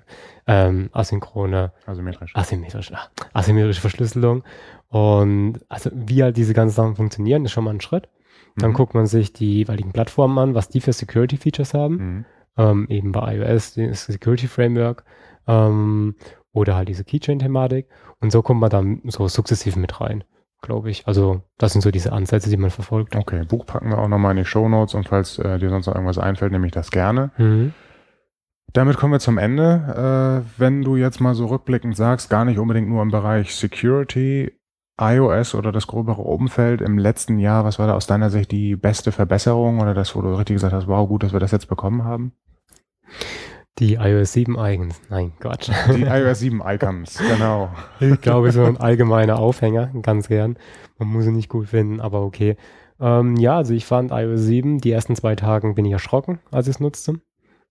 ähm, 0.47 0.89
asynchrone, 0.91 1.71
asymmetrisch. 1.85 2.35
Asymmetrisch, 2.35 2.91
ah, 2.93 3.09
asymmetrische 3.33 3.81
Verschlüsselung 3.81 4.43
und 4.89 5.59
also 5.67 5.89
wie 5.93 6.23
halt 6.23 6.37
diese 6.37 6.53
ganzen 6.53 6.75
Sachen 6.75 6.95
funktionieren, 6.95 7.45
ist 7.45 7.51
schon 7.51 7.63
mal 7.63 7.73
ein 7.73 7.81
Schritt. 7.81 8.09
Dann 8.57 8.71
mhm. 8.71 8.75
guckt 8.75 8.93
man 8.93 9.07
sich 9.07 9.33
die 9.33 9.55
jeweiligen 9.55 9.91
Plattformen 9.91 10.37
an, 10.37 10.55
was 10.55 10.69
die 10.69 10.81
für 10.81 10.93
Security 10.93 11.37
Features 11.37 11.73
haben. 11.73 11.95
Mhm. 11.95 12.25
Ähm, 12.57 12.87
eben 12.89 13.11
bei 13.11 13.35
iOS, 13.35 13.73
das 13.73 14.05
Security 14.05 14.47
Framework 14.47 15.03
ähm, 15.47 16.15
oder 16.53 16.75
halt 16.75 16.87
diese 16.87 17.03
Keychain-Thematik. 17.03 17.87
Und 18.21 18.31
so 18.31 18.41
kommt 18.41 18.61
man 18.61 18.69
dann 18.69 19.01
so 19.05 19.27
sukzessiv 19.27 19.75
mit 19.75 19.99
rein 19.99 20.23
glaube 20.65 20.89
ich. 20.89 21.07
Also 21.07 21.41
das 21.57 21.71
sind 21.71 21.81
so 21.81 21.91
diese 21.91 22.11
Ansätze, 22.11 22.49
die 22.49 22.57
man 22.57 22.69
verfolgt. 22.69 23.15
Okay, 23.15 23.43
Buch 23.45 23.65
packen 23.65 23.89
wir 23.89 23.97
auch 23.97 24.07
nochmal 24.07 24.31
in 24.31 24.37
die 24.37 24.45
Show 24.45 24.67
Notes 24.67 24.93
und 24.93 25.07
falls 25.07 25.39
äh, 25.39 25.59
dir 25.59 25.69
sonst 25.69 25.87
noch 25.87 25.95
irgendwas 25.95 26.17
einfällt, 26.17 26.51
nehme 26.51 26.65
ich 26.65 26.73
das 26.73 26.91
gerne. 26.91 27.31
Mhm. 27.37 27.73
Damit 28.73 28.97
kommen 28.97 29.13
wir 29.13 29.19
zum 29.19 29.37
Ende. 29.37 30.43
Äh, 30.45 30.59
wenn 30.59 30.81
du 30.81 30.97
jetzt 30.97 31.21
mal 31.21 31.33
so 31.33 31.45
rückblickend 31.45 31.95
sagst, 31.95 32.29
gar 32.29 32.43
nicht 32.43 32.59
unbedingt 32.59 32.89
nur 32.89 33.01
im 33.01 33.11
Bereich 33.11 33.55
Security, 33.55 34.51
iOS 34.99 35.55
oder 35.55 35.71
das 35.71 35.87
gröbere 35.87 36.21
Umfeld 36.21 36.81
im 36.81 36.97
letzten 36.97 37.37
Jahr, 37.39 37.63
was 37.63 37.79
war 37.79 37.87
da 37.87 37.93
aus 37.93 38.07
deiner 38.07 38.29
Sicht 38.29 38.51
die 38.51 38.75
beste 38.75 39.11
Verbesserung 39.11 39.79
oder 39.79 39.93
das, 39.93 40.15
wo 40.15 40.21
du 40.21 40.33
richtig 40.33 40.55
gesagt 40.55 40.73
hast, 40.73 40.87
wow, 40.87 41.07
gut, 41.07 41.23
dass 41.23 41.33
wir 41.33 41.39
das 41.39 41.51
jetzt 41.51 41.67
bekommen 41.67 42.03
haben? 42.03 42.33
Die 43.79 43.95
iOS 43.95 44.31
7 44.33 44.55
Icons. 44.57 45.01
Nein, 45.09 45.33
Gott. 45.41 45.69
Die 45.93 46.03
iOS 46.03 46.39
7 46.39 46.61
Icons, 46.65 47.17
genau. 47.29 47.69
Ich 47.99 48.21
glaube, 48.21 48.51
so 48.51 48.63
ein 48.63 48.77
allgemeiner 48.77 49.37
Aufhänger, 49.37 49.91
ganz 50.01 50.29
gern. 50.29 50.57
Man 50.97 51.09
muss 51.09 51.25
ihn 51.25 51.33
nicht 51.33 51.49
gut 51.49 51.67
finden, 51.67 51.99
aber 51.99 52.21
okay. 52.21 52.55
Ähm, 53.01 53.35
ja, 53.35 53.57
also 53.57 53.73
ich 53.73 53.85
fand 53.85 54.11
iOS 54.11 54.41
7, 54.41 54.79
die 54.79 54.91
ersten 54.91 55.15
zwei 55.15 55.35
Tagen 55.35 55.75
bin 55.75 55.83
ich 55.83 55.91
erschrocken, 55.91 56.39
als 56.51 56.67
ich 56.67 56.75
es 56.75 56.79
nutzte. 56.79 57.19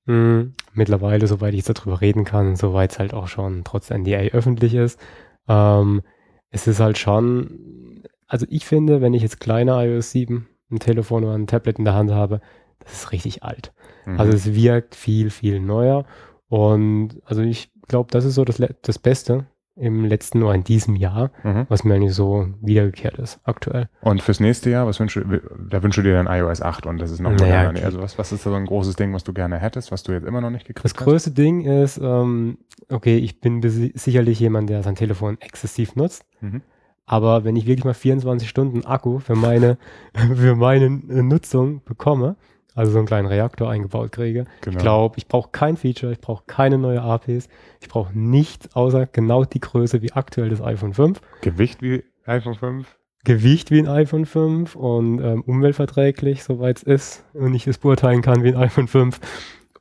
Mhm. 0.05 0.55
Mittlerweile, 0.74 1.26
soweit 1.26 1.55
ich 1.55 1.64
darüber 1.64 2.02
reden 2.02 2.24
kann, 2.24 2.57
soweit 2.57 2.92
es 2.92 2.98
halt 2.98 3.14
auch 3.14 3.28
schon 3.28 3.64
trotz 3.64 3.90
NDA 3.90 4.28
öffentlich 4.32 4.74
ist. 4.74 5.00
Ähm, 5.48 6.02
es 6.50 6.66
ist 6.66 6.80
halt 6.80 6.98
schon, 6.98 8.02
also 8.26 8.44
ich 8.50 8.66
finde, 8.66 9.00
wenn 9.00 9.14
ich 9.14 9.22
jetzt 9.22 9.40
kleine 9.40 9.72
iOS 9.82 10.11
7 10.11 10.46
ein 10.70 10.78
Telefon 10.80 11.24
oder 11.24 11.34
ein 11.34 11.46
Tablet 11.46 11.78
in 11.78 11.84
der 11.84 11.94
Hand 11.94 12.11
habe, 12.11 12.40
das 12.85 12.93
ist 12.95 13.12
richtig 13.12 13.43
alt. 13.43 13.72
Mhm. 14.07 14.20
Also 14.20 14.32
es 14.32 14.55
wirkt 14.55 14.95
viel, 14.95 15.30
viel 15.30 15.61
neuer. 15.61 16.05
Und 16.49 17.20
also 17.24 17.43
ich 17.43 17.70
glaube, 17.89 18.11
das 18.11 18.24
ist 18.24 18.35
so 18.35 18.45
das, 18.45 18.62
das 18.82 18.99
Beste 18.99 19.47
im 19.76 20.05
letzten 20.05 20.43
oder 20.43 20.55
in 20.55 20.62
diesem 20.62 20.95
Jahr, 20.95 21.32
mhm. 21.43 21.66
was 21.68 21.82
mir 21.82 21.95
eigentlich 21.95 22.14
so 22.14 22.47
wiedergekehrt 22.61 23.18
ist, 23.18 23.41
aktuell. 23.43 23.89
Und 24.03 24.22
fürs 24.22 24.39
nächste 24.39 24.70
Jahr, 24.70 24.87
was 24.87 25.01
wünschst 25.01 25.16
du, 25.16 25.41
da 25.68 25.82
wünschst 25.82 25.99
du 25.99 26.03
dir 26.03 26.14
dann 26.14 26.28
iOS 26.28 26.62
8 26.62 26.87
und 26.87 26.99
das 26.99 27.11
ist 27.11 27.20
noch 27.20 27.32
naja, 27.32 27.64
moderner. 27.64 27.85
Also 27.85 28.01
was, 28.01 28.16
was 28.16 28.30
ist 28.30 28.45
so 28.45 28.55
ein 28.55 28.66
großes 28.66 28.95
Ding, 28.95 29.12
was 29.12 29.24
du 29.24 29.32
gerne 29.32 29.59
hättest, 29.59 29.91
was 29.91 30.05
du 30.05 30.12
jetzt 30.12 30.26
immer 30.26 30.41
noch 30.41 30.51
nicht 30.51 30.66
gekriegt 30.66 30.85
hast? 30.85 30.97
Das 30.97 31.05
größte 31.05 31.32
Ding 31.32 31.62
ist, 31.62 31.99
ähm, 31.99 32.59
okay, 32.89 33.16
ich 33.16 33.41
bin 33.41 33.62
sicherlich 33.95 34.39
jemand, 34.39 34.70
der 34.70 34.85
sein 34.85 34.95
Telefon 34.95 35.41
exzessiv 35.41 35.97
nutzt. 35.97 36.24
Mhm. 36.41 36.62
Aber 37.07 37.45
wenn 37.45 37.57
ich 37.57 37.66
wirklich 37.66 37.85
mal 37.85 37.95
24 37.95 38.49
Stunden 38.49 38.87
Akku 38.87 39.18
für 39.18 39.35
meine, 39.35 39.76
für 40.37 40.55
meine 40.55 40.89
Nutzung 40.89 41.82
bekomme, 41.85 42.37
also 42.75 42.93
so 42.93 42.99
einen 42.99 43.07
kleinen 43.07 43.29
Reaktor 43.29 43.70
eingebaut 43.70 44.12
kriege. 44.12 44.45
Genau. 44.61 44.77
Ich 44.77 44.83
glaube, 44.83 45.18
ich 45.18 45.29
brauche 45.29 45.51
kein 45.51 45.77
Feature, 45.77 46.12
ich 46.12 46.20
brauche 46.20 46.45
keine 46.47 46.79
neue 46.79 47.03
APs, 47.03 47.49
ich 47.81 47.89
brauche 47.89 48.18
nichts 48.18 48.75
außer 48.75 49.07
genau 49.07 49.45
die 49.45 49.61
Größe 49.61 50.03
wie 50.03 50.12
aktuell 50.12 50.51
das 50.51 50.61
iPhone 50.61 50.95
5. 50.95 51.20
Gewicht 51.41 51.83
wie 51.83 52.05
iPhone 52.27 52.55
5? 52.55 52.87
Gewicht 53.25 53.70
wie 53.70 53.79
ein 53.79 53.89
iPhone 53.89 54.27
5 54.27 54.77
und 54.77 55.20
ähm, 55.20 55.43
umweltverträglich, 55.47 56.45
soweit 56.45 56.77
es 56.79 56.83
ist 56.83 57.25
und 57.33 57.55
ich 57.55 57.66
es 57.66 57.79
beurteilen 57.79 58.20
kann 58.20 58.45
wie 58.45 58.49
ein 58.49 58.57
iPhone 58.57 58.89
5. 58.89 59.18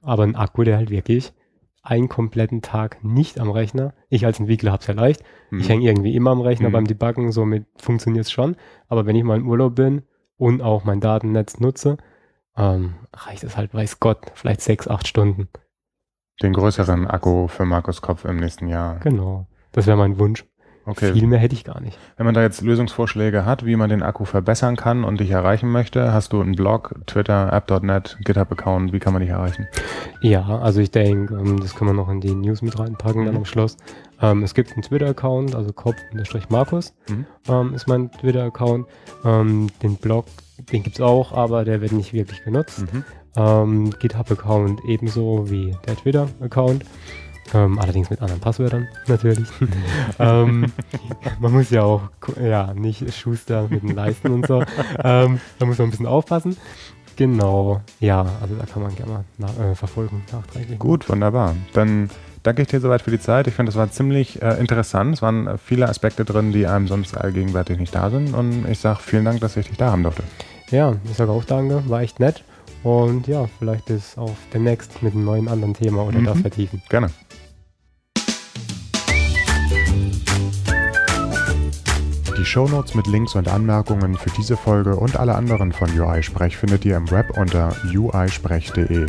Aber 0.01 0.23
ein 0.23 0.35
Akku, 0.35 0.63
der 0.63 0.77
halt 0.77 0.89
wirklich 0.89 1.33
einen 1.83 2.07
kompletten 2.07 2.61
Tag 2.61 3.03
nicht 3.03 3.39
am 3.39 3.51
Rechner. 3.51 3.93
Ich 4.09 4.25
als 4.25 4.39
Entwickler 4.39 4.71
habe 4.71 4.81
es 4.81 4.87
ja 4.87 4.93
leicht. 4.93 5.21
Mhm. 5.49 5.59
Ich 5.59 5.69
hänge 5.69 5.85
irgendwie 5.85 6.15
immer 6.15 6.31
am 6.31 6.39
Rechner 6.39 6.69
mhm. 6.69 6.73
beim 6.73 6.87
Debuggen, 6.87 7.31
somit 7.33 7.65
funktioniert 7.75 8.25
es 8.25 8.31
schon. 8.31 8.55
Aber 8.87 9.05
wenn 9.05 9.17
ich 9.17 9.23
mal 9.23 9.37
im 9.37 9.47
Urlaub 9.47 9.75
bin 9.75 10.03
und 10.37 10.61
auch 10.61 10.85
mein 10.85 11.01
Datennetz 11.01 11.59
nutze, 11.59 11.97
ähm, 12.57 12.95
reicht 13.13 13.43
es 13.43 13.57
halt, 13.57 13.73
weiß 13.73 13.99
Gott, 13.99 14.31
vielleicht 14.35 14.61
sechs, 14.61 14.87
acht 14.87 15.07
Stunden. 15.07 15.47
Den 16.41 16.53
größeren 16.53 17.07
Akku 17.07 17.47
für 17.47 17.65
Markus 17.65 18.01
Kopf 18.01 18.25
im 18.25 18.37
nächsten 18.37 18.67
Jahr. 18.67 18.99
Genau. 18.99 19.47
Das 19.71 19.87
wäre 19.87 19.97
mein 19.97 20.19
Wunsch. 20.19 20.45
Okay. 20.85 21.13
Viel 21.13 21.27
mehr 21.27 21.39
hätte 21.39 21.55
ich 21.55 21.63
gar 21.63 21.79
nicht. 21.79 21.97
Wenn 22.17 22.25
man 22.25 22.35
da 22.35 22.41
jetzt 22.41 22.61
Lösungsvorschläge 22.61 23.45
hat, 23.45 23.65
wie 23.65 23.77
man 23.77 23.89
den 23.89 24.03
Akku 24.03 24.25
verbessern 24.25 24.75
kann 24.75 25.05
und 25.05 25.21
dich 25.21 25.29
erreichen 25.29 25.71
möchte, 25.71 26.11
hast 26.11 26.33
du 26.33 26.41
einen 26.41 26.55
Blog, 26.55 26.95
Twitter, 27.05 27.53
App.net, 27.53 28.17
GitHub-Account, 28.25 28.91
wie 28.91 28.99
kann 28.99 29.13
man 29.13 29.21
dich 29.21 29.31
erreichen? 29.31 29.67
Ja, 30.21 30.45
also 30.59 30.81
ich 30.81 30.91
denke, 30.91 31.35
ähm, 31.35 31.61
das 31.61 31.75
können 31.75 31.91
wir 31.91 31.93
noch 31.93 32.09
in 32.09 32.19
die 32.19 32.35
News 32.35 32.61
mit 32.61 32.77
reinpacken 32.77 33.21
mhm. 33.21 33.25
dann 33.27 33.37
am 33.37 33.45
Schluss. 33.45 33.77
Ähm, 34.21 34.43
es 34.43 34.53
gibt 34.53 34.73
einen 34.73 34.81
Twitter-Account, 34.81 35.55
also 35.55 35.71
Kopf-Markus 35.71 36.93
mhm. 37.07 37.25
ähm, 37.47 37.73
ist 37.73 37.87
mein 37.87 38.11
Twitter-Account. 38.11 38.87
Den 39.23 39.97
Blog, 40.01 40.25
den 40.71 40.83
gibt 40.83 40.97
es 40.97 41.01
auch, 41.01 41.31
aber 41.31 41.65
der 41.65 41.81
wird 41.81 41.91
nicht 41.91 42.13
wirklich 42.13 42.43
genutzt. 42.43 42.81
Mhm. 42.91 43.03
Ähm, 43.35 43.89
GitHub-Account 43.99 44.81
ebenso 44.87 45.49
wie 45.49 45.75
der 45.87 45.95
Twitter-Account. 45.95 46.83
Ähm, 47.53 47.77
allerdings 47.77 48.09
mit 48.09 48.21
anderen 48.21 48.39
Passwörtern, 48.39 48.87
natürlich. 49.07 49.47
ähm, 50.19 50.71
man 51.39 51.51
muss 51.51 51.69
ja 51.69 51.83
auch 51.83 52.03
ja, 52.41 52.73
nicht 52.73 53.13
Schuster 53.13 53.67
mit 53.69 53.83
den 53.83 53.95
Leisten 53.95 54.31
und 54.31 54.47
so. 54.47 54.63
Ähm, 55.03 55.39
da 55.59 55.65
muss 55.65 55.77
man 55.77 55.87
ein 55.87 55.91
bisschen 55.91 56.07
aufpassen. 56.07 56.57
Genau, 57.15 57.81
ja, 57.99 58.25
also 58.41 58.55
da 58.55 58.65
kann 58.65 58.81
man 58.81 58.95
gerne 58.95 59.11
mal 59.11 59.23
nach, 59.37 59.59
äh, 59.59 59.75
verfolgen, 59.75 60.23
nachträglich. 60.31 60.79
Gut, 60.79 61.07
wunderbar. 61.09 61.55
Dann 61.73 62.09
danke 62.41 62.63
ich 62.63 62.69
dir 62.69 62.79
soweit 62.79 63.01
für 63.01 63.11
die 63.11 63.19
Zeit. 63.19 63.47
Ich 63.47 63.53
finde, 63.53 63.71
das 63.71 63.77
war 63.77 63.91
ziemlich 63.91 64.41
äh, 64.41 64.59
interessant. 64.59 65.15
Es 65.15 65.21
waren 65.21 65.57
viele 65.59 65.87
Aspekte 65.87 66.25
drin, 66.25 66.51
die 66.51 66.65
einem 66.65 66.87
sonst 66.87 67.15
allgegenwärtig 67.15 67.77
nicht 67.77 67.93
da 67.93 68.09
sind. 68.09 68.33
Und 68.33 68.67
ich 68.67 68.79
sage 68.79 68.99
vielen 69.01 69.25
Dank, 69.25 69.41
dass 69.41 69.57
ich 69.57 69.67
dich 69.67 69.77
da 69.77 69.91
haben 69.91 70.03
durfte. 70.03 70.23
Ja, 70.73 70.95
ich 71.05 71.15
sage 71.15 71.31
auch 71.31 71.45
danke, 71.45 71.87
war 71.87 72.01
echt 72.01 72.19
nett. 72.19 72.43
Und 72.81 73.27
ja, 73.27 73.47
vielleicht 73.59 73.85
bis 73.85 74.17
auf 74.17 74.35
demnächst 74.51 75.03
mit 75.03 75.13
einem 75.13 75.23
neuen 75.23 75.47
anderen 75.47 75.75
Thema 75.75 76.01
oder 76.03 76.17
mhm. 76.17 76.25
das 76.25 76.41
vertiefen. 76.41 76.81
Gerne. 76.89 77.11
Die 82.39 82.43
Shownotes 82.43 82.95
mit 82.95 83.05
Links 83.05 83.35
und 83.35 83.47
Anmerkungen 83.47 84.15
für 84.15 84.31
diese 84.31 84.57
Folge 84.57 84.95
und 84.95 85.15
alle 85.15 85.35
anderen 85.35 85.71
von 85.71 85.87
UI-Sprech 85.97 86.57
findet 86.57 86.83
ihr 86.85 86.97
im 86.97 87.11
Web 87.11 87.37
unter 87.37 87.75
uisprech.de. 87.95 89.05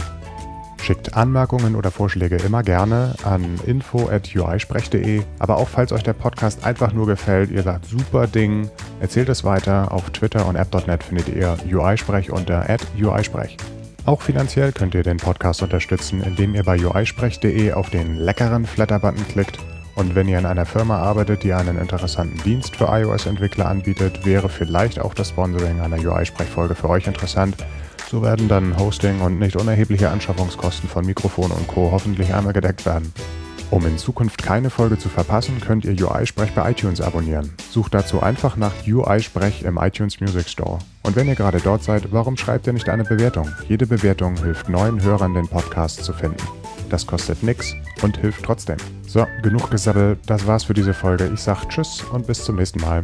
Schickt 0.84 1.16
Anmerkungen 1.16 1.76
oder 1.76 1.90
Vorschläge 1.90 2.36
immer 2.36 2.62
gerne 2.62 3.14
an 3.22 3.58
info.uisprech.de. 3.64 5.22
Aber 5.38 5.56
auch 5.56 5.68
falls 5.68 5.92
euch 5.92 6.02
der 6.02 6.12
Podcast 6.12 6.66
einfach 6.66 6.92
nur 6.92 7.06
gefällt, 7.06 7.50
ihr 7.50 7.62
sagt 7.62 7.86
super 7.86 8.26
Ding, 8.26 8.68
erzählt 9.00 9.30
es 9.30 9.44
weiter. 9.44 9.92
Auf 9.92 10.10
Twitter 10.10 10.46
und 10.46 10.56
app.net 10.56 11.02
findet 11.02 11.28
ihr 11.28 11.56
UI-Sprech 11.72 12.30
unter 12.30 12.66
uisprech. 13.02 13.56
Auch 14.04 14.20
finanziell 14.20 14.72
könnt 14.72 14.94
ihr 14.94 15.02
den 15.02 15.16
Podcast 15.16 15.62
unterstützen, 15.62 16.22
indem 16.22 16.54
ihr 16.54 16.64
bei 16.64 16.76
uisprech.de 16.78 17.72
auf 17.72 17.88
den 17.88 18.16
leckeren 18.16 18.66
Flatter-Button 18.66 19.26
klickt 19.28 19.58
und 19.94 20.14
wenn 20.14 20.28
ihr 20.28 20.38
in 20.38 20.46
einer 20.46 20.66
Firma 20.66 20.98
arbeitet, 20.98 21.44
die 21.44 21.54
einen 21.54 21.78
interessanten 21.78 22.42
Dienst 22.42 22.76
für 22.76 22.88
iOS-Entwickler 22.88 23.68
anbietet, 23.68 24.26
wäre 24.26 24.50
vielleicht 24.50 24.98
auch 24.98 25.14
das 25.14 25.30
Sponsoring 25.30 25.80
einer 25.80 25.98
UI-Sprechfolge 25.98 26.74
für 26.74 26.90
euch 26.90 27.06
interessant. 27.06 27.56
So 28.14 28.22
werden 28.22 28.46
dann 28.46 28.78
Hosting 28.78 29.22
und 29.22 29.40
nicht 29.40 29.56
unerhebliche 29.56 30.08
Anschaffungskosten 30.08 30.88
von 30.88 31.04
Mikrofon 31.04 31.50
und 31.50 31.66
Co. 31.66 31.90
hoffentlich 31.90 32.32
einmal 32.32 32.52
gedeckt 32.52 32.86
werden. 32.86 33.12
Um 33.72 33.84
in 33.86 33.98
Zukunft 33.98 34.40
keine 34.40 34.70
Folge 34.70 34.96
zu 34.96 35.08
verpassen, 35.08 35.60
könnt 35.60 35.84
ihr 35.84 36.00
UI-Sprech 36.00 36.52
bei 36.52 36.70
iTunes 36.70 37.00
abonnieren. 37.00 37.50
Sucht 37.72 37.92
dazu 37.92 38.22
einfach 38.22 38.56
nach 38.56 38.72
UI-Sprech 38.86 39.64
im 39.64 39.78
iTunes 39.78 40.20
Music 40.20 40.48
Store. 40.48 40.78
Und 41.02 41.16
wenn 41.16 41.26
ihr 41.26 41.34
gerade 41.34 41.58
dort 41.58 41.82
seid, 41.82 42.12
warum 42.12 42.36
schreibt 42.36 42.68
ihr 42.68 42.72
nicht 42.72 42.88
eine 42.88 43.02
Bewertung? 43.02 43.48
Jede 43.68 43.88
Bewertung 43.88 44.36
hilft 44.36 44.68
neuen 44.68 45.02
Hörern, 45.02 45.34
den 45.34 45.48
Podcast 45.48 46.04
zu 46.04 46.12
finden. 46.12 46.46
Das 46.90 47.08
kostet 47.08 47.42
nix 47.42 47.74
und 48.02 48.16
hilft 48.18 48.44
trotzdem. 48.44 48.76
So, 49.08 49.26
genug 49.42 49.72
gesabbelt, 49.72 50.20
das 50.26 50.46
war's 50.46 50.62
für 50.62 50.74
diese 50.74 50.94
Folge. 50.94 51.28
Ich 51.34 51.40
sag 51.40 51.68
Tschüss 51.68 52.04
und 52.12 52.28
bis 52.28 52.44
zum 52.44 52.54
nächsten 52.54 52.80
Mal. 52.80 53.02